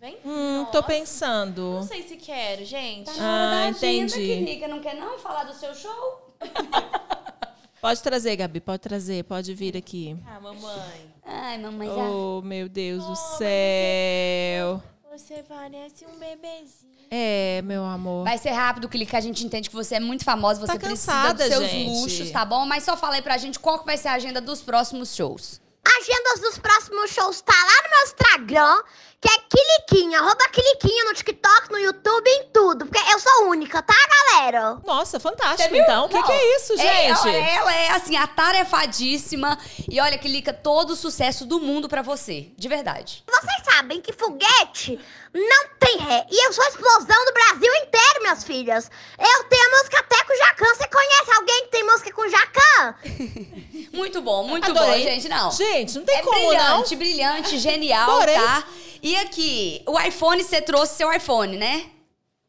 Vem. 0.00 0.16
Hum, 0.24 0.64
tô 0.70 0.78
Nossa. 0.78 0.82
pensando. 0.84 1.60
Não 1.74 1.82
sei 1.82 2.02
se 2.06 2.16
quero, 2.16 2.64
gente. 2.64 3.06
Tá 3.06 3.14
na 3.14 3.20
Ah, 3.20 3.64
da 3.64 3.68
entendi. 3.70 4.14
Kilica. 4.14 4.68
Não 4.68 4.80
quer 4.80 4.94
não 4.94 5.18
falar 5.18 5.44
do 5.44 5.54
seu 5.54 5.74
show? 5.74 6.36
Pode 7.80 8.02
trazer, 8.02 8.34
Gabi, 8.34 8.60
pode 8.60 8.80
trazer, 8.80 9.22
pode 9.22 9.54
vir 9.54 9.76
aqui. 9.76 10.16
Ah, 10.26 10.40
mamãe. 10.40 11.14
Ai, 11.24 11.58
mamãe, 11.58 11.86
já... 11.88 11.94
Oh, 11.94 12.42
meu 12.42 12.68
Deus 12.68 13.04
do 13.04 13.12
Oh, 13.12 13.14
céu. 13.14 14.82
Você 15.12 15.44
parece 15.48 16.04
um 16.04 16.18
bebezinho. 16.18 17.06
É, 17.08 17.62
meu 17.62 17.84
amor. 17.84 18.24
Vai 18.24 18.36
ser 18.36 18.50
rápido, 18.50 18.88
Kilica. 18.88 19.16
A 19.16 19.20
gente 19.20 19.44
entende 19.46 19.70
que 19.70 19.76
você 19.76 19.94
é 19.94 20.00
muito 20.00 20.24
famosa, 20.24 20.58
você 20.60 20.72
Tá 20.72 20.78
precisa 20.78 21.12
cansada, 21.12 21.34
dos 21.48 21.56
seus 21.56 21.70
gente. 21.70 21.88
luxos, 21.88 22.30
tá 22.32 22.44
bom? 22.44 22.66
Mas 22.66 22.82
só 22.82 22.96
fala 22.96 23.14
aí 23.14 23.22
pra 23.22 23.38
gente 23.38 23.60
qual 23.60 23.78
que 23.78 23.86
vai 23.86 23.96
ser 23.96 24.08
a 24.08 24.14
agenda 24.14 24.40
dos 24.40 24.60
próximos 24.60 25.14
shows. 25.14 25.60
Agendas 26.00 26.40
dos 26.40 26.58
próximos 26.58 27.10
shows 27.12 27.40
tá 27.42 27.54
lá 27.54 27.82
no 27.84 27.90
meu 27.90 28.02
Instagram, 28.04 28.82
que 29.20 29.28
é 29.28 29.38
Quiliquinha, 29.50 30.20
arroba 30.20 30.48
Quiliquinha 30.52 31.04
no 31.04 31.14
TikTok, 31.14 31.72
no 31.72 31.78
YouTube, 31.78 32.28
em 32.28 32.50
tudo. 32.52 32.86
Porque 32.86 33.12
eu 33.12 33.18
sou 33.18 33.48
única, 33.48 33.82
tá, 33.82 33.94
galera? 34.08 34.78
Nossa, 34.84 35.18
fantástico, 35.18 35.74
então. 35.74 36.06
O 36.06 36.08
que, 36.08 36.14
Não, 36.14 36.22
que 36.22 36.32
é 36.32 36.56
isso, 36.56 36.74
é, 36.74 36.76
gente? 36.76 37.28
ela, 37.28 37.36
ela 37.36 37.74
é, 37.74 37.90
assim, 37.90 38.16
atarefadíssima. 38.16 39.58
E 39.90 40.00
olha, 40.00 40.16
Kilica, 40.18 40.52
todo 40.52 40.90
o 40.90 40.96
sucesso 40.96 41.44
do 41.44 41.58
mundo 41.58 41.88
pra 41.88 42.02
você. 42.02 42.48
De 42.56 42.68
verdade. 42.68 43.24
Vocês 43.26 43.74
sabem 43.74 44.00
que 44.00 44.12
foguete 44.12 45.00
não 45.32 45.68
tem 45.78 45.98
ré. 45.98 46.26
E 46.30 46.46
eu 46.46 46.52
sou 46.52 46.64
a 46.64 46.68
explosão 46.68 47.24
do 47.24 47.32
Brasil 47.32 47.74
inteiro, 47.76 48.20
minhas 48.22 48.44
filhas. 48.44 48.90
Eu 49.18 49.44
tenho 49.44 49.66
a 49.66 49.78
música 49.78 49.98
até 49.98 50.24
com 50.24 50.36
Jacan. 50.36 50.74
Você 50.74 50.88
conhece 50.88 51.30
alguém 51.36 51.64
que 51.64 51.70
tem 51.70 51.84
música 51.84 52.12
com 52.12 52.28
Jacan? 52.28 52.94
Muito 53.92 54.20
bom, 54.22 54.44
muito 54.44 54.70
Adorei. 54.70 55.04
bom, 55.04 55.10
gente. 55.10 55.28
Não. 55.28 55.50
Gente, 55.50 55.98
não 55.98 56.04
tem 56.04 56.18
é 56.18 56.22
como, 56.22 56.48
brilhante, 56.48 56.94
brilhante, 56.94 57.58
genial, 57.58 58.10
Adorei. 58.10 58.36
tá? 58.36 58.64
E 59.02 59.07
aqui, 59.16 59.82
o 59.86 59.98
iPhone, 60.00 60.42
você 60.42 60.60
trouxe 60.60 60.96
seu 60.96 61.12
iPhone, 61.12 61.56
né? 61.56 61.86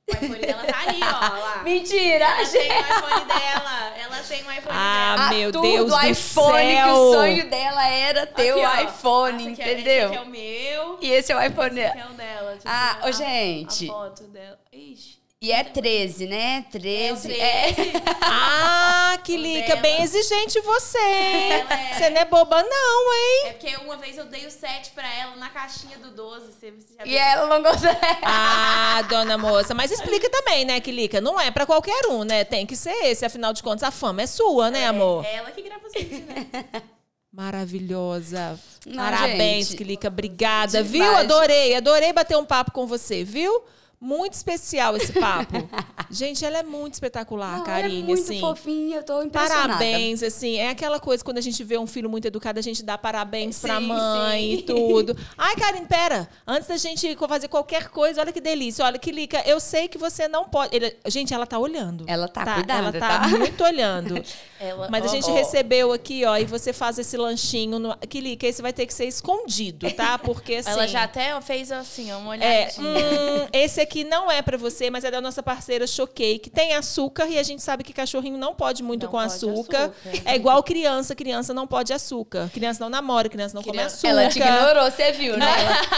O 0.08 0.12
iPhone 0.14 0.40
dela 0.40 0.64
tá 0.64 0.80
ali, 0.88 1.00
ó. 1.04 1.06
Lá. 1.40 1.62
Mentira! 1.64 2.26
Ela 2.26 2.46
tem 2.48 2.72
o 2.72 2.80
iPhone 2.80 3.26
dela. 3.26 3.94
Ela 4.02 4.24
tem 4.28 4.38
o 4.40 4.52
iPhone 4.52 4.68
Ah, 4.70 5.14
dela. 5.16 5.28
A 5.28 5.30
meu 5.34 5.52
Deus 5.52 5.92
do 5.92 5.96
do 6.00 6.06
iPhone, 6.08 6.68
que 6.68 6.74
céu. 6.84 6.94
o 6.96 7.14
sonho 7.14 7.50
dela 7.50 7.88
era 7.90 8.26
ter 8.26 8.52
Aqui, 8.52 8.60
o 8.60 8.90
iPhone, 8.90 9.52
Esse 9.52 9.62
é- 9.62 9.72
entendeu? 9.74 9.94
Esse 9.94 10.06
aqui 10.06 10.16
é 10.18 10.22
o 10.22 10.26
meu. 10.26 10.98
E 11.02 11.12
esse 11.12 11.32
é 11.32 11.36
o 11.36 11.42
iPhone 11.44 11.68
Esse 11.68 11.76
dela. 11.76 11.90
aqui 11.92 12.00
é 12.00 12.06
o 12.06 12.14
dela. 12.16 12.52
Eu 12.54 12.60
Ah, 12.66 12.98
a- 13.04 13.12
gente. 13.12 13.90
A 13.90 13.94
foto 13.94 14.24
dela. 14.24 14.60
Ixi. 14.74 15.19
E 15.42 15.54
é 15.54 15.64
13, 15.64 16.26
né? 16.28 16.66
13. 16.70 17.32
É 17.40 17.64
o 17.64 17.74
13. 17.74 17.92
Ah, 18.24 19.18
que 19.24 19.38
lica, 19.38 19.78
bem 19.78 20.02
exigente 20.04 20.60
você, 20.60 20.98
é- 20.98 21.94
Você 21.98 22.10
não 22.10 22.18
é 22.22 22.26
boba, 22.26 22.62
não, 22.62 23.14
hein? 23.14 23.44
É 23.46 23.52
porque 23.54 23.74
uma 23.78 23.96
vez 23.96 24.18
eu 24.18 24.26
dei 24.26 24.46
o 24.46 24.52
7 24.52 24.92
pra 24.92 25.08
ela 25.16 25.38
na 25.38 25.48
caixinha 25.50 25.98
do 25.98 26.12
12. 26.12 26.52
Você, 26.52 26.74
já 26.98 27.06
E 27.06 27.10
viu? 27.12 27.18
ela 27.18 27.48
não 27.58 27.64
consegue. 27.72 27.98
Ah, 28.22 29.02
dona 29.08 29.38
moça, 29.38 29.74
mas 29.74 29.92
explica 29.92 30.30
também, 30.30 30.66
né, 30.66 30.78
Kilica? 30.82 31.22
Não 31.22 31.40
é 31.40 31.50
pra 31.50 31.66
qualquer 31.66 32.08
um, 32.10 32.26
né? 32.26 32.44
Tem 32.44 32.66
que 32.66 32.76
ser 32.76 33.06
esse, 33.06 33.24
afinal 33.26 33.54
de 33.54 33.64
contas, 33.64 33.84
a 33.84 33.92
fama 33.92 34.22
é 34.24 34.28
sua, 34.28 34.70
né, 34.70 34.88
amor? 34.88 35.24
É 35.24 35.36
ela 35.36 35.52
que 35.52 35.62
grava 35.62 35.88
os 35.88 35.94
vídeos, 35.94 36.22
né? 36.28 36.48
Maravilhosa. 37.32 38.60
Não, 38.86 39.06
Parabéns, 39.06 39.68
gente. 39.70 39.78
Kilica. 39.78 40.10
Obrigada, 40.10 40.84
Demais. 40.84 40.92
viu? 40.92 41.16
Adorei, 41.18 41.76
adorei 41.76 42.12
bater 42.12 42.36
um 42.36 42.44
papo 42.44 42.72
com 42.72 42.86
você, 42.86 43.24
viu? 43.24 43.64
Muito 44.02 44.34
especial 44.34 44.96
esse 44.96 45.12
papo. 45.14 45.68
Gente, 46.10 46.44
ela 46.46 46.60
é 46.60 46.64
muito 46.64 46.94
espetacular, 46.94 47.58
Não, 47.58 47.64
Karine, 47.66 47.96
ela 47.96 48.04
é 48.04 48.08
muito 48.08 48.22
assim. 48.24 48.40
fofinha, 48.40 48.98
eu 48.98 49.04
tô 49.04 49.22
impressionada. 49.22 49.68
Parabéns, 49.68 50.24
assim, 50.24 50.56
é 50.58 50.70
aquela 50.70 51.00
coisa 51.00 51.24
quando 51.24 51.38
a 51.38 51.42
gente 51.42 51.64
vê 51.64 51.78
um 51.78 51.86
filho 51.86 52.10
muito 52.10 52.26
educado, 52.26 52.58
a 52.58 52.62
gente 52.62 52.82
dá 52.82 52.98
parabéns 52.98 53.60
pra 53.60 53.78
Sim, 53.80 53.88
mãe 53.88 54.42
sim. 54.42 54.54
e 54.54 54.62
tudo. 54.64 55.16
Ai, 55.38 55.56
Karine, 55.56 55.86
pera, 55.86 56.28
antes 56.48 56.68
da 56.68 56.78
gente 56.78 57.16
fazer 57.28 57.48
qualquer 57.50 57.90
coisa, 57.90 58.22
olha 58.22 58.32
que 58.32 58.42
delícia, 58.42 58.84
olha 58.86 58.98
que 58.98 59.12
lica, 59.12 59.44
eu 59.46 59.60
sei 59.60 59.88
que 59.88 59.98
você 59.98 60.28
não 60.28 60.46
pode. 60.46 60.76
Ele- 60.76 60.96
gente, 61.08 61.34
ela 61.34 61.46
tá 61.46 61.60
olhando. 61.60 62.06
Ela 62.08 62.28
tá 62.28 62.56
cuidando, 62.56 62.96
Ela 62.96 63.00
tá, 63.00 63.20
tá? 63.20 63.28
muito 63.28 63.64
olhando. 63.64 64.24
Ela, 64.60 64.90
Mas 64.90 65.06
a 65.06 65.08
gente 65.08 65.30
ó, 65.30 65.34
recebeu 65.34 65.94
aqui, 65.94 66.26
ó, 66.26 66.36
e 66.38 66.44
você 66.46 66.74
faz 66.74 66.98
esse 67.00 67.16
lanchinho. 67.16 67.80
No... 67.80 67.96
Que 67.98 68.20
lica, 68.20 68.46
esse 68.48 68.62
vai 68.62 68.74
ter 68.74 68.86
que 68.86 68.94
ser 68.94 69.06
escondido, 69.06 69.90
tá? 69.94 70.18
Porque 70.18 70.56
assim. 70.60 70.70
Ela 70.72 70.88
já 70.88 71.04
até 71.04 71.40
fez 71.42 71.72
assim, 71.72 72.12
ó, 72.12 72.18
uma 72.18 72.36
É, 72.36 72.64
olhadinha. 72.66 72.90
hum, 72.90 73.48
esse 73.54 73.80
aqui 73.80 73.89
não 74.04 74.30
é 74.32 74.42
pra 74.42 74.58
você, 74.58 74.90
mas 74.90 75.04
é 75.04 75.12
da 75.12 75.20
nossa 75.22 75.42
parceira 75.44 75.86
Showcake. 75.88 76.50
Tem 76.50 76.74
açúcar 76.76 77.28
e 77.28 77.38
a 77.38 77.44
gente 77.44 77.62
sabe 77.62 77.84
que 77.84 77.92
cachorrinho 77.94 78.38
não 78.38 78.54
pode 78.56 78.82
muito 78.84 79.04
Não 79.04 79.12
com 79.12 79.18
pode 79.18 79.34
açúcar. 79.34 79.86
açúcar. 79.86 80.22
É 80.26 80.36
igual 80.36 80.62
criança, 80.64 81.16
criança 81.16 81.54
não 81.54 81.66
pode 81.68 81.92
açúcar. 81.94 82.50
Criança 82.54 82.80
não 82.80 82.90
namora, 82.90 83.30
criança 83.30 83.54
não 83.56 83.62
Criança- 83.62 83.98
come 83.98 84.12
açúcar. 84.12 84.22
Ela 84.22 84.30
te 84.30 84.40
ignorou, 84.40 84.92
você 84.92 85.12
viu, 85.12 85.38
né? 85.38 85.48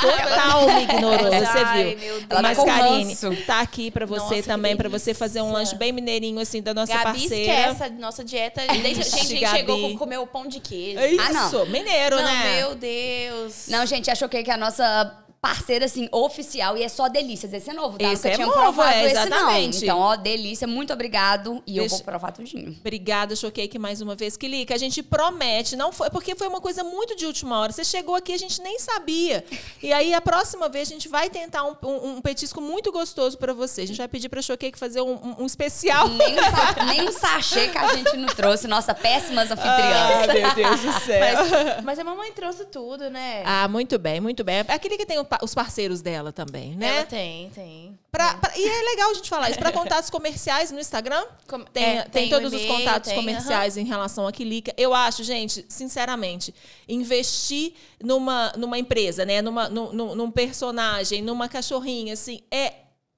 Total 0.02 0.68
me 0.74 0.84
ignorou, 0.84 1.32
você 1.32 1.58
Ai, 1.66 1.84
viu? 1.96 1.98
meu 2.00 2.16
Deus. 2.20 2.26
Ela 2.30 2.42
Mas, 2.42 2.58
tá 2.58 2.66
Karine, 2.66 3.16
tá 3.46 3.60
aqui 3.62 3.92
pra 3.92 4.06
você 4.06 4.20
Nossa, 4.22 4.36
que 4.36 4.44
também, 4.44 4.76
pra 4.78 4.90
você 4.90 5.14
fazer 5.14 5.42
um 5.42 5.52
lanche 5.52 5.76
bem 5.76 5.92
mineirinho, 5.92 6.40
assim, 6.40 6.62
da 6.62 6.74
nossa 6.74 6.94
Gabi 6.94 7.04
parceira. 7.04 7.36
esquece 7.70 7.84
a 7.84 7.90
nossa 7.90 8.24
dieta. 8.24 8.62
Desde, 8.68 9.04
gente, 9.04 9.16
a 9.16 9.24
gente 9.24 9.40
Gabi. 9.42 9.58
chegou 9.58 9.80
com 9.82 9.98
comer 9.98 10.18
o 10.18 10.28
pão 10.28 10.48
de 10.48 10.60
queijo. 10.60 11.00
É 11.00 11.12
Isso, 11.12 11.22
Ah, 11.24 11.50
não. 11.52 11.66
mineiro, 11.68 12.16
Não, 12.18 12.24
né? 12.24 12.56
meu 12.58 12.76
Deus. 12.76 13.68
Não, 13.68 13.86
gente, 13.86 14.10
achou 14.10 14.28
que 14.30 14.38
é 14.38 14.52
a 14.52 14.58
nossa 14.58 15.16
parceira, 15.42 15.86
assim, 15.86 16.08
oficial. 16.12 16.78
E 16.78 16.84
é 16.84 16.88
só 16.90 17.08
delícias. 17.10 17.52
Esse 17.52 17.72
é 17.72 17.74
novo, 17.74 17.98
tá? 17.98 18.04
Esse 18.06 18.16
Nunca 18.16 18.30
é 18.30 18.36
tinha 18.36 18.46
novo, 18.48 18.60
provado 18.60 18.94
é, 18.94 19.06
esse, 19.06 19.14
não. 19.16 19.24
exatamente. 19.24 19.84
Então, 19.84 20.00
ó, 20.00 20.16
delícia. 20.16 20.68
Muito 20.68 20.94
obrigado. 20.94 21.64
E 21.66 21.78
eu 21.78 21.82
Deixa- 21.82 21.96
vou 21.96 22.06
provar 22.06 22.32
tudinho. 22.32 22.76
Obrigada, 22.80 23.36
Showcake, 23.36 23.80
mais 23.80 24.02
uma 24.02 24.14
vez. 24.16 24.38
Kilica, 24.38 24.76
a 24.76 24.78
gente 24.78 25.02
promete, 25.02 25.76
não 25.76 25.92
foi, 25.92 26.10
porque 26.12 26.36
foi 26.36 26.48
uma 26.48 26.62
coisa 26.62 26.84
muito 26.84 27.16
de 27.16 27.26
última 27.26 27.60
hora. 27.60 27.72
Você 27.72 27.84
chegou 27.84 28.14
aqui, 28.14 28.32
a 28.34 28.38
gente 28.38 28.62
nem 28.62 28.78
sabia. 28.78 29.44
E 29.82 29.92
aí, 29.92 30.14
a 30.14 30.22
próxima 30.22 30.70
vez, 30.70 30.88
a 30.88 30.92
gente 30.92 31.10
vai 31.10 31.28
tentar 31.30 31.64
um, 31.64 31.76
um- 31.84 32.10
um 32.18 32.22
petisco 32.22 32.62
muito 32.62 32.92
gostoso 32.92 33.36
pra 33.38 33.52
você. 33.52 33.82
A 33.82 33.88
gente 33.88 33.98
vai 33.98 34.08
pedir 34.08 34.30
pra 34.30 34.42
Showcake 34.44 34.78
fazer 34.78 35.02
um, 35.02 35.14
um- 35.14 35.36
um 35.40 35.46
especial. 35.48 36.08
Nem 36.08 36.34
um, 36.40 36.44
sa- 36.44 36.84
nem 36.86 37.10
um 37.10 37.12
sachê 37.12 37.68
que 37.70 37.78
a 37.80 37.96
gente 37.96 38.16
não 38.16 38.28
trouxe. 38.28 38.68
Nossa, 38.68 38.94
péssimas 38.94 39.50
Ah, 39.52 39.56
anfitriãs. 39.56 40.56
meu 40.56 40.56
Deus 40.56 40.82
do 40.82 40.94
céu. 41.04 41.20
Mas, 41.20 41.84
mas 41.84 42.00
a 42.00 42.04
mamãe 42.04 42.32
trouxe 42.32 42.66
tudo, 42.66 43.10
né? 43.10 43.42
Ah, 43.44 43.68
muito 43.68 43.98
bem, 43.98 44.22
muito 44.22 44.44
bem. 44.44 44.60
Aquele 44.68 44.98
que 44.98 45.06
tem 45.06 45.18
o 45.18 45.26
os 45.42 45.54
parceiros 45.54 46.02
dela 46.02 46.32
também, 46.32 46.76
né? 46.76 46.88
Ela 46.98 47.06
tem, 47.06 47.50
tem. 47.52 48.00
Pra- 48.12 48.36
pra- 48.36 48.58
e 48.58 48.68
é 48.68 48.82
legal 48.84 49.12
a 49.12 49.14
gente 49.14 49.30
falar 49.30 49.50
isso. 49.50 49.60
Para 49.60 49.72
contatos 49.74 50.10
comerciais 50.10 50.72
no 50.72 50.80
Instagram, 50.80 51.24
Com- 51.48 51.64
tem, 51.66 51.84
é, 51.84 52.02
tem, 52.04 52.12
tem 52.24 52.30
todos 52.30 52.52
os 52.54 52.66
contatos 52.66 53.10
tem, 53.10 53.18
comerciais 53.18 53.78
em 53.78 53.86
relação 53.86 54.28
a 54.28 54.32
Quilica. 54.32 54.74
Eu 54.78 54.94
acho, 54.94 55.24
gente, 55.24 55.66
sinceramente, 55.70 56.54
investir 56.88 57.74
numa, 58.04 58.52
numa 58.58 58.78
empresa, 58.78 59.24
né? 59.26 59.42
Numa, 59.42 59.70
num, 59.70 59.92
num- 59.94 60.16
num 60.16 60.32
personagem, 60.32 61.22
numa 61.22 61.48
cachorrinha, 61.48 62.14
assim, 62.14 62.42
é 62.52 62.74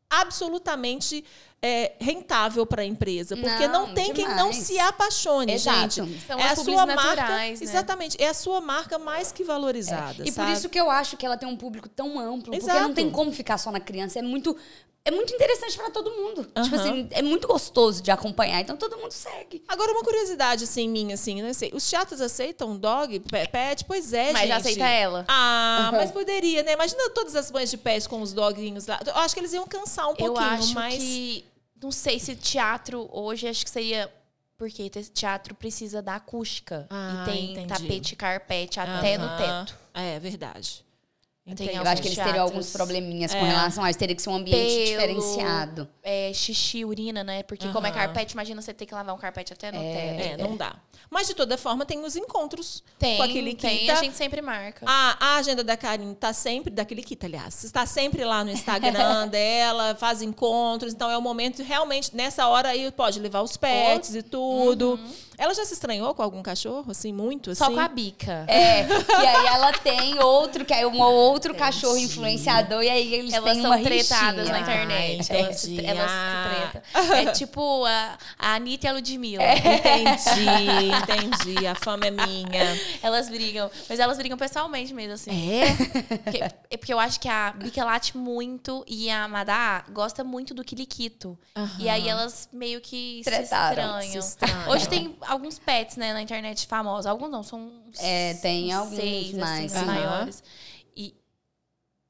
absolutamente 0.10 1.24
é, 1.66 1.94
rentável 1.98 2.66
para 2.66 2.82
a 2.82 2.86
empresa. 2.86 3.38
Porque 3.38 3.68
não, 3.70 3.88
Não, 3.88 3.94
tem 3.94 4.12
quem 4.14 4.26
não 4.28 4.50
demais. 4.50 4.58
se 4.58 4.78
apaixone, 4.78 5.54
Exato. 5.54 6.06
gente. 6.06 6.20
São 6.28 6.38
é 6.38 6.44
as 6.50 6.60
a 6.60 6.64
sua 6.64 6.86
marca, 6.86 7.04
naturais, 7.16 7.62
né? 7.62 7.66
exatamente, 7.66 8.22
é 8.22 8.28
a 8.28 8.34
sua 8.34 8.60
marca 8.60 9.00
mais 9.00 9.32
que 9.32 9.46
valorizada, 9.46 10.24
E 10.24 10.26
por 10.26 10.34
sabe? 10.34 10.52
isso 10.52 10.68
que 10.68 10.78
eu 10.80 10.92
acho 10.92 11.16
que 11.16 11.26
ela 11.26 11.38
tem 11.38 11.48
um 11.48 11.56
público 11.56 11.88
tão 11.88 12.20
amplo. 12.20 12.52
Porque 12.52 12.58
Exato. 12.58 12.82
não 12.82 12.94
tem 12.94 13.10
como 13.10 13.32
ficar 13.32 13.58
só 13.58 13.72
na 13.72 13.80
criança. 13.80 14.20
É 14.20 14.22
muito, 14.22 14.56
é 15.06 15.12
muito 15.12 15.34
interessante 15.34 15.78
pra 15.78 15.90
todo 15.90 16.12
mundo. 16.12 16.44
Tipo 16.44 16.76
Aham. 16.76 16.82
assim, 16.82 17.08
é 17.12 17.22
muito 17.22 17.48
gostoso 17.48 18.04
de 18.04 18.12
acompanhar. 18.12 18.60
Então 18.60 18.76
todo 18.76 18.98
mundo 18.98 19.12
segue. 19.14 19.64
Agora, 19.66 19.92
uma 19.94 20.04
curiosidade, 20.04 20.66
assim, 20.66 20.90
minha, 20.90 21.16
assim, 21.16 21.42
né? 21.42 21.54
sei, 21.54 21.72
Os 21.74 21.88
chatos 21.88 22.20
aceitam 22.20 22.76
dog, 22.78 23.22
pe- 23.22 23.48
pet? 23.48 23.86
Pois 23.86 24.12
é, 24.12 24.34
Mas 24.34 24.42
gente. 24.42 24.48
já 24.50 24.58
aceita 24.58 24.86
ela. 24.86 25.24
Ah, 25.30 25.92
mas 25.94 26.12
poderia, 26.12 26.62
né? 26.62 26.74
Imagina 26.74 27.10
todas 27.12 27.38
as 27.38 27.50
mães 27.52 27.70
de 27.72 27.78
pets 27.78 28.06
com 28.06 28.22
os 28.22 28.34
doguinhos 28.34 28.86
lá. 28.86 29.00
Eu 29.06 29.16
acho 29.16 29.34
que 29.34 29.40
eles 29.40 29.54
iam 29.54 29.66
cansar 29.66 30.08
um 30.08 30.12
Eu 30.12 30.16
pouquinho, 30.18 30.46
acho 30.50 30.74
mas... 30.76 30.96
que. 30.96 31.46
Não 31.84 31.92
sei 31.92 32.18
se 32.20 32.36
teatro 32.36 33.08
hoje 33.12 33.48
acho 33.48 33.64
que 33.66 33.70
seria. 33.70 34.12
porque 34.58 34.90
te- 34.90 35.10
teatro 35.12 35.54
precisa 35.54 36.02
da 36.02 36.16
acústica. 36.16 36.88
Ah, 36.90 37.24
e 37.24 37.26
tem 37.26 37.52
entendi. 37.52 37.68
tapete, 37.68 38.16
carpete 38.16 38.80
até 38.80 39.18
no 39.18 39.28
teto. 39.38 39.78
É 39.94 40.18
verdade. 40.20 40.83
Tem 41.46 41.52
Entendi. 41.54 41.76
Eu 41.76 41.82
acho 41.84 42.02
que 42.02 42.08
eles 42.08 42.18
teriam 42.18 42.34
teatros. 42.36 42.52
alguns 42.52 42.72
probleminhas 42.72 43.34
com 43.34 43.46
É. 43.46 43.50
relação 43.50 43.84
a 43.84 43.90
isso. 43.90 44.00
Teria 44.00 44.16
que 44.16 44.22
ser 44.22 44.30
um 44.30 44.36
ambiente 44.36 44.58
Pelo, 44.76 44.86
diferenciado. 44.86 45.90
É, 46.02 46.32
xixi, 46.34 46.86
urina, 46.86 47.22
né? 47.22 47.44
Porque 47.44 47.68
como 47.68 47.86
é 47.86 47.92
carpete, 47.92 48.32
imagina 48.34 48.62
você 48.62 48.74
ter 48.74 48.86
que 48.86 48.96
lavar 48.96 49.14
um 49.14 49.18
carpete 49.18 49.52
até 49.52 49.70
no 49.70 49.78
É, 49.78 50.38
teto. 50.38 50.42
não 50.50 50.56
dá. 50.56 50.78
Mas, 51.10 51.28
de 51.28 51.34
toda 51.34 51.58
forma, 51.58 51.86
tem 51.86 52.00
os 52.04 52.16
encontros 52.16 52.82
Tem, 52.98 53.18
com 53.18 53.24
aquele 53.24 53.54
tem, 53.56 53.80
Kita. 53.80 53.92
a 53.94 53.96
gente 53.98 54.16
sempre 54.16 54.42
marca. 54.42 54.86
A, 54.90 55.18
a 55.20 55.36
agenda 55.36 55.66
da 55.66 55.76
Karine 55.76 56.16
tá 56.16 56.32
sempre, 56.32 56.72
daquele 56.72 57.04
Kita, 57.04 57.26
aliás, 57.28 57.62
está 57.66 57.86
sempre 57.86 58.24
lá 58.24 58.44
no 58.46 58.50
Instagram 58.50 59.28
dela, 59.28 59.96
faz 59.96 60.22
encontros. 60.22 60.94
Então, 60.94 61.12
é 61.12 61.18
o 61.18 61.22
momento, 61.22 61.62
realmente, 61.62 62.16
nessa 62.16 62.48
hora 62.48 62.70
aí, 62.70 62.90
pode 62.90 63.20
levar 63.20 63.42
os 63.42 63.58
pets 63.58 64.16
e 64.16 64.24
tudo. 64.24 64.98
Ela 65.38 65.54
já 65.54 65.66
se 65.66 65.74
estranhou 65.74 66.14
com 66.14 66.22
algum 66.22 66.42
cachorro, 66.44 66.92
assim, 66.92 67.12
muito? 67.12 67.52
Assim? 67.52 67.64
Só 67.64 67.72
com 67.72 67.80
a 67.80 67.88
bica. 67.88 68.46
É, 68.48 68.82
e 68.88 69.28
aí 69.28 69.46
ela 69.48 69.72
tem 69.74 70.20
outro, 70.22 70.64
que 70.66 70.74
é 70.74 70.86
um 70.86 71.02
outro 71.02 71.54
cachorro 71.56 71.98
influenciador, 71.98 72.82
e 72.84 72.90
aí 72.90 73.14
eles 73.14 73.34
Elas 73.34 73.52
têm 73.54 73.62
são 73.62 73.72
uma 73.72 73.80
tretadas 73.84 74.50
na 74.50 74.60
internet. 74.60 75.28
Ah, 75.32 75.36
elas 75.38 75.64
entendi. 75.66 75.86
elas 75.86 76.12
Ah. 76.12 76.44
se 76.44 76.72
tretam. 76.72 77.14
É 77.24 77.32
tipo 77.32 77.86
a, 77.86 78.18
a 78.38 78.56
Anitta 78.56 78.88
e 78.88 78.90
a 78.90 78.94
Ludmilla. 78.94 79.44
Entendi, 79.44 80.92
entendi. 80.92 81.68
A 81.68 81.76
fama 81.76 82.08
é 82.08 82.12
minha. 82.12 82.80
Elas 83.02 83.30
brigam. 83.30 83.70
Mas 83.90 84.00
elas 84.00 84.18
brigam 84.18 84.38
pessoalmente 84.38 84.94
mesmo, 84.94 85.14
assim. 85.14 85.32
É? 85.32 86.18
Porque, 86.18 86.44
é 86.72 86.78
porque 86.78 86.94
eu 86.94 87.00
acho 87.00 87.20
que 87.20 87.28
a 87.28 87.52
Bica 87.54 87.84
late 87.84 88.18
muito 88.18 88.84
e 88.88 89.10
a 89.10 89.28
Madá 89.28 89.84
gosta 89.92 90.24
muito 90.24 90.54
do 90.54 90.64
Kiliquito. 90.64 91.38
E 91.80 91.90
aí 91.90 92.08
elas 92.08 92.50
meio 92.52 92.82
que 92.82 93.22
Tretaram, 93.24 94.02
se 94.02 94.08
se 94.12 94.18
estranham. 94.18 94.20
estranham. 94.20 94.70
Hoje 94.72 94.88
tem 94.90 95.16
alguns 95.28 95.60
pets, 95.60 95.98
né, 95.98 96.14
na 96.14 96.22
internet 96.22 96.66
famosos. 96.68 97.06
Alguns 97.06 97.30
não, 97.32 97.44
são 97.44 97.60
uns, 97.88 98.00
É, 98.00 98.34
tem 98.36 98.68
uns 98.68 98.74
alguns 98.74 98.96
seis, 98.96 99.34
mais. 99.34 99.76
assim, 99.76 99.86
Aham. 99.86 99.94
maiores. 99.94 100.44
E 100.96 101.14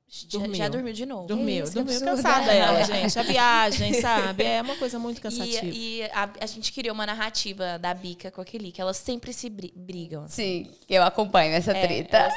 já, 0.07 0.37
Dormiu. 0.37 0.53
já 0.55 0.67
dormiu 0.67 0.93
de 0.93 1.05
novo. 1.07 1.27
Dormiu, 1.27 1.63
isso, 1.63 1.73
dormiu 1.73 1.99
cansada 2.01 2.51
ela, 2.53 2.83
gente. 2.83 3.17
A 3.17 3.23
viagem, 3.23 3.93
sabe? 3.99 4.43
É 4.43 4.61
uma 4.61 4.75
coisa 4.75 4.99
muito 4.99 5.17
E, 5.17 5.21
cansativa. 5.21 5.65
e 5.65 6.03
a, 6.13 6.29
a 6.41 6.45
gente 6.45 6.71
criou 6.71 6.93
uma 6.93 7.05
narrativa 7.07 7.79
da 7.79 7.93
Bica 7.95 8.29
com 8.29 8.39
aquele 8.39 8.71
que 8.71 8.79
elas 8.79 8.97
sempre 8.97 9.33
se 9.33 9.49
bri- 9.49 9.73
brigam. 9.75 10.27
Sim, 10.27 10.69
eu 10.87 11.01
acompanho 11.01 11.55
essa 11.55 11.71
É, 11.71 11.81
treta. 11.87 12.29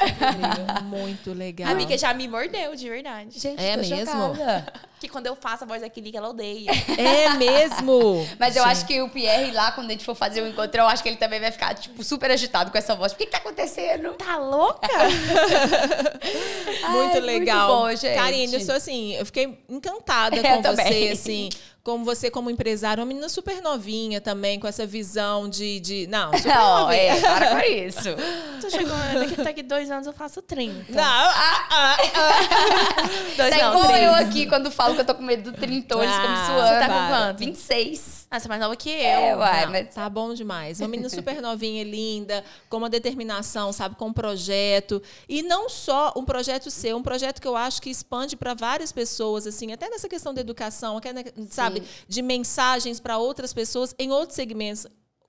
Muito 0.84 1.34
legal. 1.34 1.70
A 1.70 1.74
Bica 1.74 1.98
já 1.98 2.14
me 2.14 2.26
mordeu, 2.26 2.74
de 2.74 2.88
verdade. 2.88 3.38
Gente, 3.38 3.60
É 3.62 3.74
tô 3.74 3.80
mesmo? 3.80 4.06
chocada. 4.06 4.72
Que 4.98 5.08
quando 5.08 5.26
eu 5.26 5.36
faço 5.36 5.64
a 5.64 5.66
voz 5.66 5.82
daquele 5.82 6.10
que 6.10 6.16
ela 6.16 6.30
odeia. 6.30 6.70
É 6.96 7.28
mesmo? 7.34 8.26
Mas 8.40 8.56
eu 8.56 8.64
acho 8.64 8.86
que 8.86 9.00
o 9.02 9.10
Pierre 9.10 9.52
lá, 9.52 9.70
quando 9.72 9.88
a 9.88 9.92
gente 9.92 10.04
for 10.04 10.14
fazer 10.14 10.40
o 10.40 10.48
encontro, 10.48 10.80
eu 10.80 10.86
acho 10.86 11.02
que 11.02 11.08
ele 11.10 11.18
também 11.18 11.38
vai 11.38 11.52
ficar, 11.52 11.74
tipo, 11.74 12.02
super 12.02 12.30
agitado 12.30 12.70
com 12.70 12.78
essa 12.78 12.94
voz. 12.94 13.12
O 13.12 13.16
que, 13.16 13.26
que 13.26 13.32
tá 13.32 13.38
acontecendo? 13.38 14.14
Tá 14.14 14.38
louca? 14.38 14.88
Muito 16.90 17.14
Ai, 17.16 17.20
legal. 17.20 17.68
Muito 17.68 17.82
bom, 17.82 17.94
gente. 17.94 18.14
Karine, 18.16 18.54
eu 18.54 18.60
sou 18.60 18.74
assim, 18.74 19.12
eu 19.14 19.26
fiquei 19.26 19.58
encantada 19.68 20.34
Eu 20.36 20.42
com 20.42 20.62
também. 20.62 20.86
você, 20.86 21.08
assim. 21.12 21.48
Como 21.86 22.04
você, 22.04 22.28
como 22.32 22.50
empresária, 22.50 23.00
uma 23.00 23.06
menina 23.06 23.28
super 23.28 23.62
novinha 23.62 24.20
também, 24.20 24.58
com 24.58 24.66
essa 24.66 24.84
visão 24.84 25.48
de. 25.48 25.78
de 25.78 26.06
não, 26.08 26.32
super 26.36 26.52
Não, 26.52 26.80
novinha. 26.80 27.00
é, 27.00 27.20
para 27.20 27.50
com 27.50 27.58
isso. 27.60 28.08
Tô 28.60 28.68
chegando, 28.68 29.20
daqui, 29.20 29.36
daqui 29.44 29.62
dois 29.62 29.88
anos 29.88 30.04
eu 30.04 30.12
faço 30.12 30.42
30. 30.42 30.90
Não, 30.90 31.00
ah, 31.04 31.66
ah, 31.70 31.96
Dois, 33.36 33.50
Tá 33.50 33.56
não, 33.58 33.70
igual 33.74 33.86
30. 33.86 33.98
eu 34.02 34.14
aqui, 34.16 34.46
quando 34.46 34.68
falo 34.68 34.96
que 34.96 35.02
eu 35.02 35.04
tô 35.04 35.14
com 35.14 35.22
medo 35.22 35.52
do 35.52 35.56
trintão, 35.56 36.02
eles 36.02 36.12
ficam 36.12 36.28
me 36.28 36.36
Ah, 36.36 36.46
suando. 36.46 36.68
você 36.68 36.78
tá 36.80 36.86
com 36.88 37.08
quanto? 37.08 37.38
26. 37.38 38.25
Ah, 38.30 38.40
você 38.40 38.46
é 38.46 38.48
mais 38.48 38.60
nova 38.60 38.74
que 38.76 38.90
eu. 38.90 38.94
É, 38.96 39.36
uai, 39.36 39.66
mas... 39.66 39.94
Tá 39.94 40.10
bom 40.10 40.34
demais. 40.34 40.80
Uma 40.80 40.88
menina 40.88 41.08
super 41.08 41.40
novinha, 41.40 41.84
linda, 41.84 42.44
com 42.68 42.78
uma 42.78 42.90
determinação, 42.90 43.72
sabe, 43.72 43.94
com 43.94 44.08
um 44.08 44.12
projeto. 44.12 45.00
E 45.28 45.42
não 45.42 45.68
só 45.68 46.12
um 46.16 46.24
projeto 46.24 46.70
seu, 46.70 46.96
um 46.96 47.02
projeto 47.02 47.40
que 47.40 47.46
eu 47.46 47.56
acho 47.56 47.80
que 47.80 47.88
expande 47.88 48.36
para 48.36 48.52
várias 48.52 48.90
pessoas, 48.90 49.46
assim, 49.46 49.72
até 49.72 49.88
nessa 49.88 50.08
questão 50.08 50.34
da 50.34 50.40
educação, 50.40 50.96
até, 50.98 51.12
né, 51.12 51.24
sabe, 51.50 51.82
de 52.08 52.20
mensagens 52.20 52.98
para 52.98 53.16
outras 53.16 53.52
pessoas 53.52 53.94
em 53.98 54.10
outros 54.10 54.34
segmentos. 54.34 54.86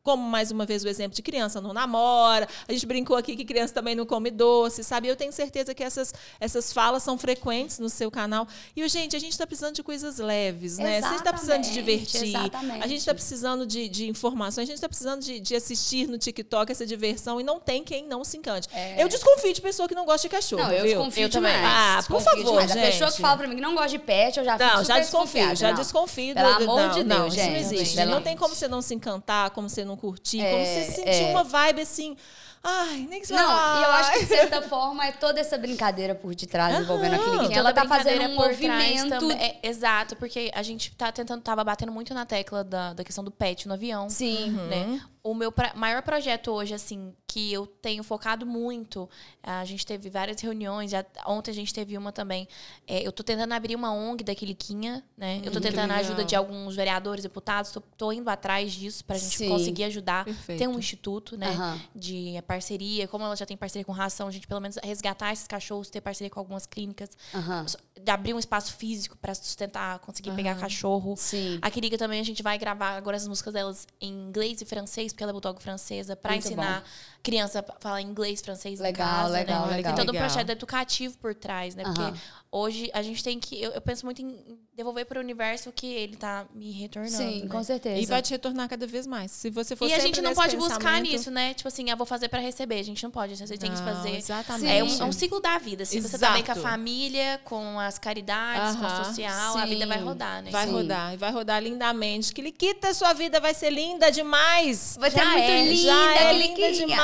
Como, 0.07 0.23
mais 0.23 0.51
uma 0.51 0.65
vez, 0.65 0.85
o 0.85 0.87
exemplo 0.87 1.13
de 1.13 1.21
criança 1.21 1.59
não 1.59 1.73
namora. 1.73 2.47
A 2.65 2.71
gente 2.71 2.85
brincou 2.85 3.17
aqui 3.17 3.35
que 3.35 3.43
criança 3.43 3.73
também 3.73 3.93
não 3.93 4.05
come 4.05 4.31
doce, 4.31 4.81
sabe? 4.81 5.09
Eu 5.09 5.17
tenho 5.17 5.33
certeza 5.33 5.73
que 5.75 5.83
essas, 5.83 6.13
essas 6.39 6.71
falas 6.71 7.03
são 7.03 7.17
frequentes 7.17 7.77
no 7.77 7.89
seu 7.89 8.09
canal. 8.09 8.47
E, 8.73 8.87
gente, 8.87 9.17
a 9.17 9.19
gente 9.19 9.33
está 9.33 9.45
precisando 9.45 9.75
de 9.75 9.83
coisas 9.83 10.17
leves, 10.17 10.77
né? 10.77 10.99
A 10.99 11.01
gente 11.09 11.17
está 11.17 11.33
precisando 11.33 11.61
de 11.63 11.67
Exatamente, 11.71 11.73
divertir. 11.73 12.23
exatamente. 12.29 12.83
A 12.85 12.87
gente 12.87 12.99
está 12.99 13.13
precisando 13.13 13.65
de, 13.65 13.89
de 13.89 14.07
informações, 14.07 14.63
a 14.63 14.67
gente 14.67 14.75
está 14.75 14.87
precisando 14.87 15.21
de, 15.21 15.41
de 15.41 15.53
assistir 15.57 16.07
no 16.07 16.17
TikTok 16.17 16.71
essa 16.71 16.85
diversão 16.85 17.41
e 17.41 17.43
não 17.43 17.59
tem 17.59 17.83
quem 17.83 18.07
não 18.07 18.23
se 18.23 18.37
encante. 18.37 18.69
Eu 18.97 19.09
desconfio 19.09 19.51
de 19.53 19.59
pessoa 19.59 19.89
que 19.89 19.95
não 19.95 20.05
gosta 20.05 20.25
de 20.25 20.33
cachorro. 20.33 20.61
É. 20.61 20.65
Não, 20.67 20.71
eu 20.71 20.83
viu? 20.83 20.93
desconfio 20.99 21.23
Eu 21.23 21.29
também. 21.29 21.51
demais. 21.53 22.05
Ah, 22.05 22.07
por 22.07 22.21
favor, 22.21 22.45
demais. 22.45 22.71
A 22.71 22.75
pessoa 22.75 23.07
que 23.09 23.17
gente. 23.17 23.21
fala 23.21 23.37
pra 23.37 23.47
mim 23.49 23.55
que 23.55 23.61
não 23.61 23.73
gosta 23.75 23.89
de 23.89 23.99
pet, 23.99 24.37
eu 24.39 24.45
já 24.45 24.57
fico 24.57 24.69
Não, 24.73 24.83
já 24.85 24.99
desconfio, 24.99 25.53
já 25.57 25.67
não. 25.67 25.75
desconfio. 25.75 26.33
Pelo 26.33 26.47
do- 26.59 26.63
amor 26.63 26.79
não, 26.81 26.91
de 26.93 27.03
não, 27.03 27.19
Deus, 27.23 27.33
isso 27.35 27.43
não 27.45 27.51
gente, 27.55 27.59
existe. 27.73 28.05
Não 28.05 28.21
tem 28.21 28.37
como 28.37 28.55
você 28.55 28.69
não 28.69 28.81
se 28.81 28.95
encantar, 28.95 29.49
como 29.49 29.67
você 29.69 29.83
não 29.83 29.96
curtir, 29.97 30.41
É, 30.41 30.51
como 30.51 30.65
você 30.65 30.83
sentir 30.91 31.23
é. 31.23 31.31
uma 31.31 31.43
vibe 31.43 31.81
assim. 31.81 32.15
Ai, 32.63 33.07
nem 33.09 33.21
que 33.21 33.27
você 33.27 33.33
Não, 33.35 33.47
fala, 33.47 33.79
e 33.79 33.83
eu 33.83 33.91
acho 33.91 34.11
que, 34.13 34.19
de 34.19 34.25
certa 34.25 34.61
forma, 34.67 35.05
é 35.05 35.11
toda 35.11 35.39
essa 35.39 35.57
brincadeira 35.57 36.13
por 36.15 36.33
detrás 36.35 36.77
envolvendo 36.79 37.13
a 37.13 37.17
Aham. 37.17 37.23
cliniquinha. 37.23 37.49
Toda 37.49 37.59
Ela 37.59 37.73
tá 37.73 37.85
fazendo 37.85 38.23
um 38.23 38.35
por 38.35 38.55
trás 38.55 38.57
movimento. 38.59 39.09
também. 39.19 39.37
É, 39.37 39.59
exato, 39.63 40.15
porque 40.17 40.51
a 40.53 40.63
gente 40.63 40.93
tá 40.95 41.11
tentando, 41.11 41.41
tava 41.41 41.63
batendo 41.63 41.91
muito 41.91 42.13
na 42.13 42.25
tecla 42.25 42.63
da, 42.63 42.93
da 42.93 43.03
questão 43.03 43.23
do 43.23 43.31
pet 43.31 43.67
no 43.67 43.73
avião. 43.75 44.09
Sim. 44.09 44.51
Né? 44.51 44.99
O 45.27 45.33
meu 45.33 45.53
maior 45.75 46.01
projeto 46.03 46.51
hoje, 46.51 46.73
assim, 46.73 47.13
que 47.27 47.51
eu 47.51 47.67
tenho 47.67 48.01
focado 48.01 48.45
muito, 48.45 49.09
a 49.43 49.65
gente 49.65 49.85
teve 49.85 50.09
várias 50.09 50.39
reuniões, 50.39 50.91
já, 50.91 51.05
ontem 51.25 51.51
a 51.51 51.53
gente 51.53 51.73
teve 51.73 51.97
uma 51.97 52.13
também. 52.13 52.47
é, 52.87 53.05
eu 53.05 53.11
tô 53.11 53.25
tentando 53.25 53.51
abrir 53.51 53.75
uma 53.75 53.91
ONG 53.91 54.23
da 54.23 54.33
Quiliquinha, 54.33 55.03
né? 55.17 55.41
eu 55.43 55.51
tô 55.51 55.59
que 55.59 55.67
tentando 55.67 55.91
a 55.91 55.97
ajuda 55.97 56.23
de 56.23 56.33
alguns 56.33 56.77
vereadores, 56.77 57.23
deputados, 57.23 57.71
tô, 57.71 57.81
tô 57.81 58.13
indo 58.13 58.29
atrás 58.29 58.71
disso 58.71 59.03
pra 59.03 59.17
gente 59.17 59.35
Sim. 59.35 59.49
conseguir 59.49 59.83
ajudar. 59.83 60.23
Perfeito. 60.23 60.59
Tem 60.59 60.67
um 60.69 60.79
instituto, 60.79 61.35
né? 61.35 61.49
Aham. 61.49 61.81
De 61.93 62.41
parceria, 62.47 63.05
como 63.05 63.25
ela 63.25 63.35
já 63.35 63.45
tem 63.45 63.57
parceria 63.57 63.83
com 63.83 63.91
ração, 63.91 64.29
a 64.29 64.31
gente 64.31 64.47
pelo 64.47 64.61
menos 64.61 64.77
resgatar 64.81 65.33
esses 65.33 65.45
cachorros, 65.45 65.89
ter 65.89 65.99
parceria 65.99 66.29
com 66.29 66.39
algumas 66.39 66.65
clínicas, 66.65 67.09
Aham. 67.33 67.65
De 67.99 68.11
abrir 68.11 68.33
um 68.33 68.39
espaço 68.39 68.73
físico 68.73 69.17
pra 69.17 69.33
sustentar, 69.33 69.99
conseguir 69.99 70.31
pegar 70.31 70.55
cachorro. 70.55 71.15
Sim. 71.17 71.59
A 71.61 71.69
Queriga 71.69 71.97
também 71.97 72.19
a 72.19 72.23
gente 72.23 72.41
vai 72.43 72.57
gravar 72.57 72.91
agora 72.97 73.17
as 73.17 73.27
músicas 73.27 73.53
delas 73.53 73.87
em 73.99 74.11
inglês 74.11 74.61
e 74.61 74.65
francês, 74.65 75.11
porque 75.11 75.23
ela 75.23 75.31
é 75.31 75.33
bulldog 75.33 75.61
francesa, 75.61 76.17
Muito 76.35 76.47
ensinar 76.47 76.83
criança 77.27 77.59
a 77.59 77.81
falar 77.81 78.01
inglês, 78.01 78.39
francês 78.39 78.79
Legal, 78.79 79.05
em 79.05 79.11
casa, 79.11 79.33
legal, 79.33 79.67
né? 79.67 79.75
legal. 79.75 79.93
Tem 79.93 80.05
todo 80.05 80.11
um 80.11 80.13
Legal. 80.13 80.29
projeto 80.29 80.49
educativo 80.49 81.17
por 81.17 81.35
trás, 81.35 81.75
né? 81.75 81.83
Porque 81.83 82.17
hoje 82.49 82.89
a 82.93 83.01
gente 83.01 83.21
tem 83.21 83.37
que 83.37 83.61
eu, 83.61 83.71
eu 83.71 83.81
penso 83.81 84.05
muito 84.05 84.21
em 84.21 84.57
devolver 84.73 85.05
para 85.05 85.17
o 85.17 85.21
universo 85.21 85.69
o 85.69 85.73
que 85.73 85.87
ele 85.87 86.15
tá 86.15 86.45
me 86.53 86.71
retornando, 86.71 87.17
Sim, 87.17 87.41
né? 87.43 87.49
com 87.49 87.63
certeza. 87.63 87.99
E 87.99 88.05
vai 88.05 88.21
te 88.21 88.29
retornar 88.31 88.69
cada 88.69 88.85
vez 88.85 89.07
mais. 89.07 89.31
Se 89.31 89.49
você 89.49 89.75
for 89.75 89.89
E 89.89 89.93
a 89.93 89.99
gente 89.99 90.21
não 90.21 90.33
pode 90.33 90.55
buscar 90.55 91.01
nisso, 91.01 91.31
né? 91.31 91.53
Tipo 91.53 91.67
assim, 91.67 91.89
ah, 91.89 91.95
vou 91.95 92.05
fazer 92.05 92.29
pra 92.29 92.39
receber. 92.39 92.79
A 92.79 92.83
gente 92.83 93.03
não 93.03 93.11
pode. 93.11 93.35
Você 93.35 93.57
tem 93.57 93.71
que 93.71 93.77
fazer. 93.77 94.15
exatamente. 94.15 94.71
É 94.71 94.83
um, 94.83 95.01
é 95.01 95.03
um 95.05 95.11
ciclo 95.11 95.41
da 95.41 95.57
vida. 95.57 95.83
Se 95.83 95.99
você 95.99 96.17
tá 96.17 96.31
bem 96.31 96.43
com 96.43 96.51
a 96.51 96.55
família, 96.55 97.41
com 97.43 97.79
as 97.79 97.97
caridades, 97.97 98.75
com 98.75 98.85
Aham, 98.85 99.01
o 99.01 99.05
social, 99.05 99.57
a 99.57 99.63
sim. 99.63 99.69
vida 99.69 99.85
vai 99.87 99.99
rodar, 99.99 100.43
né? 100.43 100.51
Vai 100.51 100.67
Sim. 100.67 100.73
rodar, 100.73 101.13
e 101.13 101.17
vai 101.17 101.31
rodar 101.31 101.61
lindamente. 101.61 102.33
Que 102.33 102.41
Liquita, 102.41 102.93
sua 102.93 103.13
vida 103.13 103.39
vai 103.39 103.53
ser 103.53 103.71
linda 103.71 104.11
demais. 104.11 104.95
Vai 104.99 105.09
ser 105.11 105.19
Já 105.19 105.25
muito 105.25 105.43
é, 105.43 105.63
linda, 105.65 105.81
Já 105.81 106.15
é 106.15 106.33
linda 106.33 106.71
demais, 106.71 106.97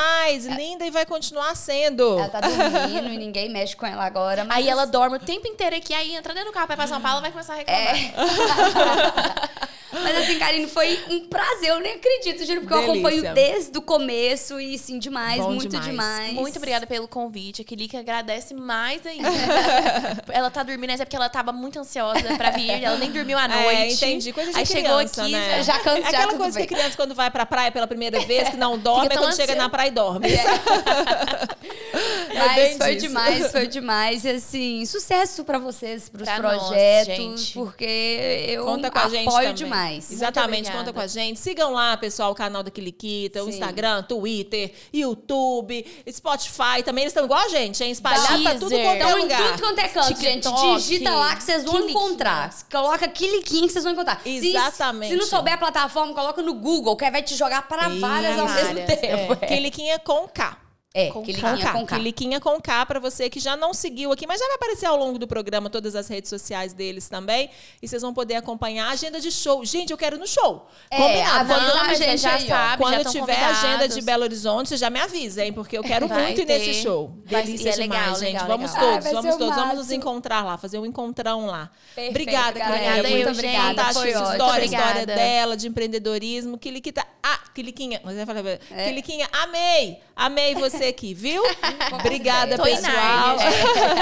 linda 0.46 0.86
e 0.86 0.92
vai 0.92 1.06
continuar 1.06 1.56
sendo. 1.56 2.20
Ela 2.20 2.30
tá 2.30 2.42
dormindo 2.42 3.10
e 3.10 3.18
ninguém 3.18 3.50
mexe 3.50 3.76
com 3.76 3.86
ela 3.86 4.06
agora. 4.06 4.44
Mas 4.46 4.58
Aí 4.58 4.70
ela 4.70 4.86
dorme 4.86 5.18
o 5.18 5.20
tempo 5.20 5.48
inteiro 5.48 5.76
aqui, 5.76 5.94
aí 5.94 6.16
entra 6.16 6.34
dentro 6.34 6.52
do 6.52 6.54
carro 6.54 6.72
ir 6.72 6.76
pra 6.76 6.88
São 6.88 7.02
Paulo, 7.02 7.22
vai 7.22 7.32
começar 7.32 7.54
a 7.54 7.58
reclamar. 7.58 9.50
Mas 10.02 10.18
assim, 10.18 10.40
Karine, 10.40 10.68
foi 10.68 11.00
um 11.10 11.26
prazer. 11.28 11.70
Eu 11.70 11.80
nem 11.80 11.94
acredito, 11.94 12.46
juro, 12.46 12.62
porque 12.62 12.74
eu 12.74 12.82
Delícia. 12.82 13.10
acompanho 13.10 13.34
desde 13.36 13.78
o 13.78 13.82
começo 13.82 14.60
e 14.60 14.78
sim, 14.78 14.98
demais, 15.00 15.38
Bom 15.42 15.52
muito 15.54 15.70
demais. 15.70 15.90
demais. 15.90 16.34
Muito 16.34 16.58
obrigada 16.58 16.88
pelo 16.88 17.08
convite. 17.08 17.62
A 17.62 17.66
Kilica 17.66 18.00
agradece 18.00 18.54
mais 18.54 19.06
ainda. 19.06 19.30
ela 20.32 20.50
tá 20.50 20.64
dormindo, 20.64 20.90
mas 20.90 21.00
é 21.00 21.06
porque 21.06 21.16
ela 21.16 21.30
tava 21.30 21.52
muito 21.52 21.80
ansiosa 21.80 22.22
pra 22.38 22.52
vir. 22.52 22.84
Ela 22.84 22.98
nem 22.98 23.12
dormiu 23.12 23.38
à 23.38 23.48
noite. 23.48 23.76
É, 23.76 23.92
entendi. 23.92 24.34
Coisa 24.34 24.52
de 24.52 24.58
Aí 24.60 24.66
chegou 24.66 24.96
criança, 24.98 25.22
aqui, 25.22 25.32
né? 25.32 25.64
já 25.64 25.80
cansa, 25.80 26.02
já 26.02 26.08
Aquela 26.10 26.28
tudo 26.34 26.38
coisa 26.42 26.60
bem. 26.60 26.68
que 26.68 26.74
criança 26.76 26.96
quando 26.96 27.16
vai 27.16 27.30
pra 27.30 27.46
praia 27.46 27.72
pela 27.72 27.88
primeira 27.88 28.20
vez, 28.26 28.50
que 28.50 28.58
não 28.58 28.78
dorme, 28.78 29.14
é 29.14 29.18
quando 29.18 29.36
chega 29.36 29.56
na 29.56 29.70
praia 29.70 29.90
e 29.90 29.92
dorme. 29.92 30.28
Mas 32.36 32.56
bem 32.56 32.78
foi 32.78 32.96
disso. 32.96 33.08
demais, 33.08 33.52
foi 33.52 33.68
demais. 33.68 34.26
E 34.26 34.30
assim, 34.32 34.86
sucesso 34.86 35.44
pra 35.44 35.58
vocês, 35.60 36.10
pros 36.10 36.24
Pra 36.28 36.40
nós, 36.42 36.64
projetos, 36.64 37.16
gente. 37.16 37.54
porque 37.54 38.46
eu 38.50 38.66
Conta 38.66 38.90
com 38.90 39.00
a 39.00 39.10
gente 39.10 39.28
apoio 39.28 39.42
também. 39.50 39.54
demais. 39.56 39.83
Exatamente, 39.92 40.60
obrigada. 40.62 40.78
conta 40.80 40.94
com 40.94 41.00
a 41.00 41.08
gente. 41.08 41.40
Sigam 41.40 41.72
lá, 41.74 41.96
pessoal, 41.98 42.32
o 42.32 42.36
canal 42.36 42.64
da 42.64 42.72
Quiliquita, 42.72 43.44
o. 43.44 43.50
Instagram, 43.50 44.04
Twitter, 44.04 44.72
YouTube, 44.94 45.86
Spotify. 46.12 46.84
Também 46.84 47.04
eles 47.04 47.12
estão 47.12 47.26
igual 47.26 47.40
a 47.40 47.48
gente, 47.50 47.84
hein? 47.84 47.92
Espalhado 47.92 48.42
pra 48.44 48.54
tudo 48.56 48.70
quanto 48.70 48.86
é 48.86 48.96
Então, 48.98 49.18
em 49.18 49.22
lugar. 49.22 49.52
tudo 49.52 49.62
quanto 49.62 49.80
é 49.80 49.88
canto, 49.88 50.20
gente. 50.20 50.48
Digita 50.78 51.12
lá 51.12 51.36
que 51.36 51.44
vocês 51.44 51.64
vão 51.64 51.90
encontrar. 51.90 52.54
Coloca 52.72 53.08
Quiliquinha 53.08 53.68
que 53.68 53.74
vocês 53.74 53.84
vão 53.84 53.94
encontrar. 53.94 54.22
Se- 54.24 54.30
Exatamente. 54.50 55.12
Se, 55.12 55.18
não 55.18 55.26
souber 55.26 55.54
a 55.54 55.58
plataforma, 55.58 56.14
coloca 56.14 56.42
no 56.42 56.54
Google, 56.54 56.96
que 56.96 57.06
aí 57.06 57.12
vai 57.12 57.22
te 57.22 57.36
jogar 57.36 57.68
para 57.68 57.88
várias 57.90 58.38
ao 58.40 58.48
mesmo 58.50 58.76
tempo. 58.86 59.34
É. 59.42 59.48
Quiliquinha 59.48 60.00
com 60.00 60.28
K. 60.28 60.58
É, 60.96 61.10
Com 61.10 61.24
Quiliquinha 61.24 61.58
K. 61.58 61.72
com 61.74 61.86
K. 61.88 61.96
Quiliquinha 61.98 62.40
com 62.40 62.62
K 62.62 62.86
pra 62.86 63.00
você 63.00 63.28
que 63.28 63.40
já 63.40 63.58
não 63.58 63.74
seguiu 63.74 64.12
aqui, 64.12 64.28
mas 64.28 64.40
já 64.40 64.46
vai 64.46 64.56
aparecer 64.58 64.86
ao 64.86 64.96
longo 64.96 65.18
do 65.18 65.26
programa 65.28 65.68
todas 65.68 65.96
as 65.96 66.08
redes 66.08 66.30
sociais 66.30 66.72
deles 66.72 67.10
também. 67.10 67.50
E 67.82 67.88
vocês 67.88 68.04
vão 68.04 68.14
poder 68.14 68.36
acompanhar 68.36 68.86
a 68.90 68.92
agenda 68.92 69.20
de 69.20 69.32
show. 69.32 69.66
Gente, 69.66 69.90
eu 69.90 69.98
quero 69.98 70.18
ir 70.18 70.20
no 70.20 70.28
show. 70.28 70.68
É, 70.92 70.98
Combinado. 70.98 71.50
Quando, 71.50 71.90
a 71.90 71.94
gente 71.96 72.18
já 72.22 72.36
aí, 72.36 72.48
sabe, 72.48 72.78
quando 72.84 72.94
já 73.04 73.10
tiver 73.10 73.40
a 73.40 73.48
agenda 73.50 73.88
de 73.88 73.96
convidados. 73.96 74.06
Belo 74.06 74.24
Horizonte, 74.24 74.70
você 74.70 74.78
já 74.78 74.92
me 74.92 75.00
avisa, 75.00 75.44
hein? 75.44 75.52
Porque 75.52 75.76
eu 75.76 75.82
quero 75.84 76.08
Vai 76.08 76.26
muito 76.26 76.42
ir 76.42 76.46
nesse 76.46 76.66
ter. 76.68 76.74
show. 76.76 77.12
Vai 77.26 77.44
Delícia 77.44 77.74
ser 77.74 77.80
legal, 77.80 78.00
demais, 78.00 78.20
gente. 78.20 78.32
legal, 78.34 78.48
vamos 78.48 78.72
legal. 78.74 78.90
Todos, 78.92 79.04
vai 79.04 79.14
vamos 79.14 79.36
todos. 79.38 79.56
Vamos 79.56 79.76
nos 79.78 79.92
encontrar 79.92 80.44
lá, 80.46 80.58
fazer 80.60 80.78
um 80.78 80.86
encontrão 80.86 81.48
lá. 81.48 81.72
Perfeito, 81.96 82.12
obrigada. 82.12 82.60
Quiliquinha. 82.60 83.00
Obrigada, 83.00 83.10
Muito 83.10 83.42
fantástica 83.42 84.00
Foi 84.00 84.10
história, 84.12 84.62
a 84.62 84.66
história 84.66 84.92
Obrigada. 85.02 85.06
dela 85.08 85.58
de 85.58 85.68
empreendedorismo. 85.68 86.56
Quiliquita. 86.60 87.04
Ah, 87.24 87.40
Quiliquinha. 87.56 88.00
Falei, 88.00 88.60
É. 88.70 88.86
Quiliquinha, 88.86 89.28
amei. 89.32 89.98
Amei 90.16 90.54
você 90.56 90.86
aqui, 90.86 91.14
viu? 91.14 91.42
Obrigada, 91.94 92.58
pessoal. 92.58 93.38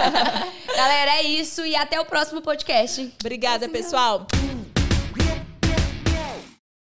Galera, 0.75 1.11
é 1.15 1.23
isso 1.23 1.65
e 1.65 1.75
até 1.75 1.99
o 1.99 2.05
próximo 2.05 2.41
podcast. 2.41 3.11
Obrigada, 3.19 3.69
pessoal. 3.69 4.27